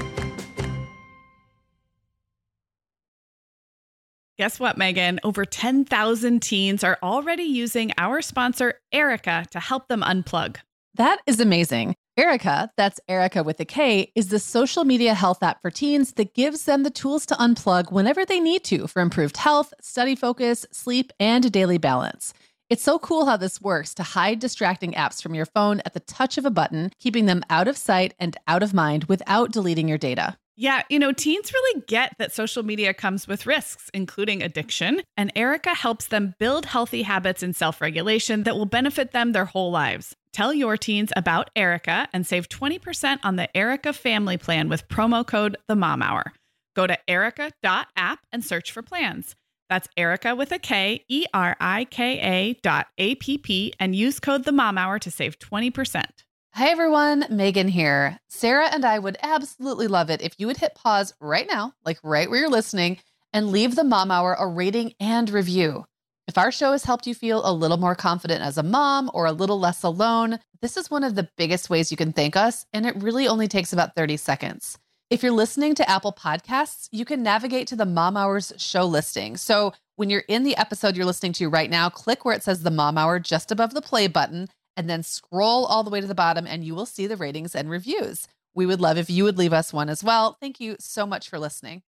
Guess 4.37 4.59
what, 4.59 4.77
Meagan? 4.77 5.21
Over 5.23 5.45
10,000 5.45 6.43
teens 6.43 6.83
are 6.83 6.99
already 7.05 7.45
using 7.45 7.93
our 7.99 8.21
sponsor, 8.21 8.81
Erika, 8.91 9.47
to 9.53 9.61
help 9.61 9.87
them 9.87 10.03
unplug. 10.03 10.57
That 10.95 11.21
is 11.27 11.39
amazing. 11.39 11.95
Erika, 12.17 12.71
that's 12.77 13.01
Erika 13.09 13.43
with 13.43 13.59
a 13.61 13.65
K, 13.65 14.11
is 14.15 14.29
the 14.29 14.39
social 14.39 14.85
media 14.85 15.15
health 15.15 15.43
app 15.43 15.61
for 15.63 15.71
teens 15.71 16.13
that 16.15 16.35
gives 16.35 16.65
them 16.65 16.83
the 16.83 16.91
tools 16.91 17.27
to 17.27 17.35
unplug 17.35 17.93
whenever 17.93 18.25
they 18.25 18.41
need 18.41 18.65
to 18.65 18.87
for 18.87 19.03
improved 19.03 19.37
health, 19.37 19.73
study 19.81 20.15
focus, 20.15 20.67
sleep, 20.73 21.13
and 21.19 21.51
daily 21.53 21.79
balance. 21.79 22.33
It's 22.71 22.83
so 22.83 22.99
cool 22.99 23.27
how 23.27 23.37
this 23.37 23.61
works 23.61 23.93
to 23.95 24.03
hide 24.03 24.39
distracting 24.39 24.93
apps 24.93 25.23
from 25.23 25.35
your 25.35 25.45
phone 25.45 25.81
at 25.85 25.93
the 25.93 26.01
touch 26.01 26.39
of 26.39 26.47
a 26.47 26.51
button, 26.51 26.91
keeping 26.99 27.27
them 27.27 27.43
out 27.51 27.69
of 27.69 27.77
sight 27.77 28.15
and 28.19 28.37
out 28.49 28.63
of 28.63 28.73
mind 28.73 29.05
without 29.05 29.53
deleting 29.53 29.87
your 29.87 29.99
data. 29.99 30.39
Yeah, 30.57 30.83
you 30.89 30.99
know, 30.99 31.13
teens 31.13 31.53
really 31.53 31.83
get 31.87 32.15
that 32.19 32.33
social 32.33 32.63
media 32.63 32.95
comes 32.95 33.29
with 33.29 33.45
risks, 33.45 33.91
including 33.93 34.43
addiction, 34.43 35.03
and 35.17 35.31
Erika 35.37 35.75
helps 35.75 36.07
them 36.07 36.35
build 36.39 36.65
healthy 36.65 37.03
habits 37.03 37.43
and 37.43 37.55
self 37.55 37.81
regulation 37.83 38.45
that 38.45 38.55
will 38.55 38.67
benefit 38.67 39.13
them 39.13 39.33
their 39.33 39.45
whole 39.45 39.71
lives. 39.71 40.15
Tell 40.33 40.55
your 40.55 40.77
teens 40.77 41.13
about 41.17 41.51
Erika 41.55 42.09
and 42.13 42.27
save 42.27 42.49
20% 42.49 43.19
on 43.23 43.37
the 43.37 43.55
Erika 43.57 43.93
family 43.93 44.39
plan 44.39 44.69
with 44.69 44.89
promo 44.89 45.27
code 45.27 45.57
The 45.69 45.77
Mom 45.77 46.03
Hour. 46.03 46.33
Go 46.75 46.87
to 46.87 46.99
erika.app 47.09 48.21
and 48.33 48.45
search 48.45 48.73
for 48.73 48.83
plans. 48.83 49.37
That's 49.75 49.89
Erika 49.97 50.37
with 50.37 50.53
a 50.53 50.61
K, 50.61 51.05
E 51.09 51.27
R 51.35 51.57
I 51.61 51.87
K 51.87 52.21
A 52.21 52.55
dot 52.63 52.87
A 52.97 53.17
P 53.17 53.39
P, 53.39 53.73
and 53.81 53.97
use 53.97 54.21
code 54.21 54.45
The 54.45 54.53
Mom 54.53 54.79
Hour 54.79 55.01
to 55.01 55.11
save 55.11 55.41
20%. 55.41 56.05
Hi 56.53 56.69
everyone, 56.69 57.27
Meagan 57.29 57.67
here. 57.67 58.21
Sarah 58.29 58.69
and 58.73 58.85
I 58.85 59.01
would 59.01 59.17
absolutely 59.21 59.89
love 59.89 60.11
it 60.11 60.23
if 60.23 60.35
you 60.39 60.47
would 60.47 60.59
hit 60.59 60.77
pause 60.77 61.13
right 61.19 61.49
now, 61.51 61.73
like 61.85 61.99
right 62.05 62.31
where 62.31 62.39
you're 62.39 62.49
listening, 62.49 62.99
and 63.33 63.51
leave 63.51 63.75
the 63.75 63.83
Mom 63.83 64.13
Hour 64.13 64.37
a 64.39 64.47
rating 64.47 64.93
and 65.01 65.29
review. 65.29 65.87
If 66.29 66.39
our 66.39 66.53
show 66.53 66.71
has 66.71 66.85
helped 66.85 67.09
you 67.09 67.15
feel 67.17 67.45
a 67.45 67.53
little 67.53 67.77
more 67.77 67.97
confident 67.97 68.43
as 68.43 68.57
a 68.57 68.63
mom 68.63 69.11
or 69.13 69.27
a 69.27 69.33
little 69.33 69.59
less 69.59 69.83
alone, 69.83 70.39
this 70.63 70.77
is 70.77 70.89
one 70.89 71.03
of 71.03 71.17
the 71.17 71.31
biggest 71.37 71.69
ways 71.69 71.91
you 71.91 71.97
can 71.97 72.13
thank 72.13 72.37
us, 72.37 72.65
and 72.73 72.87
it 72.87 73.03
really 73.03 73.27
only 73.27 73.49
takes 73.49 73.73
about 73.73 73.97
30 73.97 74.19
seconds. 74.19 74.79
If 75.11 75.23
you're 75.23 75.33
listening 75.33 75.75
to 75.75 75.89
Apple 75.89 76.15
Podcasts, 76.15 76.89
you 76.91 77.05
can 77.05 77.23
navigate 77.23 77.67
to 77.69 77.77
the 77.77 77.85
Mom 77.85 78.17
Hours 78.17 78.55
show 78.57 78.85
listing. 78.87 79.37
So 79.37 79.75
when 79.97 80.09
you're 80.09 80.25
in 80.29 80.45
the 80.45 80.57
episode 80.57 80.97
you're 80.97 81.05
listening 81.05 81.35
to 81.35 81.49
right 81.49 81.69
now, 81.69 81.91
click 81.91 82.25
where 82.25 82.35
it 82.35 82.43
says 82.43 82.63
the 82.63 82.71
Mom 82.71 82.97
Hour 82.97 83.21
just 83.21 83.53
above 83.53 83.75
the 83.75 83.83
play 83.83 84.07
button, 84.07 84.49
and 84.79 84.89
then 84.89 85.03
scroll 85.03 85.67
all 85.67 85.85
the 85.85 85.91
way 85.91 86.01
to 86.01 86.07
the 86.07 86.15
bottom, 86.15 86.47
and 86.47 86.65
you 86.65 86.75
will 86.75 86.87
see 86.87 87.07
the 87.07 87.19
ratings 87.19 87.55
and 87.55 87.69
reviews. 87.69 88.27
We 88.55 88.65
would 88.65 88.81
love 88.81 88.97
if 88.97 89.11
you 89.11 89.25
would 89.25 89.37
leave 89.37 89.53
us 89.53 89.75
one 89.75 89.91
as 89.91 90.03
well. 90.03 90.39
Thank 90.41 90.59
you 90.59 90.77
so 90.81 91.07
much 91.07 91.29
for 91.29 91.39
listening. 91.39 91.83